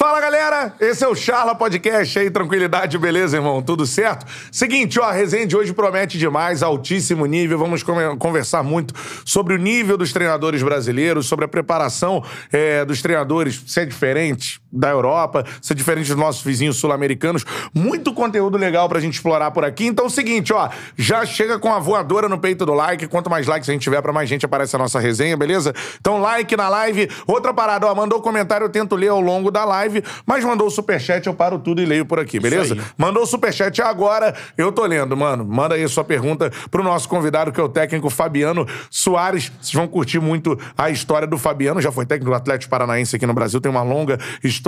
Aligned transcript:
Fala 0.00 0.18
galera, 0.18 0.72
esse 0.80 1.04
é 1.04 1.08
o 1.08 1.14
Charla 1.14 1.54
Podcast 1.54 2.18
aí, 2.18 2.30
tranquilidade, 2.30 2.96
beleza, 2.96 3.36
irmão? 3.36 3.60
Tudo 3.60 3.84
certo? 3.84 4.24
Seguinte, 4.50 4.98
ó, 4.98 5.04
a 5.04 5.12
resenha 5.12 5.46
de 5.46 5.54
hoje 5.54 5.74
promete 5.74 6.16
demais, 6.16 6.62
altíssimo 6.62 7.26
nível. 7.26 7.58
Vamos 7.58 7.82
conversar 8.18 8.62
muito 8.62 8.94
sobre 9.26 9.52
o 9.52 9.58
nível 9.58 9.98
dos 9.98 10.10
treinadores 10.10 10.62
brasileiros, 10.62 11.26
sobre 11.26 11.44
a 11.44 11.48
preparação 11.48 12.24
é, 12.50 12.82
dos 12.82 13.02
treinadores, 13.02 13.62
se 13.66 13.78
é 13.78 13.84
diferente 13.84 14.58
da 14.72 14.88
Europa, 14.88 15.44
se 15.60 15.72
é 15.72 15.76
diferente 15.76 16.08
dos 16.08 16.16
nossos 16.16 16.42
vizinhos 16.42 16.76
sul-americanos. 16.76 17.44
Muito 17.74 18.12
conteúdo 18.12 18.56
legal 18.56 18.88
pra 18.88 19.00
gente 19.00 19.14
explorar 19.14 19.50
por 19.50 19.64
aqui. 19.64 19.86
Então, 19.86 20.04
é 20.04 20.08
o 20.08 20.10
seguinte, 20.10 20.52
ó, 20.52 20.68
já 20.96 21.26
chega 21.26 21.58
com 21.58 21.72
a 21.72 21.78
voadora 21.78 22.28
no 22.28 22.38
peito 22.38 22.64
do 22.64 22.74
like. 22.74 23.06
Quanto 23.08 23.28
mais 23.28 23.46
likes 23.46 23.68
a 23.68 23.72
gente 23.72 23.82
tiver, 23.82 24.00
pra 24.00 24.12
mais 24.12 24.28
gente 24.28 24.46
aparece 24.46 24.76
a 24.76 24.78
nossa 24.78 24.98
resenha, 24.98 25.36
beleza? 25.36 25.74
Então, 26.00 26.20
like 26.20 26.56
na 26.56 26.68
live. 26.68 27.08
Outra 27.26 27.52
parada, 27.52 27.86
ó, 27.86 27.94
mandou 27.94 28.20
comentário, 28.20 28.64
eu 28.64 28.70
tento 28.70 28.96
ler 28.96 29.08
ao 29.08 29.20
longo 29.20 29.50
da 29.50 29.64
live 29.64 29.80
live, 29.80 30.04
mas 30.26 30.44
mandou 30.44 30.66
o 30.66 30.70
superchat, 30.70 31.26
eu 31.26 31.34
paro 31.34 31.58
tudo 31.58 31.82
e 31.82 31.84
leio 31.84 32.04
por 32.04 32.18
aqui, 32.18 32.38
beleza? 32.38 32.76
Mandou 32.96 33.22
o 33.22 33.26
superchat 33.26 33.80
agora, 33.82 34.34
eu 34.56 34.70
tô 34.70 34.84
lendo, 34.84 35.16
mano. 35.16 35.44
Manda 35.44 35.74
aí 35.74 35.84
a 35.84 35.88
sua 35.88 36.04
pergunta 36.04 36.50
pro 36.70 36.82
nosso 36.82 37.08
convidado, 37.08 37.52
que 37.52 37.60
é 37.60 37.62
o 37.62 37.68
técnico 37.68 38.10
Fabiano 38.10 38.66
Soares. 38.90 39.50
Vocês 39.60 39.74
vão 39.74 39.88
curtir 39.88 40.20
muito 40.20 40.58
a 40.76 40.90
história 40.90 41.26
do 41.26 41.38
Fabiano, 41.38 41.80
já 41.80 41.90
foi 41.90 42.06
técnico 42.06 42.30
do 42.30 42.36
Atlético 42.36 42.70
Paranaense 42.70 43.16
aqui 43.16 43.26
no 43.26 43.34
Brasil, 43.34 43.60
tem 43.60 43.70
uma 43.70 43.82
longa 43.82 44.18
história 44.42 44.59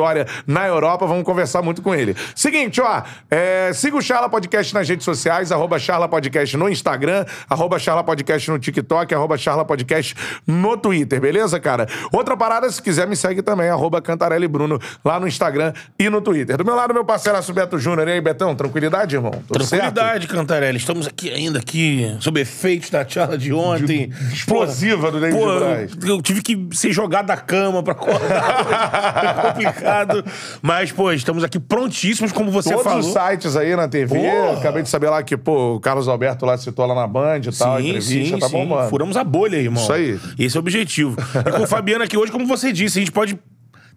na 0.46 0.66
Europa, 0.66 1.06
vamos 1.06 1.24
conversar 1.24 1.62
muito 1.62 1.82
com 1.82 1.94
ele. 1.94 2.16
Seguinte, 2.34 2.80
ó, 2.80 3.02
é, 3.30 3.72
siga 3.72 3.96
o 3.96 4.02
Charla 4.02 4.28
Podcast 4.28 4.72
nas 4.74 4.88
redes 4.88 5.04
sociais, 5.04 5.52
arroba 5.52 5.78
Charla 5.78 6.08
Podcast 6.08 6.56
no 6.56 6.68
Instagram, 6.68 7.24
arroba 7.48 7.78
Charla 7.78 8.02
Podcast 8.02 8.50
no 8.50 8.58
TikTok, 8.58 9.14
arroba 9.14 9.36
Charla 9.36 9.64
Podcast 9.64 10.14
no 10.46 10.76
Twitter, 10.76 11.20
beleza, 11.20 11.60
cara? 11.60 11.86
Outra 12.12 12.36
parada, 12.36 12.70
se 12.70 12.80
quiser, 12.82 13.06
me 13.06 13.16
segue 13.16 13.42
também, 13.42 13.68
arroba 13.68 14.00
Cantarelli 14.00 14.48
Bruno, 14.48 14.80
lá 15.04 15.20
no 15.20 15.26
Instagram 15.26 15.72
e 15.98 16.08
no 16.08 16.20
Twitter. 16.20 16.56
Do 16.56 16.64
meu 16.64 16.74
lado, 16.74 16.94
meu 16.94 17.04
parceiro 17.04 17.32
Beto 17.52 17.78
Júnior. 17.78 18.08
E 18.08 18.12
aí, 18.12 18.20
Betão, 18.20 18.54
tranquilidade, 18.54 19.16
irmão? 19.16 19.32
Tranquilidade, 19.48 20.26
certo? 20.26 20.36
Cantarelli. 20.36 20.78
Estamos 20.78 21.06
aqui 21.06 21.30
ainda 21.30 21.58
aqui, 21.58 22.16
sob 22.20 22.40
efeitos 22.40 22.90
da 22.90 23.06
charla 23.06 23.36
de 23.36 23.52
ontem. 23.52 24.08
De, 24.08 24.34
explosiva 24.34 25.10
do 25.10 25.20
David 25.20 25.38
Pô, 25.38 25.58
Braz. 25.58 25.92
Eu 26.04 26.22
tive 26.22 26.42
que 26.42 26.68
ser 26.72 26.92
jogado 26.92 27.26
da 27.26 27.36
cama 27.36 27.82
pra 27.82 27.92
acordar. 27.92 29.56
complicado. 29.82 30.24
Mas, 30.60 30.92
pô, 30.92 31.12
estamos 31.12 31.44
aqui 31.44 31.58
prontíssimos, 31.58 32.32
como 32.32 32.50
você 32.50 32.70
Todos 32.70 32.84
falou. 32.84 33.02
Todos 33.02 33.16
os 33.16 33.22
sites 33.22 33.56
aí 33.56 33.74
na 33.76 33.88
TV. 33.88 34.18
Pô. 34.18 34.52
Acabei 34.58 34.82
de 34.82 34.88
saber 34.88 35.10
lá 35.10 35.22
que, 35.22 35.36
pô, 35.36 35.76
o 35.76 35.80
Carlos 35.80 36.08
Alberto 36.08 36.46
lá 36.46 36.56
citou 36.56 36.86
lá 36.86 36.94
na 36.94 37.06
Band 37.06 37.38
e 37.38 37.56
tal, 37.56 37.78
sim, 37.78 37.88
entrevista, 37.88 38.34
sim, 38.34 38.38
tá 38.38 38.48
bom, 38.48 38.64
mano. 38.64 38.88
Furamos 38.88 39.16
a 39.16 39.24
bolha, 39.24 39.56
irmão. 39.56 39.82
Isso 39.82 39.92
aí. 39.92 40.18
Esse 40.38 40.56
é 40.56 40.58
o 40.58 40.62
objetivo. 40.62 41.16
e 41.46 41.52
com 41.52 41.62
o 41.62 41.66
Fabiano 41.66 42.04
aqui 42.04 42.16
hoje, 42.16 42.32
como 42.32 42.46
você 42.46 42.72
disse, 42.72 42.98
a 42.98 43.02
gente 43.02 43.12
pode 43.12 43.38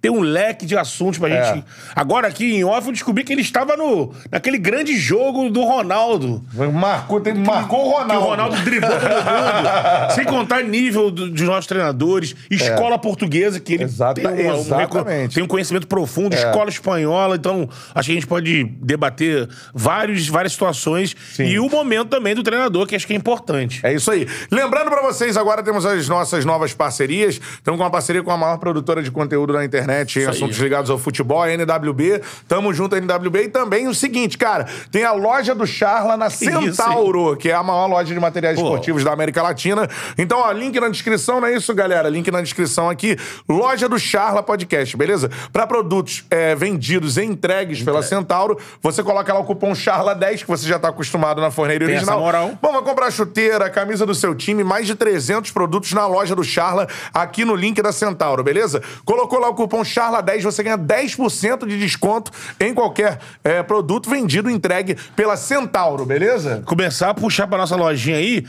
tem 0.06 0.12
um 0.12 0.22
leque 0.22 0.68
de 0.68 0.78
assuntos 0.78 1.18
pra 1.18 1.28
é. 1.28 1.56
gente. 1.56 1.66
Agora 1.96 2.28
aqui 2.28 2.58
em 2.58 2.64
off 2.64 2.86
eu 2.86 2.94
descobri 2.94 3.24
que 3.24 3.34
ele 3.34 3.42
estava 3.42 3.76
no, 3.76 4.14
naquele 4.32 4.60
grande 4.60 4.96
jogo 4.96 5.50
do 5.50 5.64
Ronaldo. 5.64 6.46
Marcou, 6.72 7.20
tem, 7.20 7.34
marcou 7.34 7.88
o 7.88 7.90
Ronaldo. 7.90 8.12
Que 8.12 8.18
o 8.18 8.30
Ronaldo 8.30 8.56
driblou 8.58 8.92
todo 8.92 9.02
mundo. 9.02 10.14
sem 10.14 10.26
contar 10.26 10.64
nível 10.64 11.10
do, 11.10 11.32
dos 11.32 11.42
nossos 11.42 11.66
treinadores, 11.66 12.36
escola 12.52 12.96
é. 12.96 12.98
portuguesa, 13.00 13.60
que 13.60 13.74
ele 13.74 13.86
Exata, 13.86 14.22
tem, 14.22 14.52
um, 14.52 14.60
exatamente. 14.60 15.34
tem 15.34 15.44
um 15.44 15.48
conhecimento 15.48 15.88
profundo, 15.88 16.36
é. 16.36 16.38
escola 16.38 16.70
espanhola. 16.70 17.36
Então, 17.36 17.68
acho 17.96 18.06
que 18.06 18.12
a 18.12 18.16
gente 18.16 18.28
pode 18.28 18.64
debater 18.64 19.50
vários, 19.74 20.28
várias 20.28 20.52
situações. 20.52 21.16
Sim. 21.34 21.46
E 21.46 21.60
o 21.60 21.68
momento 21.68 22.10
também 22.10 22.36
do 22.36 22.44
treinador, 22.44 22.86
que 22.86 22.96
acho 22.96 23.08
que 23.08 23.14
é 23.14 23.16
importante. 23.16 23.80
É 23.84 23.92
isso 23.92 24.12
aí. 24.12 24.28
Lembrando 24.52 24.92
pra 24.92 25.02
vocês, 25.02 25.36
agora 25.36 25.64
temos 25.64 25.84
as 25.84 26.08
nossas 26.08 26.46
novas 26.46 26.76
parcerias. 26.76 27.42
Estamos 27.56 27.80
com 27.80 27.84
uma 27.84 27.92
parceria 27.92 28.22
com 28.22 28.30
a 28.30 28.38
maior 28.38 28.60
produtora 28.60 29.02
de 29.02 29.10
conteúdo 29.10 29.52
na 29.52 29.66
internet 29.66 29.95
internet 30.02 30.26
assuntos 30.26 30.58
ligados 30.58 30.90
ao 30.90 30.98
futebol, 30.98 31.42
a 31.42 31.52
NWB. 31.52 32.22
Tamo 32.48 32.74
junto, 32.74 32.96
a 32.96 32.98
NWB. 32.98 33.44
E 33.44 33.50
também 33.50 33.88
o 33.88 33.94
seguinte, 33.94 34.38
cara, 34.38 34.68
tem 34.92 35.04
a 35.04 35.12
loja 35.12 35.56
do 35.56 35.66
Charla 35.66 36.18
na 36.18 36.30
Centauro, 36.30 37.30
isso, 37.30 37.38
que 37.38 37.50
é 37.50 37.54
a 37.54 37.64
maior 37.64 37.88
loja 37.88 38.14
de 38.14 38.20
materiais 38.20 38.60
Pô. 38.60 38.66
esportivos 38.66 39.04
da 39.04 39.12
América 39.12 39.42
Latina. 39.42 39.88
Então, 40.18 40.40
ó, 40.40 40.52
link 40.52 40.80
na 40.80 40.90
descrição, 40.90 41.40
não 41.40 41.48
é 41.48 41.56
isso, 41.56 41.74
galera? 41.74 42.10
Link 42.10 42.30
na 42.32 42.42
descrição 42.42 42.90
aqui. 42.90 43.18
Loja 43.48 43.88
do 43.88 43.98
Charla 43.98 44.44
Podcast, 44.44 44.96
beleza? 44.98 45.30
Para 45.52 45.66
produtos 45.68 46.26
é, 46.30 46.56
vendidos 46.56 47.18
e 47.18 47.24
entregues 47.24 47.82
pela 47.82 48.02
Centauro, 48.04 48.58
você 48.82 49.04
coloca 49.04 49.34
lá 49.34 49.40
o 49.40 49.44
cupom 49.44 49.72
CHARLA10, 49.72 50.40
que 50.40 50.48
você 50.48 50.68
já 50.68 50.80
tá 50.80 50.90
acostumado 50.90 51.42
na 51.42 51.52
forneira 51.52 51.86
tem 51.86 51.96
original. 51.96 52.16
Essa 52.16 52.24
moral. 52.24 52.52
Bom, 52.62 52.72
vai 52.74 52.82
comprar 52.82 53.12
chuteira, 53.12 53.70
camisa 53.70 54.06
do 54.06 54.16
seu 54.16 54.34
time, 54.36 54.64
mais 54.64 54.88
de 54.88 54.96
300 54.96 55.52
produtos 55.52 55.94
na 55.94 56.06
loja 56.08 56.36
do 56.36 56.44
Charla, 56.44 56.88
aqui 57.14 57.46
no 57.46 57.56
link 57.56 57.82
da 57.82 57.92
Centauro, 57.92 58.44
beleza? 58.44 58.82
Colocou 59.04 59.40
lá 59.40 59.50
o 59.50 59.54
cupom 59.54 59.84
CHARLA10 59.86 60.42
você 60.42 60.64
ganha 60.64 60.78
10% 60.78 61.66
de 61.66 61.80
desconto 61.80 62.32
em 62.60 62.74
qualquer 62.74 63.20
é, 63.44 63.64
produto 63.64 64.10
vendido 64.10 64.50
entregue 64.50 64.98
pela 65.16 65.38
Centauro, 65.38 66.06
beleza? 66.06 66.64
Começar 66.66 67.10
a 67.10 67.14
puxar 67.14 67.48
pra 67.48 67.58
nossa 67.58 67.76
lojinha 67.76 68.18
aí. 68.18 68.46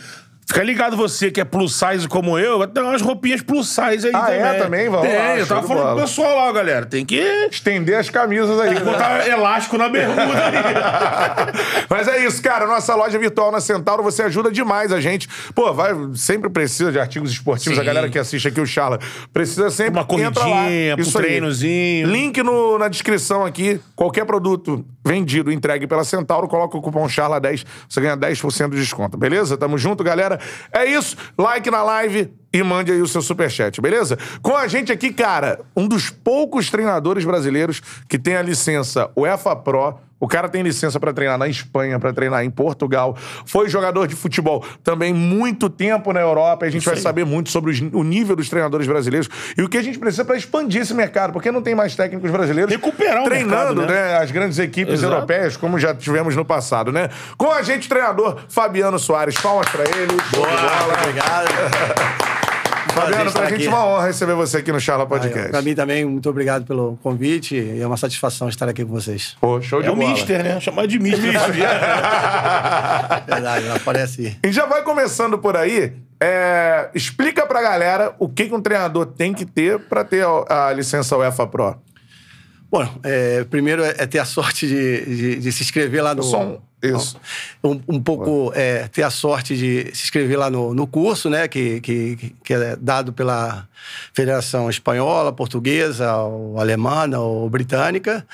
Fica 0.49 0.63
ligado 0.63 0.97
você 0.97 1.29
que 1.29 1.41
é 1.41 1.45
plus 1.45 1.75
size 1.75 2.07
como 2.07 2.39
eu, 2.39 2.65
tem 2.69 2.81
umas 2.81 3.03
roupinhas 3.03 3.43
plus 3.43 3.69
size 3.69 4.07
aí 4.07 4.13
ah, 4.15 4.21
também. 4.21 4.41
é? 4.41 4.55
Também? 4.55 4.89
Vamos 4.89 5.09
tem, 5.09 5.19
lá, 5.19 5.39
eu 5.39 5.47
tava 5.47 5.67
falando 5.67 5.95
pro 5.95 6.03
pessoal 6.03 6.37
lá, 6.37 6.53
galera. 6.53 6.87
Tem 6.87 7.05
que... 7.05 7.21
Estender 7.51 7.99
as 7.99 8.09
camisas 8.09 8.59
aí. 8.61 8.69
Tem 8.69 8.79
que 8.79 8.85
botar 8.85 9.27
elástico 9.27 9.77
na 9.77 9.89
bermuda 9.89 10.23
aí. 10.23 10.55
Mas 11.91 12.07
é 12.07 12.25
isso, 12.25 12.41
cara. 12.41 12.65
Nossa 12.65 12.95
loja 12.95 13.19
virtual 13.19 13.51
na 13.51 13.61
Centauro, 13.61 14.05
você 14.05 14.23
ajuda 14.23 14.53
demais 14.53 14.93
a 14.93 15.01
gente. 15.01 15.29
Pô, 15.53 15.75
vai, 15.75 15.93
sempre 16.15 16.49
precisa 16.49 16.93
de 16.93 17.01
artigos 17.01 17.33
esportivos. 17.33 17.77
Sim. 17.77 17.83
A 17.83 17.85
galera 17.85 18.09
que 18.09 18.19
assiste 18.19 18.47
aqui 18.47 18.61
o 18.61 18.67
Charla 18.67 19.01
precisa 19.33 19.69
sempre... 19.69 19.95
Uma 19.95 20.05
corridinha, 20.05 20.95
um 20.97 21.11
treinozinho. 21.11 22.07
Link 22.07 22.41
no, 22.45 22.79
na 22.79 22.87
descrição 22.87 23.45
aqui. 23.45 23.81
Qualquer 23.97 24.25
produto 24.25 24.87
vendido, 25.07 25.53
entregue 25.53 25.87
pela 25.87 26.05
Centauro, 26.05 26.49
coloca 26.49 26.77
o 26.77 26.83
cupom 26.83 27.07
CHARLA10, 27.07 27.65
você 27.89 28.01
ganha 28.01 28.17
10% 28.17 28.71
de 28.71 28.77
desconto. 28.77 29.17
Beleza? 29.17 29.57
Tamo 29.57 29.79
junto, 29.79 30.03
galera. 30.03 30.41
É 30.73 30.85
isso. 30.85 31.17
Like 31.39 31.71
na 31.71 31.83
live 31.83 32.33
e 32.53 32.63
mande 32.63 32.91
aí 32.91 33.01
o 33.01 33.07
seu 33.07 33.23
superchat, 33.23 33.81
beleza? 33.81 34.19
Com 34.43 34.57
a 34.57 34.67
gente 34.67 34.91
aqui, 34.91 35.13
cara, 35.13 35.61
um 35.77 35.87
dos 35.87 36.11
poucos 36.11 36.71
treinadores 36.71 37.25
brasileiros 37.25 37.81
que 38.09 38.19
tem 38.19 38.37
a 38.37 38.43
licença 38.43 39.11
UEFA 39.17 39.55
Pro. 39.55 40.06
O 40.19 40.27
cara 40.27 40.49
tem 40.49 40.63
licença 40.63 40.99
para 40.99 41.13
treinar 41.13 41.39
na 41.39 41.47
Espanha, 41.47 41.99
para 41.99 42.13
treinar 42.13 42.45
em 42.45 42.51
Portugal. 42.51 43.17
Foi 43.45 43.69
jogador 43.69 44.07
de 44.07 44.15
futebol 44.15 44.65
também 44.83 45.13
muito 45.13 45.69
tempo 45.69 46.13
na 46.13 46.21
Europa. 46.21 46.65
E 46.65 46.69
a 46.69 46.71
gente 46.71 46.83
Isso 46.83 46.91
vai 46.91 46.97
aí. 46.97 47.03
saber 47.03 47.25
muito 47.25 47.51
sobre 47.51 47.73
o 47.93 48.03
nível 48.03 48.35
dos 48.35 48.49
treinadores 48.49 48.87
brasileiros 48.87 49.29
e 49.57 49.63
o 49.63 49.69
que 49.69 49.77
a 49.77 49.83
gente 49.83 49.99
precisa 49.99 50.25
para 50.25 50.37
expandir 50.37 50.83
esse 50.83 50.95
mercado, 50.95 51.33
porque 51.33 51.51
não 51.51 51.61
tem 51.61 51.75
mais 51.75 51.95
técnicos 51.95 52.31
brasileiros 52.31 52.73
recuperar 52.73 53.23
o 53.23 53.25
treinando, 53.25 53.83
mercado, 53.83 53.93
né? 53.93 54.13
né? 54.13 54.17
as 54.19 54.31
grandes 54.31 54.59
equipes 54.59 54.95
Exato. 54.95 55.13
europeias, 55.13 55.57
como 55.57 55.79
já 55.79 55.95
tivemos 55.95 56.35
no 56.35 56.45
passado, 56.45 56.91
né? 56.91 57.11
Com 57.37 57.51
a 57.51 57.63
gente, 57.63 57.89
treinador 57.89 58.39
Fabiano 58.49 58.99
Soares. 58.99 59.37
Palmas 59.37 59.69
para 59.69 59.85
ele. 59.85 60.17
Boa, 60.33 60.99
obrigado. 61.01 62.27
Fabiano, 62.97 63.31
pra 63.31 63.51
gente 63.51 63.67
é 63.67 63.69
uma 63.69 63.87
honra 63.87 64.07
receber 64.07 64.35
você 64.35 64.57
aqui 64.59 64.73
no 64.73 64.81
Charla 64.81 65.07
Podcast. 65.07 65.49
Ah, 65.49 65.51
pra 65.51 65.63
mim 65.63 65.75
também, 65.75 66.05
muito 66.05 66.29
obrigado 66.31 66.65
pelo 66.65 66.99
convite. 67.03 67.55
E 67.55 67.81
é 67.81 67.87
uma 67.87 67.97
satisfação 67.97 68.49
estar 68.49 68.69
aqui 68.69 68.85
com 68.85 68.91
vocês. 68.91 69.37
Pô, 69.41 69.61
show 69.61 69.83
de 69.83 69.89
é 69.89 69.91
bola. 69.91 70.03
É 70.03 70.07
o 70.07 70.11
Mister, 70.13 70.43
né? 70.43 70.59
Chamar 70.61 70.87
de 70.87 70.99
Mister. 70.99 71.21
Verdade, 73.27 73.67
ela 73.67 73.77
aparece. 73.77 74.37
E 74.43 74.51
já 74.51 74.65
vai 74.67 74.83
começando 74.83 75.39
por 75.39 75.57
aí. 75.57 75.93
É, 76.19 76.89
explica 76.95 77.47
pra 77.47 77.61
galera 77.61 78.15
o 78.19 78.29
que, 78.29 78.47
que 78.47 78.55
um 78.55 78.61
treinador 78.63 79.05
tem 79.05 79.35
que 79.35 79.45
ter 79.45 79.79
pra 79.79 80.03
ter 80.03 80.25
a, 80.25 80.69
a 80.69 80.73
licença 80.73 81.17
UEFA 81.17 81.47
Pro. 81.47 81.77
Bom, 82.71 82.89
é, 83.05 83.45
primeiro 83.45 83.85
é, 83.85 83.95
é 83.99 84.07
ter 84.07 84.19
a 84.19 84.25
sorte 84.25 84.67
de, 84.67 85.05
de, 85.05 85.37
de 85.37 85.53
se 85.53 85.63
inscrever 85.63 86.03
lá 86.03 86.15
no. 86.15 86.23
Som. 86.23 86.61
Isso. 86.83 87.19
Um, 87.65 87.81
um 87.89 88.03
pouco 88.03 88.53
é, 88.55 88.87
ter 88.89 89.03
a 89.03 89.11
sorte 89.11 89.57
de 89.57 89.95
se 89.95 90.05
inscrever 90.05 90.39
lá 90.39 90.51
no, 90.51 90.75
no 90.75 90.87
curso, 90.87 91.31
né? 91.31 91.49
Que, 91.49 91.81
que, 91.81 92.35
que 92.45 92.55
é 92.55 92.77
dado 92.77 93.13
pela 93.13 93.67
Federação 94.13 94.69
Espanhola, 94.69 95.33
Portuguesa, 95.33 96.17
ou 96.17 96.61
Alemã 96.61 97.09
ou 97.19 97.49
Britânica. 97.49 98.27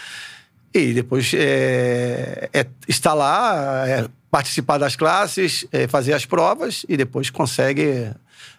E 0.74 0.92
depois 0.92 1.32
é, 1.34 2.48
é 2.52 2.66
estar 2.88 3.14
lá, 3.14 3.86
é, 3.86 4.08
participar 4.30 4.78
das 4.78 4.96
classes, 4.96 5.66
é, 5.70 5.86
fazer 5.86 6.14
as 6.14 6.24
provas 6.24 6.84
e 6.88 6.96
depois 6.96 7.30
consegue 7.30 8.10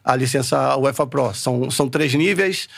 a 0.04 0.16
licença 0.16 0.78
UEFA 0.78 1.08
Pro. 1.08 1.34
São, 1.34 1.72
são 1.72 1.90
três 1.90 2.14
níveis 2.14 2.70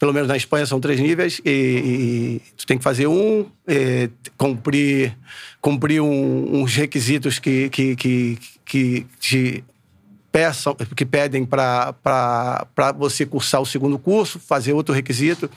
pelo 0.00 0.14
menos 0.14 0.28
na 0.28 0.36
Espanha 0.36 0.64
são 0.64 0.80
três 0.80 0.98
níveis, 0.98 1.42
e, 1.44 1.50
e 1.50 2.42
tu 2.56 2.66
tem 2.66 2.78
que 2.78 2.82
fazer 2.82 3.06
um, 3.06 3.44
e, 3.68 4.08
cumprir, 4.38 5.14
cumprir 5.60 6.00
um, 6.00 6.62
uns 6.62 6.74
requisitos 6.74 7.38
que, 7.38 7.68
que, 7.68 7.94
que, 7.94 8.38
que 8.64 9.06
te 9.20 9.62
peçam, 10.32 10.74
que 10.96 11.04
pedem 11.04 11.44
para 11.44 11.94
você 12.96 13.26
cursar 13.26 13.60
o 13.60 13.66
segundo 13.66 13.98
curso, 13.98 14.40
fazer 14.40 14.72
outro 14.72 14.94
requisito 14.94 15.50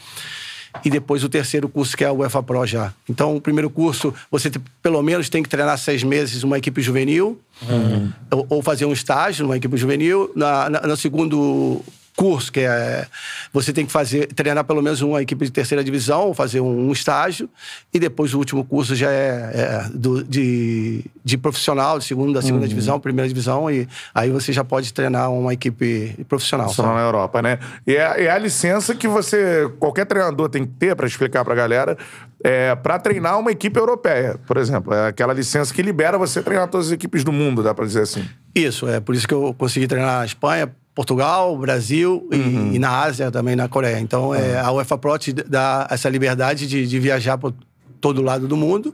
e 0.83 0.89
depois 0.89 1.23
o 1.23 1.29
terceiro 1.29 1.69
curso, 1.69 1.95
que 1.95 2.03
é 2.03 2.11
o 2.11 2.15
UEFA 2.15 2.43
Pro 2.43 2.65
já. 2.65 2.93
Então, 3.07 3.35
o 3.37 3.39
primeiro 3.39 3.69
curso, 3.69 4.13
você 4.29 4.49
te, 4.49 4.59
pelo 4.81 5.01
menos 5.01 5.29
tem 5.29 5.41
que 5.41 5.47
treinar 5.47 5.77
seis 5.77 6.03
meses 6.03 6.43
uma 6.43 6.57
equipe 6.57 6.81
juvenil, 6.81 7.39
uhum. 7.61 8.11
ou, 8.31 8.47
ou, 8.49 8.61
fazer 8.61 8.85
um 8.85 8.91
estágio 8.91 9.43
numa 9.43 9.55
equipe 9.55 9.77
juvenil. 9.77 10.31
Na, 10.35 10.69
na, 10.69 10.81
no 10.81 10.97
segundo 10.97 11.81
cursos, 12.23 12.49
que 12.49 12.61
é 12.61 13.05
você 13.51 13.73
tem 13.73 13.85
que 13.85 13.91
fazer, 13.91 14.27
treinar 14.27 14.63
pelo 14.63 14.81
menos 14.81 15.01
uma 15.01 15.21
equipe 15.21 15.43
de 15.43 15.51
terceira 15.51 15.83
divisão, 15.83 16.33
fazer 16.33 16.61
um, 16.61 16.87
um 16.87 16.91
estágio, 16.93 17.49
e 17.93 17.99
depois 17.99 18.33
o 18.33 18.37
último 18.37 18.63
curso 18.63 18.95
já 18.95 19.11
é, 19.11 19.51
é 19.53 19.89
do, 19.93 20.23
de, 20.23 21.03
de 21.21 21.37
profissional, 21.37 21.99
de 21.99 22.05
segunda, 22.05 22.41
segunda 22.41 22.61
uhum. 22.61 22.69
divisão, 22.69 22.97
primeira 22.97 23.27
divisão, 23.27 23.69
e 23.69 23.89
aí 24.15 24.29
você 24.29 24.53
já 24.53 24.63
pode 24.63 24.93
treinar 24.93 25.29
uma 25.33 25.53
equipe 25.53 26.15
profissional. 26.29 26.67
Profissional 26.67 26.95
na 26.95 27.01
Europa, 27.01 27.41
né? 27.41 27.59
E 27.85 27.93
é, 27.93 28.23
é, 28.23 28.31
a 28.31 28.37
licença 28.37 28.95
que 28.95 29.07
você, 29.07 29.69
qualquer 29.77 30.05
treinador 30.05 30.47
tem 30.47 30.65
que 30.65 30.71
ter, 30.71 30.95
para 30.95 31.05
explicar 31.05 31.43
pra 31.43 31.53
galera, 31.53 31.97
é, 32.41 32.73
para 32.73 32.99
treinar 32.99 33.37
uma 33.37 33.51
equipe 33.51 33.77
europeia, 33.77 34.39
por 34.47 34.55
exemplo. 34.55 34.93
É 34.93 35.09
aquela 35.09 35.33
licença 35.33 35.73
que 35.73 35.81
libera 35.81 36.17
você 36.17 36.41
treinar 36.41 36.69
todas 36.69 36.87
as 36.87 36.93
equipes 36.93 37.25
do 37.25 37.33
mundo, 37.33 37.61
dá 37.61 37.73
para 37.73 37.85
dizer 37.85 38.03
assim. 38.03 38.23
Isso, 38.55 38.87
é 38.87 39.01
por 39.01 39.13
isso 39.13 39.27
que 39.27 39.33
eu 39.33 39.53
consegui 39.57 39.87
treinar 39.87 40.19
na 40.19 40.25
Espanha, 40.25 40.71
Portugal, 40.95 41.57
Brasil 41.57 42.27
uhum. 42.31 42.71
e, 42.71 42.75
e, 42.75 42.79
na 42.79 43.01
Ásia 43.01 43.31
também, 43.31 43.55
na 43.55 43.67
Coreia. 43.67 43.99
Então, 43.99 44.33
é, 44.33 44.59
a 44.59 44.71
UEFA 44.71 44.97
Pro 44.97 45.17
te 45.17 45.33
dá 45.33 45.87
essa 45.89 46.07
liberdade 46.09 46.67
de, 46.67 46.87
de 46.87 46.99
viajar 46.99 47.37
por 47.37 47.53
todo 47.99 48.21
lado 48.21 48.47
do 48.47 48.55
mundo. 48.55 48.93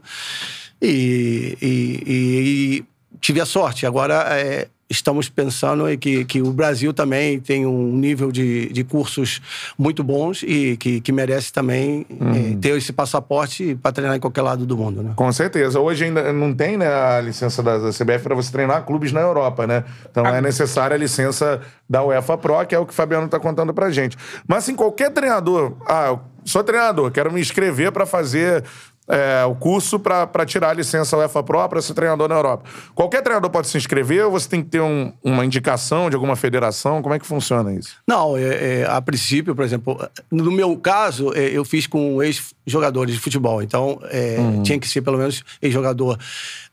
E, 0.80 1.58
e, 1.60 2.02
e 2.06 2.84
tive 3.20 3.40
a 3.40 3.46
sorte. 3.46 3.84
Agora, 3.86 4.24
é, 4.30 4.68
estamos 4.90 5.28
pensando 5.28 5.88
em 5.88 5.96
que, 5.96 6.24
que 6.24 6.42
o 6.42 6.52
Brasil 6.52 6.92
também 6.92 7.38
tem 7.38 7.64
um 7.64 7.96
nível 7.96 8.32
de, 8.32 8.68
de 8.72 8.82
cursos 8.82 9.40
muito 9.78 10.02
bons 10.02 10.42
e 10.42 10.76
que, 10.76 11.00
que 11.00 11.12
merece 11.12 11.52
também 11.52 12.04
uhum. 12.10 12.54
é, 12.54 12.56
ter 12.60 12.76
esse 12.76 12.92
passaporte 12.92 13.78
para 13.80 13.92
treinar 13.92 14.16
em 14.16 14.20
qualquer 14.20 14.42
lado 14.42 14.66
do 14.66 14.76
mundo, 14.76 15.02
né? 15.02 15.12
Com 15.14 15.32
certeza. 15.32 15.78
Hoje 15.78 16.04
ainda 16.04 16.32
não 16.32 16.52
tem 16.52 16.76
né, 16.76 16.88
a 16.88 17.20
licença 17.20 17.62
da, 17.62 17.78
da 17.78 17.90
CBF 17.90 18.24
para 18.24 18.34
você 18.34 18.50
treinar 18.50 18.84
clubes 18.84 19.12
na 19.12 19.20
Europa, 19.20 19.66
né? 19.66 19.84
Então 20.10 20.26
ah. 20.26 20.36
é 20.36 20.40
necessária 20.40 20.96
a 20.96 20.98
licença 20.98 21.60
da 21.88 22.02
UEFA 22.02 22.36
Pro, 22.36 22.66
que 22.66 22.74
é 22.74 22.78
o 22.78 22.84
que 22.84 22.92
o 22.92 22.96
Fabiano 22.96 23.26
está 23.26 23.38
contando 23.38 23.72
para 23.72 23.90
gente. 23.90 24.16
Mas 24.46 24.64
assim, 24.64 24.74
qualquer 24.74 25.10
treinador... 25.10 25.76
Ah, 25.86 26.18
sou 26.44 26.64
treinador, 26.64 27.10
quero 27.10 27.32
me 27.32 27.40
inscrever 27.40 27.92
para 27.92 28.06
fazer 28.06 28.64
é, 29.10 29.44
o 29.44 29.54
curso 29.54 29.98
para 29.98 30.46
tirar 30.46 30.70
a 30.70 30.72
licença 30.74 31.16
UEFA 31.16 31.42
Pro 31.42 31.68
para 31.68 31.82
ser 31.82 31.94
treinador 31.94 32.28
na 32.28 32.36
Europa. 32.36 32.64
Qualquer 32.94 33.22
treinador 33.22 33.50
pode 33.50 33.68
se 33.68 33.76
inscrever 33.76 34.24
ou 34.24 34.30
você 34.30 34.48
tem 34.48 34.62
que 34.62 34.70
ter 34.70 34.80
um, 34.80 35.12
uma 35.22 35.44
indicação 35.44 36.08
de 36.08 36.14
alguma 36.14 36.36
federação? 36.36 37.02
Como 37.02 37.14
é 37.14 37.18
que 37.18 37.26
funciona 37.26 37.72
isso? 37.74 37.96
Não, 38.06 38.36
é, 38.36 38.80
é, 38.80 38.86
a 38.88 39.00
princípio, 39.02 39.54
por 39.54 39.64
exemplo, 39.64 39.98
no 40.30 40.50
meu 40.52 40.76
caso, 40.76 41.32
é, 41.34 41.44
eu 41.50 41.64
fiz 41.64 41.86
com 41.86 42.22
ex-jogadores 42.70 43.14
de 43.14 43.20
futebol. 43.20 43.62
Então, 43.62 44.00
é, 44.10 44.36
uhum. 44.38 44.62
tinha 44.62 44.78
que 44.78 44.88
ser 44.88 45.02
pelo 45.02 45.18
menos 45.18 45.42
ex-jogador 45.60 46.18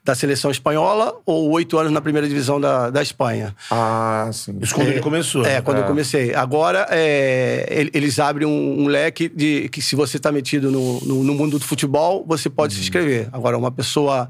da 0.06 0.16
seleção 0.16 0.50
espanhola 0.50 1.14
ou 1.26 1.50
oito 1.52 1.78
anos 1.78 1.92
na 1.92 2.00
primeira 2.00 2.28
divisão 2.28 2.62
da, 2.62 2.90
da 2.90 3.02
Espanha. 3.02 3.54
Ah, 3.70 4.30
sim. 4.32 4.58
Isso 4.62 4.74
quando 4.74 4.88
é, 4.88 4.92
ele 4.92 5.00
começou. 5.02 5.46
É, 5.46 5.62
quando 5.62 5.78
é. 5.78 5.82
eu 5.82 5.86
comecei. 5.86 6.34
Agora, 6.34 6.88
é, 6.90 7.90
eles 7.94 8.18
abrem 8.18 8.48
um, 8.48 8.84
um, 8.84 8.88
leque 8.88 9.28
de 9.28 9.68
que 9.68 9.82
se 9.82 9.98
você 9.98 10.16
está 10.16 10.32
metido 10.32 10.72
no, 10.72 11.02
no, 11.02 11.24
no, 11.24 11.34
mundo 11.34 11.60
do 11.60 11.66
futebol, 11.66 12.24
você 12.26 12.50
pode 12.50 12.74
uhum. 12.74 12.78
se 12.78 12.84
inscrever. 12.84 13.28
Agora, 13.34 13.58
uma 13.58 13.72
pessoa 13.72 14.30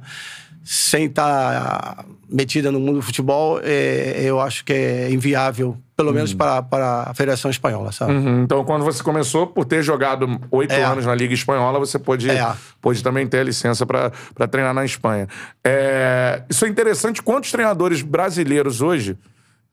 sem 0.70 1.06
estar 1.06 1.96
tá 1.96 2.06
metida 2.30 2.70
no 2.74 2.78
mundo 2.78 2.96
do 2.96 3.02
futebol, 3.02 3.58
é, 3.64 4.22
eu 4.22 4.42
acho 4.42 4.66
que 4.66 4.74
é 4.74 5.10
inviável, 5.10 5.78
pelo 5.96 6.12
menos 6.12 6.32
uhum. 6.32 6.38
para, 6.38 6.62
para 6.62 7.04
a 7.04 7.14
Federação 7.14 7.50
Espanhola, 7.50 7.94
sabe? 7.94 8.12
Uhum. 8.12 8.44
Então, 8.44 8.66
quando 8.66 8.84
você 8.84 9.02
começou, 9.02 9.48
por 9.48 9.64
ter 9.64 9.82
jogado 9.82 10.28
oito 10.52 10.74
é. 10.74 10.84
anos 10.84 11.06
na 11.06 11.16
Liga 11.16 11.34
Espanhola, 11.34 11.80
você 11.80 11.98
pôde, 11.98 12.30
é. 12.30 12.54
pôde 12.82 13.02
também 13.02 13.26
ter 13.26 13.40
a 13.40 13.44
licença 13.46 13.86
para 13.86 14.12
treinar 14.52 14.74
na 14.74 14.84
Espanha. 14.84 15.30
É, 15.64 16.44
isso 16.50 16.66
é 16.66 16.68
interessante. 16.68 17.22
Quantos 17.22 17.50
treinadores 17.50 18.02
brasileiros 18.02 18.82
hoje 18.82 19.18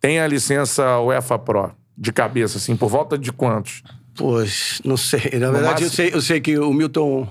têm 0.01 0.21
a 0.21 0.29
licença 0.29 1.01
UEFA 1.01 1.37
Pro? 1.41 1.73
De 1.99 2.13
cabeça, 2.13 2.59
assim, 2.59 2.77
por 2.77 2.89
volta 2.89 3.19
de 3.19 3.33
quantos? 3.33 3.83
Pois, 4.17 4.81
não 4.85 4.97
sei. 4.97 5.39
Na 5.41 5.51
verdade, 5.51 5.83
eu, 5.83 5.91
sei, 5.91 6.11
eu 6.15 6.23
sei 6.23 6.41
que 6.41 6.57
o 6.57 6.73
Milton 6.73 7.29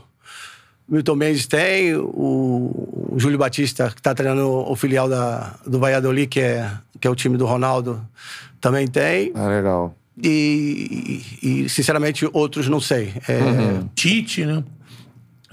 Milton 0.88 1.16
Mendes 1.16 1.48
tem, 1.48 1.96
o, 1.96 3.12
o 3.12 3.16
Júlio 3.18 3.38
Batista, 3.38 3.90
que 3.90 4.00
está 4.00 4.14
treinando 4.14 4.50
o 4.50 4.76
filial 4.76 5.08
da, 5.08 5.56
do 5.66 5.80
Valladolid, 5.80 6.28
que 6.28 6.40
é, 6.40 6.70
que 7.00 7.08
é 7.08 7.10
o 7.10 7.16
time 7.16 7.38
do 7.38 7.46
Ronaldo, 7.46 8.06
também 8.60 8.88
tem. 8.88 9.32
Ah, 9.36 9.48
legal. 9.48 9.96
E, 10.22 11.22
e 11.42 11.70
sinceramente, 11.70 12.30
outros 12.32 12.68
não 12.68 12.80
sei. 12.80 13.14
É... 13.28 13.38
Uhum. 13.40 13.90
Tite, 13.96 14.46
né? 14.46 14.64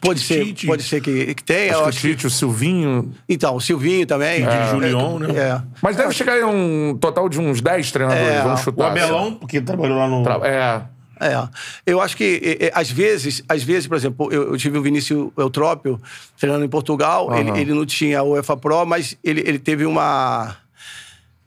Pode 0.03 0.21
ser, 0.21 0.47
Tite. 0.47 0.67
pode 0.67 0.83
ser 0.83 1.01
que, 1.01 1.35
que 1.35 1.45
tenha. 1.45 1.77
Acho, 1.77 1.85
acho 1.85 2.01
que 2.01 2.07
o 2.07 2.11
Tite, 2.11 2.21
que... 2.23 2.27
o 2.27 2.31
Silvinho. 2.31 3.13
Então, 3.29 3.57
o 3.57 3.61
Silvinho 3.61 4.07
também. 4.07 4.43
É. 4.43 4.65
De 4.65 4.71
Julião, 4.71 5.19
né? 5.19 5.29
É. 5.37 5.63
Mas 5.83 5.97
deve 5.97 6.13
chegar 6.15 6.35
aí 6.35 6.45
um 6.45 6.97
total 6.99 7.29
de 7.29 7.39
uns 7.39 7.61
10 7.61 7.93
treinadores, 7.93 8.29
é. 8.29 8.43
vamos 8.43 8.61
chutar. 8.61 8.85
O 8.85 8.87
Abelão, 8.87 9.35
porque 9.35 9.61
trabalhou 9.61 9.99
lá 9.99 10.09
no. 10.09 10.45
É. 10.45 10.83
É, 11.21 11.49
eu 11.85 12.01
acho 12.01 12.17
que 12.17 12.59
é, 12.61 12.73
às 12.75 12.91
vezes, 12.91 13.43
às 13.49 13.63
vezes, 13.63 13.87
por 13.87 13.97
exemplo, 13.97 14.33
eu, 14.33 14.53
eu 14.53 14.57
tive 14.57 14.79
o 14.79 14.83
Vinícius 14.83 15.31
Eutrópio 15.37 16.01
treinando 16.39 16.65
em 16.65 16.69
Portugal, 16.69 17.29
uhum. 17.29 17.37
ele, 17.37 17.61
ele 17.61 17.75
não 17.75 17.85
tinha 17.85 18.23
o 18.23 18.31
UEFA 18.33 18.57
Pro, 18.57 18.87
mas 18.87 19.17
ele, 19.23 19.43
ele 19.47 19.59
teve 19.59 19.85
uma 19.85 20.57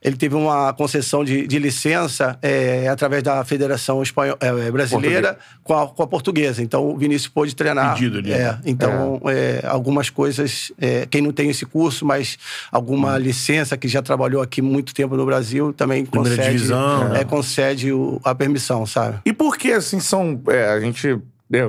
ele 0.04 0.16
teve 0.16 0.34
uma 0.34 0.74
concessão 0.74 1.24
de, 1.24 1.46
de 1.46 1.58
licença 1.58 2.38
é, 2.42 2.86
através 2.88 3.22
da 3.22 3.42
Federação 3.42 4.02
Espanhol, 4.02 4.36
é, 4.38 4.70
Brasileira 4.70 5.38
com 5.62 5.72
a, 5.72 5.88
com 5.88 6.02
a, 6.02 6.06
portuguesa. 6.06 6.62
Então, 6.62 6.86
o 6.86 6.96
Vinícius 6.98 7.28
pôde 7.28 7.56
treinar. 7.56 7.94
Pedido 7.94 8.18
ali. 8.18 8.30
É, 8.30 8.58
então, 8.66 9.18
é. 9.24 9.62
é 9.64 9.66
algumas 9.66 10.10
coisas, 10.10 10.70
é, 10.78 11.06
quem 11.06 11.22
não 11.22 11.32
tem 11.32 11.48
esse 11.48 11.64
curso, 11.64 12.04
mas 12.04 12.36
alguma 12.70 13.14
hum. 13.14 13.18
licença 13.18 13.78
que 13.78 13.88
já 13.88 14.02
trabalhou 14.02 14.42
aqui 14.42 14.60
muito 14.60 14.92
tempo 14.92 15.16
no 15.16 15.24
Brasil, 15.24 15.72
também 15.72 16.04
Primeira 16.04 16.36
concede, 16.36 16.52
divisão, 16.52 17.08
né? 17.08 17.24
concede 17.24 17.92
o, 17.92 18.20
a 18.22 18.34
permissão, 18.34 18.84
sabe? 18.84 19.20
E 19.24 19.32
por 19.32 19.56
que, 19.56 19.72
assim, 19.72 20.00
são... 20.00 20.38
a 20.76 20.80
gente 20.80 21.18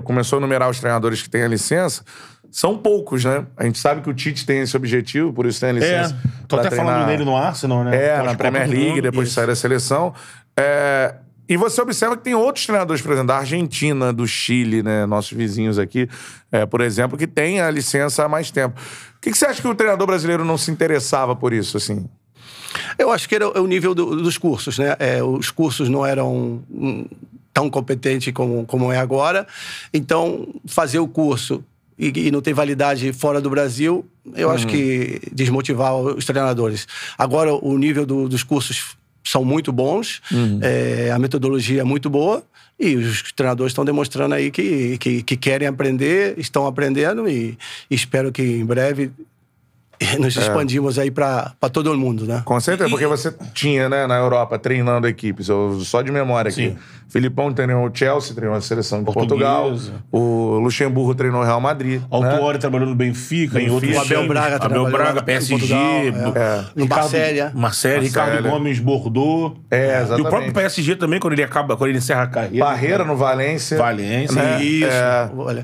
começou 0.04 0.38
a 0.38 0.42
numerar 0.42 0.70
os 0.70 0.80
treinadores 0.80 1.22
que 1.22 1.30
têm 1.30 1.44
a 1.44 1.48
licença 1.48 2.04
são 2.56 2.78
poucos, 2.78 3.26
né? 3.26 3.46
A 3.58 3.66
gente 3.66 3.78
sabe 3.78 4.00
que 4.00 4.10
o 4.10 4.14
Tite 4.14 4.46
tem 4.46 4.62
esse 4.62 4.78
objetivo, 4.78 5.34
por 5.34 5.46
isso 5.46 5.60
tem 5.60 5.72
a 5.72 5.74
licença. 5.74 6.18
É, 6.24 6.30
tô 6.48 6.56
até 6.56 6.70
treinar... 6.70 6.94
falando 6.94 7.08
dele 7.10 7.26
no 7.26 7.36
Arsenal, 7.36 7.84
né? 7.84 7.94
É, 7.94 8.24
na 8.24 8.34
Premier 8.34 8.70
League, 8.70 9.02
depois 9.02 9.28
isso. 9.28 9.32
de 9.32 9.36
sair 9.36 9.48
da 9.48 9.56
seleção. 9.58 10.14
É... 10.56 11.16
E 11.50 11.58
você 11.58 11.82
observa 11.82 12.16
que 12.16 12.24
tem 12.24 12.34
outros 12.34 12.66
treinadores, 12.66 13.02
por 13.02 13.12
exemplo, 13.12 13.28
da 13.28 13.40
Argentina, 13.40 14.14
do 14.14 14.26
Chile, 14.26 14.82
né? 14.82 15.06
Nossos 15.06 15.34
vizinhos 15.34 15.78
aqui, 15.78 16.08
é, 16.50 16.66
por 16.66 16.80
exemplo, 16.80 17.18
que 17.18 17.28
têm 17.28 17.60
a 17.60 17.70
licença 17.70 18.24
há 18.24 18.30
mais 18.30 18.50
tempo. 18.52 18.80
O 19.18 19.20
que, 19.20 19.32
que 19.32 19.38
você 19.38 19.48
acha 19.48 19.62
que 19.62 19.68
o 19.68 19.76
treinador 19.76 20.08
brasileiro 20.08 20.46
não 20.46 20.58
se 20.58 20.72
interessava 20.72 21.36
por 21.36 21.52
isso, 21.52 21.76
assim? 21.76 22.10
Eu 22.98 23.12
acho 23.12 23.28
que 23.28 23.36
era 23.36 23.50
o 23.62 23.68
nível 23.68 23.94
do, 23.94 24.16
dos 24.16 24.38
cursos, 24.38 24.80
né? 24.80 24.96
É, 24.98 25.22
os 25.22 25.52
cursos 25.52 25.90
não 25.90 26.06
eram 26.06 26.64
tão 27.54 27.70
competentes 27.70 28.34
como, 28.34 28.66
como 28.66 28.94
é 28.94 28.98
agora. 28.98 29.46
Então, 29.94 30.48
fazer 30.66 31.00
o 31.00 31.08
curso 31.08 31.62
e, 31.98 32.28
e, 32.28 32.32
não 32.32 32.42
tem 32.42 32.54
validade 32.54 33.12
fora 33.14 33.40
do 33.40 33.50
Brasil, 33.50 34.06
eu 34.36 34.50
uhum. 34.50 34.54
acho 34.54 34.68
que 34.68 35.22
desmotivar 35.32 35.96
os 35.96 36.26
treinadores. 36.26 36.88
Agora, 37.18 37.54
o 37.54 37.78
nível 37.78 38.06
do, 38.06 38.28
dos 38.28 38.44
cursos 38.44 38.96
são 39.24 39.44
muito 39.44 39.72
bons, 39.72 40.22
uhum. 40.32 40.60
é, 40.62 41.12
a 41.12 41.18
metodologia 41.18 41.82
é 41.82 41.84
muito 41.84 42.10
boa 42.10 42.44
e 42.80 42.96
os 42.96 43.32
treinadores 43.32 43.72
estão 43.72 43.86
demonstrando 43.86 44.36
aí 44.36 44.52
que, 44.52 44.98
que, 44.98 45.24
que 45.24 45.38
querem 45.38 45.68
aprender, 45.68 46.38
estão 46.38 46.68
aprendendo 46.68 47.28
e, 47.28 47.58
e 47.90 47.96
espero 47.96 48.32
que 48.32 48.44
em 48.44 48.66
breve 48.66 49.12
nos 50.20 50.36
é. 50.38 50.42
expandimos 50.42 51.00
aí 51.00 51.12
para 51.12 51.54
todo 51.72 51.96
mundo, 51.98 52.26
né? 52.26 52.42
Com 52.46 52.60
certeza, 52.60 52.90
porque 52.90 53.08
você 53.08 53.34
tinha, 53.54 53.90
né, 53.90 54.08
na 54.08 54.18
Europa, 54.18 54.58
treinando 54.58 55.08
equipes, 55.08 55.50
eu, 55.50 55.80
só 55.82 56.02
de 56.02 56.12
memória 56.12 56.50
aqui. 56.50 56.70
Sim. 56.70 56.78
Filipão 57.08 57.54
treinou 57.54 57.88
o 57.88 57.92
Chelsea, 57.96 58.36
treinou 58.36 58.58
a 58.58 58.62
seleção 58.62 59.04
de 59.04 59.12
Portugal. 59.12 59.74
O 60.12 60.58
Luxemburgo 60.60 61.14
treinou 61.14 61.42
o 61.42 61.44
Real 61.44 61.62
Madrid. 61.62 62.02
Autuori 62.10 62.56
né? 62.56 62.60
trabalhou 62.60 62.90
no 62.90 62.96
Benfica, 62.96 63.60
Benfica. 63.60 63.62
em 63.62 63.70
outros... 63.70 63.96
O 63.96 64.00
Abel 64.02 64.28
Braga 64.28 64.56
Abel 64.66 64.92
Braga, 64.92 65.24
PSG. 65.24 65.58
Portugal, 65.58 66.34
é. 66.36 66.40
É. 66.40 66.66
No 66.76 66.88
Marcélia. 66.88 67.52
Marcélia, 67.54 68.02
Ricardo 68.02 68.50
Gomes, 68.50 68.80
Bordeaux. 68.80 69.56
É, 69.70 70.02
exatamente. 70.02 70.20
E 70.20 70.22
o 70.22 70.30
próprio 70.30 70.54
PSG 70.54 70.96
também, 70.96 71.20
quando 71.20 71.34
ele 71.34 71.44
acaba, 71.44 71.78
quando 71.78 71.90
ele 71.90 72.00
encerra 72.00 72.24
a 72.24 72.28
carreira. 72.28 72.66
Barreira 72.66 73.04
né? 73.04 73.12
no 73.12 73.16
Valência. 73.16 73.78
Valência. 73.78 74.42
Né? 74.42 74.64
Isso. 74.64 74.88
É. 74.88 75.30
Olha. 75.38 75.64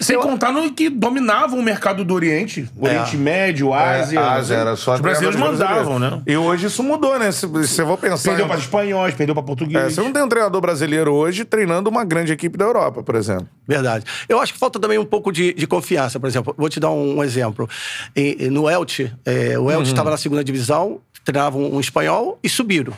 Sem 0.00 0.18
contar 0.18 0.52
no 0.52 0.72
que 0.72 0.88
dominavam 0.88 1.58
o 1.58 1.62
mercado 1.62 2.04
do 2.04 2.14
Oriente. 2.14 2.68
Oriente 2.78 3.16
é. 3.16 3.18
Médio, 3.18 3.72
Ásia. 3.72 4.20
Ásia, 4.20 4.54
era 4.54 4.76
só... 4.76 4.94
Os 4.94 5.00
brasileiros 5.00 5.38
mandavam, 5.38 5.98
né? 5.98 6.22
E 6.26 6.36
hoje 6.36 6.66
isso 6.66 6.82
mudou, 6.82 7.18
né? 7.18 7.32
Se, 7.32 7.46
se 7.66 7.80
eu 7.80 7.86
vou 7.86 7.96
pensar... 7.96 8.30
Perdeu 8.30 8.46
para 8.46 8.58
espanhóis, 8.58 9.14
perdeu 9.14 9.34
para 9.34 9.44
português. 9.44 9.94
você 9.94 10.00
não 10.00 10.12
tem 10.12 10.22
um 10.22 10.28
treinador 10.28 10.60
brasileiro 10.60 11.12
hoje 11.12 11.44
treinando 11.44 11.88
uma 11.88 12.04
grande 12.04 12.32
equipe 12.32 12.56
da 12.58 12.64
Europa, 12.64 13.02
por 13.02 13.14
exemplo. 13.14 13.48
Verdade. 13.66 14.04
Eu 14.28 14.40
acho 14.40 14.52
que 14.52 14.58
falta 14.58 14.78
também 14.78 14.98
um 14.98 15.04
pouco 15.04 15.32
de, 15.32 15.52
de 15.52 15.66
confiança, 15.66 16.20
por 16.20 16.28
exemplo. 16.28 16.54
Vou 16.56 16.68
te 16.68 16.78
dar 16.78 16.90
um, 16.90 17.18
um 17.18 17.24
exemplo. 17.24 17.68
E, 18.14 18.48
no 18.50 18.68
Elche, 18.68 19.12
é, 19.24 19.58
o 19.58 19.70
Elche 19.70 19.90
estava 19.90 20.08
uhum. 20.08 20.12
na 20.12 20.18
segunda 20.18 20.44
divisão, 20.44 21.00
treinava 21.24 21.58
um, 21.58 21.76
um, 21.76 21.80
espanhol 21.80 22.38
e 22.42 22.48
subiram. 22.48 22.92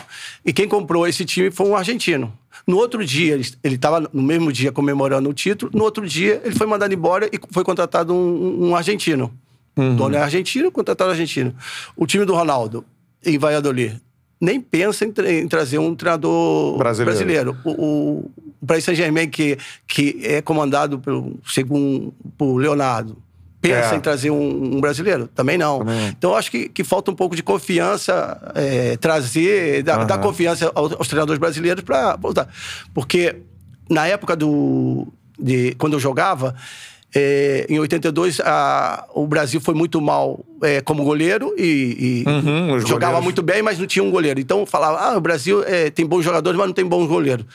E 0.45 0.53
quem 0.53 0.69
comprou 0.69 1.07
esse 1.07 1.25
time 1.25 1.51
foi 1.51 1.67
um 1.67 1.75
argentino. 1.77 2.33
No 2.69 2.77
outro 2.77 3.03
dia, 3.03 3.33
ele 3.33 3.75
estava 3.75 3.99
no 4.13 4.23
mesmo 4.23 4.53
dia 4.53 4.71
comemorando 4.71 5.31
o 5.31 5.33
título, 5.33 5.73
no 5.75 5.83
outro 5.85 6.07
dia 6.07 6.43
ele 6.45 6.55
foi 6.55 6.67
mandado 6.67 6.93
embora 6.93 7.27
e 7.33 7.41
foi 7.51 7.65
contratado 7.65 8.13
um, 8.15 8.69
um 8.69 8.77
argentino. 8.77 9.33
Uhum. 9.75 9.95
O 9.95 9.97
dono 9.97 10.17
é 10.17 10.19
argentino, 10.21 10.71
contratado 10.71 11.11
argentino. 11.11 11.55
O 11.97 12.07
time 12.07 12.27
do 12.27 12.35
Ronaldo, 12.35 12.85
em 13.25 13.39
Valladolid, 13.39 13.99
nem 14.39 14.61
pensa 14.61 15.07
em, 15.07 15.11
tra- 15.11 15.33
em 15.33 15.49
trazer 15.49 15.79
um 15.79 15.95
treinador 15.95 16.77
Brasileiro. 16.77 17.11
brasileiro. 17.17 17.57
O, 17.65 17.71
o, 17.71 18.31
o 18.61 18.67
Paris 18.67 18.85
Saint-Germain, 18.85 19.29
que, 19.31 19.57
que 19.87 20.21
é 20.23 20.43
comandado 20.43 20.99
pelo, 20.99 21.39
segundo, 21.47 22.13
por 22.37 22.57
Leonardo, 22.59 23.17
pensa 23.61 23.95
É. 23.95 23.97
em 23.97 24.01
trazer 24.01 24.31
um, 24.31 24.77
um 24.77 24.81
brasileiro? 24.81 25.29
Também 25.35 25.59
não. 25.59 25.79
Também. 25.81 26.09
Então, 26.17 26.35
acho 26.35 26.51
que, 26.51 26.69
que 26.69 26.85
falta 26.85 27.11
um 27.11 27.15
pouco 27.15 27.35
de 27.37 27.43
confiança, 27.43 28.53
é, 28.55 28.97
trazer, 28.97 29.83
dar, 29.83 30.05
dar 30.05 30.15
Aham. 30.15 30.23
confiança 30.23 30.71
aos, 30.75 30.93
aos 30.93 31.09
treinadores 31.09 31.39
brasileiros 31.41 31.83
para 31.83 32.17
voltar. 32.17 32.49
Porque 32.95 33.37
na 33.91 34.07
época 34.07 34.37
do. 34.37 35.09
De, 35.39 35.75
quando 35.79 35.93
eu 35.93 36.01
jogava, 36.01 36.55
é, 37.15 37.65
em 37.71 37.79
82, 37.79 38.41
a, 38.41 39.07
o 39.15 39.27
Brasil 39.27 39.61
foi 39.61 39.73
muito 39.75 40.01
mal 40.01 40.45
é, 40.63 40.81
como 40.81 41.05
goleiro 41.05 41.55
e, 41.57 42.25
e 42.27 42.29
Uhum, 42.29 42.81
jogava 42.81 43.13
goleiros. 43.13 43.25
muito 43.25 43.43
bem, 43.43 43.63
mas 43.63 43.79
não 43.79 43.87
tinha 43.87 44.03
um 44.05 44.11
goleiro. 44.11 44.39
Então 44.41 44.67
falava, 44.67 44.99
ah, 44.99 45.17
o 45.17 45.21
Brasil 45.21 45.63
é, 45.65 45.91
tem 45.91 46.05
bons 46.05 46.23
jogadores, 46.25 46.59
mas 46.59 46.67
não 46.67 46.75
tem 46.75 46.85
bons 46.85 47.07
goleiros. 47.07 47.47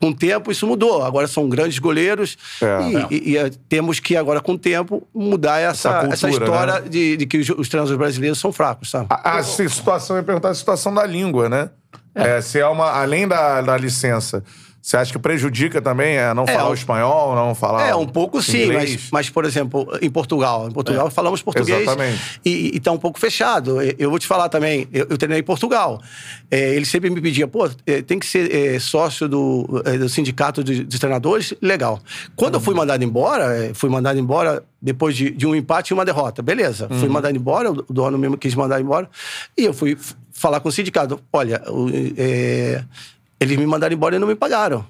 Com 0.00 0.08
o 0.08 0.14
tempo, 0.14 0.50
isso 0.50 0.66
mudou. 0.66 1.02
Agora 1.02 1.28
são 1.28 1.46
grandes 1.48 1.78
goleiros 1.78 2.38
É. 2.62 2.80
e, 3.10 3.14
e- 3.16 3.30
e, 3.32 3.36
é, 3.36 3.50
temos 3.68 4.00
que, 4.00 4.16
agora, 4.16 4.40
com 4.40 4.52
o 4.52 4.58
tempo, 4.58 5.06
mudar 5.14 5.58
essa, 5.60 5.90
Essa 5.90 6.12
essa, 6.14 6.28
cultura, 6.28 6.44
história 6.50 6.80
né? 6.80 6.88
de, 6.88 7.16
de 7.18 7.26
que 7.26 7.38
os, 7.38 7.50
os 7.50 7.68
treinadores 7.68 7.98
brasileiros 7.98 8.38
são 8.38 8.50
fracos, 8.50 8.90
sabe? 8.90 9.06
A, 9.10 9.36
a 9.38 9.42
situação, 9.42 10.16
eu 10.16 10.20
ia 10.20 10.24
perguntar 10.24 10.48
a 10.48 10.54
situação 10.54 10.94
da 10.94 11.04
língua, 11.04 11.48
né? 11.50 11.68
É, 12.14 12.40
se 12.40 12.58
é 12.58 12.66
uma. 12.66 12.90
Além 12.90 13.28
da, 13.28 13.60
da 13.60 13.76
licença, 13.76 14.42
você 14.82 14.96
acha 14.96 15.12
que 15.12 15.18
prejudica 15.18 15.80
também 15.82 16.16
é, 16.16 16.32
não 16.32 16.44
É, 16.44 16.52
falar 16.54 16.70
o 16.70 16.74
espanhol, 16.74 17.34
não 17.34 17.54
falar. 17.54 17.86
É, 17.88 17.94
um 17.94 18.06
pouco 18.06 18.42
sim, 18.42 18.64
inglês? 18.64 18.92
mas, 18.92 19.08
mas, 19.10 19.30
por 19.30 19.44
exemplo, 19.44 19.86
em 20.00 20.08
Portugal. 20.10 20.68
Em 20.68 20.72
Portugal 20.72 21.10
falamos 21.10 21.42
português 21.42 21.82
Exatamente. 21.82 22.40
e, 22.44 22.76
e 22.76 22.80
tá 22.80 22.90
um 22.90 22.98
pouco 22.98 23.18
fechado. 23.18 23.80
Eu- 23.82 24.08
vou 24.10 24.18
te 24.18 24.26
falar 24.26 24.48
também, 24.48 24.88
eu, 24.92 25.06
eu 25.10 25.18
treinei 25.18 25.40
em 25.40 25.44
Portugal. 25.44 26.00
É, 26.50 26.74
ele 26.74 26.84
sempre 26.86 27.10
me 27.10 27.20
pedia, 27.20 27.46
pô, 27.46 27.68
é, 27.86 28.02
tem 28.02 28.18
que 28.18 28.26
ser 28.26 28.54
é, 28.54 28.78
sócio 28.78 29.28
do, 29.28 29.82
é, 29.84 29.98
do 29.98 30.08
sindicato 30.08 30.64
de, 30.64 30.82
de 30.84 30.98
treinadores, 30.98 31.52
legal. 31.60 32.00
Quando 32.34 32.54
eu 32.54 32.60
fui 32.60 32.74
mandado 32.74 33.04
embora, 33.04 33.54
é, 33.56 33.74
fui 33.74 33.90
mandado 33.90 34.18
embora 34.18 34.64
depois 34.80 35.14
de, 35.14 35.30
de 35.30 35.46
um 35.46 35.54
empate 35.54 35.92
e 35.92 35.94
uma 35.94 36.04
derrota. 36.04 36.40
Beleza, 36.42 36.88
fui 36.98 37.08
mandado 37.08 37.36
embora, 37.36 37.70
o 37.70 37.84
dono 37.90 38.16
mesmo 38.16 38.36
quis 38.38 38.54
mandar 38.54 38.80
embora. 38.80 39.08
E 39.56 39.64
eu 39.64 39.74
fui 39.74 39.96
falar 40.32 40.58
com 40.60 40.70
o 40.70 40.72
sindicato, 40.72 41.20
olha, 41.32 41.62
é, 42.16 42.82
eles 43.40 43.56
me 43.56 43.66
mandaram 43.66 43.94
embora 43.94 44.16
e 44.16 44.18
não 44.18 44.28
me 44.28 44.34
pagaram. 44.34 44.84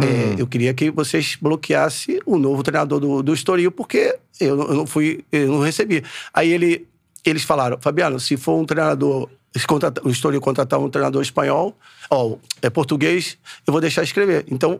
É, 0.00 0.40
eu 0.40 0.46
queria 0.46 0.72
que 0.72 0.90
vocês 0.92 1.36
bloqueassem 1.40 2.20
o 2.24 2.38
novo 2.38 2.62
treinador 2.62 3.00
do, 3.00 3.20
do 3.22 3.34
Estoril, 3.34 3.72
porque 3.72 4.16
eu, 4.38 4.54
não- 4.56 4.66
eu 4.68 4.74
não 4.74 4.86
fui, 4.86 5.24
eu 5.32 5.48
não 5.48 5.60
recebi. 5.60 6.04
Aí 6.32 6.50
ele, 6.52 6.86
eles 7.24 7.42
falaram, 7.42 7.78
Fabiano, 7.80 8.20
se 8.20 8.36
for 8.36 8.60
um 8.60 8.64
treinador, 8.64 9.28
se 9.56 9.66
contratar- 9.66 10.06
o 10.06 10.10
Estoril 10.10 10.40
contratar 10.40 10.78
um 10.78 10.88
treinador 10.88 11.20
espanhol, 11.20 11.76
ó, 12.08 12.36
é 12.62 12.70
português, 12.70 13.36
eu 13.66 13.72
vou 13.72 13.80
deixar 13.80 14.04
escrever. 14.04 14.44
Então, 14.48 14.78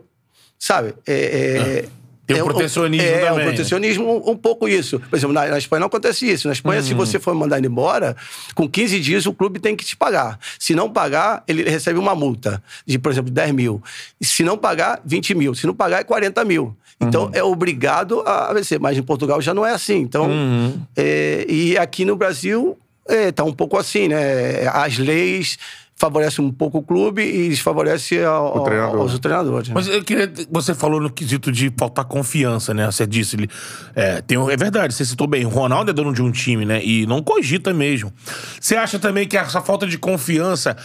sabe, 0.57 0.93
é, 1.05 1.13
é- 1.13 1.89
Tem 2.33 2.41
um 2.43 2.45
é 2.45 2.49
protecionismo 2.53 3.07
é, 3.07 3.19
também. 3.25 3.39
um 3.39 3.47
protecionismo, 3.47 4.05
um, 4.27 4.31
um 4.31 4.37
pouco 4.37 4.67
isso. 4.67 4.99
Por 4.99 5.15
exemplo, 5.15 5.33
na, 5.33 5.47
na 5.47 5.57
Espanha 5.57 5.79
não 5.81 5.87
acontece 5.87 6.29
isso. 6.29 6.47
Na 6.47 6.53
Espanha, 6.53 6.79
Uhum. 6.81 6.87
se 6.87 6.93
você 6.93 7.19
for 7.19 7.33
mandado 7.33 7.65
embora, 7.65 8.15
com 8.55 8.69
15 8.69 8.99
dias 8.99 9.25
o 9.25 9.33
clube 9.33 9.59
tem 9.59 9.75
que 9.75 9.83
te 9.83 9.95
pagar. 9.97 10.39
Se 10.59 10.75
não 10.75 10.89
pagar, 10.89 11.43
ele 11.47 11.67
recebe 11.69 11.97
uma 11.97 12.13
multa 12.13 12.61
de, 12.85 12.99
por 12.99 13.11
exemplo, 13.11 13.31
10 13.31 13.51
mil. 13.53 13.81
Se 14.21 14.43
não 14.43 14.57
pagar, 14.57 15.01
20 15.03 15.33
mil. 15.33 15.55
Se 15.55 15.65
não 15.65 15.73
pagar, 15.73 16.01
é 16.01 16.03
40 16.03 16.45
mil. 16.45 16.75
Então, 17.01 17.25
Uhum. 17.25 17.31
é 17.33 17.41
obrigado 17.43 18.21
a 18.27 18.53
vencer. 18.53 18.79
Mas 18.79 18.97
em 18.97 19.01
Portugal 19.03 19.41
já 19.41 19.53
não 19.53 19.65
é 19.65 19.71
assim. 19.73 19.97
Então, 19.97 20.27
Uhum. 20.29 20.79
é, 20.95 21.45
e 21.49 21.77
aqui 21.77 22.05
no 22.05 22.15
Brasil, 22.15 22.77
está 23.07 23.43
um 23.43 23.53
pouco 23.53 23.75
assim, 23.77 24.07
né? 24.07 24.67
As 24.71 24.97
leis 24.97 25.57
favorecem 25.99 26.43
um 26.43 26.51
pouco 26.51 26.77
o 26.77 26.81
clube 26.81 27.21
e 27.21 27.49
desfavorecem 27.49 28.23
ao- 28.23 28.57
O 28.57 28.63
treinador. 28.63 29.01
aos 29.01 29.19
treinadores. 29.19 29.67
né? 29.67 29.75
Mas 29.75 29.87
eu 29.87 30.03
queria. 30.03 30.31
Você 30.49 30.73
falou 30.73 31.01
no 31.01 31.09
quesito 31.09 31.51
de 31.51 31.71
faltar 31.77 32.05
confiança, 32.05 32.73
né? 32.73 32.85
Você 32.85 33.05
disse. 33.05 33.35
ele- 33.35 33.49
É, 33.93 34.21
tem, 34.21 34.37
é 34.49 34.57
verdade, 34.57 34.93
você 34.93 35.03
citou 35.03 35.27
bem. 35.27 35.45
O 35.45 35.49
Ronaldo 35.49 35.91
é 35.91 35.93
dono 35.93 36.13
de 36.13 36.21
um 36.21 36.31
time, 36.31 36.65
né? 36.65 36.83
E 36.83 37.05
não 37.05 37.21
cogita 37.21 37.73
mesmo. 37.73 38.11
Você 38.59 38.75
acha 38.77 38.97
também 38.97 39.27
que 39.27 39.37
essa 39.37 39.61
falta 39.61 39.85
de 39.85 39.97
confiança 39.97 40.75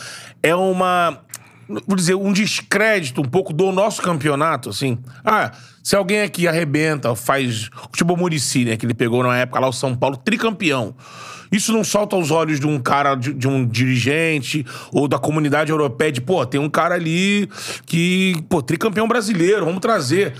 é 0.42 0.54
uma. 0.54 1.20
Vou 1.86 1.96
dizer, 1.96 2.14
um 2.14 2.30
descrédito 2.30 3.22
um 3.22 3.24
pouco 3.24 3.50
do 3.52 3.72
nosso 3.72 4.02
campeonato, 4.02 4.68
assim. 4.68 4.98
Ah, 5.24 5.50
se 5.82 5.96
alguém 5.96 6.20
aqui 6.20 6.46
arrebenta, 6.46 7.14
faz. 7.14 7.70
O 7.90 7.96
tipo 7.96 8.12
o 8.12 8.16
Muricy, 8.16 8.64
né? 8.66 8.76
Que 8.76 8.84
ele 8.84 8.92
pegou 8.94 9.22
na 9.22 9.34
época 9.38 9.60
lá 9.60 9.68
o 9.68 9.72
São 9.72 9.94
Paulo, 9.94 10.16
tricampeão. 10.16 10.94
Isso 11.54 11.72
não 11.72 11.84
salta 11.84 12.16
aos 12.16 12.32
olhos 12.32 12.58
de 12.58 12.66
um 12.66 12.80
cara, 12.80 13.14
de, 13.14 13.32
de 13.32 13.46
um 13.46 13.64
dirigente 13.64 14.66
ou 14.92 15.06
da 15.06 15.20
comunidade 15.20 15.70
europeia, 15.70 16.10
de, 16.10 16.20
pô, 16.20 16.44
tem 16.44 16.60
um 16.60 16.68
cara 16.68 16.96
ali 16.96 17.48
que, 17.86 18.34
pô, 18.48 18.60
tricampeão 18.60 19.06
brasileiro, 19.06 19.64
vamos 19.64 19.80
trazer. 19.80 20.34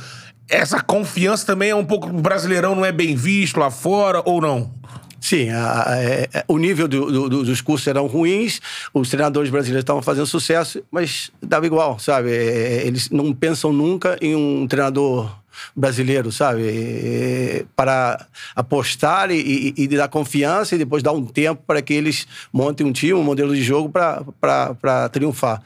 Essa 0.49 0.81
confiança 0.83 1.47
também 1.47 1.71
é 1.71 1.75
um 1.77 1.85
pouco. 1.85 2.09
O 2.09 2.21
brasileirão 2.21 2.75
não 2.75 2.85
é 2.85 2.91
bem 2.91 3.15
visto 3.15 3.61
lá 3.61 3.71
fora 3.71 4.23
ou 4.25 4.41
não? 4.41 4.73
Sim, 5.21 5.51
a- 5.51 5.85
a- 5.93 5.97
é- 6.03 6.29
é- 6.35 6.45
o 6.49 6.59
nível 6.59 6.89
do- 6.89 7.11
do- 7.11 7.29
do- 7.29 7.45
dos 7.45 7.61
cursos 7.61 7.87
eram 7.87 8.07
ruins, 8.07 8.61
os 8.93 9.09
treinadores 9.09 9.49
brasileiros 9.51 9.83
estavam 9.83 10.03
fazendo 10.03 10.27
sucesso, 10.27 10.83
mas 10.91 11.31
dava 11.41 11.65
igual, 11.65 11.99
sabe? 11.99 12.31
É, 12.31 12.87
Eles 12.87 13.09
não 13.09 13.33
pensam 13.33 13.73
nunca 13.73 14.19
em 14.21 14.35
um 14.35 14.67
treinador 14.67 15.31
brasileiro, 15.75 16.31
sabe? 16.33 16.63
É, 16.69 17.65
Para 17.77 18.27
apostar 18.55 19.31
e, 19.31 19.75
e- 19.77 19.85
e 19.85 19.89
dar 19.89 20.09
confiança 20.09 20.75
e 20.75 20.79
depois 20.79 21.03
dar 21.03 21.13
um 21.13 21.25
tempo 21.25 21.63
para 21.67 21.81
que 21.83 21.93
eles 21.95 22.27
montem 22.53 22.87
um 22.87 22.93
time, 22.93 23.15
um 23.15 23.23
modelo 23.23 23.55
de 23.55 23.63
jogo 23.63 23.89
para 23.91 25.09
triunfar. 25.11 25.63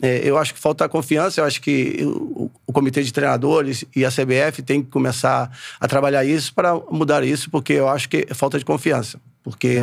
É, 0.00 0.20
eu 0.24 0.36
acho 0.36 0.52
que 0.54 0.58
falta 0.60 0.88
confiança, 0.88 1.40
eu 1.40 1.44
acho 1.44 1.60
que 1.60 1.98
o, 2.02 2.50
o 2.66 2.72
comitê 2.72 3.02
de 3.02 3.12
treinadores 3.12 3.84
e 3.94 4.04
a 4.04 4.10
CBF 4.10 4.60
tem 4.62 4.82
que 4.82 4.90
começar 4.90 5.50
a 5.78 5.86
trabalhar 5.86 6.24
isso 6.24 6.52
para 6.52 6.74
mudar 6.90 7.22
isso, 7.22 7.48
porque 7.50 7.74
eu 7.74 7.88
acho 7.88 8.08
que 8.08 8.26
é 8.28 8.34
falta 8.34 8.58
de 8.58 8.64
confiança. 8.64 9.20
Porque 9.44 9.78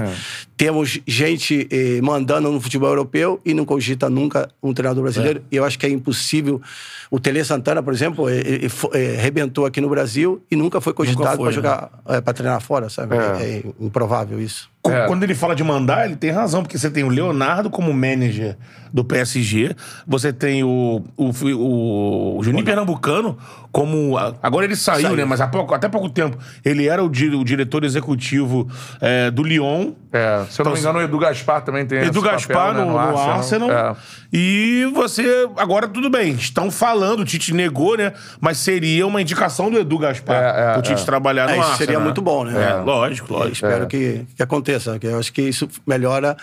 temos 0.59 0.99
gente 1.07 1.69
eh, 1.71 2.01
mandando 2.01 2.51
no 2.51 2.59
futebol 2.59 2.89
europeu 2.89 3.39
e 3.45 3.53
não 3.53 3.63
cogita 3.63 4.09
nunca 4.09 4.49
um 4.61 4.73
treinador 4.73 5.03
brasileiro. 5.03 5.41
E 5.49 5.55
eu 5.55 5.63
acho 5.63 5.79
que 5.79 5.85
é 5.85 5.89
impossível. 5.89 6.61
O 7.09 7.17
Tele 7.17 7.41
Santana, 7.45 7.81
por 7.81 7.93
exemplo, 7.93 8.27
eh, 8.29 8.41
ele 8.45 8.67
fo- 8.67 8.91
eh, 8.93 9.15
rebentou 9.17 9.65
aqui 9.65 9.79
no 9.79 9.87
Brasil 9.87 10.43
e 10.51 10.57
nunca 10.57 10.81
foi 10.81 10.91
cogitado 10.91 11.37
para 11.37 11.45
né? 11.45 11.51
jogar, 11.53 11.89
para 12.03 12.33
treinar 12.33 12.59
fora, 12.59 12.89
sabe? 12.89 13.15
É. 13.15 13.19
É, 13.19 13.45
é 13.59 13.63
improvável 13.79 14.37
isso. 14.41 14.69
É. 14.85 15.07
Quando 15.07 15.23
ele 15.23 15.35
fala 15.35 15.55
de 15.55 15.63
mandar, 15.63 16.05
ele 16.05 16.15
tem 16.15 16.29
razão, 16.31 16.61
porque 16.63 16.77
você 16.77 16.89
tem 16.89 17.03
o 17.03 17.09
Leonardo 17.09 17.69
como 17.69 17.93
manager 17.93 18.57
do 18.93 19.03
PSG, 19.03 19.75
você 20.07 20.31
tem 20.31 20.63
o, 20.63 21.03
o, 21.17 21.29
o, 21.53 22.37
o 22.39 22.43
Juninho 22.43 22.63
Pernambucano 22.65 23.37
como. 23.73 24.17
Agora 24.41 24.65
ele 24.65 24.75
saiu, 24.77 25.01
Saiu. 25.03 25.15
né? 25.17 25.25
Mas 25.25 25.41
há 25.41 25.47
pouco, 25.47 25.73
até 25.73 25.89
pouco 25.89 26.09
tempo 26.09 26.37
ele 26.63 26.87
era 26.87 27.03
o, 27.03 27.09
di- 27.09 27.27
o 27.29 27.43
diretor 27.43 27.83
executivo 27.83 28.67
é, 29.01 29.29
do 29.29 29.43
Lyon. 29.43 29.91
É, 30.13 30.45
se 30.49 30.59
eu 30.61 30.65
não 30.65 30.73
me 30.73 30.79
engano, 30.79 30.99
o 30.99 31.01
Edu 31.01 31.17
Gaspar 31.19 31.61
também 31.61 31.85
tem 31.85 31.99
Edu 31.99 32.07
esse 32.09 32.13
papel, 32.19 32.31
Gaspar 32.31 32.73
né, 32.73 32.83
no, 32.83 32.91
no 32.91 33.17
Arsenal. 33.17 33.71
É. 33.71 33.95
E 34.33 34.89
você. 34.93 35.47
Agora 35.57 35.87
tudo 35.87 36.09
bem, 36.09 36.31
estão 36.33 36.69
falando, 36.69 37.21
o 37.21 37.25
Tite 37.25 37.53
negou, 37.53 37.95
né? 37.97 38.13
Mas 38.41 38.57
seria 38.57 39.05
uma 39.07 39.21
indicação 39.21 39.69
do 39.71 39.77
Edu 39.79 39.97
Gaspar. 39.97 40.35
É, 40.35 40.75
é, 40.75 40.77
o 40.77 40.81
Tite 40.81 41.01
é. 41.01 41.05
trabalhar 41.05 41.45
no 41.45 41.49
É, 41.51 41.53
isso 41.53 41.61
Arsenal. 41.61 41.77
seria 41.77 41.97
né? 41.99 42.03
muito 42.03 42.21
bom, 42.21 42.43
né? 42.43 42.69
É, 42.71 42.73
lógico, 42.75 43.33
Eu 43.33 43.37
lógico. 43.37 43.53
espero 43.55 43.83
É. 43.83 43.87
que, 43.87 44.25
que 44.35 44.43
aconteça, 44.43 44.99
que 44.99 45.07
eu 45.07 45.17
acho 45.19 45.31
que 45.31 45.41
isso 45.41 45.67
melhora 45.87 46.35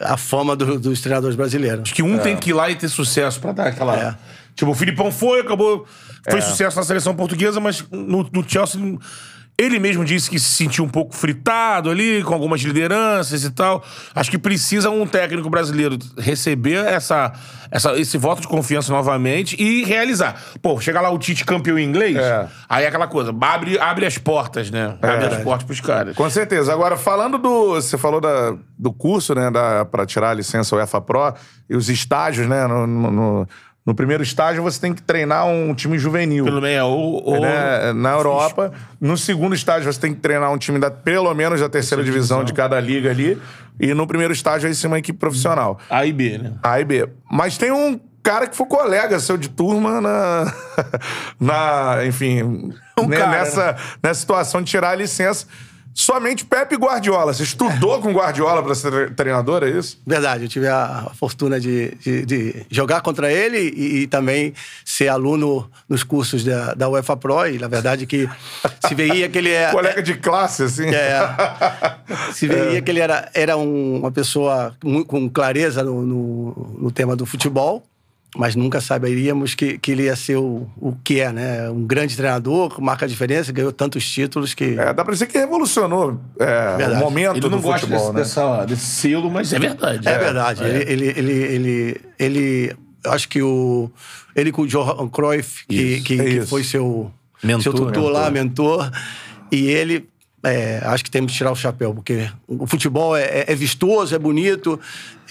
a 0.00 0.16
fama 0.16 0.54
do- 0.56 0.78
dos 0.78 1.00
treinadores 1.00 1.36
brasileiros. 1.36 1.80
Acho 1.82 1.94
que 1.94 2.02
um 2.02 2.18
tem 2.18 2.36
que 2.36 2.50
ir 2.50 2.52
lá 2.54 2.70
e 2.70 2.74
ter 2.76 2.88
sucesso 2.88 3.40
pra 3.40 3.52
dar 3.52 3.66
aquela. 3.68 3.94
É. 3.96 4.14
Tipo, 4.54 4.70
o 4.70 4.74
Filipão 4.74 5.10
foi, 5.10 5.40
acabou. 5.40 5.86
Fez 6.30 6.44
sucesso 6.44 6.76
na 6.76 6.82
seleção 6.84 7.14
portuguesa, 7.14 7.60
mas 7.60 7.84
no, 7.90 8.28
no 8.32 8.48
Chelsea. 8.48 8.80
Ele 9.56 9.78
mesmo 9.78 10.04
disse 10.04 10.28
que 10.28 10.38
se 10.38 10.48
sentiu 10.52 10.84
um 10.84 10.88
pouco 10.88 11.14
fritado 11.14 11.88
ali, 11.88 12.24
com 12.24 12.34
algumas 12.34 12.60
lideranças 12.60 13.44
e 13.44 13.50
tal. 13.50 13.84
Acho 14.12 14.28
que 14.28 14.36
precisa 14.36 14.90
um 14.90 15.06
técnico 15.06 15.48
brasileiro 15.48 15.96
receber 16.18 16.84
essa, 16.84 17.32
essa, 17.70 17.96
esse 17.96 18.18
voto 18.18 18.40
de 18.42 18.48
confiança 18.48 18.92
novamente 18.92 19.54
e 19.62 19.84
realizar. 19.84 20.42
Pô, 20.60 20.80
chega 20.80 21.00
lá 21.00 21.08
o 21.10 21.18
Tite 21.18 21.44
campeão 21.44 21.78
inglês, 21.78 22.16
É. 22.16 22.48
aí 22.68 22.84
é 22.84 22.88
aquela 22.88 23.06
coisa, 23.06 23.32
abre, 23.40 23.78
abre 23.78 24.04
as 24.06 24.18
portas, 24.18 24.72
né? 24.72 24.96
Abre 25.00 25.26
as 25.26 25.42
portas 25.44 25.64
pros 25.64 25.80
caras. 25.80 26.16
Com 26.16 26.28
certeza. 26.28 26.72
Agora, 26.72 26.96
falando 26.96 27.38
do. 27.38 27.74
Você 27.74 27.96
falou 27.96 28.20
da, 28.20 28.56
do 28.76 28.92
curso, 28.92 29.36
né? 29.36 29.52
Da, 29.52 29.84
pra 29.84 30.04
tirar 30.04 30.30
a 30.30 30.34
licença 30.34 30.74
UEFA 30.74 31.00
Pro 31.00 31.32
e 31.70 31.76
os 31.76 31.88
estágios, 31.88 32.48
né? 32.48 32.66
No, 32.66 32.88
no- 32.88 33.10
no- 33.10 33.48
no 33.86 33.94
primeiro 33.94 34.22
estágio, 34.22 34.62
você 34.62 34.80
tem 34.80 34.94
que 34.94 35.02
treinar 35.02 35.46
um 35.46 35.74
time 35.74 35.98
juvenil. 35.98 36.44
Pelo 36.44 36.60
meio, 36.62 36.86
ou, 36.86 37.22
ou 37.22 37.40
né, 37.40 37.92
na 37.92 38.12
Europa. 38.12 38.72
No 38.98 39.16
segundo 39.16 39.54
estágio, 39.54 39.92
você 39.92 40.00
tem 40.00 40.14
que 40.14 40.20
treinar 40.20 40.50
um 40.50 40.56
time 40.56 40.78
da, 40.78 40.90
pelo 40.90 41.32
menos 41.34 41.60
da 41.60 41.68
terceira 41.68 42.02
divisão, 42.02 42.42
de 42.42 42.54
cada 42.54 42.80
liga 42.80 43.10
ali. 43.10 43.40
E 43.78 43.92
no 43.92 44.06
primeiro 44.06 44.32
estágio, 44.32 44.68
aí 44.68 44.74
sim, 44.74 44.86
uma 44.86 44.98
equipe 44.98 45.18
profissional. 45.18 45.78
A 45.90 46.06
e 46.06 46.12
B, 46.12 46.38
né? 46.38 46.52
A 46.62 46.80
e 46.80 46.84
B. 46.84 47.08
Mas 47.30 47.58
tem 47.58 47.72
um 47.72 48.00
cara 48.22 48.46
que 48.46 48.56
foi 48.56 48.66
colega 48.66 49.20
seu 49.20 49.36
de 49.36 49.50
turma 49.50 50.00
na. 50.00 50.54
na 51.38 52.06
enfim. 52.06 52.72
Um 52.98 53.06
né, 53.06 53.18
cara, 53.18 53.30
nessa, 53.32 53.76
nessa 54.02 54.20
situação 54.20 54.62
de 54.62 54.70
tirar 54.70 54.90
a 54.90 54.94
licença. 54.94 55.46
Somente 55.94 56.44
Pepe 56.44 56.74
Guardiola. 56.76 57.32
Você 57.32 57.44
estudou 57.44 58.00
com 58.00 58.12
Guardiola 58.12 58.62
pra 58.64 58.74
ser 58.74 58.90
tre- 58.90 59.10
treinador, 59.10 59.62
é 59.62 59.70
isso? 59.70 60.00
Verdade, 60.04 60.42
eu 60.44 60.48
tive 60.48 60.66
a 60.66 61.10
fortuna 61.14 61.60
de, 61.60 61.94
de- 61.96 62.26
de 62.26 62.66
jogar 62.68 63.00
contra 63.00 63.32
ele 63.32 63.58
e, 63.58 64.02
e 64.02 64.06
também 64.08 64.52
ser 64.84 65.06
aluno 65.08 65.70
nos 65.88 66.02
cursos 66.02 66.42
da, 66.42 66.74
da 66.74 66.88
UEFA 66.88 67.16
Pro. 67.16 67.46
E 67.46 67.58
na 67.58 67.68
verdade 67.68 68.06
que 68.06 68.28
se 68.86 68.94
veia 68.94 69.28
que 69.28 69.38
ele 69.38 69.50
é. 69.50 69.70
Colega 69.72 70.02
de 70.02 70.14
classe, 70.14 70.64
assim. 70.64 70.88
É, 70.88 71.16
se 72.34 72.48
veia 72.48 72.82
que 72.82 72.90
ele 72.90 73.00
era, 73.00 73.30
era 73.32 73.56
um- 73.56 73.98
uma 73.98 74.10
pessoa 74.10 74.74
com 75.06 75.28
clareza 75.28 75.82
no, 75.84 76.02
no, 76.02 76.76
no 76.80 76.90
tema 76.90 77.14
do 77.14 77.24
futebol, 77.24 77.84
mas 78.36 78.56
nunca 78.56 78.80
saberíamos 78.80 79.54
que, 79.54 79.78
que 79.78 79.92
ele 79.92 80.04
ia 80.04 80.16
ser 80.16 80.36
o, 80.36 80.68
o 80.76 80.94
que 81.04 81.20
é, 81.20 81.32
né? 81.32 81.70
Um 81.70 81.84
grande 81.84 82.16
treinador, 82.16 82.80
marca 82.80 83.04
a 83.04 83.08
diferença, 83.08 83.52
ganhou 83.52 83.72
tantos 83.72 84.08
títulos 84.10 84.54
que. 84.54 84.76
É, 84.78 84.92
dá 84.92 85.04
pra 85.04 85.12
dizer 85.12 85.26
que 85.26 85.38
revolucionou 85.38 86.20
é, 86.38 86.86
o 86.88 86.96
momento 86.96 87.36
Ele 87.36 87.48
não 87.48 87.58
do 87.58 87.62
gosta 87.62 87.80
futebol, 87.86 88.12
desse, 88.12 88.38
né? 88.38 88.42
dessa- 88.44 88.64
desse 88.64 88.86
selo, 88.86 89.30
mas 89.30 89.52
é 89.52 89.58
verdade. 89.58 90.08
É, 90.08 90.18
verdade. 90.18 90.64
Ele, 90.64 90.92
ele, 90.92 91.06
ele, 91.16 91.32
ele, 91.32 92.00
ele- 92.18 92.76
eu 93.04 93.12
acho 93.12 93.28
que 93.28 93.42
o 93.42 93.90
ele 94.34 94.50
com 94.50 94.62
o 94.62 94.66
Johan 94.66 95.08
Cruyff, 95.08 95.64
que, 95.68 95.76
Isso, 95.76 96.04
que, 96.04 96.20
é 96.20 96.24
que 96.24 96.30
isso. 96.38 96.46
foi 96.48 96.64
seu, 96.64 97.10
Mentor, 97.42 97.62
seu 97.62 97.72
tutor 97.72 97.86
mentor. 97.92 98.10
lá, 98.10 98.30
mentor, 98.30 98.90
e 99.52 99.66
ele. 99.68 100.08
É, 100.44 100.80
acho 100.84 101.02
que 101.02 101.10
temos 101.10 101.32
que 101.32 101.38
tirar 101.38 101.50
o 101.50 101.56
chapéu, 101.56 101.94
porque 101.94 102.28
o 102.46 102.66
futebol 102.66 103.16
é, 103.16 103.22
é- 103.24 103.44
é 103.48 103.54
vistoso, 103.54 104.14
é 104.14 104.18
bonito. 104.18 104.78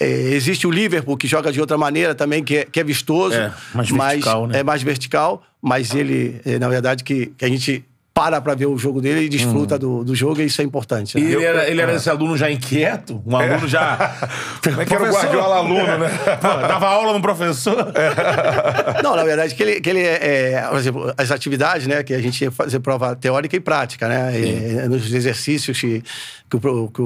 É, 0.00 0.06
existe 0.06 0.66
o 0.66 0.70
Liverpool, 0.70 1.16
que 1.16 1.28
joga 1.28 1.52
de 1.52 1.60
outra 1.60 1.78
maneira 1.78 2.14
também, 2.14 2.42
que 2.42 2.56
é, 2.58 2.64
que 2.64 2.80
é 2.80 2.84
vistoso. 2.84 3.36
É, 3.36 3.52
mais 3.74 3.90
mas 3.90 4.12
vertical, 4.14 4.46
né? 4.48 4.58
É 4.58 4.62
mais 4.64 4.82
vertical, 4.82 5.42
mas 5.62 5.94
ele, 5.94 6.40
é, 6.44 6.58
na 6.58 6.68
verdade, 6.68 7.04
que, 7.04 7.26
que 7.38 7.44
a 7.44 7.48
gente 7.48 7.84
para 8.14 8.40
pra 8.40 8.54
ver 8.54 8.66
o 8.66 8.78
jogo 8.78 9.00
dele 9.00 9.22
e 9.24 9.28
desfruta 9.28 9.76
do, 9.76 10.04
do 10.04 10.14
jogo, 10.14 10.40
e 10.40 10.44
isso 10.44 10.62
é 10.62 10.64
importante. 10.64 11.18
E 11.18 11.20
né? 11.20 11.32
ele 11.32 11.44
era, 11.44 11.68
ele 11.68 11.80
era 11.80 11.94
esse 11.94 12.08
aluno 12.08 12.36
já 12.36 12.48
inquieto, 12.48 13.20
um 13.26 13.36
aluno 13.36 13.66
já. 13.66 14.14
Como 14.62 14.80
é 14.80 14.84
que 14.86 14.94
era 14.94 15.02
o 15.02 15.12
Guardiola 15.12 15.56
aluno, 15.56 15.98
né? 15.98 16.08
Pô, 16.40 16.48
dava 16.48 16.86
aula 16.86 17.12
no 17.12 17.20
professor. 17.20 17.92
Não, 19.02 19.16
na 19.16 19.24
verdade, 19.24 19.52
que 19.56 19.62
ele, 19.64 19.80
que 19.80 19.90
ele 19.90 20.00
é, 20.00 20.52
é, 20.52 20.62
por 20.70 20.78
exemplo, 20.78 21.14
as 21.18 21.32
atividades, 21.32 21.88
né, 21.88 22.04
que 22.04 22.14
a 22.14 22.22
gente 22.22 22.40
ia 22.44 22.52
fazer 22.52 22.78
prova 22.78 23.16
teórica 23.16 23.56
e 23.56 23.60
prática, 23.60 24.06
né, 24.08 24.32
e, 24.38 24.88
nos 24.88 25.12
exercícios 25.12 25.80
que, 25.80 26.00
que, 26.48 26.56
o, 26.56 26.60
que 26.60 26.66
o- 26.68 26.88
que 26.92 27.02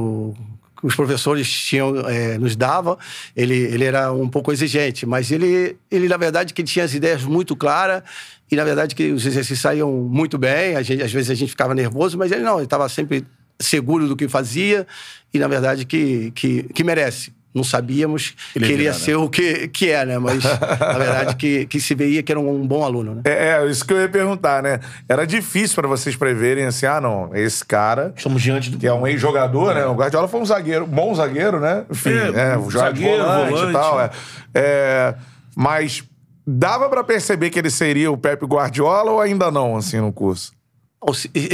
os 0.83 0.95
professores 0.95 1.51
tinham, 1.51 1.97
é, 2.09 2.39
nos 2.39 2.57
davam, 2.57 2.99
ele, 3.37 3.55
ele 3.55 3.85
era 3.85 4.13
um 4.13 4.29
pouco 4.29 4.53
exigente, 4.53 5.05
mas 5.07 5.31
ele, 5.31 5.77
ele, 5.91 6.09
na 6.09 6.17
verdade, 6.17 6.55
que 6.55 6.63
tinha 6.63 6.85
as 6.85 6.95
ideias 6.95 7.23
muito 7.23 7.57
claras 7.57 8.03
e, 8.51 8.57
na 8.57 8.65
verdade, 8.65 8.95
que 8.95 9.11
os 9.13 9.27
exercícios 9.27 9.61
saíam 9.61 9.91
muito 9.91 10.39
bem, 10.39 10.77
a 10.77 10.83
gente, 10.83 11.03
às 11.03 11.13
vezes 11.13 11.31
a 11.31 11.35
gente 11.35 11.51
ficava 11.51 11.75
nervoso, 11.75 12.17
mas 12.17 12.33
ele 12.33 12.43
não, 12.43 12.57
ele 12.57 12.65
estava 12.65 12.89
sempre 12.89 13.25
seguro 13.61 14.07
do 14.07 14.17
que 14.17 14.29
fazia 14.29 14.87
e, 15.33 15.39
na 15.39 15.49
verdade, 15.49 15.85
que, 15.85 16.31
que, 16.33 16.63
que 16.63 16.85
merece. 16.85 17.33
Não 17.59 17.65
sabíamos 17.65 18.35
Ele 18.55 18.65
que 18.65 18.71
é 18.71 18.75
ele 18.75 18.85
ia 18.85 18.93
ser 18.93 19.17
o 19.17 19.29
que, 19.29 19.67
que 19.69 19.91
é, 19.91 20.07
né? 20.07 20.19
Mas, 20.19 20.45
na 20.45 20.99
verdade, 20.99 21.37
que, 21.37 21.67
que 21.67 21.81
se 21.81 21.95
veia 21.95 22.23
que 22.23 22.31
era 22.33 22.41
um 22.41 22.67
bom 22.67 22.85
aluno, 22.85 23.17
né? 23.17 23.23
É, 23.25 23.49
é, 23.59 23.67
isso 23.67 23.85
que 23.85 23.93
eu 23.93 24.00
ia 24.00 24.09
perguntar, 24.09 24.62
né? 24.62 24.79
Era 25.09 25.27
difícil 25.27 25.75
pra 25.75 25.88
vocês 25.88 26.15
preverem 26.15 26.65
assim, 26.65 26.87
ah, 26.87 27.00
não, 27.00 27.31
esse 27.35 27.65
cara, 27.65 28.12
Estamos 28.17 28.41
diante 28.41 28.71
do. 28.71 28.79
que 28.79 28.87
é 28.87 28.93
um 28.93 29.07
ex-jogador, 29.07 29.75
né? 29.75 29.85
O 29.87 29.95
Guardiola 29.95 30.29
foi 30.29 30.41
um 30.41 30.47
zagueiro, 30.47 30.87
bom 30.87 31.15
zagueiro, 31.15 31.59
né? 31.61 31.85
Enfim, 31.91 32.11
É, 32.11 32.53
é, 32.53 32.59
um 32.59 32.71
zagueiro, 32.71 33.25
volante, 33.25 33.50
volante. 33.50 33.71
e 33.71 33.73
tal. 33.73 34.00
É. 34.00 34.11
É, 34.55 35.15
mas 35.57 36.05
dava 36.47 36.88
pra 36.88 37.03
perceber 37.03 37.50
que 37.50 37.59
ele 37.59 37.71
seria 37.71 38.11
o 38.11 38.17
Pepe 38.17 38.47
Guardiola 38.47 39.11
ou 39.11 39.21
ainda 39.21 39.50
não, 39.50 39.77
assim, 39.77 40.00
no 40.00 40.12
curso? 40.12 40.53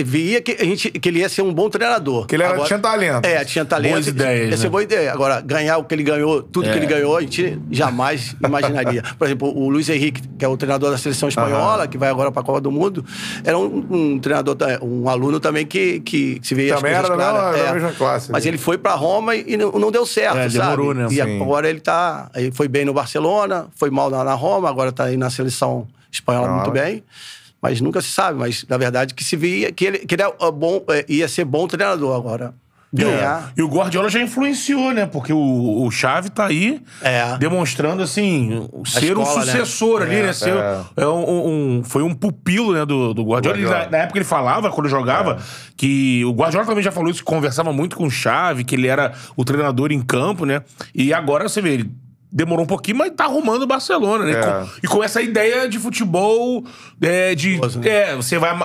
Via 0.06 0.40
que, 0.40 0.52
a 0.58 0.64
gente, 0.64 0.90
que 0.90 1.06
ele 1.06 1.18
ia 1.18 1.28
ser 1.28 1.42
um 1.42 1.52
bom 1.52 1.68
treinador. 1.68 2.26
Que 2.26 2.34
ele 2.34 2.42
era- 2.42 2.58
tinha 2.64 2.78
talento. 2.78 3.26
É, 3.26 3.44
tinha 3.44 3.62
talento. 3.64 3.92
Boas 3.92 4.06
ideias, 4.06 4.50
Ia 4.52 4.56
ser 4.56 4.64
né? 4.64 4.68
boa 4.70 4.82
ideia. 4.82 5.12
Agora, 5.12 5.42
ganhar 5.42 5.76
o 5.76 5.84
que 5.84 5.94
ele 5.94 6.02
ganhou, 6.02 6.42
tudo 6.42 6.66
É. 6.66 6.72
que 6.72 6.78
ele 6.78 6.86
ganhou, 6.86 7.14
a 7.14 7.20
gente 7.20 7.58
jamais 7.70 8.34
imaginaria. 8.42 9.02
Por 9.18 9.26
exemplo, 9.26 9.54
o 9.54 9.68
Luiz 9.68 9.86
Henrique, 9.90 10.22
que 10.38 10.44
é 10.46 10.48
o 10.48 10.56
treinador 10.56 10.90
da 10.90 10.96
seleção 10.96 11.28
espanhola, 11.28 11.86
que 11.86 11.98
vai 11.98 12.08
agora 12.08 12.32
para 12.32 12.40
a 12.40 12.44
Copa 12.44 12.58
do 12.58 12.72
Mundo, 12.72 13.04
era 13.44 13.56
um, 13.58 13.86
um 13.90 14.18
treinador, 14.18 14.56
um 14.82 15.10
aluno 15.10 15.38
também 15.38 15.66
que, 15.66 16.00
que 16.00 16.40
se 16.42 16.54
veia 16.54 16.76
Também 16.76 16.94
as 16.94 17.06
coisas 17.06 17.20
era 17.20 17.30
claras. 17.32 17.50
mesma- 17.52 17.66
da 17.66 17.74
mesma 17.74 17.92
classe, 17.92 18.32
Mas 18.32 18.44
né? 18.44 18.50
ele 18.50 18.58
foi 18.58 18.78
para 18.78 18.94
Roma 18.94 19.36
e 19.36 19.58
não, 19.58 19.73
não 19.73 19.92
deu 19.92 20.06
certo, 20.06 20.38
É, 20.38 20.49
sabe? 20.49 20.58
demorou, 20.71 20.95
né? 20.95 21.06
E 21.10 21.16
Sim. 21.16 21.42
agora 21.42 21.69
ele 21.69 21.80
tá. 21.80 22.30
Ele 22.34 22.50
foi 22.50 22.66
bem 22.66 22.86
no 22.86 22.95
Barcelona, 22.95 23.66
foi 23.76 23.90
mal 23.90 24.08
na, 24.08 24.25
na 24.25 24.32
Roma, 24.34 24.71
agora 24.71 24.90
tá 24.90 25.04
aí 25.04 25.19
na 25.19 25.28
seleção 25.28 25.86
espanhola 26.10 26.49
Ah. 26.49 26.52
muito 26.54 26.71
bem. 26.71 27.02
Mas 27.64 27.80
nunca 27.80 28.02
se 28.02 28.10
sabe, 28.10 28.38
mas 28.38 28.62
na 28.68 28.76
verdade 28.76 29.14
que 29.14 29.24
se 29.24 29.36
via 29.36 29.72
que 29.72 29.86
ele, 29.86 29.98
que 30.00 30.14
ele 30.14 30.22
é 30.22 30.30
bom, 30.52 30.84
é, 30.90 31.02
ia 31.08 31.26
ser 31.26 31.46
bom 31.46 31.66
treinador 31.66 32.14
agora. 32.14 32.52
Ganhar. 32.92 33.54
E 33.56 33.62
o 33.62 33.66
Guardiola 33.68 34.10
já 34.10 34.20
influenciou, 34.20 34.92
né? 34.92 35.06
Porque 35.06 35.32
o, 35.32 35.82
o 35.86 35.90
Xavi 35.90 36.28
tá 36.28 36.44
aí 36.44 36.78
É. 37.00 37.38
demonstrando, 37.38 38.02
assim, 38.02 38.68
ser 38.84 39.16
um 39.16 39.22
escola, 39.22 39.46
né? 39.46 39.52
sucessor 39.52 40.02
ali, 40.02 40.22
né? 40.22 40.32
Ser, 40.34 40.54
é. 40.54 40.80
é 40.98 41.06
um, 41.08 41.78
um- 41.78 41.82
foi 41.84 42.02
um 42.02 42.14
pupilo 42.14 42.74
né, 42.74 42.84
do, 42.84 43.14
do 43.14 43.24
Guardiola. 43.24 43.56
Ele, 43.56 43.64
Guardiola. 43.66 43.90
na, 43.90 43.96
na 43.98 44.04
época 44.04 44.18
ele 44.18 44.26
falava, 44.26 44.70
quando 44.70 44.88
jogava, 44.90 45.38
que 45.74 46.22
o 46.26 46.32
Guardiola 46.32 46.66
também 46.66 46.84
já 46.84 46.92
falou 46.92 47.08
isso, 47.10 47.20
que 47.20 47.24
conversava 47.24 47.72
muito 47.72 47.96
com 47.96 48.04
o 48.06 48.10
Xavi, 48.10 48.62
que 48.62 48.74
ele 48.74 48.86
era 48.88 49.12
o 49.34 49.42
treinador 49.42 49.90
em 49.90 50.02
campo, 50.02 50.44
né? 50.44 50.62
E 50.94 51.14
agora 51.14 51.48
você 51.48 51.62
vê, 51.62 51.70
ele 51.72 51.90
demorou 52.34 52.64
um 52.64 52.66
pouquinho, 52.66 52.99
mas 52.99 53.12
tá 53.12 53.25
arrumando 53.26 53.62
o 53.62 53.66
Barcelona, 53.66 54.25
né? 54.25 54.32
É. 54.32 54.42
Com- 54.42 54.68
e 54.82 54.86
com 54.88 55.04
essa 55.04 55.23
ideia 55.23 55.68
de 55.68 55.78
futebol, 55.78 56.64
é, 57.00 57.34
de... 57.34 57.60
né? 57.78 57.88
É, 57.88 58.16
você 58.16 58.36
vai... 58.38 58.58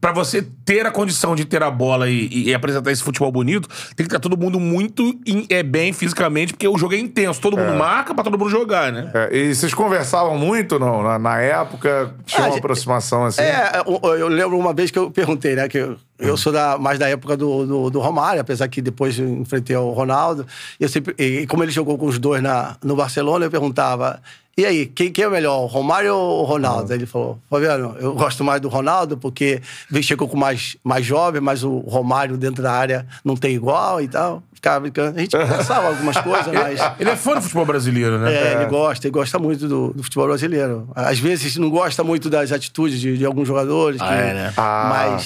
Pra 0.00 0.12
você 0.12 0.46
ter 0.66 0.84
a 0.84 0.90
condição 0.90 1.34
de 1.34 1.46
ter 1.46 1.62
a 1.62 1.70
bola 1.70 2.10
e, 2.10 2.28
e 2.48 2.54
apresentar 2.54 2.92
esse 2.92 3.02
futebol 3.02 3.32
bonito, 3.32 3.66
tem 3.96 4.04
que 4.04 4.14
estar 4.14 4.20
todo 4.20 4.36
mundo 4.36 4.60
muito 4.60 5.02
in- 5.26 5.46
é, 5.48 5.62
bem 5.62 5.94
fisicamente, 5.94 6.52
porque 6.52 6.68
o 6.68 6.76
jogo 6.76 6.92
é 6.94 6.98
intenso. 6.98 7.40
Todo 7.40 7.56
mundo 7.56 7.72
marca 7.78 8.14
pra 8.14 8.22
todo 8.22 8.38
mundo 8.38 8.50
jogar, 8.50 8.92
né? 8.92 9.10
É, 9.14 9.34
e 9.34 9.54
vocês 9.54 9.72
conversavam 9.72 10.36
muito, 10.36 10.78
não? 10.78 11.02
Na, 11.02 11.18
na 11.18 11.40
época, 11.40 12.14
tinha 12.26 12.44
Ah, 12.44 12.50
uma 12.50 12.58
aproximação 12.58 13.24
assim? 13.24 13.40
É, 13.40 13.82
eu, 13.86 14.14
eu 14.14 14.28
lembro 14.28 14.58
uma 14.58 14.74
vez 14.74 14.90
que 14.90 14.98
eu 14.98 15.10
perguntei, 15.10 15.54
né? 15.54 15.66
Que 15.70 15.78
eu, 15.78 15.96
eu 16.18 16.36
sou 16.36 16.52
da, 16.52 16.76
mais 16.76 16.98
da 16.98 17.08
época 17.08 17.34
do, 17.34 17.64
do, 17.66 17.90
do 17.90 17.98
Romário, 18.00 18.42
apesar 18.42 18.68
que 18.68 18.82
depois 18.82 19.18
eu 19.18 19.26
enfrentei 19.26 19.74
o 19.74 19.90
Ronaldo. 19.90 20.46
E, 20.78 20.82
eu 20.82 20.88
sempre, 20.90 21.14
e 21.18 21.46
como 21.46 21.62
ele 21.64 21.72
jogou 21.72 21.96
com 21.96 22.04
os 22.04 22.18
dois 22.18 22.42
na, 22.42 22.76
no 22.84 22.94
Barcelona, 22.94 23.13
eu 23.20 23.50
perguntava. 23.50 24.20
E 24.56 24.64
aí, 24.64 24.86
quem, 24.86 25.10
quem 25.10 25.24
é 25.24 25.28
melhor, 25.28 25.62
o 25.62 25.66
Romário 25.66 26.14
ou 26.14 26.42
o 26.42 26.44
Ronaldo? 26.44 26.92
Aí 26.92 26.98
Ele 26.98 27.06
falou, 27.06 27.40
Fabiano, 27.50 27.96
eu 27.98 28.14
gosto 28.14 28.44
mais 28.44 28.60
do 28.60 28.68
Ronaldo 28.68 29.16
porque 29.16 29.60
ele 29.90 30.00
chegou 30.00 30.28
com 30.28 30.36
mais, 30.36 30.76
mais 30.84 31.04
jovem, 31.04 31.40
mas 31.40 31.64
o 31.64 31.78
Romário 31.78 32.36
dentro 32.36 32.62
da 32.62 32.72
área 32.72 33.04
não 33.24 33.36
tem 33.36 33.52
igual 33.56 34.00
e 34.00 34.06
tal. 34.06 34.44
Ficava. 34.52 34.86
A 34.86 35.18
gente 35.20 35.34
conversava 35.36 35.88
algumas 35.88 36.16
coisas, 36.18 36.46
mas... 36.52 36.80
Ele 37.00 37.10
é 37.10 37.16
fã 37.16 37.34
do 37.34 37.42
futebol 37.42 37.66
brasileiro, 37.66 38.16
né? 38.16 38.32
É, 38.32 38.52
ele 38.54 38.66
gosta, 38.66 39.08
ele 39.08 39.12
gosta 39.12 39.40
muito 39.40 39.66
do, 39.66 39.92
do 39.92 40.02
futebol 40.04 40.28
brasileiro. 40.28 40.88
Às 40.94 41.18
vezes 41.18 41.56
não 41.56 41.68
gosta 41.68 42.04
muito 42.04 42.30
das 42.30 42.52
atitudes 42.52 43.00
de, 43.00 43.18
de 43.18 43.26
alguns 43.26 43.48
jogadores, 43.48 44.00
Ah, 44.00 44.06
que- 44.06 44.12
é, 44.14 44.34
né? 44.34 44.52
Ah. 44.56 45.18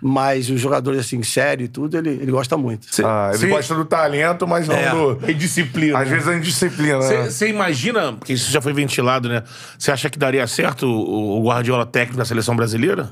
Mas, 0.00 0.48
os 0.50 0.60
jogadores 0.60 1.00
assim, 1.00 1.22
sério 1.22 1.64
e 1.64 1.68
tudo, 1.68 1.96
ele, 1.98 2.10
ele 2.10 2.30
gosta 2.30 2.56
muito. 2.56 2.86
Ah, 3.04 3.30
ele 3.30 3.38
Sim. 3.38 3.48
gosta 3.48 3.74
do 3.74 3.84
talento, 3.84 4.46
mas 4.46 4.68
não 4.68 4.74
É. 4.76 4.90
do. 4.90 5.18
É 5.28 5.32
disciplina. 5.32 5.98
Às 5.98 6.08
vezes 6.08 6.28
é 6.28 6.36
indisciplina, 6.36 6.98
né? 6.98 7.30
Você 7.30 7.48
imagina, 7.48 8.12
porque 8.12 8.32
isso 8.32 8.50
já 8.50 8.60
foi 8.60 8.72
ventilado, 8.72 9.28
né? 9.28 9.42
Você 9.78 9.90
acha 9.90 10.08
que 10.08 10.18
daria 10.18 10.46
certo 10.46 10.86
o, 10.86 11.40
o 11.40 11.42
Guardiola 11.44 11.84
técnico 11.84 12.16
da 12.18 12.24
seleção 12.24 12.54
brasileira? 12.54 13.10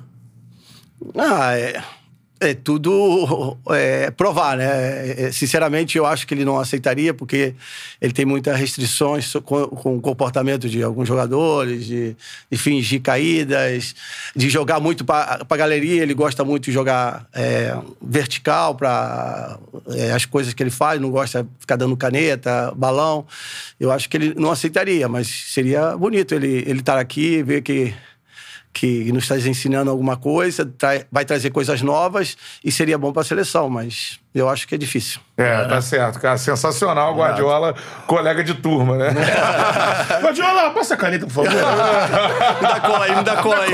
Ah, 1.17 1.57
é, 1.57 1.83
é 2.39 2.53
tudo 2.55 3.57
é, 3.71 4.11
provar, 4.11 4.57
né? 4.59 5.27
É, 5.27 5.33
sinceramente, 5.33 5.97
eu 5.97 6.05
acho 6.05 6.27
que 6.27 6.35
ele 6.35 6.45
não 6.45 6.59
aceitaria, 6.59 7.15
porque 7.15 7.55
ele 8.01 8.13
tem 8.13 8.25
muitas 8.25 8.59
restrições 8.59 9.33
com, 9.45 9.67
com 9.69 9.97
o 9.97 10.01
comportamento 10.01 10.69
de 10.69 10.83
alguns 10.83 11.09
jogadores, 11.09 11.87
de, 11.87 12.17
de 12.51 12.59
fingir 12.59 13.01
caídas, 13.01 13.95
de 14.35 14.51
jogar 14.51 14.81
muito 14.81 15.05
para 15.05 15.47
a 15.49 15.57
galeria. 15.57 16.03
Ele 16.03 16.15
gosta 16.15 16.45
muito 16.45 16.65
de 16.65 16.73
jogar 16.73 17.27
é, 17.33 17.75
vertical 18.03 18.75
para 18.75 19.59
as 20.15 20.25
coisas 20.27 20.53
que 20.53 20.63
ele 20.63 20.71
faz, 20.71 21.01
não 21.01 21.11
gosta 21.11 21.43
de 21.43 21.49
ficar 21.59 21.77
dando 21.77 21.97
caneta, 21.97 22.73
balão. 22.77 23.27
Eu 23.81 23.91
acho 23.91 24.09
que 24.11 24.17
ele 24.17 24.35
não 24.35 24.51
aceitaria, 24.51 25.09
mas 25.09 25.27
seria 25.27 25.97
bonito 25.97 26.35
ele 26.35 26.65
ele 26.67 26.81
estar 26.81 26.99
aqui, 26.99 27.43
ver 27.43 27.63
que 27.63 27.95
que 28.77 29.11
nos 29.11 29.23
está 29.23 29.39
ensinando 29.39 29.91
alguma 29.91 30.19
coisa, 30.19 30.71
vai 31.11 31.25
trazer 31.25 31.49
coisas 31.49 31.81
novas 31.81 32.37
e 32.63 32.71
seria 32.71 32.99
bom 32.99 33.11
para 33.11 33.23
a 33.23 33.25
seleção, 33.25 33.71
mas 33.71 34.21
eu 34.39 34.49
acho 34.49 34.67
que 34.69 34.75
é 34.75 34.79
difícil. 34.79 35.21
É, 35.37 35.65
tá 35.65 35.83
certo, 35.83 36.19
cara. 36.19 36.39
Sensacional, 36.39 37.15
Guardiola, 37.15 37.75
colega 38.07 38.43
de 38.43 38.55
turma, 38.55 38.97
né? 38.97 39.11
Guardiola, 40.23 40.71
passa 40.71 40.95
a 40.95 40.97
caneta, 40.97 41.27
por 41.27 41.33
favor. 41.33 41.51
Me 42.61 42.69
dá 42.69 42.81
cola 42.81 43.05
aí, 43.05 43.17
me 43.17 43.23
dá 43.23 43.37
cola 43.37 43.65
aí. 43.65 43.73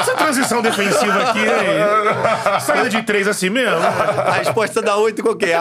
Essa 0.00 0.14
transição 0.14 0.60
defensiva 0.60 1.22
aqui, 1.22 1.38
hein? 1.38 1.50
Saída 2.60 2.88
de 2.88 3.02
três 3.02 3.28
assim 3.28 3.48
mesmo. 3.48 3.78
A 3.78 4.32
resposta 4.32 4.82
dá 4.82 4.96
oito 4.96 5.22
qualquer. 5.22 5.60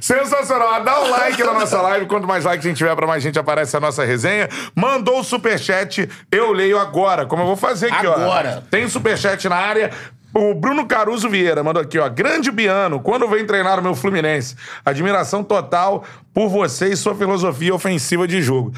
Sensacional. 0.00 0.84
Dá 0.84 1.00
um 1.00 1.10
like 1.10 1.42
na 1.42 1.52
nossa 1.54 1.80
live. 1.82 2.06
Quanto 2.06 2.26
mais 2.26 2.44
like 2.44 2.64
a 2.64 2.68
gente 2.68 2.78
tiver, 2.78 2.94
pra 2.94 3.06
mais 3.06 3.22
gente 3.22 3.38
aparece 3.38 3.76
a 3.76 3.80
nossa 3.80 4.04
resenha. 4.04 4.48
Mandou 4.74 5.20
o 5.20 5.24
superchat, 5.24 6.08
eu 6.30 6.52
leio 6.52 6.78
agora. 6.78 7.26
Como 7.26 7.42
eu 7.42 7.46
vou 7.46 7.56
fazer 7.56 7.92
aqui, 7.92 8.06
ó. 8.06 8.14
Agora. 8.14 8.62
Tem 8.70 8.88
superchat 8.88 9.48
na 9.48 9.56
área. 9.56 9.90
O 10.32 10.54
Bruno 10.54 10.86
Caruso 10.86 11.28
Vieira 11.28 11.62
mandou 11.62 11.82
aqui, 11.82 11.98
ó. 11.98 12.08
Grande 12.08 12.50
Biano, 12.50 13.00
quando 13.00 13.28
vem 13.28 13.44
treinar 13.44 13.78
o 13.80 13.82
meu 13.82 13.94
Fluminense? 13.94 14.54
Admiração 14.84 15.42
total 15.42 16.04
por 16.32 16.48
você 16.48 16.88
e 16.88 16.96
sua 16.96 17.14
filosofia 17.14 17.74
ofensiva 17.74 18.28
de 18.28 18.40
jogo. 18.40 18.72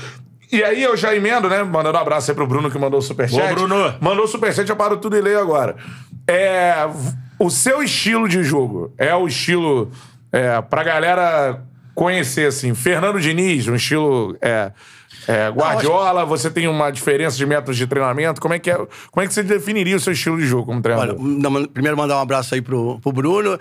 E 0.50 0.62
aí 0.62 0.82
eu 0.82 0.96
já 0.96 1.14
emendo, 1.14 1.48
né? 1.48 1.62
Mandando 1.62 1.96
um 1.96 2.00
abraço 2.00 2.30
aí 2.30 2.34
pro 2.34 2.46
Bruno 2.46 2.70
que 2.70 2.78
mandou 2.78 2.98
o 2.98 3.02
superchat. 3.02 3.52
Ô, 3.52 3.54
Bruno. 3.54 3.94
Mandou 4.00 4.24
o 4.24 4.28
superchat, 4.28 4.68
eu 4.68 4.76
paro 4.76 4.96
tudo 4.98 5.16
e 5.16 5.20
leio 5.20 5.40
agora. 5.40 5.76
É, 6.28 6.74
o 7.38 7.50
seu 7.50 7.82
estilo 7.82 8.28
de 8.28 8.42
jogo 8.42 8.92
é 8.98 9.14
o 9.14 9.26
estilo 9.26 9.90
é, 10.30 10.60
pra 10.62 10.82
galera 10.82 11.62
conhecer, 11.94 12.48
assim, 12.48 12.74
Fernando 12.74 13.20
Diniz, 13.20 13.68
um 13.68 13.74
estilo 13.74 14.36
é, 14.40 14.72
é, 15.26 15.48
Guardiola, 15.50 16.24
você 16.24 16.50
tem 16.50 16.66
uma 16.68 16.90
diferença 16.90 17.36
de 17.36 17.46
métodos 17.46 17.76
de 17.76 17.86
treinamento, 17.86 18.40
como 18.40 18.54
é 18.54 18.58
que, 18.58 18.70
é, 18.70 18.74
como 18.76 19.24
é 19.24 19.26
que 19.26 19.34
você 19.34 19.42
definiria 19.42 19.96
o 19.96 20.00
seu 20.00 20.12
estilo 20.12 20.38
de 20.38 20.46
jogo 20.46 20.66
como 20.66 20.82
treinador? 20.82 21.16
Olha, 21.18 21.38
não, 21.38 21.64
primeiro 21.66 21.96
mandar 21.96 22.16
um 22.16 22.20
abraço 22.20 22.54
aí 22.54 22.60
pro, 22.60 22.98
pro 23.00 23.12
Bruno. 23.12 23.58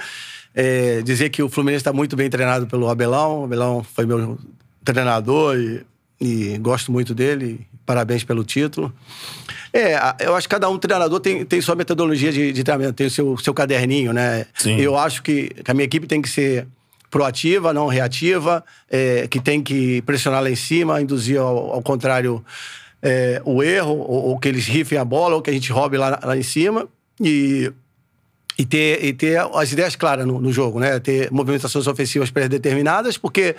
É, 0.53 1.01
dizer 1.01 1.29
que 1.29 1.41
o 1.41 1.49
Fluminense 1.49 1.81
está 1.81 1.93
muito 1.93 2.15
bem 2.15 2.29
treinado 2.29 2.67
pelo 2.67 2.89
Abelão. 2.89 3.41
O 3.41 3.43
Abelão 3.45 3.83
foi 3.83 4.05
meu 4.05 4.37
treinador 4.83 5.55
e, 5.57 5.85
e 6.19 6.57
gosto 6.57 6.91
muito 6.91 7.15
dele. 7.15 7.65
Parabéns 7.85 8.23
pelo 8.23 8.43
título. 8.43 8.93
É, 9.73 9.95
eu 10.19 10.35
acho 10.35 10.47
que 10.47 10.53
cada 10.53 10.69
um 10.69 10.77
treinador 10.77 11.19
tem, 11.19 11.45
tem 11.45 11.61
sua 11.61 11.75
metodologia 11.75 12.31
de, 12.31 12.51
de 12.51 12.63
treinamento, 12.63 12.93
tem 12.93 13.07
o 13.07 13.11
seu, 13.11 13.37
seu 13.37 13.53
caderninho, 13.53 14.11
né? 14.11 14.45
Sim. 14.53 14.77
Eu 14.77 14.97
acho 14.97 15.23
que, 15.23 15.49
que 15.49 15.71
a 15.71 15.73
minha 15.73 15.85
equipe 15.85 16.05
tem 16.05 16.21
que 16.21 16.29
ser 16.29 16.67
proativa, 17.11 17.73
não 17.73 17.87
reativa, 17.87 18.63
é, 18.89 19.27
que 19.27 19.39
tem 19.39 19.61
que 19.61 20.01
pressionar 20.03 20.41
lá 20.41 20.49
em 20.49 20.55
cima, 20.55 21.01
induzir 21.01 21.39
ao, 21.39 21.73
ao 21.73 21.81
contrário 21.81 22.43
é, 23.01 23.41
o 23.45 23.61
erro, 23.61 23.97
ou, 23.97 24.29
ou 24.29 24.39
que 24.39 24.47
eles 24.47 24.65
rifem 24.65 24.97
a 24.97 25.03
bola, 25.03 25.35
ou 25.35 25.41
que 25.41 25.49
a 25.49 25.53
gente 25.53 25.71
roube 25.71 25.97
lá, 25.97 26.17
lá 26.23 26.37
em 26.37 26.43
cima. 26.43 26.87
E 27.19 27.71
e 28.61 28.65
ter, 28.65 29.03
e 29.03 29.11
ter 29.13 29.39
as 29.55 29.71
ideias 29.71 29.95
claras 29.95 30.25
no, 30.27 30.39
no 30.39 30.51
jogo, 30.51 30.79
né? 30.79 30.99
Ter 30.99 31.31
movimentações 31.31 31.87
ofensivas 31.87 32.29
pré-determinadas, 32.29 33.17
porque 33.17 33.55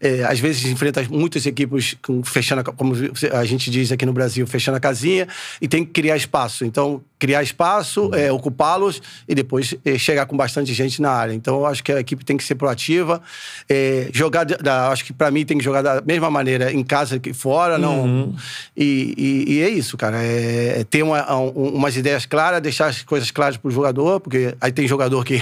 é, 0.00 0.24
às 0.24 0.38
vezes 0.38 0.64
enfrenta 0.66 1.02
muitas 1.10 1.46
equipes 1.46 1.96
fechando, 2.24 2.60
a 2.60 2.64
como 2.64 2.92
a 3.32 3.44
gente 3.44 3.70
diz 3.70 3.90
aqui 3.90 4.04
no 4.04 4.12
Brasil, 4.12 4.46
fechando 4.46 4.76
a 4.76 4.80
casinha, 4.80 5.26
e 5.60 5.66
tem 5.66 5.84
que 5.84 5.90
criar 5.92 6.16
espaço. 6.16 6.64
Então, 6.66 7.00
criar 7.18 7.42
espaço, 7.42 8.10
é, 8.14 8.32
ocupá-los 8.32 9.00
e 9.28 9.34
depois 9.34 9.74
é, 9.84 9.96
chegar 9.96 10.26
com 10.26 10.36
bastante 10.36 10.74
gente 10.74 11.00
na 11.00 11.10
área. 11.12 11.32
Então, 11.32 11.54
eu 11.60 11.66
acho 11.66 11.82
que 11.82 11.92
a 11.92 12.00
equipe 12.00 12.24
tem 12.24 12.36
que 12.36 12.42
ser 12.44 12.56
proativa, 12.56 13.22
é, 13.70 14.08
jogar, 14.12 14.44
da- 14.44 14.88
acho 14.90 15.04
que 15.04 15.12
para 15.12 15.30
mim 15.30 15.46
tem 15.46 15.56
que 15.56 15.62
jogar 15.64 15.82
da 15.82 16.02
mesma 16.04 16.30
maneira 16.30 16.72
em 16.72 16.82
casa 16.82 17.18
que 17.20 17.32
fora, 17.32 17.78
não. 17.78 18.34
E, 18.76 19.14
e- 19.16 19.52
e 19.54 19.62
é 19.62 19.68
isso, 19.70 19.96
cara. 19.96 20.20
É, 20.22 20.80
é 20.80 20.84
ter 20.84 21.02
uma- 21.04 21.32
um- 21.36 21.76
umas 21.76 21.96
ideias 21.96 22.26
claras, 22.26 22.60
deixar 22.60 22.88
as 22.88 23.02
coisas 23.04 23.30
claras 23.30 23.56
pro 23.56 23.70
jogador, 23.70 24.18
porque 24.20 24.41
aí 24.60 24.72
tem 24.72 24.86
jogador 24.86 25.24
que. 25.24 25.40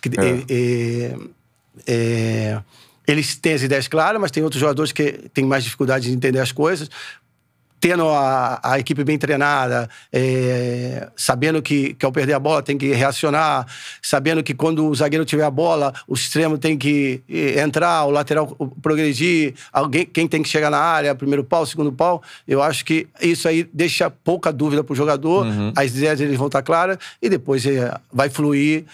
que 0.00 0.10
é, 0.18 0.44
é, 0.48 1.16
é, 1.86 2.62
eles 3.06 3.34
têm 3.36 3.54
as 3.54 3.62
ideias 3.62 3.88
claras, 3.88 4.20
mas 4.20 4.30
tem 4.30 4.42
outros 4.42 4.60
jogadores 4.60 4.92
que 4.92 5.28
têm 5.34 5.44
mais 5.44 5.64
dificuldade 5.64 6.08
de 6.08 6.14
entender 6.14 6.38
as 6.38 6.52
coisas. 6.52 6.88
Tendo 7.82 8.08
a, 8.08 8.60
a 8.62 8.78
equipe 8.78 9.02
bem 9.02 9.18
treinada, 9.18 9.90
é, 10.12 11.08
sabendo 11.16 11.60
que, 11.60 11.94
que 11.94 12.06
ao 12.06 12.12
perder 12.12 12.34
a 12.34 12.38
bola 12.38 12.62
tem 12.62 12.78
que 12.78 12.92
reacionar, 12.92 13.66
sabendo 14.00 14.40
que 14.40 14.54
quando 14.54 14.86
o 14.86 14.94
zagueiro 14.94 15.24
tiver 15.24 15.42
a 15.42 15.50
bola, 15.50 15.92
o 16.06 16.14
extremo 16.14 16.56
tem 16.56 16.78
que 16.78 17.20
entrar, 17.28 18.04
o 18.04 18.10
lateral 18.12 18.56
progredir, 18.80 19.54
alguém, 19.72 20.06
quem 20.06 20.28
tem 20.28 20.44
que 20.44 20.48
chegar 20.48 20.70
na 20.70 20.78
área, 20.78 21.12
primeiro 21.12 21.42
pau, 21.42 21.66
segundo 21.66 21.92
pau. 21.92 22.22
Eu 22.46 22.62
acho 22.62 22.84
que 22.84 23.08
isso 23.20 23.48
aí 23.48 23.68
deixa 23.74 24.08
pouca 24.08 24.52
dúvida 24.52 24.84
pro 24.84 24.94
jogador, 24.94 25.44
as 25.74 25.90
ideias 25.90 26.20
deles 26.20 26.38
vão 26.38 26.46
estar 26.46 26.62
claras 26.62 26.98
e 27.20 27.28
depois 27.28 27.66
eh, 27.66 27.92
vai 28.12 28.30
fluir 28.30 28.84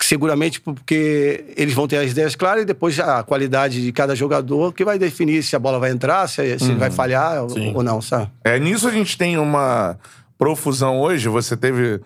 seguramente 0.00 0.60
porque 0.60 1.44
eles 1.56 1.74
vão 1.74 1.88
ter 1.88 1.96
as 1.98 2.10
ideias 2.10 2.34
claras 2.36 2.62
e 2.62 2.66
depois 2.66 2.98
a 3.00 3.22
qualidade 3.22 3.82
de 3.82 3.92
cada 3.92 4.14
jogador 4.14 4.72
que 4.72 4.84
vai 4.84 4.98
definir 4.98 5.42
se 5.42 5.56
a 5.56 5.58
bola 5.58 5.78
vai 5.78 5.90
entrar, 5.90 6.28
se, 6.28 6.58
se 6.58 6.64
ele 6.70 6.78
vai 6.78 6.90
falhar 6.90 7.42
ou- 7.44 7.76
ou 7.76 7.82
não, 7.82 8.00
sabe? 8.02 8.30
É, 8.44 8.58
nisso 8.58 8.86
a 8.86 8.92
gente 8.92 9.16
tem 9.18 9.36
uma 9.38 9.98
profusão 10.38 11.00
hoje. 11.00 11.28
Você 11.28 11.56
teve 11.56 12.00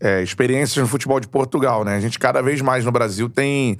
é, 0.00 0.22
experiências 0.22 0.76
no 0.82 0.86
futebol 0.88 1.18
de 1.20 1.28
Portugal, 1.28 1.84
né? 1.84 1.96
A 1.96 2.00
gente 2.00 2.18
cada 2.18 2.42
vez 2.42 2.60
mais 2.60 2.84
no 2.84 2.92
Brasil 2.92 3.28
tem 3.28 3.78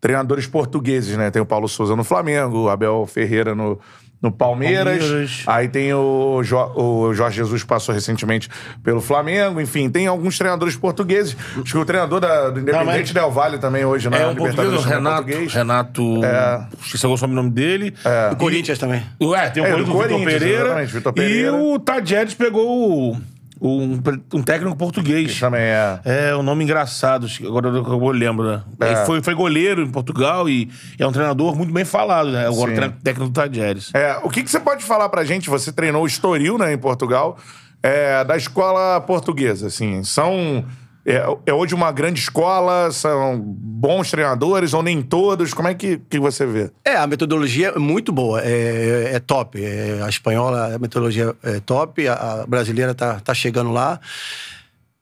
treinadores 0.00 0.46
portugueses, 0.46 1.16
né? 1.16 1.30
Tem 1.30 1.42
o 1.42 1.46
Paulo 1.46 1.68
Souza 1.68 1.94
no 1.96 2.04
Flamengo, 2.04 2.64
o 2.64 2.68
Abel 2.70 3.04
Ferreira 3.06 3.54
no, 3.54 3.78
no 4.20 4.32
Palmeiras. 4.32 4.98
Palmeiras. 4.98 5.42
Aí 5.46 5.68
tem 5.68 5.94
o, 5.94 6.42
Jo- 6.42 6.72
o 6.74 7.14
Jorge 7.14 7.36
Jesus 7.36 7.62
que 7.62 7.68
passou 7.68 7.94
recentemente 7.94 8.48
pelo 8.82 9.00
Flamengo. 9.00 9.60
Enfim, 9.60 9.88
tem 9.88 10.06
alguns 10.06 10.36
treinadores 10.36 10.74
portugueses. 10.76 11.36
Acho 11.54 11.72
que 11.72 11.78
o 11.78 11.84
treinador 11.84 12.18
da- 12.20 12.50
do 12.50 12.60
Independente 12.60 13.14
Del 13.14 13.30
Valle 13.30 13.58
também 13.58 13.84
hoje 13.84 14.10
na 14.10 14.16
É 14.16 14.26
um 14.26 14.34
português, 14.34 14.54
Libertadores 14.56 14.86
é 14.86 14.94
Renato. 14.94 15.16
português. 15.24 15.52
Renato. 15.54 16.24
É. 16.24 16.66
Esqueci 16.84 17.06
o 17.06 17.16
sobrenome 17.16 17.50
dele. 17.50 17.94
O 18.32 18.36
Corinthians 18.36 18.78
também. 18.78 19.02
É, 19.36 19.50
tem 19.50 19.62
o 19.62 19.66
É, 19.66 19.70
Corinthians, 19.70 19.76
do 19.76 19.94
o 19.94 20.02
Vitor 20.02 20.08
Corinthians, 20.08 20.32
Pereira. 20.40 20.84
Vitor 20.86 21.12
Pereira. 21.12 21.48
E 21.48 21.50
o 21.50 21.78
Tadjeres 21.78 22.34
pegou 22.34 23.12
o- 23.12 23.16
um, 23.60 24.00
um 24.34 24.42
técnico 24.42 24.76
português. 24.76 25.38
Também 25.38 25.62
é. 25.62 26.00
É, 26.04 26.36
um 26.36 26.42
nome 26.42 26.64
engraçado, 26.64 27.26
que 27.26 27.46
agora 27.46 27.68
eu 27.68 28.10
lembro, 28.10 28.46
né? 28.46 28.62
É. 28.80 29.04
Foi, 29.04 29.22
foi 29.22 29.34
goleiro 29.34 29.82
em 29.82 29.90
Portugal 29.90 30.48
e 30.48 30.70
é 30.98 31.06
um 31.06 31.12
treinador 31.12 31.56
muito 31.56 31.72
bem 31.72 31.84
falado, 31.84 32.30
né? 32.30 32.46
Agora 32.46 32.74
Sim. 32.74 32.88
o 32.88 32.92
técnico 33.02 33.30
do 33.30 33.32
Tadjeres. 33.32 33.90
É, 33.94 34.18
o 34.22 34.30
que, 34.30 34.42
que 34.42 34.50
você 34.50 34.60
pode 34.60 34.84
falar 34.84 35.08
pra 35.08 35.24
gente? 35.24 35.50
Você 35.50 35.72
treinou 35.72 36.02
o 36.02 36.06
Estoril, 36.06 36.58
né, 36.58 36.72
em 36.72 36.78
Portugal, 36.78 37.38
é, 37.82 38.24
da 38.24 38.36
escola 38.36 39.00
portuguesa, 39.00 39.66
assim. 39.66 40.02
São... 40.04 40.64
É, 41.08 41.24
é 41.46 41.54
hoje 41.54 41.74
uma 41.74 41.90
grande 41.90 42.20
escola, 42.20 42.92
são 42.92 43.40
bons 43.40 44.10
treinadores 44.10 44.74
ou 44.74 44.82
nem 44.82 45.00
todos? 45.00 45.54
Como 45.54 45.66
é 45.66 45.72
que, 45.72 45.96
que 45.96 46.20
você 46.20 46.44
vê? 46.44 46.70
É, 46.84 46.96
a 46.96 47.06
metodologia 47.06 47.68
é 47.68 47.78
muito 47.78 48.12
boa, 48.12 48.42
é, 48.44 49.12
é 49.14 49.18
top. 49.18 49.58
É, 49.64 50.02
a 50.02 50.08
espanhola, 50.10 50.74
a 50.74 50.78
metodologia 50.78 51.34
é 51.42 51.60
top, 51.60 52.06
a, 52.06 52.12
a 52.12 52.46
brasileira 52.46 52.94
tá, 52.94 53.20
tá 53.20 53.32
chegando 53.32 53.72
lá. 53.72 53.98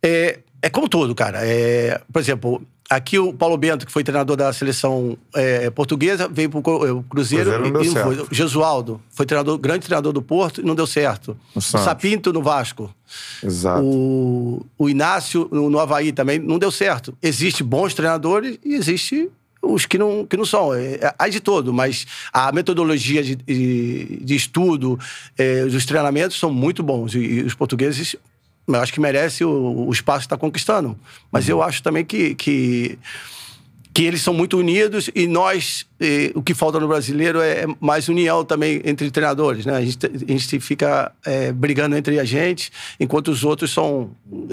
É, 0.01 0.38
é 0.62 0.71
como 0.71 0.88
tudo, 0.88 1.12
cara. 1.12 1.40
É, 1.45 2.01
por 2.12 2.21
exemplo, 2.21 2.62
aqui 2.88 3.18
o 3.18 3.33
Paulo 3.33 3.57
Bento, 3.57 3.85
que 3.87 3.92
foi 3.92 4.05
treinador 4.05 4.37
da 4.37 4.53
seleção 4.53 5.16
é, 5.35 5.68
portuguesa, 5.70 6.29
veio 6.29 6.49
pro 6.51 6.62
Cru- 6.62 6.99
o 6.99 7.03
Cruzeiro, 7.05 7.51
Cruzeiro 7.51 7.72
não 7.72 7.83
e, 7.83 7.92
deu 7.92 8.03
foi. 8.03 8.27
Gesualdo 8.31 9.01
foi 9.11 9.27
treinador, 9.27 9.59
grande 9.59 9.87
treinador 9.87 10.12
do 10.12 10.22
Porto 10.22 10.61
e 10.61 10.64
não 10.64 10.75
deu 10.75 10.87
certo. 10.87 11.37
O 11.55 11.61
Santos. 11.61 11.85
Sapinto 11.85 12.33
no 12.33 12.42
Vasco. 12.42 12.94
Exato. 13.42 13.83
O, 13.83 14.64
o 14.79 14.88
Inácio 14.88 15.49
no, 15.51 15.68
no 15.70 15.79
Havaí 15.81 16.12
também 16.12 16.38
não 16.38 16.59
deu 16.59 16.70
certo. 16.70 17.16
Existe 17.22 17.62
bons 17.62 17.94
treinadores 17.94 18.59
e 18.64 18.75
existe 18.75 19.29
os 19.62 19.85
que 19.85 19.99
não, 19.99 20.25
que 20.25 20.37
não 20.37 20.44
são. 20.44 20.72
É, 20.72 20.94
é, 20.94 21.14
há 21.18 21.29
de 21.29 21.40
todo, 21.40 21.72
mas 21.72 22.07
a 22.33 22.53
metodologia 22.53 23.22
de, 23.22 23.35
de, 23.35 24.18
de 24.22 24.37
estudo, 24.37 24.99
é, 25.37 25.62
os 25.64 25.85
treinamentos 25.85 26.38
são 26.38 26.53
muito 26.53 26.83
bons. 26.85 27.14
E, 27.14 27.18
e 27.18 27.42
os 27.42 27.55
portugueses, 27.55 28.14
eu 28.68 28.74
acho 28.76 28.92
que 28.92 29.00
merece 29.00 29.44
o, 29.44 29.87
o 29.88 29.92
espaço 29.92 30.20
que 30.20 30.26
está 30.26 30.37
conquistando. 30.37 30.96
Mas 31.31 31.48
eu 31.48 31.62
acho 31.62 31.83
também 31.83 32.05
que, 32.05 32.35
que 32.35 32.98
que 33.94 34.05
eles 34.05 34.20
são 34.20 34.35
muito 34.35 34.59
unidos 34.59 35.09
e 35.14 35.26
nós, 35.26 35.87
eh, 35.98 36.31
o 36.35 36.42
que 36.42 36.52
falta 36.52 36.79
no 36.79 36.87
brasileiro 36.87 37.40
é 37.40 37.64
mais 37.81 38.11
união 38.11 38.44
também 38.44 38.83
entre 38.85 39.11
treinadores, 39.11 39.64
né? 39.64 39.74
A 39.74 39.81
gente, 39.81 40.05
a 40.05 40.33
gente 40.33 40.61
fica 40.61 41.11
eh, 41.24 41.50
brigando 41.50 41.96
entre 41.96 42.20
a 42.20 42.24
gente, 42.24 42.70
enquanto 43.00 43.29
os 43.29 43.42
outros 43.42 43.72
são, 43.72 44.11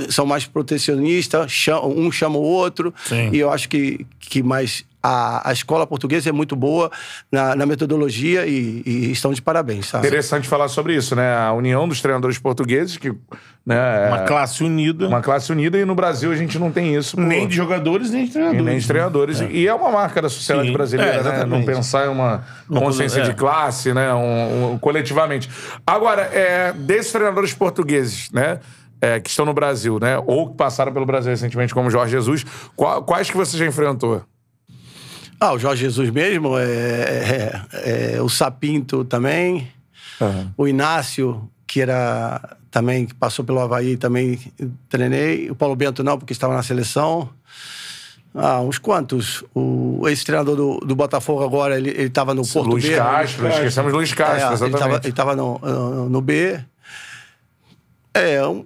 são 0.10 0.26
mais 0.26 0.45
protecionistas, 0.45 1.52
cham- 1.52 1.86
um 1.86 2.10
chama 2.10 2.38
o 2.38 2.41
outro. 2.41 2.93
Sim. 3.04 3.32
E 3.34 3.39
eu 3.39 3.52
acho 3.52 3.67
que, 3.67 4.06
que 4.17 4.41
mais 4.41 4.86
a, 5.06 5.49
a 5.49 5.52
escola 5.52 5.86
portuguesa 5.86 6.30
é 6.30 6.32
muito 6.32 6.56
boa 6.56 6.89
na, 7.30 7.54
na 7.54 7.65
metodologia 7.65 8.45
e, 8.47 8.82
e 8.86 9.12
estão 9.12 9.34
de 9.34 9.41
parabéns, 9.41 9.88
sabe? 9.88 10.08
Interessante 10.08 10.47
falar 10.47 10.69
sobre 10.69 10.95
isso, 10.95 11.17
né? 11.17 11.36
A 11.36 11.52
união 11.52 11.86
dos 11.86 11.99
treinadores 12.02 12.38
portugueses, 12.39 12.95
que 12.95 13.13
né, 13.65 13.76
é 13.76 14.08
Uma 14.10 14.19
classe 14.26 14.63
unida. 14.63 15.08
uma 15.08 15.21
classe 15.21 15.52
unida, 15.52 15.78
e 15.78 15.86
no 15.86 15.95
Brasil 15.95 16.32
a 16.32 16.36
gente 16.36 16.60
não 16.60 16.71
tem 16.71 16.95
isso. 16.95 17.15
pô. 17.15 17.21
Nem 17.23 17.47
de 17.47 17.56
jogadores, 17.56 18.10
nem 18.12 18.23
de 18.26 18.30
E 18.30 18.34
treinadores. 18.34 18.65
nem 18.65 18.78
de 18.80 18.88
treinadores. 18.88 19.41
E 19.49 19.67
é 19.67 19.73
uma 19.73 19.89
marca 19.91 20.21
da 20.21 20.30
sociedade 20.30 20.67
Sim. 20.67 20.73
brasileira, 20.73 21.13
É, 21.17 21.23
né? 21.23 21.45
Não 21.45 21.63
pensar 21.63 22.06
em 22.06 22.10
uma 22.10 22.43
consciência 22.67 23.17
coisa- 23.21 23.23
de 23.23 23.30
é. 23.32 23.34
classe, 23.39 23.93
né? 23.93 24.13
Um, 24.13 24.73
um- 24.73 24.78
coletivamente. 24.80 25.49
Agora, 25.88 26.23
é, 26.23 26.73
desses 26.73 27.12
treinadores 27.12 27.54
portugueses, 27.54 28.30
né? 28.32 28.60
é, 29.06 29.19
que 29.19 29.30
estão 29.30 29.45
no 29.45 29.54
Brasil, 29.54 29.99
né? 29.99 30.17
Ou 30.26 30.49
que 30.52 30.56
passaram 30.56 30.93
pelo 30.93 31.06
Brasil 31.06 31.30
recentemente, 31.30 31.73
como 31.73 31.89
Jorge 31.89 32.12
Jesus, 32.13 32.45
qual- 32.73 33.04
quais 33.04 33.30
que 33.30 33.36
você 33.36 33.58
já 33.58 33.65
enfrentou? 33.65 34.23
Ah, 35.38 35.52
o 35.52 35.60
Jorge 35.60 35.82
Jesus 35.84 36.10
mesmo, 36.10 36.58
é, 36.58 36.63
é- 37.73 38.13
é 38.15 38.21
o 38.21 38.30
Sapinto 38.30 39.04
também, 39.04 39.67
o 40.56 40.65
Inácio, 40.65 41.49
que 41.74 41.82
era 41.82 42.56
também, 42.70 43.08
que 43.08 43.16
passou 43.16 43.44
pelo 43.44 43.60
Havaí, 43.60 43.98
também 43.98 44.40
treinei. 44.88 45.50
O 45.50 45.56
Paulo 45.56 45.76
Bento 45.76 46.04
não, 46.04 46.20
porque 46.20 46.32
estava 46.32 46.54
na 46.54 46.62
seleção. 46.62 47.28
Ah, 48.36 48.62
uns 48.62 48.78
quantos. 48.78 49.44
O 49.56 50.08
ex-treinador 50.08 50.56
do, 50.56 50.78
do 50.82 50.96
Botafogo 50.96 51.44
agora, 51.44 51.76
ele 51.76 51.90
estava 52.04 52.36
no 52.36 52.48
Porto 52.48 52.70
Luiz 52.70 52.86
B. 52.86 52.96
Castro, 52.96 53.48
esquecemos 53.48 53.92
Luiz 53.92 54.14
Castro, 54.14 54.36
É, 54.36 54.46
ele 54.46 54.54
exatamente. 54.54 54.76
estava 54.76 55.02
ele 55.08 55.14
tava 55.14 55.36
no, 55.36 56.10
no 56.10 56.22
B. 56.22 56.60
É, 58.14 58.46
um- 58.46 58.64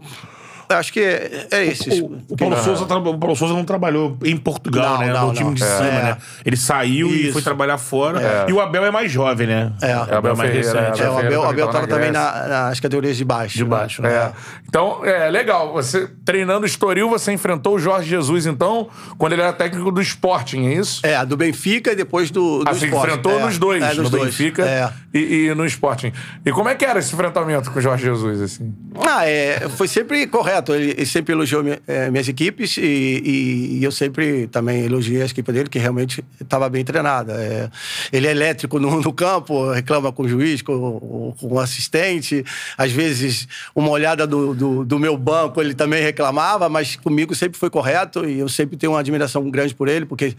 acho 0.70 0.92
que 0.94 1.00
é, 1.00 1.48
é 1.52 1.66
esse. 1.66 2.02
O, 2.02 2.22
o 2.30 2.38
Paulo 2.38 2.58
Souza, 2.58 2.86
tra- 2.86 2.98
o 2.98 3.18
Paulo 3.18 3.36
Souza 3.36 3.54
não 3.54 3.64
trabalhou 3.64 4.18
em 4.24 4.36
Portugal, 4.38 4.94
Não, 4.96 5.00
né? 5.00 5.14
não, 5.14 5.28
no 5.28 5.34
time 5.34 5.46
não. 5.48 5.54
de 5.54 5.64
É. 5.64 5.66
cima, 5.66 5.90
né? 5.92 6.18
Ele 6.46 6.58
saiu 6.58 7.08
e 7.10 7.24
Isso. 7.26 7.34
foi 7.34 7.42
trabalhar 7.42 7.78
fora. 7.78 8.46
E 8.48 8.54
o 8.54 8.60
Abel 8.62 8.86
é 8.86 8.92
mais 8.92 9.12
jovem, 9.12 9.48
né? 9.48 9.72
É. 9.82 9.96
o 9.98 10.02
Abel 10.18 10.34
é 10.34 10.36
mais 10.36 10.50
Ferreira, 10.52 10.82
recente. 10.82 11.02
É, 11.04 11.10
o 11.10 11.18
Abel, 11.18 11.40
o 11.42 11.46
também 11.46 11.50
Abel 11.64 11.68
tava 11.68 11.72
tava 11.72 11.88
na 11.88 11.94
também 11.96 12.12
na- 12.12 12.48
nas 12.68 12.80
categorias 12.80 13.18
de 13.18 13.26
baixo. 13.26 13.58
De 13.58 13.66
baixo, 13.66 14.02
né? 14.02 14.10
É. 14.14 14.32
Então, 14.68 15.06
é 15.06 15.30
legal. 15.30 15.74
Você 15.74 16.10
treinando 16.26 16.64
o 16.64 16.66
Estoril, 16.66 17.10
você 17.10 17.32
enfrentou 17.32 17.76
o 17.76 17.80
Jorge 17.80 18.10
Jesus, 18.10 18.46
então, 18.46 18.88
quando 19.18 19.34
ele 19.34 19.42
era 19.42 19.54
técnico 19.54 19.92
do 19.92 20.02
Sporting, 20.02 20.68
é 20.68 20.74
isso? 20.74 21.00
É, 21.06 21.16
a 21.16 21.24
do 21.24 21.38
Benfica 21.38 21.92
e 21.92 21.96
depois 21.96 22.30
do, 22.32 22.64
do 22.64 22.70
Ah, 22.70 22.74
você 22.74 22.86
Sport. 22.86 23.06
enfrentou 23.06 23.40
É, 23.40 23.44
nos 23.46 23.58
dois, 23.58 23.84
é, 23.84 23.88
nos 23.94 23.98
no 23.98 24.10
dois. 24.10 24.26
Benfica 24.26 24.64
É. 24.66 24.90
e, 25.14 25.48
e 25.50 25.56
no 25.56 25.66
Sporting. 25.66 26.12
E 26.46 26.52
como 26.52 26.70
é 26.70 26.76
que 26.76 26.84
era 26.86 27.00
esse 27.00 27.14
enfrentamento 27.14 27.72
com 27.72 27.80
o 27.80 27.82
Jorge 27.82 28.04
Jesus, 28.04 28.42
assim? 28.42 28.74
Ah, 29.08 29.26
é, 29.26 29.68
foi 29.70 29.88
sempre 29.88 30.26
correto. 30.28 30.57
Ele, 30.70 30.92
ele 30.92 31.06
sempre 31.06 31.34
elogiou 31.34 31.64
mi- 31.64 31.80
eh, 31.88 32.10
minhas 32.12 32.28
equipes 32.28 32.78
e, 32.78 32.82
e- 32.82 33.78
e 33.80 33.84
eu 33.84 33.92
sempre 33.92 34.48
também 34.48 34.84
elogiei 34.86 35.22
a 35.22 35.26
equipe 35.26 35.52
dele, 35.52 35.70
que 35.70 35.80
realmente 35.80 36.24
estava 36.40 36.70
bem 36.70 36.84
treinada. 36.84 37.34
É, 37.34 37.70
ele 38.12 38.28
é 38.28 38.32
elétrico 38.32 38.80
no, 38.80 39.02
no 39.02 39.14
campo, 39.14 39.72
reclama 39.72 40.12
com 40.12 40.24
o 40.24 40.28
juiz, 40.30 40.62
com, 40.62 41.34
com 41.40 41.48
o 41.54 41.60
assistente. 41.60 42.44
Às 42.78 42.92
vezes, 42.92 43.48
uma 43.76 43.90
olhada 43.90 44.26
do, 44.28 44.54
do, 44.54 44.86
do 44.86 45.00
meu 45.00 45.18
banco, 45.18 45.62
ele 45.62 45.74
também 45.74 46.02
reclamava, 46.02 46.68
mas 46.70 46.96
comigo 46.96 47.34
sempre 47.36 47.58
foi 47.60 47.70
correto 47.70 48.26
e 48.28 48.40
eu 48.40 48.50
sempre 48.50 48.78
tenho 48.78 48.94
uma 48.94 49.00
admiração 49.00 49.50
grande 49.50 49.74
por 49.76 49.88
ele, 49.88 50.06
porque 50.06 50.36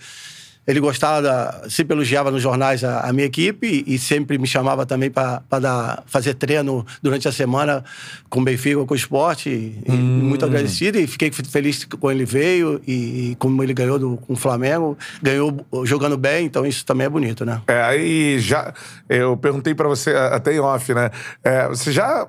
ele 0.69 0.81
gostava, 0.81 1.23
da, 1.23 1.63
sempre 1.71 1.95
elogiava 1.95 2.31
nos 2.31 2.43
jornais 2.43 2.85
a, 2.85 3.01
a 3.01 3.13
minha 3.13 3.25
equipe 3.25 3.83
e, 3.87 3.95
e 3.95 3.99
sempre 3.99 4.37
me 4.37 4.47
chamava 4.47 4.85
também 4.85 5.11
para 5.11 6.03
fazer 6.05 6.35
treino 6.35 6.87
durante 7.03 7.27
a 7.27 7.33
semana 7.33 7.83
com 8.29 8.41
o 8.41 8.45
Benfica, 8.45 8.85
com 8.85 8.93
o 8.93 8.97
esporte. 8.97 9.49
E, 9.49 9.83
e 9.87 9.93
muito 9.93 10.45
agradecido 10.45 10.99
e 10.99 11.07
fiquei 11.07 11.31
feliz 11.33 11.87
com 11.87 12.11
ele 12.11 12.27
veio 12.27 12.83
e, 12.87 13.31
e 13.31 13.37
como 13.37 13.63
ele 13.63 13.73
ganhou 13.73 13.99
do, 13.99 14.19
com 14.19 14.35
o 14.35 14.37
Flamengo, 14.37 14.99
ganhou 15.23 15.67
jogando 15.85 16.19
bem, 16.19 16.45
então 16.45 16.67
isso 16.67 16.85
também 16.85 17.07
é 17.07 17.11
bonito, 17.11 17.47
né? 17.47 17.63
É, 17.67 17.81
aí 17.81 18.39
já. 18.39 18.75
Eu 19.09 19.39
perguntei 19.39 19.75
pra 19.75 19.89
você 19.89 20.11
até 20.11 20.55
em 20.55 20.61
off, 20.61 20.93
né? 20.93 21.11
É, 21.43 21.67
você 21.67 21.91
já 21.91 22.29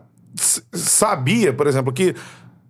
sabia, 0.73 1.51
por 1.51 1.67
exemplo, 1.67 1.91
que. 1.91 2.15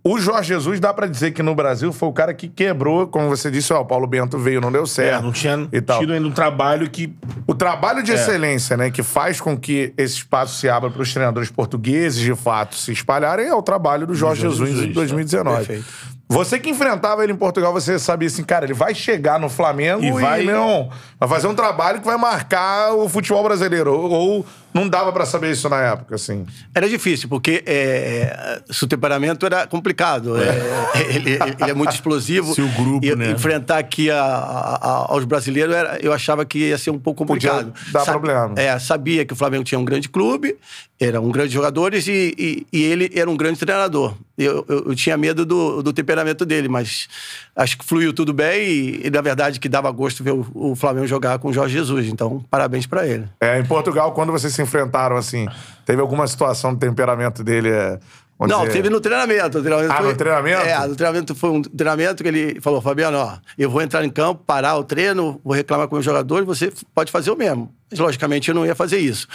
O 0.02 0.18
Jorge 0.18 0.48
Jesus 0.48 0.80
dá 0.80 0.94
pra 0.94 1.06
dizer 1.06 1.32
que 1.32 1.42
no 1.42 1.54
Brasil 1.54 1.92
foi 1.92 2.08
o 2.08 2.12
cara 2.12 2.32
que 2.32 2.48
quebrou, 2.48 3.06
como 3.06 3.28
você 3.28 3.50
disse, 3.50 3.70
ó, 3.72 3.80
o 3.80 3.84
Paulo 3.84 4.06
Bento 4.06 4.38
veio, 4.38 4.58
não 4.60 4.72
deu 4.72 4.86
certo. 4.86 5.18
É, 5.18 5.22
não 5.22 5.30
tinha 5.30 5.68
e 5.70 5.80
tal. 5.80 6.00
tido 6.00 6.14
ainda 6.14 6.26
um 6.26 6.30
trabalho 6.32 6.88
que 6.88 7.14
O 7.46 7.54
trabalho 7.54 7.98
É. 7.98 8.02
de 8.02 8.12
excelência, 8.12 8.76
né, 8.78 8.90
que 8.90 9.02
faz 9.02 9.40
com 9.42 9.56
que 9.58 9.92
esse 9.98 10.14
espaço 10.16 10.58
se 10.58 10.68
abra 10.70 10.88
para 10.90 11.02
os 11.02 11.12
treinadores 11.12 11.50
portugueses, 11.50 12.18
de 12.20 12.34
fato, 12.34 12.76
se 12.76 12.92
espalharem, 12.92 13.46
é 13.46 13.54
o 13.54 13.60
trabalho 13.62 14.06
do 14.06 14.14
Jorge 14.14 14.40
Jorge 14.42 14.56
Jesus 14.56 14.70
em 14.70 14.74
Jesus, 14.78 14.94
2019. 14.94 15.56
Perfeito. 15.58 15.84
Você 16.32 16.60
que 16.60 16.70
enfrentava 16.70 17.24
ele 17.24 17.32
em 17.32 17.36
Portugal, 17.36 17.72
você 17.72 17.98
sabia 17.98 18.28
assim, 18.28 18.44
cara, 18.44 18.64
ele 18.64 18.72
vai 18.72 18.94
chegar 18.94 19.38
no 19.40 19.48
Flamengo 19.50 20.02
E 20.04 20.08
e, 20.08 20.12
vai- 20.12 20.44
não, 20.44 20.88
vai 21.18 21.28
fazer 21.28 21.48
um 21.48 21.54
trabalho 21.54 21.98
que 22.00 22.06
vai 22.06 22.16
marcar 22.16 22.92
o 22.94 23.08
futebol 23.08 23.42
brasileiro. 23.42 23.92
Ou, 23.92 24.10
ou 24.10 24.46
não 24.72 24.88
dava 24.88 25.12
pra 25.12 25.26
saber 25.26 25.50
isso 25.50 25.68
na 25.68 25.80
época, 25.82 26.14
assim. 26.14 26.46
Era 26.72 26.88
difícil, 26.88 27.28
porque 27.28 27.64
é, 27.66 28.62
seu 28.70 28.86
temperamento 28.86 29.44
era 29.44 29.66
complicado. 29.66 30.36
É, 30.40 30.52
ele, 31.12 31.32
ele 31.60 31.70
é 31.70 31.74
muito 31.74 31.92
explosivo. 31.92 32.54
Seu 32.54 32.68
grupo, 32.68 33.04
e, 33.04 33.16
né? 33.16 33.32
Enfrentar 33.32 33.78
aqui 33.78 34.08
a- 34.08 34.22
a- 34.22 35.06
aos 35.08 35.24
brasileiros, 35.24 35.74
era- 35.74 35.98
eu 36.00 36.12
achava 36.12 36.44
que 36.44 36.68
ia 36.68 36.78
ser 36.78 36.90
um 36.90 36.98
pouco 37.00 37.26
Podia 37.26 37.50
complicado. 37.50 37.92
dar 37.92 38.04
problema. 38.04 38.54
É, 38.56 38.78
sabia 38.78 39.24
que 39.24 39.32
o 39.32 39.36
Flamengo 39.36 39.64
tinha 39.64 39.78
um 39.80 39.84
grande 39.84 40.08
clube, 40.08 40.56
eram 41.00 41.28
grandes 41.30 41.52
jogadores 41.52 42.06
e, 42.06 42.32
e- 42.38 42.66
e 42.72 42.82
ele 42.84 43.10
era 43.16 43.28
um 43.28 43.36
grande 43.36 43.58
treinador. 43.58 44.14
Eu, 44.38 44.64
eu- 44.68 44.84
eu 44.86 44.94
tinha 44.94 45.16
medo 45.16 45.44
do, 45.44 45.82
do 45.82 45.92
temperamento 45.92 46.19
dele, 46.46 46.68
mas 46.68 47.08
acho 47.56 47.76
que 47.78 47.84
fluiu 47.84 48.12
tudo 48.12 48.32
bem 48.32 48.62
e, 48.68 49.06
e, 49.06 49.10
na 49.10 49.20
verdade, 49.20 49.58
que 49.60 49.68
dava 49.68 49.90
gosto 49.90 50.22
ver 50.22 50.32
o, 50.32 50.46
o 50.54 50.74
Flamengo 50.76 51.06
jogar 51.06 51.38
com 51.38 51.48
o 51.48 51.52
Jorge 51.52 51.74
Jesus. 51.78 52.06
Então, 52.06 52.44
parabéns 52.50 52.86
pra 52.86 53.06
ele. 53.06 53.26
É, 53.40 53.58
em 53.58 53.64
Portugal, 53.64 54.12
quando 54.12 54.32
vocês 54.32 54.52
se 54.52 54.62
enfrentaram, 54.62 55.16
assim, 55.16 55.46
teve 55.84 56.00
alguma 56.00 56.26
situação 56.26 56.72
do 56.74 56.78
temperamento 56.80 57.42
dele? 57.44 57.68
É, 57.70 57.98
vamos 58.38 58.54
Não, 58.54 58.60
dizer- 58.62 58.72
teve 58.72 58.88
no 58.90 59.00
treinamento. 59.00 59.58
O 59.58 59.62
treinamento 59.62 59.92
Ah, 59.92 59.96
foi- 59.98 60.06
no 60.12 60.16
treinamento? 60.16 60.60
É, 60.62 60.86
no 60.86 60.96
treinamento 60.96 61.34
foi 61.34 61.50
um 61.50 61.62
treinamento 61.62 62.22
que 62.22 62.28
ele 62.28 62.60
falou, 62.60 62.80
Fabiano, 62.80 63.18
ó, 63.18 63.36
eu 63.58 63.68
vou 63.70 63.82
entrar 63.82 64.04
em 64.04 64.10
campo, 64.10 64.42
parar 64.46 64.76
o 64.76 64.84
treino, 64.84 65.40
vou 65.44 65.54
reclamar 65.54 65.88
com 65.88 65.96
o 65.96 66.02
jogador 66.02 66.40
e 66.42 66.44
você 66.44 66.72
pode 66.94 67.10
fazer 67.12 67.30
o 67.30 67.36
mesmo. 67.36 67.72
Mas, 67.90 67.98
logicamente, 67.98 68.48
eu 68.48 68.54
não 68.54 68.64
ia 68.64 68.74
fazer 68.74 68.98
isso. 68.98 69.26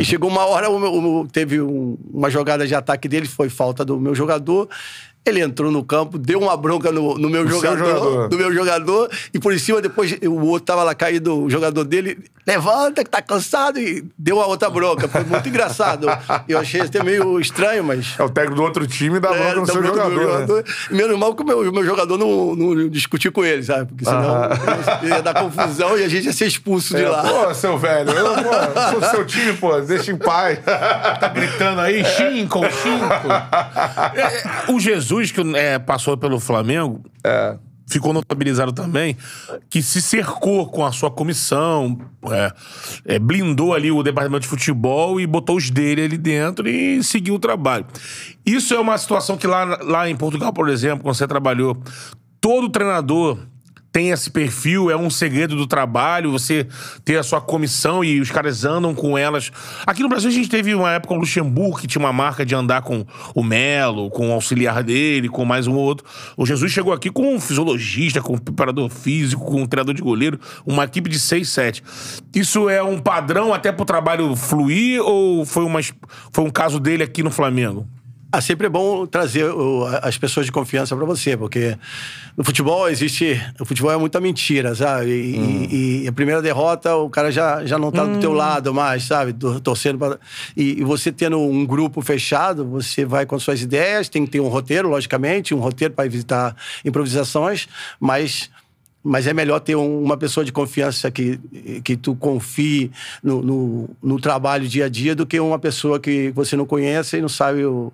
E 0.00 0.04
chegou 0.04 0.28
uma 0.28 0.44
hora, 0.46 0.68
o 0.68 0.78
meu- 0.80 0.92
o 0.92 1.00
meu- 1.00 1.28
teve 1.30 1.60
um- 1.60 1.96
uma 2.12 2.28
jogada 2.28 2.66
de 2.66 2.74
ataque 2.74 3.08
dele, 3.08 3.26
foi 3.28 3.48
falta 3.48 3.84
do 3.84 4.00
meu 4.00 4.14
jogador. 4.16 4.68
Ele 5.26 5.40
entrou 5.40 5.70
no 5.70 5.82
campo, 5.82 6.18
deu 6.18 6.38
uma 6.38 6.54
bronca 6.56 6.92
no, 6.92 7.16
no 7.16 7.30
meu 7.30 7.44
No 7.44 7.50
jogador, 7.50 7.78
jogador. 7.78 8.28
do 8.28 8.36
meu 8.36 8.52
jogador, 8.52 9.10
e 9.32 9.38
por 9.38 9.58
cima, 9.58 9.80
depois 9.80 10.14
o 10.22 10.46
outro 10.46 10.66
tava 10.66 10.82
lá 10.84 10.94
caído, 10.94 11.44
o 11.44 11.48
jogador 11.48 11.82
dele, 11.84 12.18
levanta 12.46 13.02
que 13.02 13.08
tá 13.08 13.22
cansado, 13.22 13.78
e 13.80 14.04
deu 14.18 14.38
a 14.42 14.46
outra 14.46 14.68
bronca. 14.68 15.08
Foi 15.08 15.24
muito 15.24 15.48
engraçado. 15.48 16.06
Eu 16.46 16.58
achei 16.58 16.82
até 16.82 17.02
meio 17.02 17.40
estranho, 17.40 17.82
mas 17.82 18.14
É 18.18 18.22
o 18.22 18.28
técnico 18.28 18.56
do 18.56 18.62
outro 18.64 18.86
time 18.86 19.16
e 19.16 19.20
dá 19.20 19.30
bronca 19.30 19.54
no 19.54 19.62
então, 19.62 19.66
seu 19.66 19.80
meu- 19.82 19.90
jogador. 19.92 20.10
meu 20.14 20.26
né? 20.26 20.32
jogador- 20.46 20.64
Menos 20.90 21.18
mal 21.18 21.34
que 21.34 21.42
o 21.42 21.46
meu, 21.46 21.72
meu 21.72 21.84
jogador 21.86 22.18
não, 22.18 22.54
não 22.54 22.88
discutiu 22.90 23.32
com 23.32 23.42
ele, 23.44 23.62
sabe? 23.62 23.86
Porque 23.86 24.04
senão 24.04 24.50
ia 25.08 25.22
dar 25.22 25.32
confusão 25.34 25.96
e 25.98 26.04
a 26.04 26.08
gente 26.08 26.26
ia 26.26 26.32
ser 26.34 26.46
expulso 26.46 26.94
de 26.94 27.02
É, 27.02 27.08
lá. 27.08 27.22
Pô, 27.22 27.54
seu 27.54 27.78
velho, 27.78 28.10
eu, 28.10 28.26
pô, 28.34 28.90
sou 28.90 29.00
do 29.00 29.06
seu 29.10 29.24
time, 29.24 29.54
pô, 29.54 29.80
deixa 29.80 30.12
em 30.12 30.16
paz. 30.16 30.58
tá 30.64 31.28
gritando 31.28 31.80
aí, 31.80 32.04
Chinco, 32.04 32.60
Chinco. 32.70 33.32
É, 34.14 34.20
é, 34.68 34.72
o 34.72 34.78
Jesus, 34.78 35.13
que 35.30 35.40
é, 35.56 35.78
passou 35.78 36.16
pelo 36.16 36.38
Flamengo, 36.40 37.02
É. 37.24 37.56
ficou 37.86 38.12
notabilizado 38.14 38.72
também, 38.72 39.16
que 39.68 39.82
se 39.82 40.00
cercou 40.00 40.66
com 40.66 40.84
a 40.86 40.90
sua 40.90 41.10
comissão, 41.10 41.98
é, 42.30 42.52
é, 43.04 43.18
blindou 43.18 43.74
ali 43.74 43.90
o 43.92 44.02
departamento 44.02 44.42
de 44.42 44.48
futebol 44.48 45.20
e 45.20 45.26
botou 45.26 45.56
os 45.56 45.70
dele 45.70 46.02
ali 46.02 46.16
dentro 46.16 46.66
e 46.68 47.04
seguiu 47.04 47.34
o 47.34 47.38
trabalho. 47.38 47.86
Isso 48.44 48.72
é 48.74 48.80
uma 48.80 48.96
situação 48.96 49.36
que 49.36 49.46
lá, 49.46 49.78
lá 49.82 50.08
em 50.08 50.16
Portugal, 50.16 50.52
por 50.52 50.68
exemplo, 50.70 51.04
quando 51.04 51.14
você 51.14 51.28
trabalhou, 51.28 51.76
todo 52.40 52.70
treinador 52.70 53.38
tem 53.94 54.10
esse 54.10 54.28
perfil, 54.28 54.90
é 54.90 54.96
um 54.96 55.08
segredo 55.08 55.54
do 55.54 55.68
trabalho, 55.68 56.32
você 56.32 56.66
ter 57.04 57.16
a 57.16 57.22
sua 57.22 57.40
comissão 57.40 58.02
e 58.02 58.18
os 58.18 58.28
caras 58.28 58.64
andam 58.64 58.92
com 58.92 59.16
elas. 59.16 59.52
Aqui 59.86 60.02
no 60.02 60.08
Brasil 60.08 60.28
a 60.28 60.32
gente 60.32 60.48
teve 60.48 60.74
uma 60.74 60.90
época 60.90 61.14
o 61.14 61.16
Luxemburgo 61.16 61.78
que 61.78 61.86
tinha 61.86 62.04
uma 62.04 62.12
marca 62.12 62.44
de 62.44 62.56
andar 62.56 62.82
com 62.82 63.06
o 63.36 63.44
Melo, 63.44 64.10
com 64.10 64.30
o 64.30 64.32
auxiliar 64.32 64.82
dele, 64.82 65.28
com 65.28 65.44
mais 65.44 65.68
um 65.68 65.74
ou 65.74 65.84
outro. 65.84 66.04
O 66.36 66.44
Jesus 66.44 66.72
chegou 66.72 66.92
aqui 66.92 67.08
com 67.08 67.36
um 67.36 67.40
fisiologista, 67.40 68.20
com 68.20 68.34
um 68.34 68.38
preparador 68.38 68.90
físico, 68.90 69.44
com 69.44 69.62
um 69.62 69.66
treinador 69.66 69.94
de 69.94 70.02
goleiro, 70.02 70.40
uma 70.66 70.82
equipe 70.82 71.08
de 71.08 71.20
6, 71.20 71.48
7. 71.48 71.84
Isso 72.34 72.68
é 72.68 72.82
um 72.82 72.98
padrão 72.98 73.54
até 73.54 73.70
pro 73.70 73.84
trabalho 73.84 74.34
fluir 74.34 75.00
ou 75.04 75.46
foi, 75.46 75.62
uma, 75.62 75.78
foi 76.32 76.42
um 76.42 76.50
caso 76.50 76.80
dele 76.80 77.04
aqui 77.04 77.22
no 77.22 77.30
Flamengo? 77.30 77.86
Ah, 78.36 78.40
sempre 78.40 78.66
é 78.66 78.68
bom 78.70 79.06
trazer 79.06 79.44
o- 79.44 79.86
as 80.02 80.18
pessoas 80.18 80.44
de 80.44 80.50
confiança 80.50 80.96
pra 80.96 81.04
você, 81.04 81.36
porque 81.36 81.76
no 82.36 82.42
futebol 82.42 82.88
existe. 82.88 83.40
O 83.60 83.64
futebol 83.64 83.92
é 83.92 83.96
muita 83.96 84.20
mentira, 84.20 84.74
sabe? 84.74 85.08
E, 85.10 85.36
e- 85.72 86.02
e 86.04 86.08
a 86.08 86.12
primeira 86.12 86.42
derrota, 86.42 86.96
o 86.96 87.08
cara 87.08 87.30
já, 87.30 87.64
já 87.64 87.78
não 87.78 87.92
tá 87.92 88.04
do 88.04 88.18
teu 88.18 88.32
lado 88.32 88.74
mais, 88.74 89.04
sabe? 89.04 89.32
Do- 89.32 89.60
Torcendo 89.60 89.98
pra. 90.00 90.18
E, 90.56 90.80
e 90.80 90.82
você 90.84 91.12
tendo 91.12 91.38
um 91.38 91.64
grupo 91.64 92.02
fechado, 92.02 92.64
você 92.66 93.04
vai 93.04 93.24
com 93.24 93.38
suas 93.38 93.62
ideias, 93.62 94.08
tem 94.08 94.24
que 94.24 94.32
ter 94.32 94.40
um 94.40 94.48
roteiro, 94.48 94.88
logicamente, 94.88 95.54
um 95.54 95.60
roteiro 95.60 95.94
para 95.94 96.04
evitar 96.04 96.56
improvisações, 96.84 97.68
mas. 98.00 98.50
Mas 99.06 99.26
é 99.26 99.34
melhor 99.34 99.60
ter 99.60 99.76
um- 99.76 100.02
uma 100.02 100.16
pessoa 100.16 100.44
de 100.46 100.50
confiança 100.50 101.10
que, 101.10 101.38
que 101.84 101.94
tu 101.94 102.14
confie 102.16 102.90
no, 103.22 103.42
no, 103.42 103.90
no 104.02 104.18
trabalho 104.18 104.66
dia 104.66 104.86
a 104.86 104.88
dia 104.88 105.14
do 105.14 105.26
que 105.26 105.38
uma 105.38 105.58
pessoa 105.58 106.00
que 106.00 106.30
você 106.34 106.56
não 106.56 106.64
conhece 106.64 107.18
e 107.18 107.20
não 107.20 107.28
sabe 107.28 107.64
o... 107.66 107.92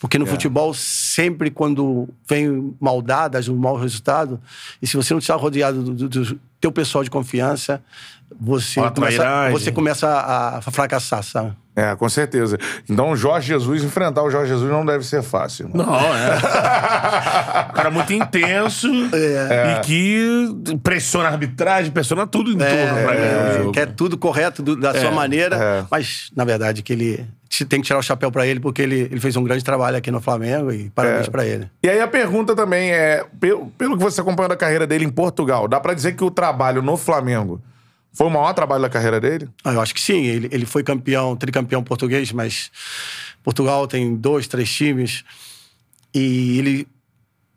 Porque 0.00 0.18
no 0.18 0.24
futebol, 0.32 0.74
sempre 0.74 1.48
quando 1.48 2.08
vem 2.28 2.74
maldadas, 2.80 3.46
um 3.48 3.56
mau 3.56 3.76
resultado, 3.76 4.40
e 4.82 4.86
se 4.86 4.96
você 4.96 5.14
não 5.14 5.18
está 5.20 5.36
rodeado 5.36 5.80
do, 5.82 5.94
do, 5.94 6.08
do 6.08 6.40
teu 6.60 6.72
pessoal 6.72 7.04
de 7.04 7.10
confiança, 7.10 7.80
você 8.40 8.80
começa, 8.90 9.16
você 9.52 9.70
começa 9.72 10.08
a, 10.08 10.58
a 10.58 10.60
fracassar, 10.62 11.22
sabe? 11.22 11.52
É, 11.80 11.94
com 11.94 12.08
certeza. 12.08 12.58
Então, 12.90 13.10
o 13.10 13.16
Jorge 13.16 13.48
Jesus, 13.48 13.84
enfrentar 13.84 14.22
o 14.22 14.30
Jorge 14.30 14.48
Jesus 14.52 14.70
não 14.70 14.84
deve 14.84 15.04
ser 15.04 15.22
fácil. 15.22 15.68
irmão. 15.68 15.86
Não, 15.86 15.94
é. 15.96 16.36
um 17.70 17.72
cara 17.72 17.90
muito 17.90 18.12
intenso 18.12 18.88
e 18.88 19.80
que 19.84 20.78
pressiona 20.82 21.28
a 21.28 21.32
arbitragem, 21.32 21.90
pressiona 21.92 22.26
tudo 22.26 22.50
em 22.50 22.58
torno 22.58 23.02
pra 23.04 23.14
o 23.14 23.58
jogo. 23.58 23.72
quer 23.72 23.86
tudo 23.92 24.18
correto 24.18 24.62
do- 24.62 24.76
da 24.76 24.92
sua 24.98 25.10
maneira, 25.10 25.56
é. 25.56 25.84
mas 25.90 26.30
na 26.34 26.44
verdade 26.44 26.82
que 26.82 26.92
ele 26.92 27.26
te- 27.48 27.64
tem 27.64 27.80
que 27.80 27.86
tirar 27.86 27.98
o 27.98 28.02
chapéu 28.02 28.30
pra 28.32 28.46
ele 28.46 28.60
porque 28.60 28.82
ele, 28.82 29.00
ele 29.10 29.20
fez 29.20 29.36
um 29.36 29.44
grande 29.44 29.62
trabalho 29.64 29.96
aqui 29.96 30.10
no 30.10 30.20
Flamengo 30.20 30.72
e 30.72 30.90
parabéns 30.90 31.28
É. 31.28 31.30
pra 31.30 31.44
ele. 31.46 31.70
E 31.82 31.88
aí 31.88 32.00
a 32.00 32.08
pergunta 32.08 32.54
também 32.56 32.90
é, 32.92 33.24
pelo, 33.40 33.66
pelo 33.78 33.96
que 33.96 34.02
você 34.02 34.20
acompanhou 34.20 34.48
da 34.48 34.56
carreira 34.56 34.86
dele 34.86 35.04
em 35.04 35.10
Portugal, 35.10 35.68
dá 35.68 35.78
pra 35.80 35.94
dizer 35.94 36.12
que 36.14 36.24
o 36.24 36.30
trabalho 36.30 36.82
no 36.82 36.96
Flamengo 36.96 37.60
foi 38.18 38.26
o 38.26 38.30
maior 38.30 38.52
trabalho 38.52 38.82
da 38.82 38.88
carreira 38.88 39.20
dele? 39.20 39.48
Ah, 39.62 39.74
eu 39.74 39.80
acho 39.80 39.94
que 39.94 40.00
sim, 40.00 40.24
ele, 40.26 40.48
ele 40.50 40.66
foi 40.66 40.82
campeão, 40.82 41.36
tricampeão 41.36 41.84
português, 41.84 42.32
mas 42.32 42.68
Portugal 43.44 43.86
tem 43.86 44.16
dois, 44.16 44.48
três 44.48 44.68
times 44.68 45.24
e 46.12 46.58
ele 46.58 46.88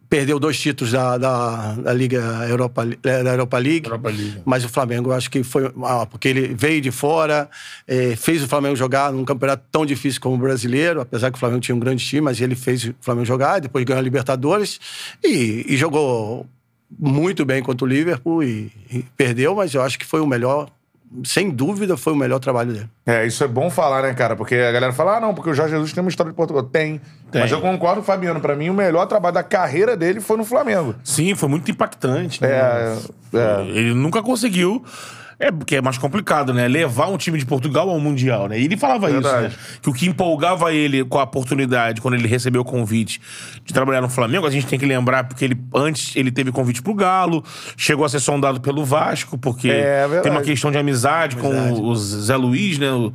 perdeu 0.08 0.40
dois 0.40 0.60
títulos 0.60 0.94
da, 0.94 1.18
da, 1.18 1.74
da 1.74 1.92
Liga 1.92 2.22
Europa, 2.48 2.86
eh, 2.86 3.24
da 3.24 3.32
Europa 3.32 3.58
League, 3.58 3.88
Europa 3.88 4.10
League. 4.10 4.42
mas 4.46 4.64
o 4.64 4.70
Flamengo 4.70 5.10
eu 5.10 5.16
acho 5.16 5.32
que 5.32 5.42
foi 5.42 5.74
ah, 5.84 6.06
porque 6.06 6.28
ele 6.28 6.54
veio 6.54 6.80
de 6.80 6.92
fora, 6.92 7.50
eh, 7.88 8.16
fez 8.16 8.44
o 8.44 8.48
Flamengo 8.48 8.76
jogar 8.76 9.12
num 9.12 9.26
campeonato 9.26 9.64
tão 9.72 9.84
difícil 9.84 10.22
como 10.22 10.36
o 10.36 10.38
brasileiro, 10.38 11.02
apesar 11.02 11.32
que 11.32 11.38
o 11.38 11.40
Flamengo 11.40 11.62
tinha 11.62 11.76
um 11.76 11.80
grande 11.80 12.06
time, 12.06 12.22
mas 12.22 12.40
ele 12.40 12.54
fez 12.54 12.84
o 12.84 12.96
Flamengo 13.02 13.26
jogar, 13.26 13.60
depois 13.62 13.84
ganhou 13.84 14.00
a 14.00 14.04
Libertadores 14.04 14.80
e, 15.24 15.66
e 15.68 15.76
jogou 15.76 16.46
muito 17.00 17.46
bem 17.46 17.62
contra 17.62 17.86
o 17.86 17.88
Liverpool 17.88 18.44
e, 18.44 18.72
e 18.92 19.06
perdeu, 19.18 19.56
mas 19.56 19.74
eu 19.74 19.82
acho 19.82 19.98
que 19.98 20.06
foi 20.06 20.20
o 20.22 20.28
melhor, 20.28 20.70
sem 21.24 21.50
dúvida, 21.50 21.98
foi 21.98 22.14
o 22.14 22.16
melhor 22.16 22.40
trabalho 22.40 22.74
dele. 22.74 22.90
É, 23.06 23.26
isso 23.26 23.44
é 23.44 23.48
bom 23.48 23.70
falar, 23.70 24.04
né, 24.04 24.14
cara? 24.14 24.36
Porque 24.36 24.56
a 24.56 24.72
galera 24.72 24.94
fala, 24.94 25.18
ah, 25.18 25.20
não, 25.20 25.34
porque 25.34 25.50
o 25.50 25.54
Jorge 25.54 25.74
Jesus 25.74 25.94
tem 25.94 26.04
uma 26.04 26.10
história 26.10 26.32
de 26.32 26.36
Portugal. 26.36 26.64
Tem. 26.64 27.02
Tem. 27.32 27.42
Mas 27.42 27.52
eu 27.52 27.62
concordo, 27.62 28.04
Fabiano, 28.04 28.40
pra 28.40 28.56
mim 28.56 28.70
o 28.70 28.74
melhor 28.74 29.06
trabalho 29.06 29.34
da 29.34 29.44
carreira 29.44 29.96
dele 29.96 30.20
foi 30.20 30.38
no 30.38 30.46
Flamengo. 30.46 30.96
Sim, 31.04 31.34
foi 31.36 31.50
muito 31.50 31.72
impactante. 31.72 32.42
Né? 32.42 32.50
É, 32.50 32.98
é. 33.34 33.62
Ele 33.68 33.94
nunca 33.94 34.22
conseguiu. 34.22 34.84
É 35.42 35.52
porque 35.52 35.78
é 35.78 35.82
mais 35.82 35.98
complicado, 35.98 36.54
né? 36.54 36.68
Levar 36.68 37.08
um 37.08 37.18
time 37.18 37.40
de 37.40 37.46
Portugal 37.48 37.90
ao 37.90 38.00
Mundial, 38.00 38.48
né? 38.48 38.60
E 38.60 38.66
ele 38.66 38.78
falava 38.78 39.10
Verdade. 39.10 39.48
isso, 39.48 39.58
né? 39.58 39.80
Que 39.82 39.90
o 39.90 39.94
que 39.94 40.08
empolgava 40.08 40.72
ele 40.72 41.04
com 41.04 41.18
a 41.18 41.24
oportunidade, 41.24 42.00
quando 42.00 42.14
ele 42.14 42.28
recebeu 42.28 42.62
o 42.62 42.66
convite 42.66 43.20
de 43.66 43.74
trabalhar 43.74 44.02
no 44.02 44.10
Flamengo, 44.10 44.46
a 44.46 44.52
gente 44.52 44.68
tem 44.68 44.78
que 44.78 44.86
lembrar, 44.86 45.24
porque 45.24 45.44
ele 45.44 45.60
antes 45.74 46.16
ele 46.16 46.32
teve 46.32 46.52
convite 46.52 46.82
pro 46.84 46.94
Galo, 46.94 47.44
chegou 47.76 48.06
a 48.06 48.10
ser 48.10 48.20
sondado 48.20 48.62
pelo 48.62 48.86
Vasco, 48.86 49.36
porque 49.36 49.72
É, 49.72 50.08
tem 50.22 50.32
uma 50.32 50.44
questão 50.44 50.72
de 50.72 50.78
amizade, 50.78 51.36
com 51.36 51.72
o 51.72 51.96
Zé 51.96 52.36
Luiz, 52.36 52.78
né? 52.78 52.92
O, 52.92 53.12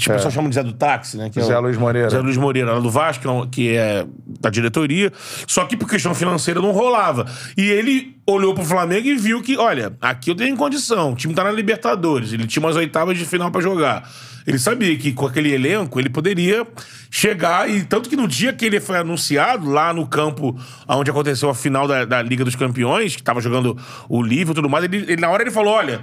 que 0.00 0.10
o 0.10 0.12
pessoal 0.14 0.30
chama 0.32 0.48
de 0.48 0.54
Zé 0.54 0.62
do 0.62 0.72
Táxi, 0.72 1.16
né? 1.16 1.30
Que 1.30 1.40
é 1.40 1.42
Zé 1.42 1.56
o- 1.58 1.60
Luiz 1.62 1.76
Moreira. 1.76 2.10
Zé 2.10 2.18
Luiz 2.20 2.36
Moreira, 2.36 2.72
lá 2.74 2.80
do 2.80 2.90
Vasco, 2.90 3.22
que 3.22 3.28
é- 3.28 3.46
que 3.50 3.76
é 3.76 4.06
da 4.40 4.50
diretoria. 4.50 5.12
Só 5.46 5.64
que 5.64 5.76
por 5.76 5.88
questão 5.88 6.14
financeira 6.14 6.60
não 6.60 6.70
rolava. 6.72 7.26
E 7.56 7.62
ele 7.62 8.16
olhou 8.26 8.54
pro 8.54 8.64
Flamengo 8.64 9.06
e 9.06 9.16
viu 9.16 9.40
que, 9.42 9.56
olha, 9.56 9.96
aqui 10.00 10.30
eu 10.30 10.34
tenho 10.34 10.56
condição. 10.56 11.12
O 11.12 11.16
time 11.16 11.32
tá 11.34 11.44
na 11.44 11.50
Libertadores. 11.52 12.32
Ele 12.32 12.46
tinha 12.46 12.62
umas 12.64 12.76
oitavas 12.76 13.16
de 13.16 13.24
final 13.24 13.50
pra 13.50 13.60
jogar. 13.60 14.08
Ele 14.46 14.58
sabia 14.60 14.96
que 14.96 15.12
com 15.12 15.26
aquele 15.26 15.52
elenco 15.52 15.98
ele 15.98 16.08
poderia 16.08 16.64
chegar 17.10 17.68
e 17.68 17.84
tanto 17.84 18.08
que 18.08 18.14
no 18.14 18.28
dia 18.28 18.52
que 18.52 18.64
ele 18.64 18.78
foi 18.78 18.96
anunciado 18.98 19.68
lá 19.68 19.92
no 19.92 20.06
campo 20.06 20.56
onde 20.88 21.10
aconteceu 21.10 21.50
a 21.50 21.54
final 21.54 21.88
da, 21.88 22.04
da 22.04 22.22
Liga 22.22 22.44
dos 22.44 22.54
Campeões, 22.54 23.16
que 23.16 23.22
tava 23.24 23.40
jogando 23.40 23.76
o 24.08 24.22
Livro 24.22 24.52
e 24.52 24.54
tudo 24.54 24.68
mais, 24.68 24.84
ele, 24.84 24.98
ele- 24.98 25.16
na 25.20 25.28
hora 25.30 25.42
ele 25.42 25.50
falou, 25.50 25.74
olha, 25.74 26.00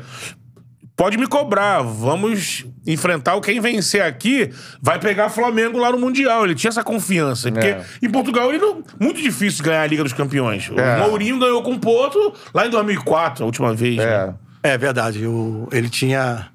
pode 0.96 1.18
me 1.18 1.28
cobrar, 1.28 1.82
vamos 1.82 2.66
enfrentar 2.86 3.36
o 3.36 3.42
quem 3.42 3.60
vencer 3.60 4.02
aqui 4.02 4.50
vai 4.82 5.00
pegar 5.00 5.30
Flamengo 5.30 5.78
lá 5.78 5.92
no 5.92 5.98
Mundial. 6.00 6.46
Ele 6.46 6.56
tinha 6.56 6.70
essa 6.70 6.84
confiança, 6.84 7.52
porque 7.52 7.68
É. 7.68 7.84
em 8.02 8.10
Portugal 8.10 8.50
ele 8.50 8.60
não, 8.60 8.84
muito 9.00 9.22
difícil 9.22 9.64
ganhar 9.64 9.82
a 9.82 9.88
Liga 9.88 10.04
dos 10.04 10.14
Campeões. 10.14 10.70
É. 10.76 10.98
O 10.98 11.10
Mourinho 11.10 11.40
ganhou 11.40 11.62
com 11.64 11.74
o 11.74 11.80
Porto 11.80 12.34
lá 12.54 12.68
em 12.68 12.70
2004, 12.70 13.44
a 13.44 13.46
última 13.46 13.74
vez. 13.74 13.98
né? 13.98 14.04
É. 14.04 14.34
É 14.66 14.78
verdade. 14.78 15.26
O, 15.28 15.68
ele 15.74 15.90
tinha. 15.90 16.48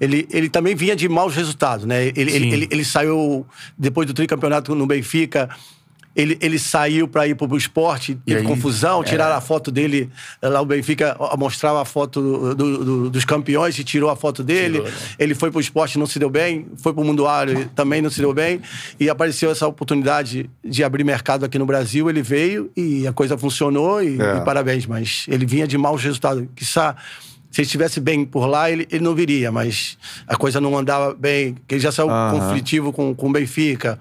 Ele, 0.00 0.26
ele 0.32 0.48
também 0.48 0.74
vinha 0.74 0.96
de 0.96 1.08
maus 1.08 1.36
resultados, 1.36 1.86
né? 1.86 2.06
Ele, 2.06 2.12
ele, 2.16 2.52
ele, 2.52 2.68
ele 2.68 2.84
saiu, 2.84 3.46
depois 3.78 4.08
do 4.08 4.12
tricampeonato 4.12 4.74
no 4.74 4.86
Benfica, 4.88 5.48
ele, 6.16 6.38
ele 6.40 6.58
saiu 6.58 7.08
para 7.08 7.26
ir 7.26 7.34
pro 7.34 7.56
esporte, 7.56 8.14
teve 8.24 8.40
aí, 8.40 8.46
confusão, 8.46 9.02
tiraram 9.02 9.34
a 9.36 9.40
foto 9.40 9.70
dele. 9.70 10.08
Lá 10.40 10.60
o 10.60 10.64
Benfica 10.64 11.16
mostrava 11.36 11.82
a 11.82 11.84
foto 11.84 12.20
do- 12.22 12.54
do- 12.54 12.84
do- 12.84 13.10
dos 13.10 13.24
campeões 13.24 13.78
e 13.78 13.84
tirou 13.84 14.08
a 14.10 14.16
foto 14.16 14.42
dele. 14.44 14.78
Tirou, 14.78 14.90
né? 14.90 14.96
Ele 15.18 15.34
foi 15.34 15.50
pro 15.50 15.60
esporte, 15.60 15.98
não 15.98 16.06
se 16.06 16.18
deu 16.18 16.30
bem. 16.30 16.66
Foi 16.76 16.92
pro 16.92 17.02
Mundo 17.04 17.26
Árabe, 17.26 17.68
também 17.74 18.00
não 18.00 18.10
se 18.10 18.20
deu 18.20 18.32
bem. 18.32 18.60
E 19.00 19.10
apareceu 19.10 19.50
essa 19.50 19.66
oportunidade 19.66 20.48
de 20.64 20.84
abrir 20.84 21.02
mercado 21.04 21.44
aqui 21.44 21.58
no 21.58 21.66
Brasil. 21.66 22.08
Ele 22.08 22.22
veio 22.22 22.70
e 22.76 23.06
a 23.06 23.12
coisa 23.12 23.36
funcionou 23.36 24.02
e, 24.02 24.20
É. 24.20 24.36
e 24.36 24.40
parabéns. 24.44 24.86
Mas 24.86 25.26
ele 25.28 25.44
vinha 25.44 25.66
de 25.66 25.76
maus 25.76 26.02
resultados. 26.02 26.44
Quiçá, 26.54 26.94
se 27.50 27.60
ele 27.60 27.66
estivesse 27.66 28.00
bem 28.00 28.24
por 28.24 28.46
lá, 28.46 28.70
ele, 28.70 28.86
ele 28.90 29.02
não 29.02 29.14
viria. 29.14 29.50
Mas 29.50 29.98
a 30.28 30.36
coisa 30.36 30.60
não 30.60 30.76
andava 30.78 31.12
bem. 31.12 31.56
Ele 31.68 31.80
já 31.80 31.90
saiu 31.90 32.08
Aham. 32.10 32.38
conflitivo 32.38 32.92
com, 32.92 33.14
com 33.14 33.28
o 33.28 33.32
Benfica. 33.32 33.98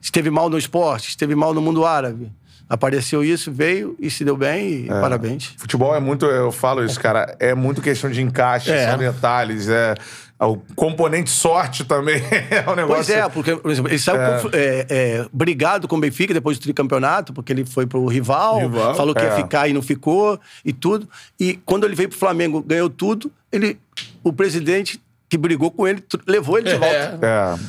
Esteve 0.00 0.30
mal 0.30 0.48
no 0.48 0.56
esporte, 0.58 1.08
esteve 1.10 1.34
mal 1.34 1.52
no 1.52 1.60
mundo 1.60 1.84
árabe. 1.84 2.32
Apareceu 2.68 3.24
isso, 3.24 3.50
veio 3.50 3.96
e 3.98 4.08
se 4.10 4.24
deu 4.24 4.36
bem. 4.36 4.84
E 4.84 4.88
É. 4.88 5.00
parabéns. 5.00 5.52
Futebol 5.56 5.94
é 5.94 5.98
muito, 6.00 6.24
eu 6.26 6.52
falo 6.52 6.84
isso, 6.84 7.00
cara, 7.00 7.36
é 7.40 7.52
muito 7.54 7.82
questão 7.82 8.08
de 8.10 8.22
encaixe, 8.22 8.70
É. 8.70 8.88
são 8.90 8.98
detalhes, 8.98 9.68
é. 9.68 9.94
O 10.42 10.56
componente 10.74 11.28
sorte 11.28 11.84
também 11.84 12.14
é 12.50 12.60
um 12.70 12.74
negócio. 12.74 12.86
Pois 13.04 13.10
é, 13.10 13.28
porque, 13.28 13.56
por 13.56 13.70
exemplo, 13.70 13.90
ele 13.90 13.98
saiu 13.98 14.18
confl- 14.40 14.56
é, 14.56 14.86
é, 14.88 15.26
brigado 15.30 15.86
com 15.86 15.96
o 15.96 16.00
Benfica 16.00 16.32
depois 16.32 16.58
do 16.58 16.62
tricampeonato, 16.62 17.32
porque 17.34 17.52
ele 17.52 17.66
foi 17.66 17.86
pro 17.86 18.06
rival, 18.06 18.58
Rival, 18.60 18.94
falou 18.94 19.14
que 19.14 19.20
é. 19.20 19.24
ia 19.26 19.36
ficar 19.36 19.68
e 19.68 19.74
não 19.74 19.82
ficou, 19.82 20.40
e 20.64 20.72
tudo. 20.72 21.06
E 21.38 21.58
quando 21.66 21.84
ele 21.84 21.94
veio 21.94 22.08
pro 22.08 22.16
Flamengo, 22.16 22.62
ganhou 22.62 22.88
tudo, 22.88 23.30
ele, 23.52 23.78
o 24.24 24.32
presidente 24.32 24.98
que 25.30 25.38
brigou 25.38 25.70
com 25.70 25.86
ele, 25.86 26.02
levou 26.26 26.58
ele 26.58 26.70
de 26.72 26.76
volta. 26.76 27.18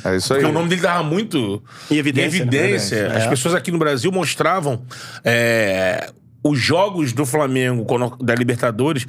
É, 0.03 0.09
é 0.09 0.15
isso 0.17 0.33
aí. 0.33 0.39
Porque 0.39 0.51
o 0.51 0.53
nome 0.53 0.67
dele 0.67 0.81
tava 0.81 1.03
muito 1.03 1.61
Em 1.91 1.95
evidência, 1.97 2.37
em 2.39 2.41
evidência. 2.41 3.07
né? 3.07 3.17
As 3.17 3.23
É. 3.25 3.29
pessoas 3.29 3.53
aqui 3.53 3.69
no 3.71 3.77
Brasil 3.77 4.11
mostravam 4.11 4.81
é, 5.23 6.09
os 6.43 6.59
jogos 6.59 7.13
do 7.13 7.25
Flamengo 7.25 7.85
da 8.19 8.33
Libertadores 8.33 9.05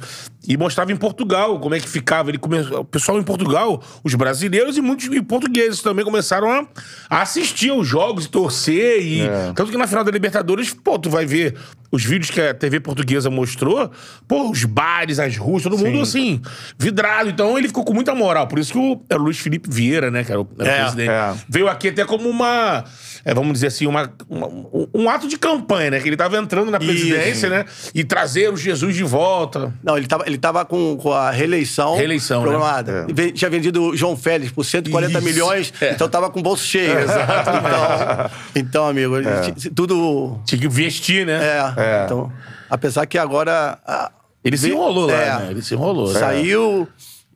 e 0.47 0.55
mostrava 0.57 0.91
em 0.91 0.95
Portugal 0.95 1.59
como 1.59 1.73
é 1.73 1.79
que 1.79 1.87
ficava. 1.89 2.29
Ele 2.29 2.37
come... 2.37 2.59
O 2.59 2.83
pessoal 2.83 3.17
em 3.17 3.23
Portugal, 3.23 3.81
os 4.03 4.13
brasileiros 4.13 4.77
e 4.77 4.81
muitos 4.81 5.07
portugueses 5.27 5.81
também 5.81 6.05
começaram 6.05 6.49
a, 6.51 6.65
a 7.09 7.21
assistir 7.21 7.69
aos 7.71 7.87
jogos 7.87 8.25
e 8.25 8.29
torcer. 8.29 9.01
E... 9.01 9.21
É. 9.21 9.51
Tanto 9.55 9.71
que 9.71 9.77
na 9.77 9.87
final 9.87 10.03
da 10.03 10.11
Libertadores, 10.11 10.73
pô, 10.73 10.99
tu 10.99 11.09
vai 11.09 11.25
ver 11.25 11.55
os 11.91 12.03
vídeos 12.03 12.31
que 12.31 12.41
a 12.41 12.53
TV 12.55 12.79
portuguesa 12.79 13.29
mostrou, 13.29 13.89
pô, 14.27 14.49
os 14.49 14.63
bares, 14.65 15.19
as 15.19 15.37
ruas, 15.37 15.61
todo 15.61 15.77
mundo 15.77 16.01
assim, 16.01 16.41
vidrado. 16.77 17.29
Então 17.29 17.55
ele 17.57 17.67
ficou 17.67 17.85
com 17.85 17.93
muita 17.93 18.13
moral. 18.15 18.47
Por 18.47 18.57
isso 18.59 18.71
que 18.73 18.77
o, 18.79 18.99
era 19.09 19.19
o 19.19 19.23
Luiz 19.25 19.37
Felipe 19.37 19.69
Vieira, 19.71 20.09
né, 20.09 20.23
que 20.23 20.31
era 20.31 20.41
o, 20.41 20.47
era 20.59 20.69
o 20.69 20.73
É, 20.73 20.81
presidente. 20.81 21.09
é. 21.09 21.33
Veio 21.47 21.67
aqui 21.67 21.89
até 21.89 22.03
como 22.03 22.27
uma, 22.27 22.83
é, 23.23 23.33
vamos 23.33 23.53
dizer 23.53 23.67
assim, 23.67 23.85
uma, 23.85 24.11
uma- 24.27 24.49
um 24.93 25.07
ato 25.09 25.27
de 25.27 25.37
campanha, 25.37 25.91
né? 25.91 25.99
Que 25.99 26.09
ele 26.09 26.17
tava 26.17 26.35
entrando 26.37 26.71
na 26.71 26.79
presidência, 26.79 27.22
né? 27.49 27.65
E 27.93 28.03
trazer 28.03 28.51
o 28.51 28.57
Jesus 28.57 28.95
de 28.95 29.03
volta. 29.03 29.73
Não, 29.83 29.97
ele 29.97 30.07
tava, 30.07 30.23
ele 30.27 30.37
tava 30.37 30.63
com, 30.65 30.97
com 30.97 31.11
a 31.11 31.29
reeleição, 31.31 31.95
Reeleição, 31.95 32.41
né? 32.41 32.47
programada. 32.47 33.05
É. 33.09 33.13
Ve- 33.13 33.31
Tinha 33.31 33.49
vendido 33.49 33.81
o 33.89 33.97
João 33.97 34.15
Félix 34.17 34.51
por 34.51 34.63
140 34.63 35.11
Isso. 35.17 35.21
milhões, 35.21 35.73
É. 35.81 35.91
então 35.91 36.07
tava 36.09 36.29
com 36.29 36.39
o 36.39 36.43
bolso 36.43 36.63
cheio. 36.63 36.93
Então, 37.01 38.29
então, 38.55 38.87
amigo, 38.87 39.17
ele 39.17 39.51
t- 39.53 39.69
tudo 39.69 40.39
Tinha 40.45 40.59
que 40.61 40.67
vestir, 40.67 41.25
né? 41.25 41.39
É, 41.43 41.81
É. 41.81 42.05
então. 42.05 42.31
Apesar 42.69 43.05
que 43.05 43.17
agora. 43.17 43.77
ah, 43.85 44.11
Ele 44.43 44.57
se 44.57 44.69
enrolou 44.69 45.07
lá, 45.07 45.13
é, 45.13 45.25
né? 45.39 45.47
Ele 45.51 45.61
se 45.61 45.73
enrolou. 45.73 46.07
Saiu. 46.07 46.87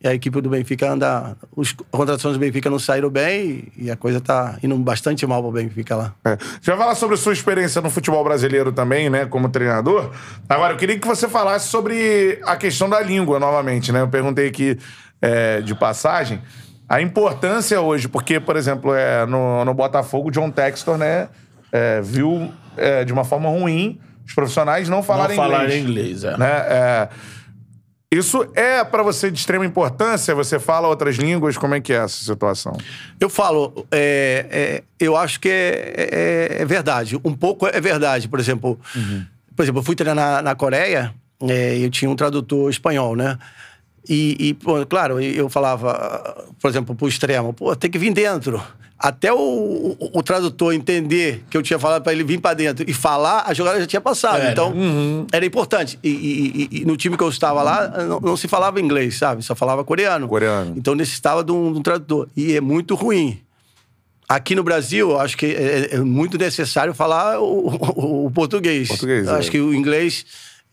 E 0.02 0.06
a 0.06 0.14
equipe 0.14 0.40
do 0.40 0.48
Benfica 0.48 0.90
anda. 0.90 1.36
Os 1.56 1.68
as 1.68 1.74
contratações 1.90 2.34
do 2.34 2.40
Benfica 2.40 2.70
não 2.70 2.78
saíram 2.78 3.10
bem 3.10 3.64
e 3.76 3.90
a 3.90 3.96
coisa 3.96 4.20
tá 4.20 4.56
indo 4.62 4.76
bastante 4.76 5.26
mal 5.26 5.42
pro 5.42 5.50
Benfica 5.50 5.96
lá. 5.96 6.14
É. 6.24 6.38
Já 6.62 6.76
falar 6.76 6.94
sobre 6.94 7.14
a 7.14 7.18
sua 7.18 7.32
experiência 7.32 7.80
no 7.82 7.90
futebol 7.90 8.22
brasileiro 8.22 8.72
também, 8.72 9.10
né, 9.10 9.26
como 9.26 9.48
treinador. 9.48 10.10
Agora, 10.48 10.74
eu 10.74 10.76
queria 10.76 10.98
que 10.98 11.06
você 11.06 11.28
falasse 11.28 11.68
sobre 11.68 12.40
a 12.44 12.56
questão 12.56 12.88
da 12.88 13.00
língua 13.00 13.40
novamente, 13.40 13.90
né? 13.90 14.00
Eu 14.00 14.08
perguntei 14.08 14.48
aqui 14.48 14.78
é, 15.20 15.60
de 15.60 15.74
passagem 15.74 16.40
a 16.88 17.02
importância 17.02 17.80
hoje, 17.80 18.08
porque, 18.08 18.40
por 18.40 18.56
exemplo, 18.56 18.94
é, 18.94 19.26
no, 19.26 19.62
no 19.64 19.74
Botafogo, 19.74 20.28
o 20.28 20.30
John 20.30 20.50
Textor, 20.50 20.96
né, 20.96 21.28
é, 21.70 22.00
viu 22.00 22.50
é, 22.76 23.04
de 23.04 23.12
uma 23.12 23.24
forma 23.24 23.48
ruim 23.50 24.00
os 24.26 24.34
profissionais 24.34 24.88
não 24.88 24.98
Não 24.98 25.02
falarem 25.02 25.36
falar 25.36 25.64
inglês. 25.64 25.82
inglês, 25.82 26.24
é. 26.24 26.36
né? 26.36 27.08
Isso 28.10 28.46
é 28.54 28.82
pra 28.84 29.02
você 29.02 29.30
de 29.30 29.38
extrema 29.38 29.66
importância? 29.66 30.34
Você 30.34 30.58
fala 30.58 30.88
outras 30.88 31.16
línguas? 31.16 31.58
Como 31.58 31.74
é 31.74 31.80
que 31.80 31.92
é 31.92 31.96
essa 31.96 32.24
situação? 32.24 32.72
Eu 33.20 33.28
falo, 33.28 33.86
é, 33.92 34.46
é, 34.50 34.82
eu 34.98 35.14
acho 35.14 35.38
que 35.38 35.48
é, 35.48 36.08
é- 36.58 36.62
é 36.62 36.64
verdade. 36.64 37.20
Um 37.22 37.34
pouco 37.34 37.66
é 37.66 37.78
verdade. 37.82 38.26
Por 38.26 38.40
exemplo, 38.40 38.80
por 39.54 39.62
exemplo, 39.62 39.80
eu 39.80 39.84
fui 39.84 39.94
treinar 39.94 40.14
na, 40.16 40.40
na 40.42 40.54
Coreia 40.54 41.12
é, 41.42 41.76
e 41.76 41.82
eu 41.84 41.90
tinha 41.90 42.10
um 42.10 42.16
tradutor 42.16 42.70
espanhol, 42.70 43.14
né? 43.14 43.36
E, 44.08 44.48
e, 44.48 44.54
pô, 44.54 44.84
claro, 44.86 45.20
eu 45.20 45.48
falava, 45.48 46.46
por 46.60 46.68
exemplo, 46.70 46.94
pro 46.94 47.08
extremo, 47.08 47.52
pô, 47.52 47.74
tem 47.76 47.90
que 47.90 47.98
vir 47.98 48.12
dentro. 48.12 48.62
Até 48.98 49.32
o, 49.32 49.36
o- 49.38 50.10
o 50.18 50.22
tradutor 50.24 50.74
entender 50.74 51.44
que 51.48 51.56
eu 51.56 51.62
tinha 51.62 51.78
falado 51.78 52.02
para 52.02 52.12
ele 52.12 52.24
vir 52.24 52.40
para 52.40 52.52
dentro 52.54 52.84
e 52.88 52.92
falar, 52.92 53.44
a 53.46 53.54
jogada 53.54 53.78
já 53.78 53.86
tinha 53.86 54.00
passado. 54.00 54.40
É, 54.42 54.50
então, 54.50 54.74
era 55.32 55.46
importante. 55.46 55.96
E, 56.02 56.08
e- 56.08 56.68
e- 56.80 56.84
no 56.84 56.96
time 56.96 57.16
que 57.16 57.22
eu 57.22 57.28
estava 57.28 57.62
lá, 57.62 57.86
não, 58.04 58.18
não 58.18 58.36
se 58.36 58.48
falava 58.48 58.80
inglês, 58.80 59.16
sabe? 59.16 59.42
Só 59.44 59.54
falava 59.54 59.84
coreano. 59.84 60.26
Coreano. 60.26 60.74
Então 60.76 60.96
necessitava 60.96 61.44
de 61.44 61.52
um, 61.52 61.72
de 61.72 61.78
um 61.78 61.82
tradutor. 61.82 62.28
E 62.36 62.56
é 62.56 62.60
muito 62.60 62.96
ruim. 62.96 63.40
Aqui 64.28 64.54
no 64.56 64.64
Brasil, 64.64 65.10
eu 65.12 65.20
acho 65.20 65.36
que 65.38 65.46
é, 65.46 65.94
é 65.94 65.98
muito 66.00 66.36
necessário 66.36 66.92
falar 66.92 67.40
o, 67.40 67.68
o- 67.68 68.26
o 68.26 68.30
português. 68.32 68.88
Português, 68.88 69.26
Eu 69.28 69.36
é. 69.36 69.38
acho 69.38 69.48
que 69.50 69.60
o 69.60 69.72
inglês, 69.72 70.26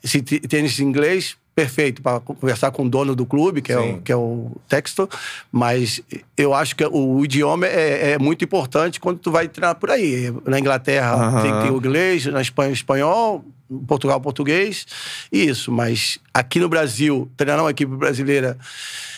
se 0.03 0.23
esse 0.51 0.83
inglês, 0.83 1.37
perfeito 1.55 2.01
para 2.01 2.19
conversar 2.19 2.69
com 2.71 2.83
o 2.83 2.89
dono 2.89 3.15
do 3.15 3.25
clube, 3.25 3.61
que 3.61 3.71
é, 3.71 3.79
o, 3.79 4.01
que 4.01 4.11
é 4.11 4.15
o 4.15 4.51
Texto, 4.67 5.09
mas 5.49 6.01
eu 6.35 6.53
acho 6.53 6.75
que 6.75 6.85
o, 6.85 7.23
idioma 7.23 7.65
é, 7.65 8.11
é, 8.11 8.19
muito 8.19 8.43
importante 8.43 8.99
quando 8.99 9.19
tu 9.19 9.31
vai 9.31 9.47
treinar 9.47 9.75
por 9.75 9.89
aí. 9.89 10.33
Na 10.45 10.59
Inglaterra 10.59 11.15
uhum. 11.15 11.41
tem 11.41 11.53
que 11.53 11.61
ter 11.63 11.71
o 11.71 11.77
inglês, 11.77 12.25
na 12.25 12.41
Espanha 12.41 12.71
o 12.71 12.73
espanhol, 12.73 13.45
Portugal 13.87 14.19
português, 14.19 14.85
isso. 15.31 15.71
Mas 15.71 16.19
aqui 16.33 16.59
no 16.59 16.67
Brasil, 16.67 17.31
treinar 17.37 17.63
uma 17.63 17.71
equipe 17.71 17.95
brasileira 17.95 18.57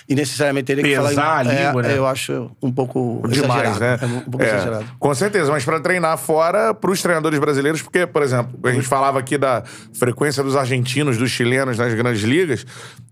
e 0.09 0.15
necessariamente 0.15 0.65
teria 0.65 0.83
que 0.83 0.89
Pesar 0.89 1.11
falar... 1.13 1.37
a 1.39 1.43
língua, 1.43 1.81
é, 1.83 1.87
né? 1.89 1.97
Eu 1.97 2.07
acho 2.07 2.49
um 2.61 2.71
pouco 2.71 3.21
Demais, 3.27 3.63
exagerado. 3.67 3.79
né? 3.79 3.99
É 4.01 4.05
um 4.05 4.31
pouco 4.31 4.43
É, 4.43 4.47
exagerado. 4.55 4.85
Com 4.97 5.13
certeza, 5.13 5.51
mas 5.51 5.65
para 5.65 5.79
treinar 5.79 6.17
fora, 6.17 6.73
para 6.73 6.89
os 6.91 7.01
treinadores 7.01 7.37
brasileiros, 7.39 7.81
porque, 7.81 8.07
por 8.07 8.21
exemplo, 8.21 8.57
a 8.63 8.71
gente 8.71 8.87
falava 8.87 9.19
aqui 9.19 9.37
da 9.37 9.63
frequência 9.93 10.41
dos 10.41 10.55
argentinos, 10.55 11.17
dos 11.17 11.29
chilenos 11.29 11.77
nas 11.77 11.93
grandes 11.93 12.21
ligas, 12.23 12.65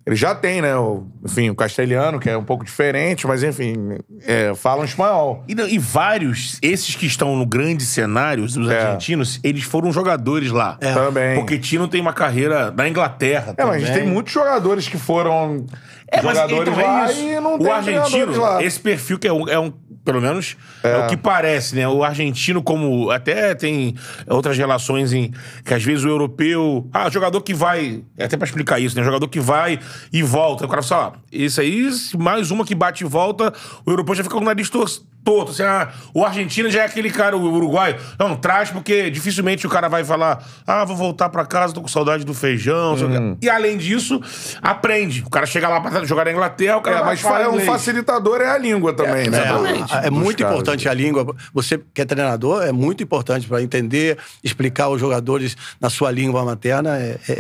eles 0.05 0.19
já 0.19 0.35
têm, 0.35 0.61
né? 0.61 0.75
O, 0.75 1.05
enfim, 1.23 1.49
o 1.49 1.55
castelhano, 1.55 2.19
que 2.19 2.29
é 2.29 2.37
um 2.37 2.43
pouco 2.43 2.63
diferente, 2.63 3.25
mas 3.25 3.41
enfim, 3.43 3.75
é, 4.23 4.53
falam 4.55 4.85
espanhol. 4.85 5.43
E, 5.47 5.55
não- 5.55 5.67
e 5.67 5.79
vários, 5.79 6.59
esses 6.61 6.95
que 6.95 7.05
estão 7.05 7.35
no 7.35 7.45
grande 7.45 7.83
cenário, 7.85 8.43
os 8.43 8.55
É. 8.69 8.81
argentinos, 8.85 9.39
eles 9.43 9.63
foram 9.63 9.91
jogadores 9.91 10.51
lá. 10.51 10.77
Também. 10.79 11.35
Porque 11.35 11.57
Tino 11.57 11.87
tem 11.87 11.99
uma 12.01 12.13
carreira 12.13 12.71
na 12.71 12.87
Inglaterra. 12.87 13.53
É, 13.57 13.63
mas 13.65 13.75
a 13.75 13.79
gente 13.79 13.87
também. 13.87 14.03
tem 14.03 14.11
muitos 14.13 14.31
jogadores 14.33 14.87
que 14.87 14.97
foram 14.97 15.65
É, 16.07 16.21
mas 16.21 16.35
jogadores 16.35 16.67
então 16.73 16.79
é 16.81 16.85
lá 16.87 17.11
isso. 17.11 17.21
e 17.21 17.39
não 17.39 17.55
o 17.55 17.59
tem 17.59 17.71
argentino, 17.71 18.39
lá. 18.39 18.63
esse 18.63 18.79
perfil 18.79 19.17
que 19.17 19.27
é 19.27 19.33
um, 19.33 19.49
é 19.49 19.59
um- 19.59 19.73
pelo 20.05 20.21
menos 20.21 20.55
é. 20.83 20.97
o 20.99 21.07
que 21.07 21.17
parece, 21.17 21.75
né? 21.75 21.87
O 21.87 22.03
argentino, 22.03 22.61
como 22.61 23.09
até 23.09 23.53
tem 23.55 23.95
outras 24.27 24.57
relações 24.57 25.11
em 25.11 25.33
que 25.65 25.73
às 25.73 25.83
vezes 25.83 26.05
o 26.05 26.07
europeu, 26.07 26.87
ah, 26.93 27.09
jogador 27.09 27.41
que 27.41 27.53
vai, 27.53 28.03
é 28.17 28.25
até 28.25 28.37
pra 28.37 28.45
explicar 28.45 28.79
isso, 28.79 28.95
né? 28.95 29.03
Jogador 29.03 29.27
que 29.27 29.39
vai 29.39 29.79
e 30.13 30.21
volta. 30.21 30.65
O 30.65 30.69
cara 30.69 30.81
fala, 30.83 31.13
isso 31.31 31.59
aí, 31.59 31.89
mais 32.17 32.51
uma 32.51 32.63
que 32.63 32.75
bate 32.75 33.03
e 33.03 33.07
volta, 33.07 33.51
o 33.85 33.91
europeu 33.91 34.15
já 34.15 34.23
fica 34.23 34.35
com 34.35 34.41
o 34.41 34.45
nariz 34.45 34.69
tor- 34.69 34.85
torto. 35.25 35.51
Assim, 35.51 35.63
ah, 35.63 35.89
o 36.13 36.23
argentino 36.23 36.69
já 36.69 36.83
é 36.83 36.85
aquele 36.85 37.09
cara, 37.09 37.35
o 37.35 37.41
uruguaio, 37.51 37.95
não, 38.17 38.35
traz 38.37 38.69
porque 38.69 39.09
dificilmente 39.09 39.65
o 39.67 39.69
cara 39.69 39.89
vai 39.89 40.03
falar, 40.05 40.41
ah, 40.65 40.85
vou 40.85 40.95
voltar 40.95 41.27
pra 41.29 41.45
casa, 41.45 41.73
tô 41.73 41.81
com 41.81 41.87
saudade 41.87 42.23
do 42.23 42.33
feijão. 42.33 42.93
Hum. 42.95 43.35
E 43.41 43.49
além 43.49 43.75
disso, 43.77 44.21
aprende. 44.61 45.23
O 45.25 45.29
cara 45.29 45.45
chega 45.45 45.67
lá 45.67 45.81
pra 45.81 46.05
jogar 46.05 46.25
na 46.25 46.31
Inglaterra, 46.31 46.77
o 46.77 46.81
cara 46.81 46.99
É, 46.99 47.03
mas 47.03 47.19
falar 47.19 47.45
fa- 47.45 47.49
um 47.49 47.59
facilitador 47.61 48.39
é 48.41 48.47
a 48.49 48.57
língua 48.57 48.93
também, 48.93 49.27
né? 49.29 49.39
exatamente. 49.39 49.89
Pra- 49.89 50.05
É 50.05 50.09
muito 50.11 50.43
importante 50.43 50.87
a 50.87 50.93
língua. 50.93 51.35
Você 51.53 51.79
que 51.93 52.01
é 52.01 52.05
treinador, 52.05 52.63
é 52.63 52.71
muito 52.71 53.01
importante 53.03 53.47
para 53.47 53.61
entender, 53.61 54.17
explicar 54.43 54.85
aos 54.85 54.99
jogadores 55.01 55.57
na 55.81 55.89
sua 55.89 56.11
língua 56.11 56.45
materna. 56.45 56.97
É, 56.97 57.17
é- 57.27 57.33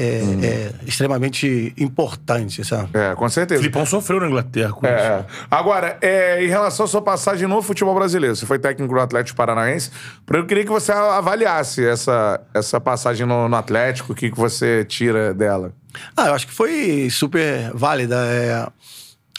é 0.43 0.71
extremamente 0.87 1.71
importante, 1.77 2.63
sabe? 2.65 2.89
É, 2.93 3.13
com 3.13 3.29
certeza. 3.29 3.61
Filipão 3.61 3.85
sofreu 3.85 4.19
na 4.19 4.27
Inglaterra 4.27 4.71
com 4.73 4.85
isso. 4.87 4.95
É. 4.95 5.25
Agora, 5.51 5.97
é, 6.01 6.43
em 6.43 6.47
relação 6.47 6.85
à 6.85 6.87
sua 6.89 7.01
passagem 7.01 7.47
no 7.47 7.61
futebol 7.61 7.74
brasileiro, 7.83 8.35
você 8.35 8.45
foi 8.45 8.59
técnico 8.59 8.93
do 8.93 8.99
Atlético 8.99 9.35
Paranaense. 9.35 9.91
Eu 10.27 10.45
queria 10.45 10.63
que 10.63 10.69
você 10.69 10.91
avaliasse 10.91 11.85
essa, 11.85 12.39
essa 12.53 12.79
passagem 12.79 13.25
no, 13.25 13.49
no 13.49 13.55
Atlético, 13.55 14.13
o 14.13 14.15
que, 14.15 14.29
que 14.29 14.37
você 14.37 14.85
tira 14.85 15.33
dela. 15.33 15.73
Ah, 16.15 16.27
eu 16.27 16.33
acho 16.33 16.47
que 16.47 16.53
foi 16.53 17.09
super 17.09 17.71
válida. 17.73 18.15
É, 18.15 18.67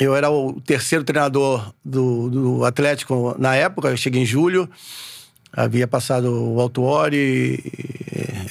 eu 0.01 0.15
era 0.15 0.31
o 0.31 0.61
terceiro 0.61 1.05
treinador 1.05 1.73
do, 1.85 2.29
do 2.29 2.65
Atlético 2.65 3.35
na 3.39 3.55
época, 3.55 3.89
eu 3.89 3.97
cheguei 3.97 4.23
em 4.23 4.27
julho. 4.27 4.69
Havia 5.53 5.89
passado 5.89 6.31
o 6.31 6.61
Altuori, 6.61 7.63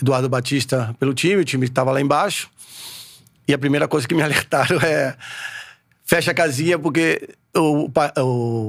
Eduardo 0.02 0.28
Batista 0.28 0.96
pelo 1.00 1.14
time, 1.14 1.42
o 1.42 1.46
time 1.46 1.66
estava 1.66 1.92
lá 1.92 2.02
embaixo. 2.02 2.50
E 3.48 3.54
a 3.54 3.58
primeira 3.58 3.88
coisa 3.88 4.08
que 4.08 4.16
me 4.16 4.24
alertaram 4.24 4.80
é 4.82 5.16
fecha 6.04 6.32
a 6.32 6.34
casinha, 6.34 6.80
porque 6.80 7.30
o, 7.56 7.90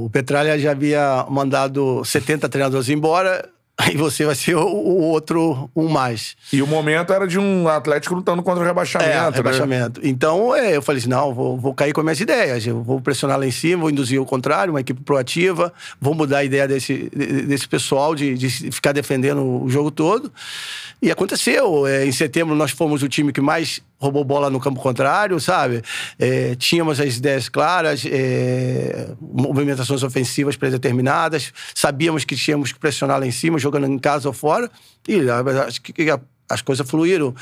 o 0.04 0.10
Petralha 0.10 0.58
já 0.58 0.70
havia 0.70 1.26
mandado 1.28 2.04
70 2.04 2.48
treinadores 2.48 2.88
embora 2.88 3.48
e 3.92 3.96
você 3.96 4.24
vai 4.24 4.34
ser 4.34 4.56
o, 4.56 4.64
o 4.64 5.02
outro 5.02 5.70
um 5.76 5.88
mais. 5.88 6.34
E 6.52 6.62
o 6.62 6.66
momento 6.66 7.12
era 7.12 7.26
de 7.26 7.38
um 7.38 7.68
Atlético 7.68 8.14
lutando 8.14 8.42
contra 8.42 8.62
o 8.62 8.66
rebaixamento. 8.66 9.10
É, 9.10 9.20
né? 9.20 9.30
rebaixamento. 9.34 10.00
Então, 10.02 10.54
é, 10.54 10.76
eu 10.76 10.82
falei 10.82 11.00
assim, 11.00 11.10
não, 11.10 11.34
vou, 11.34 11.58
vou 11.58 11.74
cair 11.74 11.92
com 11.92 12.00
as 12.00 12.04
minhas 12.04 12.20
ideias. 12.20 12.66
Eu 12.66 12.82
vou 12.82 13.00
pressionar 13.00 13.38
lá 13.38 13.46
em 13.46 13.50
cima, 13.50 13.82
vou 13.82 13.90
induzir 13.90 14.20
o 14.20 14.24
contrário, 14.24 14.72
uma 14.72 14.80
equipe 14.80 15.02
proativa, 15.02 15.72
vou 16.00 16.14
mudar 16.14 16.38
a 16.38 16.44
ideia 16.44 16.66
desse, 16.66 17.10
de- 17.14 17.42
desse 17.42 17.68
pessoal 17.68 18.14
de, 18.14 18.34
de 18.34 18.48
ficar 18.48 18.92
defendendo 18.92 19.42
o 19.42 19.68
jogo 19.68 19.90
todo. 19.90 20.32
E 21.02 21.10
aconteceu. 21.10 21.86
É, 21.86 22.06
em 22.06 22.12
setembro, 22.12 22.54
nós 22.54 22.70
fomos 22.70 23.02
o 23.02 23.08
time 23.08 23.30
que 23.30 23.42
mais 23.42 23.82
roubou 23.98 24.24
bola 24.24 24.50
no 24.50 24.60
campo 24.60 24.80
contrário, 24.80 25.38
sabe? 25.40 25.82
É, 26.18 26.54
tínhamos 26.56 27.00
as 27.00 27.16
ideias 27.16 27.48
claras, 27.48 28.04
é, 28.06 29.08
movimentações 29.20 30.02
ofensivas 30.02 30.54
predeterminadas, 30.56 31.52
sabíamos 31.74 32.24
que 32.24 32.36
tínhamos 32.36 32.72
que 32.72 32.78
pressionar 32.78 33.18
lá 33.18 33.26
em 33.26 33.30
cima, 33.32 33.58
jogando 33.58 33.86
em 33.86 33.98
casa 33.98 34.28
ou 34.28 34.34
fora, 34.34 34.70
e 35.08 35.18
acho 35.66 35.80
que 35.80 36.10
a- 36.10 36.20
as 36.48 36.60
coisas 36.62 36.88
fluíram. 36.88 37.34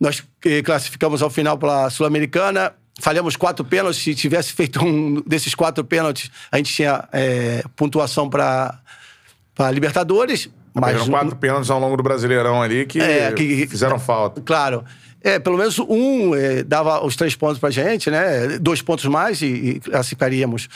Nós 0.00 0.22
eh, 0.44 0.62
classificamos 0.62 1.20
ao 1.22 1.28
final 1.30 1.58
para 1.58 1.86
a 1.86 1.90
Sul-Americana, 1.90 2.72
falhamos 3.00 3.34
quatro 3.34 3.64
pênaltis. 3.64 4.00
Se 4.00 4.14
tivesse 4.14 4.52
feito 4.52 4.82
um 4.84 5.20
desses 5.26 5.54
quatro 5.56 5.84
pênaltis, 5.84 6.30
a 6.52 6.56
gente 6.58 6.72
tinha 6.72 7.08
eh, 7.12 7.64
pontuação 7.74 8.30
para 8.30 8.78
Libertadores. 9.72 10.48
Mas 10.72 10.96
Mas 10.98 11.08
quatro 11.08 11.34
pênaltis 11.36 11.68
ao 11.70 11.80
longo 11.80 11.96
do 11.96 12.02
Brasileirão 12.02 12.62
ali 12.62 12.86
que, 12.86 13.00
É, 13.00 13.32
que- 13.32 13.66
fizeram 13.66 13.98
falta. 13.98 14.40
Claro. 14.40 14.84
É, 15.22 15.38
pelo 15.38 15.58
menos 15.58 15.78
um 15.80 16.34
eh, 16.34 16.62
dava 16.62 17.04
os 17.04 17.16
três 17.16 17.34
pontos 17.34 17.58
pra 17.58 17.70
gente, 17.70 18.10
né? 18.10 18.58
Dois 18.58 18.80
pontos 18.80 19.04
mais 19.06 19.42
e, 19.42 19.46
e 19.46 19.80
classificaríamos. 19.80 20.68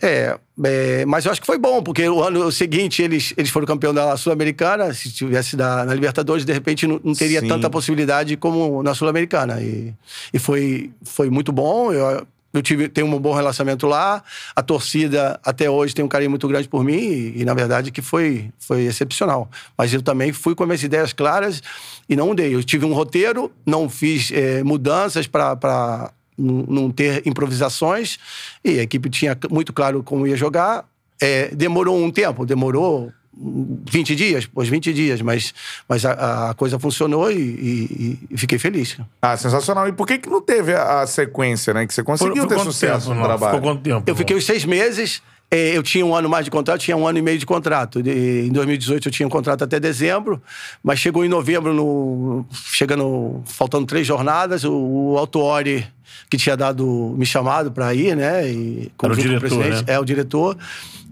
É, 0.00 0.38
é, 0.64 1.04
mas 1.06 1.24
eu 1.24 1.32
acho 1.32 1.40
que 1.40 1.46
foi 1.46 1.58
bom, 1.58 1.82
porque 1.82 2.08
o 2.08 2.22
ano 2.22 2.50
seguinte 2.52 3.02
eles, 3.02 3.34
eles 3.36 3.50
foram 3.50 3.66
campeão 3.66 3.92
da 3.92 4.16
Sul-Americana. 4.16 4.92
Se 4.94 5.10
tivesse 5.10 5.56
da, 5.56 5.84
na 5.84 5.94
Libertadores, 5.94 6.44
de 6.44 6.52
repente 6.52 6.86
não, 6.86 7.00
não 7.02 7.14
teria 7.14 7.40
Sim. 7.40 7.48
tanta 7.48 7.68
possibilidade 7.68 8.36
como 8.36 8.82
na 8.82 8.94
Sul-Americana. 8.94 9.60
E, 9.60 9.92
e 10.32 10.38
foi, 10.38 10.90
foi 11.02 11.30
muito 11.30 11.50
bom. 11.50 11.92
Eu, 11.92 12.26
eu 12.52 12.62
tive, 12.62 12.88
tenho 12.88 13.06
um 13.06 13.18
bom 13.18 13.34
relacionamento 13.34 13.86
lá. 13.86 14.22
A 14.56 14.62
torcida, 14.62 15.38
até 15.44 15.68
hoje, 15.68 15.94
tem 15.94 16.04
um 16.04 16.08
carinho 16.08 16.30
muito 16.30 16.48
grande 16.48 16.68
por 16.68 16.82
mim. 16.82 16.96
E, 16.96 17.42
e, 17.42 17.44
na 17.44 17.54
verdade, 17.54 17.90
que 17.90 18.00
foi, 18.00 18.50
foi 18.58 18.84
excepcional. 18.84 19.50
Mas 19.76 19.92
eu 19.92 20.00
também 20.00 20.32
fui 20.32 20.54
com 20.54 20.62
as 20.62 20.68
minhas 20.68 20.82
ideias 20.82 21.12
claras 21.12 21.62
e 22.08 22.16
não 22.16 22.28
mudei. 22.28 22.54
Eu 22.54 22.64
tive 22.64 22.86
um 22.86 22.92
roteiro, 22.92 23.52
não 23.66 23.88
fiz 23.88 24.30
eh, 24.32 24.62
mudanças 24.62 25.26
para 25.26 26.10
não 26.38 26.90
ter 26.90 27.26
improvisações. 27.26 28.18
E 28.64 28.78
a 28.78 28.82
equipe 28.82 29.10
tinha 29.10 29.36
muito 29.50 29.72
claro 29.72 30.02
como 30.02 30.26
ia 30.26 30.36
jogar. 30.36 30.86
É, 31.20 31.48
demorou 31.54 32.02
um 32.02 32.10
tempo, 32.10 32.46
demorou 32.46 33.12
20 33.40 34.16
dias, 34.16 34.46
pois 34.52 34.68
20 34.68 34.92
dias, 34.92 35.22
mas, 35.22 35.54
mas 35.88 36.04
a, 36.04 36.50
a 36.50 36.54
coisa 36.54 36.78
funcionou 36.78 37.30
e, 37.30 37.36
e- 37.36 38.18
e 38.30 38.36
fiquei 38.38 38.58
feliz. 38.58 38.96
Ah, 39.22 39.36
sensacional. 39.36 39.86
E 39.88 39.92
por 39.92 40.06
que, 40.06 40.18
que 40.18 40.28
não 40.28 40.40
teve 40.42 40.74
a, 40.74 41.02
a 41.02 41.06
sequência, 41.06 41.72
né? 41.72 41.86
Que 41.86 41.94
você 41.94 42.02
conseguiu 42.02 42.34
Ficou 42.34 42.48
ter 42.48 42.54
quanto 42.56 42.72
sucesso 42.72 43.08
tempo, 43.08 43.14
no 43.14 43.20
não? 43.20 43.22
trabalho. 43.28 43.54
Ficou 43.56 43.70
quanto 43.72 43.82
tempo? 43.82 44.02
Eu 44.10 44.16
fiquei 44.16 44.36
os 44.36 44.44
seis 44.44 44.64
meses. 44.64 45.22
eh, 45.50 45.76
Eu 45.76 45.82
tinha 45.82 46.04
um 46.04 46.14
ano 46.14 46.28
mais 46.28 46.44
de 46.44 46.50
contrato, 46.50 46.80
tinha 46.80 46.96
um 46.96 47.06
ano 47.06 47.18
e 47.18 47.22
meio 47.22 47.38
de 47.38 47.46
contrato. 47.46 48.00
Em 48.00 48.50
2018 48.50 49.06
eu 49.08 49.12
tinha 49.12 49.26
um 49.26 49.30
contrato 49.30 49.62
até 49.62 49.78
dezembro, 49.78 50.42
mas 50.82 50.98
chegou 50.98 51.24
em 51.24 51.28
novembro, 51.28 51.72
no, 51.72 52.44
chegando, 52.52 53.40
faltando 53.46 53.86
três 53.86 54.06
jornadas, 54.06 54.64
o, 54.64 54.72
o 54.74 55.16
Autuori, 55.18 55.86
que 56.28 56.36
tinha 56.36 56.56
dado 56.56 57.14
me 57.16 57.24
chamado 57.24 57.70
para 57.70 57.94
ir, 57.94 58.16
né? 58.16 58.48
E, 58.50 58.90
Era 59.02 59.12
o 59.12 59.16
diretor, 59.16 59.40
presidente, 59.40 59.86
né? 59.86 59.94
É, 59.94 59.98
o 60.00 60.04
diretor. 60.04 60.56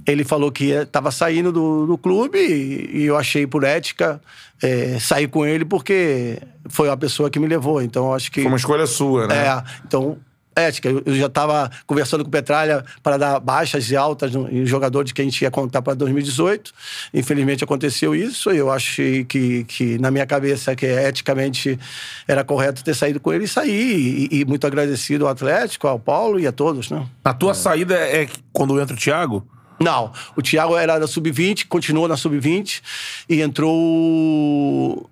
Ele 0.07 0.24
falou 0.24 0.52
que 0.52 0.70
estava 0.70 1.11
saindo 1.11 1.50
do, 1.50 1.86
do 1.86 1.98
clube 1.98 2.38
e, 2.38 2.98
e 2.98 3.04
eu 3.07 3.16
achei 3.16 3.46
por 3.46 3.64
ética 3.64 4.20
eh, 4.62 4.98
sair 5.00 5.26
com 5.28 5.44
ele 5.44 5.64
porque 5.64 6.38
foi 6.68 6.88
a 6.88 6.96
pessoa 6.96 7.28
que 7.28 7.38
me 7.40 7.46
levou. 7.48 7.82
Então 7.82 8.07
eu 8.07 8.14
acho 8.14 8.30
que. 8.30 8.40
Foi 8.42 8.50
uma 8.50 8.57
escolha 8.57 8.86
sua, 8.86 9.26
né? 9.26 9.34
É, 9.48 9.62
então, 9.84 10.16
ética. 10.54 10.88
Eu 10.88 11.02
eu 11.04 11.14
já 11.16 11.26
estava 11.26 11.70
conversando 11.86 12.22
com 12.24 12.28
o 12.28 12.30
Petralha 12.30 12.84
para 13.02 13.16
dar 13.16 13.40
baixas 13.40 13.90
e 13.90 13.96
altas 13.96 14.32
no- 14.32 14.48
em 14.48 14.64
jogadores 14.64 15.11
que 15.12 15.20
a 15.20 15.24
gente 15.24 15.42
ia 15.42 15.50
contar 15.50 15.82
para 15.82 15.94
2018. 15.94 16.72
Infelizmente 17.12 17.64
aconteceu 17.64 18.14
isso. 18.14 18.52
e 18.52 18.57
Eu 18.59 18.70
achei 18.70 19.24
que, 19.24 19.64
que, 19.64 19.98
na 19.98 20.11
minha 20.12 20.24
cabeça, 20.24 20.74
que 20.76 20.86
eticamente 20.86 21.78
era 22.28 22.44
correto 22.44 22.84
ter 22.84 22.94
saído 22.94 23.18
com 23.20 23.32
ele 23.32 23.44
e 23.44 23.48
sair. 23.48 24.28
E, 24.30 24.40
e 24.40 24.44
muito 24.44 24.66
agradecido 24.66 25.26
ao 25.26 25.32
Atlético, 25.32 25.88
ao 25.88 25.98
Paulo 25.98 26.38
e 26.38 26.46
a 26.46 26.52
todos, 26.52 26.90
né? 26.90 27.04
A 27.24 27.34
tua 27.34 27.54
saída 27.54 27.94
é 27.96 28.28
quando 28.52 28.80
entra 28.80 28.94
o 28.94 28.98
Thiago? 28.98 29.46
Não, 29.81 30.12
o 30.37 30.43
Thiago 30.43 30.77
era 30.77 30.99
da 30.99 31.07
Sub-20, 31.07 31.66
continuou 31.68 32.09
na 32.09 32.16
Sub-20 32.16 32.81
e 33.29 33.41
entrou. 33.43 35.09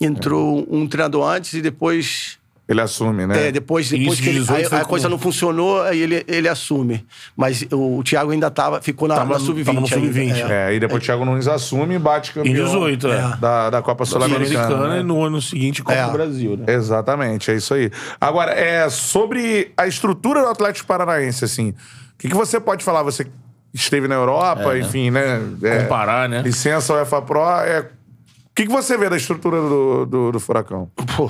Entrou 0.00 0.66
um 0.68 0.86
treinador 0.88 1.28
antes 1.28 1.52
e 1.54 1.62
depois. 1.62 2.38
Ele 2.68 2.80
assume, 2.80 3.26
né? 3.26 3.48
É, 3.48 3.52
depois, 3.52 3.90
depois 3.90 4.18
que 4.18 4.28
ele- 4.28 4.38
18 4.40 4.56
aí 4.56 4.64
foi 4.64 4.78
a 4.78 4.84
coisa 4.84 5.06
com- 5.06 5.10
não 5.10 5.18
funcionou, 5.18 5.82
aí 5.82 6.00
ele, 6.00 6.24
ele 6.26 6.48
assume. 6.48 7.04
Mas 7.36 7.64
o, 7.70 7.98
o 7.98 8.02
Thiago 8.02 8.30
ainda 8.30 8.50
tava, 8.50 8.80
ficou 8.80 9.06
na, 9.06 9.16
Tava- 9.16 9.34
na 9.34 9.40
sub-20. 9.40 9.64
tava 9.66 9.80
no 9.80 9.86
ainda, 9.86 9.96
sub-20, 9.96 10.50
é. 10.50 10.70
É, 10.70 10.74
e 10.74 10.80
depois 10.80 11.02
o 11.02 11.04
Thiago 11.06 11.24
Nunes 11.24 11.46
assume 11.46 11.96
e 11.96 11.98
bate 11.98 12.32
campeão. 12.32 12.50
Em 12.50 12.54
18, 12.64 13.08
é. 13.08 13.36
Da, 13.38 13.68
da 13.68 13.82
Copa 13.82 14.04
Sul-Americana. 14.06 14.46
Sul-Americana 14.66 14.94
né? 14.94 15.00
e 15.00 15.02
no 15.02 15.22
ano 15.22 15.42
seguinte 15.42 15.82
Copa 15.82 15.98
É. 15.98 16.06
do 16.06 16.12
Brasil, 16.12 16.56
né? 16.56 16.72
Exatamente, 16.72 17.50
é 17.50 17.54
isso 17.56 17.74
aí. 17.74 17.90
Agora, 18.20 18.52
é 18.52 18.88
sobre 18.88 19.70
a 19.76 19.86
estrutura 19.86 20.40
do 20.40 20.48
Atlético 20.48 20.86
Paranaense, 20.86 21.44
assim. 21.44 21.74
O 22.22 22.24
que, 22.24 22.28
que 22.28 22.36
você 22.36 22.60
pode 22.60 22.84
falar? 22.84 23.02
Você 23.02 23.26
esteve 23.74 24.06
na 24.06 24.14
Europa, 24.14 24.78
enfim, 24.78 25.10
né? 25.10 25.40
É, 25.60 25.82
Comparar, 25.82 26.28
né? 26.28 26.40
Licença 26.40 26.94
UEFA 26.94 27.20
Pro. 27.20 27.40
É... 27.40 27.80
O 27.80 28.54
que, 28.54 28.66
que 28.66 28.70
você 28.70 28.96
vê 28.96 29.10
da 29.10 29.16
estrutura 29.16 29.60
do, 29.60 30.06
do, 30.06 30.32
do 30.32 30.38
Furacão? 30.38 30.88
Pô, 31.16 31.28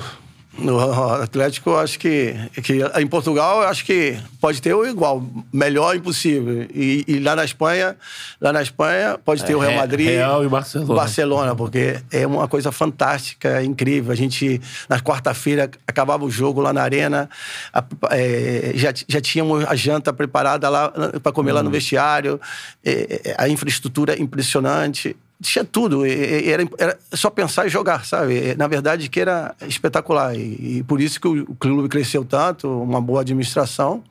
no 0.57 0.79
Atlético, 1.15 1.71
eu 1.71 1.79
acho 1.79 1.97
que, 1.97 2.35
que. 2.63 2.79
Em 2.99 3.07
Portugal, 3.07 3.63
eu 3.63 3.67
acho 3.67 3.83
que 3.83 4.17
pode 4.39 4.61
ter 4.61 4.73
o 4.73 4.85
igual. 4.85 5.23
Melhor 5.51 5.95
impossível. 5.95 6.67
E, 6.73 7.03
e 7.07 7.19
lá 7.19 7.35
na 7.35 7.43
Espanha, 7.43 7.95
lá 8.39 8.53
na 8.53 8.61
Espanha, 8.61 9.17
pode 9.23 9.43
ter 9.43 9.55
o 9.55 9.59
Real 9.59 9.71
Re- 9.71 9.77
Madrid. 9.77 10.07
Real 10.07 10.43
e 10.45 10.47
Barcelona. 10.47 10.93
Barcelona, 10.93 11.55
porque 11.55 11.99
é 12.11 12.25
uma 12.27 12.47
coisa 12.47 12.71
fantástica, 12.71 13.59
é 13.59 13.63
incrível. 13.63 14.11
A 14.11 14.15
gente, 14.15 14.61
na 14.87 14.99
quarta-feira, 14.99 15.69
acabava 15.87 16.23
o 16.23 16.29
jogo 16.29 16.61
lá 16.61 16.71
na 16.71 16.83
arena, 16.83 17.29
a- 17.73 17.83
é, 18.11 18.73
já, 18.75 18.93
já 19.07 19.19
tínhamos 19.19 19.65
a 19.65 19.75
janta 19.75 20.13
preparada 20.13 20.69
lá 20.69 20.91
para 21.21 21.31
comer 21.31 21.51
lá 21.53 21.63
no 21.63 21.71
vestiário, 21.71 22.39
é, 22.85 23.21
é, 23.25 23.35
a 23.37 23.49
infraestrutura 23.49 24.19
impressionante. 24.21 25.15
Tinha 25.41 25.65
tudo, 25.65 26.05
era, 26.05 26.63
era 26.77 26.99
só 27.11 27.29
pensar 27.29 27.65
e 27.65 27.69
jogar, 27.69 28.05
sabe? 28.05 28.55
Na 28.55 28.67
verdade, 28.67 29.09
que 29.09 29.19
era 29.19 29.53
espetacular. 29.67 30.35
E, 30.35 30.77
e 30.77 30.83
por 30.83 31.01
isso 31.01 31.19
que 31.19 31.27
o, 31.27 31.55
clube 31.55 31.89
cresceu 31.89 32.23
tanto, 32.23 32.69
uma 32.81 33.01
boa 33.01 33.21
administração. 33.21 34.03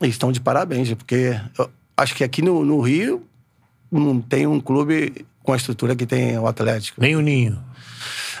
E 0.00 0.06
estão 0.06 0.30
de 0.30 0.40
parabéns, 0.40 0.92
porque 0.94 1.38
acho 1.96 2.14
que 2.14 2.22
aqui 2.22 2.42
no, 2.42 2.64
no 2.64 2.80
Rio 2.80 3.26
não 3.90 4.20
tem 4.20 4.46
um 4.46 4.60
clube 4.60 5.26
com 5.42 5.52
a 5.52 5.56
estrutura 5.56 5.94
que 5.94 6.06
tem 6.06 6.38
o 6.38 6.46
Atlético. 6.46 7.00
Nem 7.00 7.16
o 7.16 7.20
Ninho. 7.20 7.62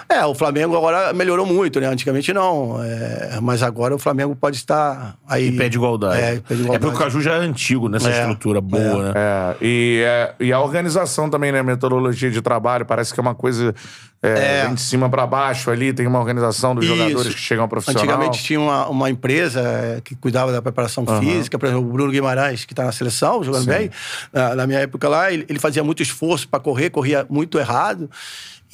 É, 0.08 0.24
o 0.24 0.34
Flamengo 0.34 0.76
agora 0.76 1.12
melhorou 1.12 1.46
muito, 1.46 1.80
né? 1.80 1.86
Antigamente 1.86 2.32
não. 2.32 2.82
É, 2.82 3.38
mas 3.40 3.62
agora 3.62 3.94
o 3.94 3.98
Flamengo 3.98 4.36
pode 4.36 4.56
estar 4.56 5.16
aí. 5.26 5.48
E 5.48 5.56
pé 5.56 5.68
de 5.68 5.76
igualdade. 5.76 6.20
É, 6.20 6.40
pé 6.40 6.54
de 6.54 6.60
É 6.60 6.64
igualdade. 6.64 6.78
porque 6.80 6.96
o 6.96 6.98
Caju 6.98 7.20
já 7.20 7.34
é 7.34 7.38
antigo 7.38 7.88
nessa 7.88 8.10
É. 8.10 8.20
estrutura 8.20 8.60
boa, 8.60 9.04
né? 9.04 9.12
É, 9.16 9.56
e, 9.62 10.02
é, 10.04 10.34
e 10.40 10.52
a 10.52 10.60
organização 10.60 11.28
também, 11.30 11.50
né? 11.52 11.60
A 11.60 11.64
metodologia 11.64 12.30
de 12.30 12.40
trabalho, 12.42 12.84
parece 12.84 13.12
que 13.14 13.20
é 13.20 13.22
uma 13.22 13.34
coisa. 13.34 13.74
É, 14.22 14.60
É. 14.60 14.64
vem 14.64 14.74
de 14.74 14.80
cima 14.80 15.08
pra 15.10 15.26
baixo 15.26 15.70
ali, 15.70 15.92
tem 15.92 16.06
uma 16.06 16.18
organização 16.18 16.74
dos 16.74 16.86
Isso. 16.86 16.96
jogadores 16.96 17.34
que 17.34 17.40
chegam 17.40 17.64
ao 17.64 17.68
profissional. 17.68 18.02
Antigamente 18.02 18.42
tinha 18.42 18.58
uma, 18.58 18.88
uma 18.88 19.10
empresa 19.10 20.00
que 20.02 20.14
cuidava 20.14 20.50
da 20.50 20.62
preparação 20.62 21.04
física, 21.20 21.58
por 21.58 21.66
exemplo, 21.66 21.86
o 21.86 21.92
Bruno 21.92 22.10
Guimarães, 22.10 22.64
que 22.64 22.72
está 22.72 22.84
na 22.84 22.92
seleção, 22.92 23.44
jogando 23.44 23.66
bem. 23.66 23.90
Na, 24.32 24.54
na 24.54 24.66
minha 24.66 24.78
época 24.80 25.08
lá, 25.10 25.30
ele, 25.30 25.44
ele 25.46 25.58
fazia 25.58 25.84
muito 25.84 26.02
esforço 26.02 26.48
para 26.48 26.58
correr, 26.58 26.88
corria 26.88 27.26
muito 27.28 27.58
errado. 27.58 28.08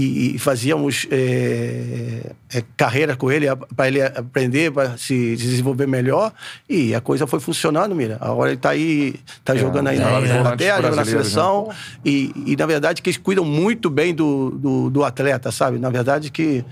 E, 0.00 0.36
e 0.36 0.38
fazíamos 0.38 1.06
eh, 1.10 2.32
eh, 2.54 2.64
carreira 2.74 3.14
com 3.14 3.30
ele 3.30 3.46
para 3.76 3.86
ele 3.86 4.00
aprender, 4.00 4.72
para 4.72 4.96
se 4.96 5.36
desenvolver 5.36 5.86
melhor. 5.86 6.32
E 6.66 6.94
a 6.94 7.02
coisa 7.02 7.26
foi 7.26 7.38
funcionando, 7.38 7.94
mira. 7.94 8.16
Agora 8.18 8.48
ele 8.48 8.56
está 8.56 8.70
aí, 8.70 9.16
está 9.26 9.54
jogando 9.54 9.88
aí 9.88 9.98
é, 9.98 10.00
na, 10.00 10.10
é, 10.10 10.40
Inglaterra, 10.40 10.76
joga 10.76 10.90
na 10.90 10.96
né? 10.96 11.04
seleção. 11.04 11.70
E, 12.02 12.32
e, 12.46 12.56
na 12.56 12.64
verdade, 12.64 13.02
que 13.02 13.10
eles 13.10 13.18
cuidam 13.18 13.44
muito 13.44 13.90
bem 13.90 14.14
do, 14.14 14.52
do, 14.52 14.88
do 14.88 15.04
atleta, 15.04 15.52
sabe? 15.52 15.78
Na 15.78 15.90
verdade, 15.90 16.30
que, 16.30 16.64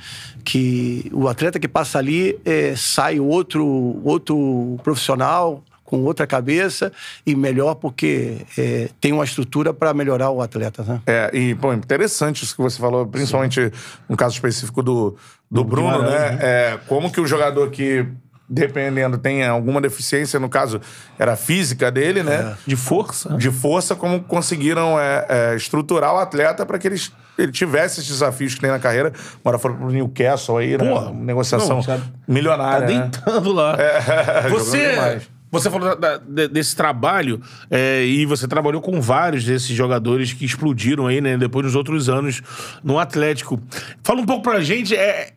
que 0.42 1.10
o 1.12 1.28
atleta 1.28 1.60
que 1.60 1.68
passa 1.68 1.98
ali 1.98 2.34
sai 2.76 3.20
outro, 3.20 4.00
outro 4.04 4.78
profissional 4.82 5.62
com 5.88 6.02
outra 6.04 6.26
cabeça 6.26 6.92
e 7.24 7.34
melhor 7.34 7.74
porque 7.76 8.42
eh, 8.58 8.90
tem 9.00 9.10
uma 9.10 9.24
estrutura 9.24 9.72
para 9.72 9.94
melhorar 9.94 10.28
o 10.28 10.42
atleta, 10.42 10.82
né? 10.82 11.00
É, 11.06 11.30
e, 11.32 11.54
pô, 11.54 11.72
interessante 11.72 12.44
isso 12.44 12.54
que 12.54 12.60
você 12.60 12.78
falou, 12.78 13.06
principalmente 13.06 13.72
no 14.06 14.14
caso 14.14 14.34
específico 14.34 14.82
do, 14.82 15.16
do, 15.50 15.64
Bruno, 15.64 16.02
né? 16.02 16.10
Guimarães, 16.10 16.40
É, 16.42 16.78
como 16.86 17.10
que 17.10 17.18
o 17.22 17.26
jogador 17.26 17.70
que, 17.70 18.06
dependendo, 18.46 19.16
tem 19.16 19.46
alguma 19.46 19.80
deficiência, 19.80 20.38
no 20.38 20.50
caso, 20.50 20.78
era 21.18 21.36
física 21.36 21.90
dele, 21.90 22.22
né? 22.22 22.54
De 22.66 22.76
força. 22.76 23.34
De 23.38 23.50
força, 23.50 23.96
como 23.96 24.22
conseguiram 24.22 25.00
é, 25.00 25.24
é, 25.26 25.56
estruturar 25.56 26.12
o 26.12 26.18
atleta 26.18 26.66
para 26.66 26.78
que 26.78 26.86
eles, 26.86 27.10
ele 27.38 27.50
tivesse 27.50 28.00
esses 28.00 28.10
desafios 28.12 28.54
que 28.54 28.60
tem 28.60 28.70
na 28.70 28.78
carreira. 28.78 29.10
Agora 29.40 29.58
foram 29.58 29.76
pro 29.76 29.88
Newcastle 29.90 30.58
aí, 30.58 30.76
né? 30.76 30.86
Porra, 30.86 31.08
Uma 31.10 31.24
negociação 31.24 31.76
não, 31.76 31.82
tá- 31.82 31.96
Tá 31.96 32.02
milionária. 32.28 32.86
né? 32.86 33.08
deitando 33.10 33.52
lá. 33.54 33.74
jogando 34.48 34.58
você. 34.58 35.37
Você 35.50 35.70
falou 35.70 35.96
da- 35.96 36.16
da- 36.16 36.16
de- 36.18 36.48
desse 36.48 36.74
trabalho 36.76 37.40
é, 37.70 38.04
e 38.04 38.26
você 38.26 38.46
trabalhou 38.46 38.80
com 38.80 39.00
vários 39.00 39.44
desses 39.44 39.74
jogadores 39.76 40.32
que 40.32 40.44
explodiram 40.44 41.06
aí, 41.06 41.20
né? 41.20 41.36
Depois 41.36 41.64
nos 41.64 41.74
outros 41.74 42.08
anos 42.08 42.42
no 42.82 42.98
Atlético. 42.98 43.60
Fala 44.02 44.20
um 44.20 44.26
pouco 44.26 44.42
pra 44.42 44.60
gente 44.60 44.94
é, 44.94 45.32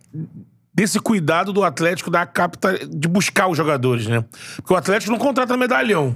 desse 0.74 1.00
cuidado 1.00 1.52
do 1.54 1.64
Atlético 1.64 2.10
da 2.10 2.26
capta, 2.26 2.80
de 2.88 3.08
buscar 3.08 3.48
os 3.48 3.58
jogadores, 3.58 4.08
né? 4.08 4.24
Porque 4.58 4.74
o 4.74 4.78
Atlético 4.78 5.12
não 5.12 5.20
contrata 5.20 5.56
medalhão. 5.58 6.16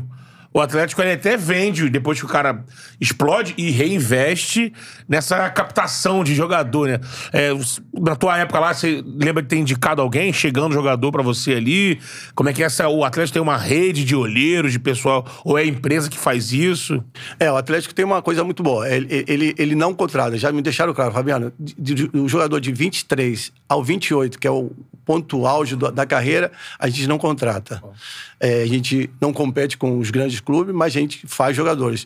O 0.56 0.62
Atlético 0.62 1.02
ele 1.02 1.12
até 1.12 1.36
vende 1.36 1.90
depois 1.90 2.18
que 2.18 2.26
o 2.26 2.30
cara 2.30 2.64
explode 3.02 3.54
e 3.58 3.72
reinveste 3.72 4.72
nessa 5.06 5.50
captação 5.50 6.24
de 6.24 6.34
jogador, 6.34 6.88
né? 6.88 7.00
É, 7.34 7.50
na 7.94 8.16
tua 8.16 8.38
época 8.38 8.58
lá, 8.62 8.74
você 8.74 9.04
lembra 9.06 9.44
de 9.44 9.50
ter 9.50 9.58
indicado 9.58 10.02
alguém 10.02 10.32
chegando 10.32 10.72
jogador 10.72 11.12
pra 11.12 11.22
você 11.22 11.56
ali? 11.56 12.00
Como 12.34 12.48
é 12.48 12.54
que 12.54 12.64
é 12.64 12.68
essa, 12.68 12.88
o 12.88 13.04
Atlético 13.04 13.34
tem 13.34 13.42
uma 13.42 13.58
rede 13.58 14.06
de 14.06 14.16
olheiros, 14.16 14.72
de 14.72 14.80
pessoal, 14.80 15.26
ou 15.44 15.58
é 15.58 15.64
a 15.64 15.66
empresa 15.66 16.10
que 16.10 16.18
faz 16.18 16.54
isso? 16.54 17.04
É, 17.38 17.52
o 17.52 17.58
Atlético 17.58 17.94
tem 17.94 18.06
uma 18.06 18.22
coisa 18.22 18.42
muito 18.42 18.64
boa. 18.64 18.90
Ele, 18.90 19.26
ele, 19.28 19.56
ele 19.58 19.76
não 19.76 19.94
contrata, 19.94 20.38
já 20.38 20.54
me 20.54 20.62
deixaram 20.62 20.94
claro, 20.94 21.12
Fabiano. 21.12 21.52
O 22.14 22.30
jogador 22.30 22.62
de 22.62 22.72
23 22.72 23.52
ao 23.68 23.84
28, 23.84 24.40
que 24.40 24.48
é 24.48 24.52
o 24.52 24.72
ponto 25.06 25.46
auge 25.46 25.76
da 25.76 26.06
carreira, 26.06 26.52
a 26.80 26.88
gente 26.88 27.08
não 27.08 27.18
contrata. 27.18 27.82
É, 28.40 28.64
a 28.64 28.66
gente 28.66 29.10
não 29.22 29.32
compete 29.32 29.78
com 29.78 30.00
os 30.00 30.10
grandes 30.10 30.40
clubes, 30.40 30.74
mas 30.74 30.96
a 30.96 31.00
gente 31.00 31.26
faz 31.28 31.56
jogadores. 31.56 32.06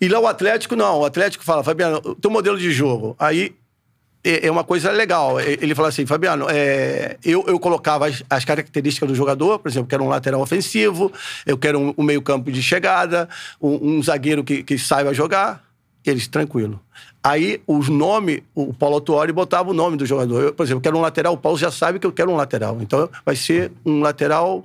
E 0.00 0.08
lá 0.08 0.20
o 0.20 0.26
Atlético, 0.26 0.76
não. 0.76 1.00
O 1.00 1.04
Atlético 1.04 1.44
fala, 1.44 1.64
Fabiano, 1.64 2.00
o 2.04 2.14
teu 2.14 2.30
modelo 2.30 2.58
de 2.58 2.70
jogo. 2.70 3.16
Aí 3.18 3.54
é 4.22 4.46
é 4.46 4.50
uma 4.50 4.64
coisa 4.64 4.90
legal. 4.90 5.40
Ele 5.40 5.74
fala 5.74 5.88
assim, 5.88 6.04
Fabiano, 6.06 6.46
é, 6.48 7.16
eu, 7.24 7.44
eu 7.46 7.58
colocava 7.58 8.06
as, 8.06 8.22
as 8.28 8.44
características 8.44 9.08
do 9.08 9.14
jogador, 9.14 9.58
por 9.58 9.68
exemplo, 9.68 9.88
quero 9.88 10.04
um 10.04 10.08
lateral 10.08 10.40
ofensivo, 10.40 11.10
eu 11.46 11.56
quero 11.56 11.78
um, 11.78 11.94
um 11.96 12.02
meio-campo 12.02 12.52
de 12.52 12.62
chegada, 12.62 13.28
um, 13.60 13.96
um 13.96 14.02
zagueiro 14.02 14.44
que, 14.44 14.62
que 14.62 14.78
saiba 14.78 15.14
jogar. 15.14 15.64
Eles, 16.04 16.26
tranquilo. 16.26 16.80
Aí, 17.22 17.60
os 17.66 17.88
nomes, 17.88 18.40
o 18.54 18.72
Paulo 18.72 18.94
Autuori 18.96 19.32
botava 19.32 19.70
o 19.70 19.74
nome 19.74 19.96
do 19.96 20.06
jogador. 20.06 20.42
Eu, 20.42 20.54
por 20.54 20.62
exemplo, 20.64 20.78
eu 20.78 20.82
quero 20.82 20.96
um 20.96 21.00
lateral, 21.02 21.34
o 21.34 21.36
Paulo 21.36 21.58
já 21.58 21.70
sabe 21.70 21.98
que 21.98 22.06
eu 22.06 22.12
quero 22.12 22.30
um 22.30 22.36
lateral. 22.36 22.78
Então, 22.80 23.08
vai 23.26 23.36
ser 23.36 23.70
um 23.84 24.00
lateral 24.00 24.64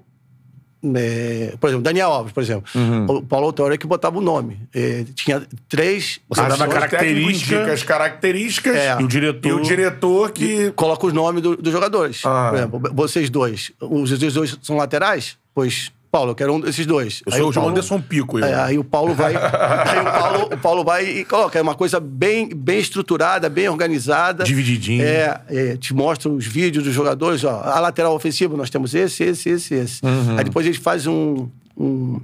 é, 0.95 1.55
por 1.59 1.67
exemplo, 1.67 1.83
Daniel 1.83 2.11
Alves, 2.11 2.31
por 2.31 2.43
exemplo. 2.43 2.63
O 3.09 3.21
Paulo 3.23 3.47
Autuori 3.47 3.73
é 3.73 3.77
que 3.77 3.87
botava 3.87 4.17
o 4.19 4.21
nome. 4.21 4.59
É, 4.73 5.03
tinha 5.15 5.41
três 5.67 6.19
Você 6.29 6.41
dava 6.43 6.67
característica- 6.67 7.71
as 7.73 7.81
características 7.83 8.75
É. 8.75 9.01
E 9.01 9.03
o 9.03 9.07
diretor... 9.07 9.49
e 9.49 9.51
o 9.53 9.61
diretor 9.61 10.31
que. 10.31 10.71
coloca 10.75 11.07
os 11.07 11.13
nomes 11.13 11.41
do- 11.41 11.57
dos 11.57 11.71
jogadores. 11.73 12.21
Ah. 12.23 12.49
Por 12.49 12.57
exemplo, 12.57 12.81
vocês 12.93 13.29
dois. 13.31 13.71
Os 13.81 14.11
os 14.11 14.33
dois 14.33 14.57
são 14.61 14.77
laterais? 14.77 15.37
Pois, 15.55 15.91
Paulo, 16.15 16.31
eu 16.31 16.35
quero 16.35 16.53
um 16.53 16.59
desses 16.61 16.85
dois. 16.85 17.21
Eu 17.25 17.33
Aí 17.33 17.39
sou 17.39 17.49
o 17.49 17.51
João 17.53 17.63
Paulo- 17.65 17.71
Anderson 17.77 17.99
Pico. 18.01 18.39
Eu. 18.39 18.45
É, 18.45 18.55
aí 18.55 18.77
o 18.77 18.83
Paulo 18.85 19.13
vai. 19.13 19.35
aí 19.35 19.99
o 19.99 20.03
Paulo, 20.05 20.45
o 20.53 20.57
Paulo 20.57 20.83
vai 20.85 21.05
e 21.05 21.25
coloca. 21.25 21.59
É 21.59 21.61
uma 21.61 21.75
coisa 21.75 21.99
bem, 21.99 22.47
bem 22.55 22.79
estruturada, 22.79 23.49
bem 23.49 23.67
organizada. 23.67 24.45
Divididinho. 24.45 25.03
É, 25.03 25.41
é, 25.49 25.75
te 25.77 25.93
mostra 25.93 26.29
os 26.29 26.45
vídeos 26.45 26.85
dos 26.85 26.93
jogadores, 26.93 27.43
ó. 27.43 27.61
A 27.65 27.79
lateral 27.81 28.15
ofensiva, 28.15 28.55
nós 28.55 28.69
temos 28.69 28.95
esse, 28.95 29.23
esse, 29.25 29.49
esse, 29.49 29.73
esse. 29.73 30.05
Uhum. 30.05 30.37
Aí 30.37 30.43
depois 30.45 30.65
a 30.65 30.69
gente 30.71 30.79
faz 30.81 31.05
um. 31.05 31.49
um 31.77 32.21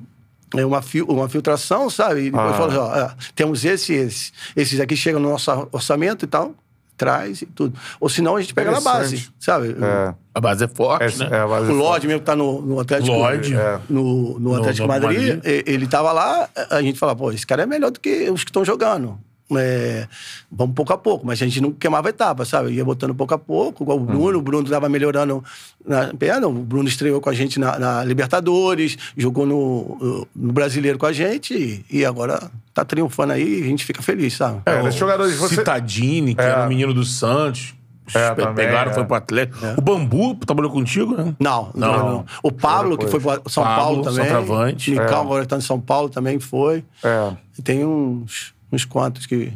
é 0.56 0.66
uma, 0.66 0.82
fil- 0.82 1.06
uma 1.08 1.28
filtração, 1.30 1.90
sabe? 1.90 2.22
E 2.22 2.32
depois 2.32 2.52
Ah. 2.52 2.54
fala, 2.54 2.80
ó, 2.80 2.96
é, 2.98 3.12
temos 3.36 3.64
esse 3.66 3.94
e 3.94 3.96
esse. 3.98 4.32
Esses 4.56 4.80
aqui 4.80 4.96
chegam 4.96 5.20
no 5.20 5.30
nosso 5.30 5.50
orçamento 5.72 6.24
e 6.26 6.28
tal, 6.28 6.54
traz 7.02 7.42
e 7.42 7.48
tudo. 7.48 7.76
Ou 8.00 8.08
senão 8.08 8.36
a 8.36 8.42
gente 8.42 8.54
pega 8.54 8.70
na 8.70 8.80
base, 8.80 9.30
sabe? 9.40 9.76
É, 9.82 10.14
A 10.36 10.40
base 10.40 10.64
é 10.64 10.68
forte, 10.68 11.24
é, 11.24 11.30
né? 11.30 11.38
é 11.40 11.44
O 11.44 11.74
Lodge 11.74 12.06
mesmo 12.06 12.20
que 12.20 12.26
tá 12.28 12.36
no, 12.36 12.62
no 12.62 12.80
Atlético. 12.80 13.12
Lodge. 13.18 13.56
É. 13.56 13.80
No, 13.90 14.40
no 14.40 14.56
Atlético 14.56 14.88
no 14.88 14.94
Madrid, 14.94 15.36
Madrid. 15.38 15.64
ele 15.66 15.88
tava 15.88 16.12
lá, 16.12 16.48
a 16.70 16.80
gente 16.84 17.00
fala, 17.00 17.16
pô, 17.16 17.32
esse 17.32 17.48
cara 17.48 17.64
é 17.64 17.66
melhor 17.66 17.90
do 17.90 18.00
que 18.00 18.30
os 18.30 18.44
que 18.44 18.52
estão 18.52 18.64
jogando. 18.64 19.18
É, 19.58 20.08
vamos 20.52 20.74
pouco 20.76 20.94
a 20.94 20.98
pouco, 20.98 21.26
mas 21.26 21.42
a 21.42 21.46
gente 21.46 21.60
não 21.62 21.72
queimava 21.72 22.10
etapa, 22.10 22.46
sabe? 22.46 22.72
Ia 22.72 22.86
botando 22.86 23.14
pouco 23.14 23.34
a 23.34 23.38
pouco, 23.38 23.84
igual 23.84 23.98
o 23.98 24.02
Bruno, 24.02 24.38
o 24.40 24.42
Bruno 24.42 24.70
tava 24.70 24.88
melhorando 24.88 25.44
na 25.86 26.14
perna, 26.14 26.48
o 26.48 26.54
Bruno 26.54 26.88
estreou 26.88 27.20
com 27.20 27.30
a 27.30 27.34
gente 27.34 27.60
na, 27.60 27.78
na 27.80 28.04
Libertadores, 28.04 28.98
jogou 29.18 29.46
no, 29.46 30.28
no 30.36 30.52
Brasileiro 30.54 30.98
com 30.98 31.06
a 31.06 31.14
gente 31.14 31.54
e, 31.90 32.00
e 32.00 32.06
agora 32.06 32.52
tá 32.74 32.86
triunfando 32.86 33.34
aí 33.34 33.60
e 33.60 33.64
a 33.64 33.66
gente 33.66 33.84
fica 33.86 34.02
feliz, 34.02 34.36
sabe? 34.36 34.62
É, 34.66 34.82
desses 34.84 35.00
jogadores, 35.00 35.36
você- 35.38 35.56
Citadini, 35.56 36.34
que 36.36 36.42
É. 36.42 36.46
era 36.46 36.66
o 36.66 36.70
menino 36.70 36.94
do 36.94 37.04
Santos. 37.04 37.74
É, 38.14 38.34
Pegaram, 38.54 38.92
é. 38.92 38.94
foi 38.94 39.06
pro 39.06 39.16
Atlético. 39.16 39.58
O 39.78 39.82
Bambu 39.82 40.36
trabalhou 40.46 40.70
contigo, 40.70 41.16
né? 41.16 41.34
Não, 41.40 41.72
Não. 41.74 41.92
não, 41.92 42.10
não. 42.12 42.26
O 42.44 42.52
Pablo, 42.52 42.98
que 42.98 43.08
foi 43.08 43.22
para 43.22 43.42
São 43.48 43.64
Pablo, 43.64 43.82
Paulo 43.84 44.02
também. 44.04 44.24
centroavante. 44.26 44.92
Nicão, 44.92 45.06
É. 45.20 45.22
agora 45.22 45.46
tá 45.46 45.56
em 45.56 45.62
São 45.62 45.80
Paulo 45.80 46.10
também 46.10 46.38
foi. 46.38 46.84
É. 47.02 47.32
E 47.58 47.62
tem 47.62 47.86
uns, 47.86 48.54
uns 48.72 48.86
quantos 48.86 49.26
que. 49.26 49.52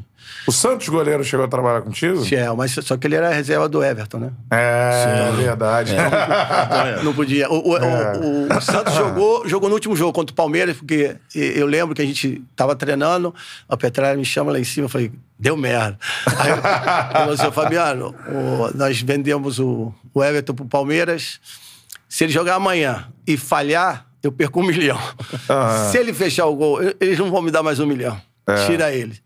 O 0.48 0.52
Santos 0.52 0.90
goleiro 0.90 1.24
chegou 1.24 1.46
a 1.46 1.48
trabalhar 1.50 1.82
contigo? 1.84 2.24
É, 2.34 2.50
mas 2.56 2.72
só 2.72 2.98
que 2.98 3.06
ele 3.06 3.16
era 3.16 3.30
reserva 3.30 3.70
do 3.70 3.84
Everton, 3.84 4.18
né? 4.18 4.32
É, 4.50 5.32
Sim. 5.32 5.44
verdade. 5.44 5.94
Não 7.06 7.14
podia. 7.14 7.48
O, 7.50 7.70
o- 7.72 7.78
É. 7.78 8.18
o- 8.18 8.58
o 8.58 8.62
Santos 8.62 8.94
jogou, 8.96 9.48
jogou 9.48 9.70
no 9.70 9.76
último 9.76 9.96
jogo 9.96 10.12
contra 10.14 10.34
o 10.34 10.36
Palmeiras, 10.36 10.78
porque 10.78 11.16
eu 11.36 11.68
lembro 11.68 11.94
que 11.94 12.02
a 12.02 12.06
gente 12.06 12.42
tava 12.56 12.76
treinando, 12.76 13.34
a 13.70 13.78
Petralha 13.78 14.18
me 14.18 14.26
chama 14.26 14.52
lá 14.52 14.60
em 14.60 14.64
cima, 14.64 14.86
eu 14.86 14.90
falei, 14.90 15.12
deu 15.40 15.56
merda. 15.56 15.98
Aí 16.40 16.50
eu 16.50 16.58
falei 16.58 17.34
assim, 17.36 17.52
Fabiano, 17.52 18.16
o- 18.28 18.76
nós 18.76 19.00
vendemos 19.02 19.60
o, 19.60 19.94
o 20.14 20.24
Everton 20.24 20.54
pro 20.56 20.66
Palmeiras. 20.66 21.40
Se 22.10 22.24
ele 22.24 22.34
jogar 22.34 22.56
amanhã 22.56 23.08
e 23.28 23.38
falhar, 23.38 24.06
eu 24.24 24.32
perco 24.32 24.60
um 24.60 24.64
milhão. 24.66 25.00
Aham. 25.50 25.92
Se 25.92 25.98
ele 26.00 26.14
fechar 26.14 26.46
o 26.48 26.56
gol, 26.56 26.80
eles 27.00 27.20
não 27.20 27.30
vão 27.30 27.42
me 27.44 27.52
dar 27.52 27.62
mais 27.62 27.80
um 27.80 27.86
milhão. 27.86 28.20
É. 28.48 28.66
Tira 28.66 28.92
ele. 28.94 29.18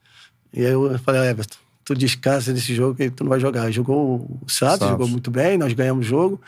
E 0.53 0.65
aí 0.65 0.71
eu 0.71 0.97
falei, 0.99 1.29
Everton, 1.29 1.57
tu 1.85 1.93
descansa 1.95 2.53
desse 2.53 2.73
jogo 2.73 2.95
que 2.95 3.09
tu 3.09 3.23
não 3.23 3.29
vai 3.29 3.39
jogar. 3.39 3.63
Aí 3.63 3.71
Jogou 3.71 4.17
o 4.41 4.49
Santos, 4.49 4.79
Santos. 4.79 4.87
jogou 4.89 5.07
muito 5.07 5.29
bem, 5.31 5.57
nós 5.57 5.73
ganhamos 5.73 6.05
o 6.05 6.09
jogo. 6.09 6.41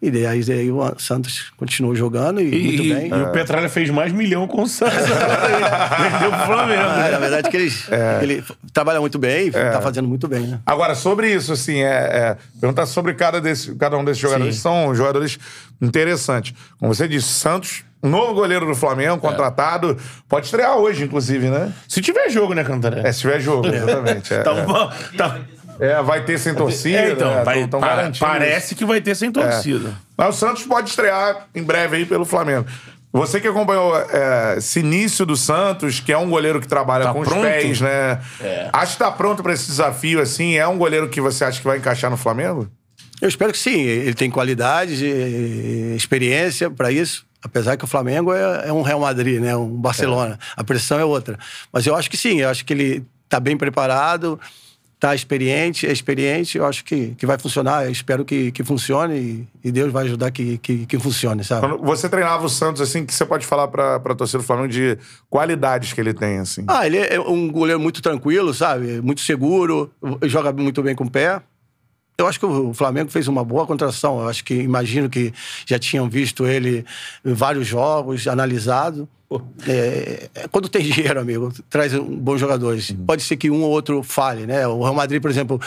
E 0.00 0.10
daí, 0.10 0.26
aí 0.26 0.70
o 0.72 0.98
Santos 0.98 1.52
continuou 1.56 1.94
jogando 1.94 2.40
e, 2.40 2.48
E, 2.52 2.64
muito 2.64 2.82
e- 2.82 2.92
bem. 2.94 3.08
e 3.08 3.14
o 3.22 3.30
Petralha 3.30 3.68
fez 3.68 3.88
mais 3.88 4.12
milhão 4.12 4.48
com 4.48 4.62
o 4.62 4.66
Santos. 4.68 4.96
Vendeu 4.98 6.30
pro 6.32 6.46
Flamengo. 6.46 6.82
Ah, 6.82 7.08
na 7.12 7.18
verdade, 7.18 7.48
que 7.48 7.56
eles, 7.56 7.86
ele 8.20 8.42
trabalha 8.72 9.00
muito 9.00 9.16
bem, 9.16 9.52
tá 9.52 9.80
fazendo 9.80 10.08
muito 10.08 10.26
bem, 10.26 10.40
né? 10.46 10.60
Agora, 10.66 10.96
sobre 10.96 11.32
isso, 11.32 11.52
assim, 11.52 11.82
é, 11.82 11.86
é, 11.86 12.36
perguntar 12.60 12.86
sobre 12.86 13.14
cada, 13.14 13.40
desse, 13.40 13.76
cada 13.76 13.96
um 13.96 14.04
desses 14.04 14.20
jogadores. 14.20 14.56
Sim. 14.56 14.62
São 14.62 14.92
jogadores 14.92 15.38
interessantes. 15.80 16.52
Como 16.80 16.92
você 16.92 17.06
disse, 17.06 17.28
Santos, 17.28 17.84
novo 18.08 18.34
goleiro 18.34 18.66
do 18.66 18.74
Flamengo, 18.74 19.18
contratado. 19.18 19.96
Pode 20.28 20.46
estrear 20.46 20.76
hoje, 20.76 21.04
inclusive, 21.04 21.48
né? 21.48 21.72
Se 21.88 22.00
tiver 22.00 22.28
jogo, 22.30 22.54
né, 22.54 22.64
Cantaré? 22.64 23.06
É, 23.08 23.12
se 23.12 23.20
tiver 23.20 23.40
jogo, 23.40 23.66
exatamente. 23.68 24.32
É, 24.34 24.38
Tá 24.44 24.52
é. 24.52 24.62
bom. 24.64 24.92
Tá. 25.16 25.38
É, 25.80 26.02
vai 26.02 26.24
ter 26.24 26.38
sem 26.38 26.54
torcida. 26.54 26.98
É, 26.98 27.10
então, 27.12 27.34
né? 27.34 27.42
vai- 27.42 27.60
Tão- 27.60 27.68
tão 27.68 27.80
pa- 27.80 27.88
garantindo 27.88 28.12
isso. 28.16 28.24
parece 28.26 28.74
que 28.74 28.84
vai 28.84 29.00
ter 29.00 29.14
sem 29.14 29.32
torcida. 29.32 29.92
Mas 30.16 30.34
o 30.36 30.38
Santos 30.38 30.62
pode 30.64 30.90
estrear 30.90 31.46
em 31.54 31.62
breve 31.62 31.96
aí 31.96 32.04
pelo 32.06 32.24
Flamengo. 32.24 32.66
Você 33.14 33.40
que 33.40 33.48
acompanhou 33.48 33.94
é, 34.10 34.54
esse 34.58 34.80
início 34.80 35.26
do 35.26 35.36
Santos, 35.36 36.00
que 36.00 36.10
é 36.12 36.16
um 36.16 36.30
goleiro 36.30 36.60
que 36.60 36.66
trabalha 36.68 37.04
Tá 37.04 37.12
com 37.12 37.22
pronto? 37.22 37.36
os 37.36 37.42
pés, 37.42 37.80
né? 37.80 38.18
É. 38.40 38.70
Acha 38.72 38.92
que 38.92 38.98
tá 38.98 39.10
pronto 39.10 39.42
pra 39.42 39.52
esse 39.52 39.66
desafio, 39.66 40.20
assim? 40.20 40.56
É 40.56 40.66
um 40.66 40.78
goleiro 40.78 41.08
que 41.08 41.20
você 41.20 41.44
acha 41.44 41.58
que 41.60 41.66
vai 41.66 41.76
encaixar 41.78 42.10
no 42.10 42.16
Flamengo? 42.16 42.68
Eu 43.20 43.28
espero 43.28 43.52
que 43.52 43.58
sim. 43.58 43.80
Ele 43.82 44.14
tem 44.14 44.30
qualidade, 44.30 45.04
experiência 45.94 46.70
para 46.70 46.90
isso. 46.90 47.24
Apesar 47.42 47.76
que 47.76 47.84
o 47.84 47.88
Flamengo 47.88 48.32
é, 48.32 48.68
é 48.68 48.72
um 48.72 48.82
Real 48.82 49.00
Madrid, 49.00 49.40
né? 49.40 49.56
Um 49.56 49.68
Barcelona. 49.68 50.38
A 50.56 50.62
pressão 50.62 50.98
é 50.98 51.04
outra. 51.04 51.38
Mas 51.72 51.86
eu 51.86 51.96
acho 51.96 52.08
que 52.08 52.16
sim. 52.16 52.40
Eu 52.40 52.48
acho 52.48 52.64
que 52.64 52.72
ele 52.72 53.04
está 53.24 53.40
bem 53.40 53.56
preparado, 53.56 54.38
está 54.94 55.14
experiente, 55.14 55.86
é 55.86 55.92
experiente. 55.92 56.56
Eu 56.56 56.64
acho 56.64 56.84
que, 56.84 57.14
que 57.16 57.26
vai 57.26 57.36
funcionar. 57.36 57.84
Eu 57.84 57.90
espero 57.90 58.24
que, 58.24 58.52
que 58.52 58.62
funcione 58.62 59.48
e, 59.64 59.68
e 59.68 59.72
Deus 59.72 59.92
vai 59.92 60.04
ajudar 60.04 60.30
que, 60.30 60.58
que, 60.58 60.86
que 60.86 60.98
funcione, 61.00 61.42
sabe? 61.42 61.66
Quando 61.66 61.84
você 61.84 62.08
treinava 62.08 62.46
o 62.46 62.48
Santos, 62.48 62.80
assim, 62.80 63.04
que 63.04 63.12
você 63.12 63.26
pode 63.26 63.44
falar 63.44 63.66
pra, 63.66 63.98
pra 63.98 64.14
torcida 64.14 64.38
do 64.38 64.44
Flamengo 64.44 64.68
de 64.68 64.96
qualidades 65.28 65.92
que 65.92 66.00
ele 66.00 66.14
tem, 66.14 66.38
assim? 66.38 66.64
Ah, 66.68 66.86
ele 66.86 66.98
é 66.98 67.18
um 67.18 67.50
goleiro 67.50 67.80
muito 67.80 68.00
tranquilo, 68.00 68.54
sabe? 68.54 69.00
Muito 69.00 69.20
seguro, 69.22 69.90
joga 70.22 70.52
muito 70.52 70.80
bem 70.82 70.94
com 70.94 71.04
o 71.04 71.10
pé. 71.10 71.42
Eu 72.16 72.26
acho 72.26 72.38
que 72.38 72.46
o 72.46 72.74
Flamengo 72.74 73.10
fez 73.10 73.26
uma 73.26 73.44
boa 73.44 73.66
contratação. 73.66 74.20
Eu 74.20 74.28
acho 74.28 74.44
que 74.44 74.54
imagino 74.54 75.08
que 75.08 75.32
já 75.66 75.78
tinham 75.78 76.08
visto 76.08 76.46
ele 76.46 76.84
em 77.24 77.32
vários 77.32 77.66
jogos, 77.66 78.28
analisado. 78.28 79.08
É, 79.66 80.28
é, 80.34 80.48
quando 80.48 80.68
tem 80.68 80.82
dinheiro, 80.88 81.18
amigo, 81.18 81.52
traz 81.70 81.94
bons 81.94 82.38
jogadores. 82.38 82.94
Pode 83.06 83.22
ser 83.22 83.36
que 83.36 83.50
um 83.50 83.62
ou 83.62 83.70
outro 83.70 84.02
falhe, 84.02 84.46
né? 84.46 84.66
O 84.66 84.82
Real 84.82 84.94
Madrid, 84.94 85.22
por 85.22 85.30
exemplo, 85.30 85.60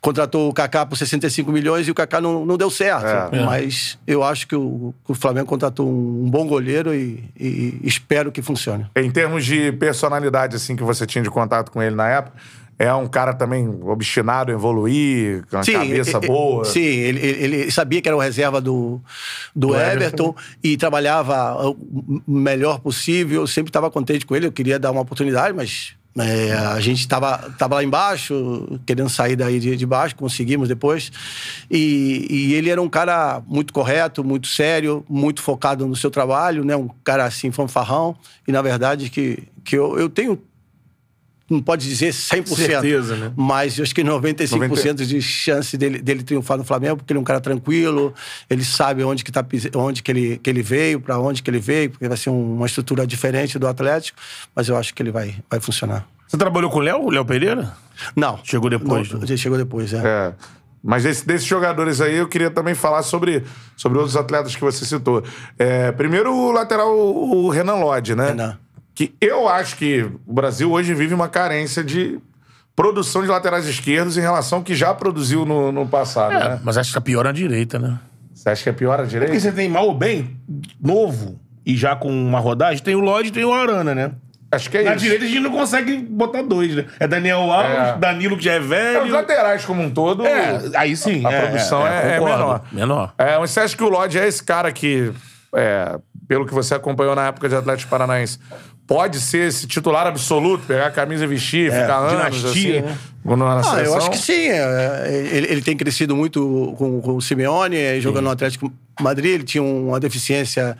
contratou 0.00 0.48
o 0.48 0.54
Kaká 0.54 0.86
por 0.86 0.96
65 0.96 1.52
milhões 1.52 1.86
e 1.86 1.90
o 1.90 1.94
Kaká 1.94 2.20
não, 2.20 2.46
não 2.46 2.56
deu 2.56 2.70
certo. 2.70 3.34
É. 3.34 3.44
Mas 3.44 3.98
eu 4.06 4.22
acho 4.22 4.46
que 4.46 4.56
o, 4.56 4.94
o 5.06 5.14
Flamengo 5.14 5.46
contratou 5.46 5.88
um, 5.88 6.30
bom 6.30 6.46
goleiro 6.46 6.94
e, 6.94 7.24
e 7.38 7.80
espero 7.82 8.32
que 8.32 8.40
funcione. 8.40 8.86
Em 8.96 9.10
termos 9.10 9.44
de 9.44 9.72
personalidade, 9.72 10.56
assim, 10.56 10.74
que 10.76 10.82
você 10.82 11.06
tinha 11.06 11.22
de 11.22 11.30
contato 11.30 11.70
com 11.70 11.82
ele 11.82 11.94
na 11.94 12.08
época, 12.08 12.36
é 12.82 12.94
um 12.94 13.06
cara 13.06 13.34
também 13.34 13.68
obstinado 13.82 14.50
em 14.50 14.54
evoluir, 14.54 15.44
com 15.50 15.58
a 15.58 15.62
cabeça 15.64 16.18
e- 16.22 16.24
e- 16.24 16.26
boa. 16.26 16.64
Sim, 16.64 16.80
ele, 16.80 17.20
ele- 17.20 17.56
ele 17.56 17.70
sabia 17.70 18.00
que 18.00 18.08
era 18.08 18.16
o 18.16 18.20
reserva 18.20 18.58
do, 18.58 18.98
do, 19.54 19.68
Do 19.68 19.74
Everton, 19.76 20.30
Everton. 20.30 20.34
e 20.64 20.76
trabalhava 20.78 21.68
o 21.68 21.76
melhor 22.26 22.80
possível. 22.80 23.42
Eu 23.42 23.46
sempre 23.46 23.68
estava 23.68 23.90
contente 23.90 24.24
com 24.24 24.34
ele, 24.34 24.46
eu 24.46 24.52
queria 24.52 24.78
dar 24.78 24.90
uma 24.92 25.02
oportunidade, 25.02 25.54
mas 25.54 25.92
é, 26.18 26.52
a 26.52 26.80
gente 26.80 27.00
estava 27.00 27.36
tava 27.58 27.74
lá 27.76 27.84
embaixo, 27.84 28.80
querendo 28.86 29.10
sair 29.10 29.36
daí 29.36 29.60
de, 29.60 29.76
de 29.76 29.86
baixo, 29.86 30.16
conseguimos 30.16 30.66
depois. 30.66 31.12
E, 31.70 32.26
e 32.30 32.54
ele 32.54 32.70
era 32.70 32.80
um 32.80 32.88
cara 32.88 33.42
muito 33.46 33.72
correto, 33.74 34.24
muito 34.24 34.46
sério, 34.48 35.04
muito 35.08 35.42
focado 35.42 35.86
no 35.86 35.94
seu 35.94 36.10
trabalho, 36.10 36.64
né? 36.64 36.74
um 36.76 36.88
cara 37.04 37.26
assim, 37.26 37.50
fanfarrão. 37.50 38.16
E 38.48 38.52
na 38.52 38.62
verdade 38.62 39.10
que, 39.10 39.42
que 39.62 39.76
eu, 39.76 39.98
eu 39.98 40.08
tenho. 40.08 40.38
Não 41.50 41.60
pode 41.60 41.88
dizer 41.88 42.12
100%. 42.12 42.46
Certeza, 42.54 43.16
né? 43.16 43.32
Mas 43.36 43.76
eu 43.76 43.82
acho 43.82 43.92
que 43.92 44.04
95% 44.04 45.04
de 45.04 45.20
chance 45.20 45.76
dele, 45.76 46.00
dele 46.00 46.22
triunfar 46.22 46.56
no 46.56 46.62
Flamengo, 46.64 46.98
porque 46.98 47.12
ele 47.12 47.18
é 47.18 47.20
um 47.20 47.24
cara 47.24 47.40
tranquilo, 47.40 48.14
ele 48.48 48.64
sabe 48.64 49.02
onde 49.02 49.24
que, 49.24 49.32
tá, 49.32 49.44
onde 49.74 50.00
que, 50.02 50.12
ele, 50.12 50.38
que 50.38 50.48
ele 50.48 50.62
veio, 50.62 51.00
para 51.00 51.18
onde 51.18 51.42
que 51.42 51.50
ele 51.50 51.58
veio, 51.58 51.90
porque 51.90 52.06
vai 52.06 52.16
ser 52.16 52.30
um- 52.30 52.54
uma 52.54 52.66
estrutura 52.66 53.04
diferente 53.04 53.58
do 53.58 53.66
Atlético, 53.66 54.16
mas 54.54 54.68
eu 54.68 54.76
acho 54.76 54.94
que 54.94 55.02
ele 55.02 55.10
vai, 55.10 55.34
vai 55.50 55.58
funcionar. 55.58 56.06
Você 56.28 56.36
trabalhou 56.36 56.70
com 56.70 56.78
o 56.78 56.82
Léo? 56.82 57.02
O 57.06 57.10
Léo 57.10 57.24
Pereira? 57.24 57.72
Não. 58.14 58.38
Chegou 58.44 58.70
depois, 58.70 59.10
Não, 59.10 59.18
né? 59.18 59.26
ele 59.28 59.36
chegou 59.36 59.58
depois, 59.58 59.92
é. 59.92 59.98
É. 59.98 60.32
Mas 60.82 61.02
desse- 61.02 61.26
desses 61.26 61.46
jogadores 61.46 62.00
aí, 62.00 62.14
eu 62.16 62.28
queria 62.28 62.50
também 62.50 62.74
falar 62.74 63.02
sobre, 63.02 63.42
sobre 63.76 63.98
outros 63.98 64.16
atletas 64.16 64.54
que 64.54 64.62
você 64.62 64.84
citou. 64.86 65.22
É, 65.58 65.90
primeiro, 65.92 66.32
o 66.32 66.52
lateral, 66.52 66.96
o 66.96 67.50
Renan 67.50 67.74
Lodge, 67.74 68.14
né? 68.14 68.28
Renan. 68.28 68.58
Que 68.94 69.14
eu 69.20 69.48
acho 69.48 69.76
que 69.76 70.02
o 70.26 70.32
Brasil 70.32 70.70
hoje 70.70 70.92
vive 70.94 71.14
uma 71.14 71.28
carência 71.28 71.82
de 71.82 72.18
produção 72.76 73.22
de 73.22 73.28
laterais 73.28 73.66
esquerdos 73.66 74.16
em 74.16 74.20
relação 74.20 74.58
ao 74.58 74.64
que 74.64 74.74
já 74.74 74.92
produziu 74.94 75.44
no, 75.44 75.70
no 75.72 75.86
passado, 75.86 76.32
É, 76.34 76.48
né? 76.50 76.60
mas 76.62 76.76
acho 76.78 76.92
que 76.92 76.98
a 76.98 77.00
pior 77.00 77.24
na 77.24 77.32
direita, 77.32 77.78
né? 77.78 77.98
Você 78.34 78.48
acha 78.48 78.62
que 78.62 78.68
é 78.70 78.72
pior 78.72 78.94
a 78.94 78.96
Porque 78.98 79.10
direita? 79.10 79.38
você 79.38 79.52
tem 79.52 79.68
mal 79.68 79.86
ou 79.86 79.94
bem, 79.94 80.36
novo, 80.80 81.38
e 81.64 81.76
já 81.76 81.94
com 81.94 82.08
uma 82.10 82.40
rodagem, 82.40 82.82
tem 82.82 82.94
o 82.94 83.00
Lodge 83.00 83.28
e 83.28 83.32
tem 83.32 83.44
o 83.44 83.52
Arana, 83.52 83.94
né? 83.94 84.12
Acho 84.52 84.68
que 84.70 84.78
é 84.78 84.82
Na 84.82 84.92
isso. 84.94 85.04
direita 85.04 85.24
a 85.24 85.28
gente 85.28 85.40
não 85.40 85.50
consegue 85.52 85.96
botar 85.98 86.42
dois, 86.42 86.74
né? 86.74 86.86
É 86.98 87.06
Daniel 87.06 87.38
Alves, 87.52 87.70
É. 87.88 87.98
Danilo 87.98 88.36
que 88.36 88.44
já 88.44 88.52
é 88.52 88.56
É, 88.56 88.60
os 88.60 88.66
velho. 88.66 89.12
laterais 89.12 89.64
como 89.64 89.82
um 89.82 89.90
todo. 89.90 90.26
É, 90.26 90.58
aí 90.74 90.96
sim. 90.96 91.24
A 91.24 91.30
é, 91.30 91.40
produção 91.46 91.86
é- 91.86 92.16
é 92.16 92.18
concordo. 92.18 92.38
menor. 92.38 92.62
Menor. 92.72 93.14
É, 93.18 93.38
mas 93.38 93.50
você 93.50 93.60
acha 93.60 93.76
que 93.76 93.84
o 93.84 93.88
Lodge 93.88 94.18
é 94.18 94.26
esse 94.26 94.42
cara 94.42 94.72
que, 94.72 95.12
é, 95.54 95.98
pelo 96.26 96.46
que 96.46 96.52
você 96.54 96.74
acompanhou 96.74 97.14
na 97.14 97.26
época 97.28 97.48
de 97.48 97.54
Atlético 97.54 97.90
Paranaense, 97.90 98.38
pode 98.90 99.20
ser 99.20 99.46
esse 99.46 99.68
titular 99.68 100.04
absoluto, 100.08 100.66
pegar 100.66 100.86
a 100.86 100.90
camisa 100.90 101.22
e 101.22 101.26
vestir, 101.28 101.72
É, 101.72 101.82
ficar 101.82 101.98
anos 101.98 102.40
dinastia, 102.40 102.80
assim, 102.80 102.88
né? 102.88 102.98
na 103.36 103.60
Ah, 103.60 103.82
eu 103.82 103.94
acho 103.96 104.10
que 104.10 104.18
sim. 104.18 104.48
é, 104.48 105.28
Ele, 105.32 105.46
ele 105.52 105.62
tem 105.62 105.76
crescido 105.76 106.16
muito 106.16 106.74
com, 106.76 107.00
com 107.00 107.14
o 107.14 107.22
Simeone, 107.22 107.76
é, 107.76 108.00
jogando 108.00 108.24
no 108.24 108.30
Atlético 108.32 108.72
Madrid. 109.00 109.34
Ele 109.34 109.44
tinha 109.44 109.62
uma 109.62 110.00
deficiência 110.00 110.76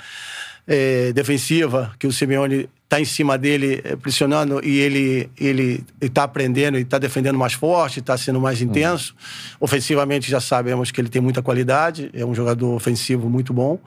é, 0.72 1.12
defensiva 1.12 1.92
que 1.98 2.06
o 2.06 2.12
Simeone 2.12 2.68
está 2.84 3.00
em 3.00 3.04
cima 3.04 3.36
dele, 3.36 3.80
é, 3.82 3.96
pressionando, 3.96 4.64
e 4.64 4.78
ele 4.78 5.28
ele 5.36 5.84
está 6.00 6.22
aprendendo 6.22 6.78
e 6.78 6.82
está 6.82 6.96
defendendo 6.96 7.36
mais 7.36 7.54
forte, 7.54 7.98
está 7.98 8.16
sendo 8.16 8.40
mais 8.40 8.62
intenso. 8.62 9.12
Ofensivamente, 9.58 10.30
já 10.30 10.40
sabemos 10.40 10.92
que 10.92 11.00
ele 11.00 11.08
tem 11.08 11.20
muita 11.20 11.42
qualidade, 11.42 12.08
é 12.14 12.24
um 12.24 12.32
jogador 12.32 12.72
ofensivo 12.72 13.28
muito 13.28 13.52
bom. 13.52 13.80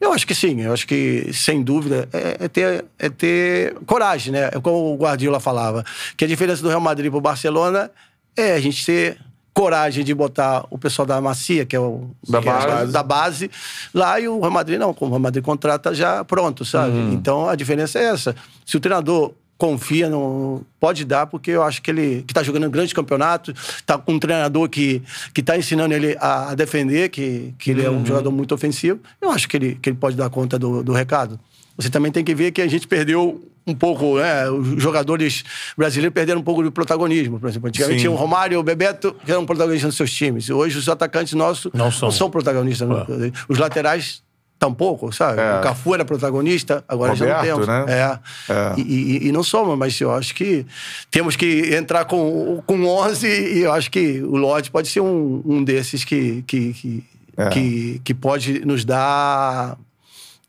Eu 0.00 0.12
acho 0.12 0.24
que 0.24 0.34
sim, 0.34 0.60
eu 0.60 0.72
acho 0.72 0.86
que, 0.86 1.28
sem 1.32 1.60
dúvida, 1.60 2.08
é, 2.12 2.44
é 2.44 2.48
ter, 2.48 2.84
é 3.00 3.08
ter 3.08 3.74
coragem, 3.84 4.32
né? 4.32 4.50
É 4.52 4.60
como 4.60 4.94
o 4.94 4.96
Guardiola 4.96 5.40
falava, 5.40 5.84
que 6.16 6.24
a 6.24 6.28
diferença 6.28 6.62
do 6.62 6.68
Real 6.68 6.80
Madrid 6.80 7.10
para 7.10 7.18
o 7.18 7.20
Barcelona 7.20 7.90
é 8.36 8.52
a 8.52 8.60
gente 8.60 8.86
ter 8.86 9.18
coragem 9.58 10.04
de 10.04 10.14
botar 10.14 10.64
o 10.70 10.78
pessoal 10.78 11.04
da 11.04 11.20
Macia, 11.20 11.66
que 11.66 11.74
é 11.74 11.80
o 11.80 12.10
Da 12.28 12.38
é 12.38 12.42
base. 12.42 12.92
da 12.92 13.02
base, 13.02 13.50
lá 13.92 14.20
e 14.20 14.28
o 14.28 14.38
Real 14.38 14.52
Madrid 14.52 14.78
não, 14.78 14.94
o 14.96 15.08
Real 15.08 15.18
Madrid 15.18 15.42
contrata 15.42 15.92
já 15.92 16.24
pronto, 16.24 16.64
sabe? 16.64 16.96
Uhum. 16.96 17.12
Então 17.14 17.48
a 17.48 17.56
diferença 17.56 17.98
é 17.98 18.04
essa. 18.04 18.36
Se 18.64 18.76
o 18.76 18.80
treinador 18.80 19.32
confia, 19.56 20.08
no, 20.08 20.62
pode 20.78 21.04
dar, 21.04 21.26
porque 21.26 21.50
eu 21.50 21.64
acho 21.64 21.82
que 21.82 21.90
ele 21.90 22.22
que 22.24 22.32
tá 22.32 22.44
jogando 22.44 22.68
um 22.68 22.70
grande 22.70 22.94
campeonato, 22.94 23.52
tá 23.84 23.98
com 23.98 24.12
um 24.12 24.18
treinador 24.20 24.68
que, 24.68 25.02
que 25.34 25.42
tá 25.42 25.58
ensinando 25.58 25.92
ele 25.92 26.16
a, 26.20 26.54
defender, 26.54 27.08
que, 27.08 27.52
que 27.58 27.72
ele 27.72 27.84
é 27.84 27.90
Uhum. 27.90 28.02
um 28.02 28.06
jogador 28.06 28.30
muito 28.30 28.54
ofensivo, 28.54 29.00
eu 29.20 29.28
acho 29.32 29.48
que 29.48 29.56
ele, 29.56 29.76
que 29.82 29.90
ele 29.90 29.96
pode 29.96 30.16
dar 30.16 30.30
conta 30.30 30.56
do, 30.56 30.84
do 30.84 30.92
recado. 30.92 31.40
Você 31.76 31.90
também 31.90 32.12
tem 32.12 32.22
que 32.22 32.32
ver 32.34 32.52
que 32.52 32.62
a 32.62 32.68
gente 32.68 32.86
perdeu 32.86 33.42
um 33.70 33.74
pouco, 33.74 34.18
né? 34.18 34.48
Os 34.50 34.82
jogadores 34.82 35.44
brasileiros 35.76 36.14
perderam 36.14 36.40
um 36.40 36.44
pouco 36.44 36.62
de 36.62 36.70
protagonismo. 36.70 37.38
Por 37.38 37.48
exemplo, 37.48 37.68
antigamente 37.68 37.98
Sim. 37.98 38.02
tinha 38.06 38.10
o 38.10 38.16
Romário 38.16 38.54
e 38.54 38.58
o 38.58 38.62
Bebeto 38.62 39.14
que 39.24 39.30
eram 39.30 39.44
protagonistas 39.46 39.88
nos 39.88 39.96
seus 39.96 40.10
times. 40.12 40.50
Hoje 40.50 40.78
os 40.78 40.88
atacantes 40.88 41.34
nossos 41.34 41.70
Não 41.72 41.90
são. 41.90 42.30
protagonistas. 42.30 42.88
no- 42.88 43.06
Os 43.48 43.58
laterais 43.58 44.22
tampouco, 44.58 45.12
sabe? 45.12 45.40
É. 45.40 45.58
O 45.58 45.60
Cafu 45.62 45.94
era 45.94 46.04
protagonista, 46.04 46.82
agora 46.88 47.14
já 47.14 47.24
não 47.26 47.34
Roberto, 47.36 47.54
temos. 47.54 47.66
né? 47.68 47.84
É. 47.88 48.52
É. 48.52 48.74
E, 48.76 48.82
e- 48.82 49.28
e 49.28 49.32
não 49.32 49.44
somos, 49.44 49.78
mas 49.78 50.00
eu 50.00 50.12
acho 50.12 50.34
que 50.34 50.66
temos 51.12 51.36
que 51.36 51.72
entrar 51.76 52.04
com, 52.06 52.60
com 52.66 52.84
11 52.84 53.28
e 53.28 53.60
eu 53.60 53.72
acho 53.72 53.88
que 53.88 54.20
o 54.22 54.36
Lodge 54.36 54.68
pode 54.70 54.88
ser 54.88 55.00
um, 55.00 55.42
um 55.44 55.62
desses 55.62 56.02
que, 56.04 56.42
que, 56.44 56.72
que, 56.72 57.04
É. 57.36 57.48
que, 57.50 58.00
que 58.02 58.12
pode 58.12 58.66
nos 58.66 58.84
dar 58.84 59.78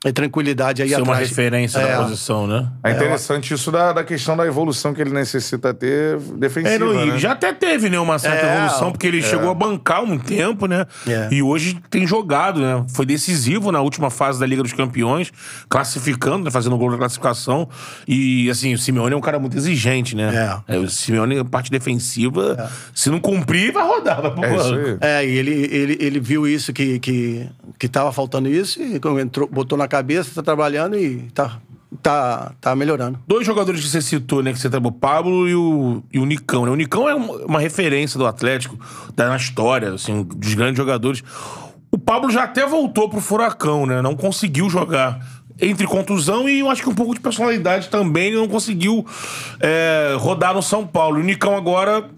é, 0.04 0.12
tranquilidade 0.12 0.82
aí 0.82 0.88
Ser 0.88 0.96
uma 1.02 1.12
atrás. 1.12 1.28
referência 1.28 1.78
É. 1.78 1.92
na 1.96 2.02
posição, 2.04 2.46
né? 2.46 2.68
É 2.82 2.92
interessante 2.92 3.52
isso 3.52 3.70
da, 3.70 3.92
da 3.92 4.02
questão 4.04 4.36
da 4.36 4.46
evolução 4.46 4.94
que 4.94 5.00
ele 5.02 5.10
necessita 5.10 5.74
ter 5.74 6.18
defensiva, 6.38 6.74
É, 6.74 6.78
não, 6.78 7.04
e 7.04 7.10
né? 7.12 7.18
já 7.18 7.32
até 7.32 7.52
teve, 7.52 7.90
né, 7.90 7.98
uma 7.98 8.18
certa 8.18 8.46
É, 8.46 8.56
evolução, 8.56 8.90
porque 8.92 9.06
ele 9.06 9.20
chegou 9.22 9.50
a 9.50 9.54
bancar 9.54 10.02
um 10.02 10.18
tempo, 10.18 10.66
né? 10.66 10.86
É. 11.06 11.28
E 11.30 11.42
hoje 11.42 11.78
tem 11.90 12.06
jogado, 12.06 12.60
né? 12.60 12.84
Foi 12.94 13.04
decisivo 13.04 13.70
na 13.70 13.80
última 13.82 14.08
fase 14.10 14.40
da 14.40 14.46
Liga 14.46 14.62
dos 14.62 14.72
Campeões, 14.72 15.30
classificando, 15.68 16.44
né, 16.44 16.50
fazendo 16.50 16.76
gol 16.76 16.90
na 16.90 16.96
classificação. 16.98 17.68
E, 18.08 18.48
assim, 18.50 18.72
o 18.74 18.78
Simeone 18.78 19.14
é 19.14 19.16
um 19.16 19.20
cara 19.20 19.38
muito 19.38 19.56
exigente, 19.56 20.16
né? 20.16 20.60
É. 20.66 20.76
o 20.78 20.88
Simeone, 20.88 21.38
a 21.38 21.44
parte 21.44 21.70
defensiva, 21.70 22.70
se 22.94 23.10
não 23.10 23.20
cumprir, 23.20 23.72
vai 23.72 23.86
rodar, 23.86 24.20
vai 24.22 24.30
pro 24.30 24.44
É 24.44 24.56
isso 24.56 24.70
banco. 24.70 24.88
aí. 24.88 24.98
É, 25.00 25.26
e 25.26 25.36
ele, 25.36 25.50
ele, 25.70 25.96
ele 26.00 26.20
viu 26.20 26.46
isso, 26.46 26.72
que, 26.72 26.98
que, 26.98 27.46
que 27.78 27.88
tava 27.88 28.10
faltando 28.12 28.48
isso, 28.48 28.82
e 28.82 28.98
quando 28.98 29.20
entrou, 29.20 29.48
botou 29.48 29.76
na 29.78 29.86
cabeça, 29.90 30.30
tá 30.34 30.42
trabalhando 30.42 30.96
e 30.96 31.28
tá, 31.34 31.58
tá, 32.02 32.52
tá 32.60 32.74
melhorando. 32.74 33.18
Dois 33.26 33.44
jogadores 33.46 33.80
que 33.82 33.88
você 33.88 34.00
citou, 34.00 34.42
né? 34.42 34.52
Que 34.52 34.58
você 34.58 34.70
trabalhou, 34.70 34.96
o 34.96 34.98
Pablo 34.98 35.48
e 35.48 35.54
o, 35.54 36.02
e 36.12 36.18
o 36.18 36.24
Nicão, 36.24 36.64
né? 36.64 36.70
O 36.70 36.76
Nicão 36.76 37.08
é 37.08 37.14
um- 37.14 37.44
uma 37.46 37.60
referência 37.60 38.18
do 38.18 38.26
Atlético, 38.26 38.78
da, 39.14 39.28
na 39.28 39.36
história, 39.36 39.92
assim, 39.92 40.22
dos 40.22 40.54
grandes 40.54 40.76
jogadores. 40.78 41.22
O 41.90 41.98
Pablo 41.98 42.30
já 42.30 42.44
até 42.44 42.64
voltou 42.66 43.08
pro 43.10 43.20
Furacão, 43.20 43.84
né? 43.84 44.00
Não 44.00 44.14
conseguiu 44.16 44.70
jogar. 44.70 45.18
Entre 45.62 45.86
contusão 45.86 46.48
e 46.48 46.60
eu 46.60 46.70
acho 46.70 46.80
que 46.82 46.88
um 46.88 46.94
pouco 46.94 47.12
de 47.12 47.20
personalidade 47.20 47.88
também, 47.90 48.32
não 48.34 48.48
conseguiu 48.48 49.04
é, 49.60 50.14
rodar 50.18 50.54
no 50.54 50.62
São 50.62 50.86
Paulo. 50.86 51.18
O 51.20 51.22
Nicão 51.22 51.54
agora 51.54 52.08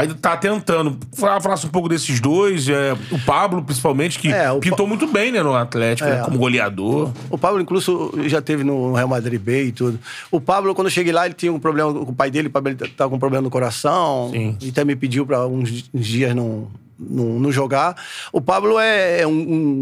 ainda 0.00 0.14
tá 0.14 0.36
tentando. 0.36 0.98
Fala- 1.16 1.40
Falasse 1.40 1.66
um 1.66 1.70
pouco 1.70 1.88
desses 1.88 2.20
dois, 2.20 2.68
é, 2.68 2.92
o 3.10 3.18
Pablo, 3.24 3.62
principalmente, 3.62 4.18
que 4.18 4.28
É, 4.32 4.52
pintou 4.58 4.86
muito 4.86 5.06
bem 5.06 5.30
né, 5.32 5.42
no 5.42 5.54
Atlético, 5.54 6.08
É. 6.08 6.16
né, 6.16 6.22
como 6.24 6.38
goleador. 6.38 7.10
O 7.28 7.36
Pablo, 7.38 7.60
incluso, 7.60 8.12
já 8.26 8.40
teve 8.42 8.64
no 8.64 8.92
Real 8.94 9.08
Madrid 9.08 9.40
B 9.40 9.64
e 9.64 9.72
tudo. 9.72 9.98
O 10.30 10.40
Pablo, 10.40 10.74
quando 10.74 10.86
eu 10.88 10.90
cheguei 10.92 11.12
lá, 11.12 11.24
ele 11.26 11.34
tinha 11.34 11.52
um 11.52 11.58
problema 11.60 11.92
com 11.92 12.10
o 12.12 12.14
pai 12.14 12.30
dele, 12.30 12.48
o 12.48 12.50
pai 12.50 12.62
dele 12.62 12.76
tava 12.96 13.10
com 13.10 13.16
um 13.16 13.20
problema 13.20 13.42
no 13.42 13.50
coração. 13.50 14.30
Sim. 14.32 14.56
E 14.60 14.68
até 14.70 14.84
me 14.84 14.96
pediu 14.96 15.24
para 15.26 15.46
uns 15.46 15.84
uns 15.94 16.06
dias 16.06 16.34
não, 16.34 16.68
não, 16.98 17.38
não 17.40 17.52
jogar. 17.52 17.96
O 18.32 18.40
Pablo 18.40 18.78
é, 18.78 19.20
é 19.22 19.26
um, 19.26 19.30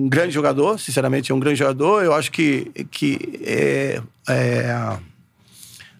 um 0.04 0.08
grande 0.08 0.32
jogador, 0.32 0.78
sinceramente, 0.78 1.32
é 1.32 1.34
um 1.34 1.40
grande 1.40 1.58
jogador. 1.58 2.02
Eu 2.04 2.12
acho 2.14 2.30
que, 2.30 2.70
que 2.90 3.40
é, 3.44 4.00
é 4.28 4.96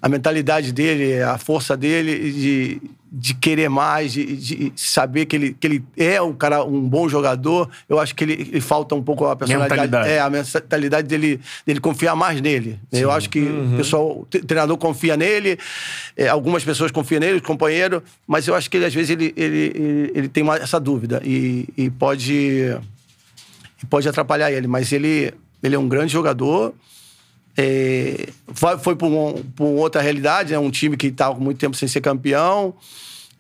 a- 0.01 0.09
mentalidade 0.09 0.73
dele, 0.73 1.23
a 1.23 1.39
força 1.39 1.77
dele 1.77 2.33
de, 2.33 2.83
de 3.11 3.35
querer 3.35 3.69
mais, 3.69 4.13
de, 4.13 4.37
de 4.37 4.73
saber 4.77 5.27
que 5.27 5.35
ele, 5.37 5.57
que 5.59 5.67
ele 5.67 5.85
é 5.97 6.21
um 6.21 6.33
cara, 6.33 6.63
um 6.65 6.81
bom 6.89 7.09
jogador. 7.09 7.69
Eu 7.89 7.99
acho 7.99 8.15
que 8.15 8.25
ele, 8.25 8.35
ele 8.35 8.61
falta 8.61 8.95
um 8.95 9.03
pouco 9.03 9.25
a 9.27 9.35
personalidade. 9.37 9.81
Mentalidade. 9.81 10.11
É, 10.15 10.21
a 10.21 10.29
mentalidade 10.31 11.09
dele, 11.09 11.41
dele 11.67 11.81
confiar 11.81 12.15
mais 12.15 12.41
nele. 12.41 12.79
Eu 12.93 13.11
acho 13.11 13.29
que 13.31 13.41
o 13.41 13.77
pessoal, 13.77 14.21
o 14.21 14.27
tre- 14.27 14.43
treinador 14.43 14.77
confia 14.77 15.17
nele, 15.17 15.59
é, 16.17 16.29
algumas 16.29 16.63
pessoas 16.65 16.91
confiam 16.91 17.21
nele, 17.21 17.37
os 17.37 17.43
companheiros, 17.43 18.03
mas 18.27 18.47
eu 18.47 18.55
acho 18.55 18.71
que 18.71 18.77
ele, 18.77 18.85
às 18.87 18.95
vezes 18.95 19.11
ele, 19.11 19.33
ele, 19.37 19.73
ele, 19.75 20.13
ele 20.15 20.29
tem 20.29 20.43
uma- 20.43 20.57
essa 20.57 20.79
dúvida 20.79 21.21
e, 21.25 21.67
e 21.77 21.91
pode, 21.91 22.77
pode 23.89 24.09
atrapalhar 24.09 24.51
ele. 24.53 24.67
Mas 24.67 24.93
ele, 24.93 25.33
ele 25.63 25.75
é 25.75 25.79
um 25.79 25.89
grande 25.89 26.13
jogador. 26.13 26.75
É, 27.61 28.29
foi 28.55 28.95
para 28.95 29.09
um, 29.09 29.43
outra 29.77 30.01
realidade, 30.01 30.53
né? 30.53 30.59
um 30.61 30.71
time 30.71 30.97
que 30.97 31.09
estava 31.09 31.37
muito 31.41 31.59
tempo 31.59 31.77
sem 31.77 31.89
ser 31.89 32.01
campeão, 32.01 32.73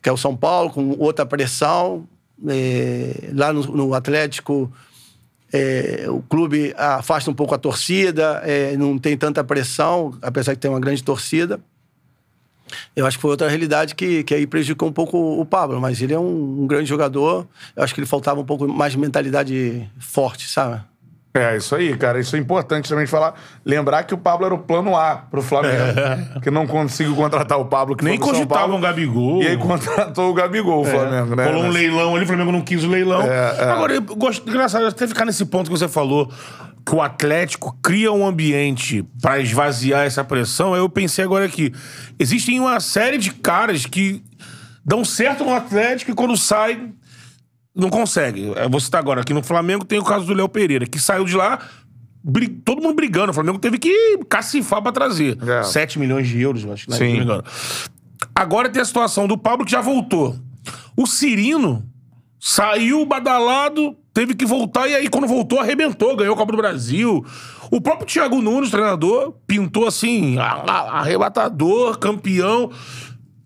que 0.02 0.08
é 0.08 0.12
o 0.12 0.16
São 0.16 0.36
Paulo, 0.36 0.70
com 0.70 0.96
outra 0.98 1.24
pressão. 1.24 2.04
É, 2.48 3.30
lá 3.32 3.52
no, 3.52 3.62
no 3.62 3.94
Atlético, 3.94 4.72
é, 5.52 6.06
o 6.08 6.20
clube 6.22 6.74
afasta 6.76 7.30
um 7.30 7.34
pouco 7.34 7.54
a 7.54 7.58
torcida, 7.58 8.42
é, 8.44 8.76
não 8.76 8.98
tem 8.98 9.16
tanta 9.16 9.44
pressão, 9.44 10.12
apesar 10.20 10.54
de 10.54 10.58
ter 10.58 10.68
uma 10.68 10.80
grande 10.80 11.04
torcida. 11.04 11.60
Eu 12.96 13.06
acho 13.06 13.18
que 13.18 13.22
foi 13.22 13.30
outra 13.30 13.48
realidade 13.48 13.94
que, 13.94 14.24
que 14.24 14.34
aí 14.34 14.48
prejudicou 14.48 14.88
um 14.88 14.92
pouco 14.92 15.40
o 15.40 15.46
Pablo, 15.46 15.80
mas 15.80 16.02
ele 16.02 16.12
é 16.12 16.18
um, 16.18 16.62
um 16.62 16.66
grande 16.66 16.88
jogador. 16.88 17.46
Eu 17.76 17.84
acho 17.84 17.94
que 17.94 18.00
ele 18.00 18.06
faltava 18.06 18.40
um 18.40 18.44
pouco 18.44 18.66
mais 18.66 18.92
de 18.92 18.98
mentalidade 18.98 19.88
forte, 20.00 20.48
sabe? 20.48 20.82
É, 21.34 21.56
isso 21.56 21.74
aí, 21.74 21.96
cara. 21.96 22.18
Isso 22.18 22.34
é 22.34 22.38
importante 22.38 22.88
também 22.88 23.04
de 23.04 23.10
falar. 23.10 23.34
Lembrar 23.64 24.02
que 24.04 24.14
o 24.14 24.18
Pablo 24.18 24.46
era 24.46 24.54
o 24.54 24.58
plano 24.58 24.96
A 24.96 25.16
pro 25.16 25.42
Flamengo. 25.42 26.40
Que 26.42 26.50
não 26.50 26.66
conseguiu 26.66 27.14
contratar 27.14 27.58
o 27.58 27.66
Pablo, 27.66 27.96
que 27.96 28.04
Nem 28.04 28.18
cogitavam 28.18 28.48
Paulo. 28.48 28.76
o 28.76 28.80
Gabigol. 28.80 29.42
E 29.42 29.46
aí 29.46 29.56
contratou 29.56 30.30
o 30.30 30.34
Gabigol, 30.34 30.80
o 30.80 30.84
Flamengo, 30.84 31.36
né? 31.36 31.44
Rolou 31.44 31.64
um 31.64 31.68
leilão 31.70 32.14
ali, 32.16 32.24
o 32.24 32.26
Flamengo 32.26 32.52
não 32.52 32.62
quis 32.62 32.82
o 32.82 32.88
leilão. 32.88 33.22
É, 33.22 33.56
é. 33.58 33.70
Agora, 33.70 33.94
eu 33.94 34.02
gosto, 34.02 34.48
engraçado, 34.48 34.86
até 34.86 35.06
ficar 35.06 35.24
nesse 35.24 35.44
ponto 35.44 35.70
que 35.70 35.78
você 35.78 35.86
falou, 35.86 36.30
que 36.84 36.94
o 36.94 37.02
Atlético 37.02 37.76
cria 37.82 38.10
um 38.10 38.26
ambiente 38.26 39.04
pra 39.20 39.38
esvaziar 39.38 40.06
essa 40.06 40.24
pressão. 40.24 40.72
Aí 40.72 40.80
eu 40.80 40.88
pensei 40.88 41.24
agora 41.24 41.44
aqui: 41.44 41.72
existem 42.18 42.58
uma 42.58 42.80
série 42.80 43.18
de 43.18 43.30
caras 43.32 43.84
que 43.84 44.22
dão 44.84 45.04
certo 45.04 45.44
no 45.44 45.54
Atlético 45.54 46.10
e 46.10 46.14
quando 46.14 46.36
saem, 46.36 46.94
não 47.78 47.88
conseguem. 47.90 48.52
Eu 48.54 48.68
vou 48.68 48.80
citar 48.80 49.00
agora, 49.00 49.20
aqui 49.22 49.32
no 49.32 49.42
Flamengo 49.42 49.84
tem 49.84 49.98
o 49.98 50.04
caso 50.04 50.26
do 50.26 50.34
Léo 50.34 50.48
Pereira, 50.48 50.84
que 50.86 50.98
saiu 50.98 51.24
de 51.24 51.36
lá. 51.36 51.58
bri- 52.22 52.48
Todo 52.48 52.82
mundo 52.82 52.94
brigando, 52.96 53.30
o 53.30 53.34
Flamengo 53.34 53.58
teve 53.58 53.78
que 53.78 54.18
cacifar 54.28 54.82
pra 54.82 54.92
trazer. 54.92 55.38
É. 55.48 55.62
7 55.62 55.98
milhões 55.98 56.26
de 56.28 56.40
euros, 56.40 56.64
eu 56.64 56.72
acho, 56.72 56.90
né? 56.90 56.96
Sim. 56.96 57.04
Se 57.04 57.10
não 57.12 57.18
me 57.18 57.24
engano. 57.24 57.44
Agora 58.34 58.68
tem 58.68 58.82
a 58.82 58.84
situação 58.84 59.26
do 59.26 59.38
Pablo 59.38 59.64
que 59.64 59.72
já 59.72 59.80
voltou. 59.80 60.36
O 60.96 61.06
Cirino 61.06 61.84
saiu 62.40 63.04
badalado, 63.06 63.96
teve 64.12 64.34
que 64.34 64.44
voltar 64.44 64.88
e 64.88 64.94
aí 64.94 65.08
quando 65.08 65.26
voltou 65.26 65.58
arrebentou, 65.60 66.16
ganhou 66.16 66.34
a 66.34 66.36
Copa 66.36 66.52
do 66.52 66.58
Brasil. 66.58 67.24
O 67.70 67.80
próprio 67.80 68.06
Thiago 68.06 68.40
Nunes, 68.40 68.70
treinador, 68.70 69.34
pintou 69.46 69.86
assim, 69.86 70.36
arrebatador, 70.38 71.98
campeão. 71.98 72.70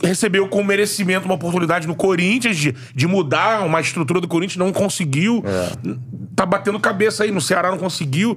Recebeu 0.02 0.48
com 0.48 0.62
merecimento 0.64 1.26
uma 1.26 1.34
oportunidade 1.34 1.86
no 1.86 1.94
Corinthians 1.94 2.56
de, 2.56 2.74
de 2.94 3.06
mudar 3.06 3.64
uma 3.64 3.80
estrutura 3.80 4.20
do 4.20 4.28
Corinthians, 4.28 4.56
não 4.56 4.72
conseguiu. 4.72 5.44
Tá 6.34 6.44
batendo 6.44 6.80
cabeça 6.80 7.24
aí, 7.24 7.30
no 7.30 7.40
Ceará 7.40 7.70
não 7.70 7.78
conseguiu. 7.78 8.36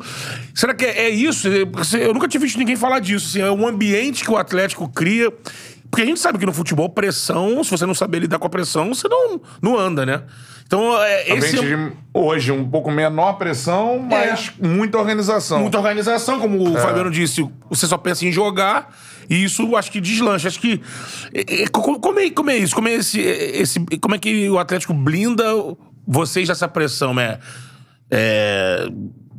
Será 0.53 0.74
que 0.74 0.86
é, 0.86 1.05
é 1.05 1.09
isso? 1.09 1.47
Eu 1.47 2.13
nunca 2.13 2.28
tinha 2.28 2.41
visto 2.41 2.57
ninguém 2.57 2.76
falar 2.76 2.99
disso. 2.99 3.28
Assim, 3.30 3.41
é 3.41 3.51
um 3.51 3.68
ambiente 3.68 4.24
que 4.24 4.32
o 4.32 4.38
Atlético 4.38 4.88
cria. 4.89 5.32
Porque 5.95 6.01
a 6.03 6.05
gente 6.05 6.19
sabe 6.19 6.37
que 6.37 6.45
no 6.45 6.51
futebol, 6.51 6.89
pressão, 6.89 7.63
se 7.63 7.71
você 7.71 7.85
não 7.85 7.95
saber 7.95 8.19
lidar 8.19 8.37
com 8.37 8.45
a 8.45 8.49
pressão, 8.49 8.93
você 8.93 9.07
não, 9.07 9.39
não 9.61 9.79
anda, 9.79 10.05
né? 10.05 10.23
Então, 10.67 11.01
é, 11.01 11.21
esse 11.31 11.55
Ambiente 11.57 11.73
é 11.73 11.77
de, 11.89 11.93
hoje, 12.13 12.51
um 12.51 12.69
pouco 12.69 12.91
menor 12.91 13.33
pressão, 13.37 13.97
mas 13.99 14.51
muita 14.61 14.97
organização. 14.97 15.59
muita 15.61 15.77
organização, 15.77 16.37
como 16.37 16.61
o 16.69 16.77
Fabiano 16.77 17.09
disse, 17.09 17.47
você 17.69 17.87
só 17.87 17.97
pensa 17.97 18.25
em 18.25 18.31
jogar, 18.31 18.93
e 19.29 19.41
isso 19.45 19.73
acho 19.77 19.89
que 19.89 20.01
deslancha. 20.01 20.49
Acho 20.49 20.59
que. 20.59 20.81
é, 21.33 21.61
é, 21.63 21.67
co- 21.69 21.97
Como 21.97 22.19
é, 22.19 22.29
como 22.29 22.49
é 22.49 22.57
isso? 22.57 22.75
Como 22.75 22.89
é, 22.89 22.95
esse, 22.95 23.21
esse, 23.21 23.79
como 24.01 24.15
é 24.15 24.17
que 24.19 24.49
o 24.49 24.59
Atlético 24.59 24.93
blinda 24.93 25.45
vocês 26.05 26.49
dessa 26.49 26.67
pressão, 26.67 27.13
né? 27.13 27.39
É, 28.11 28.85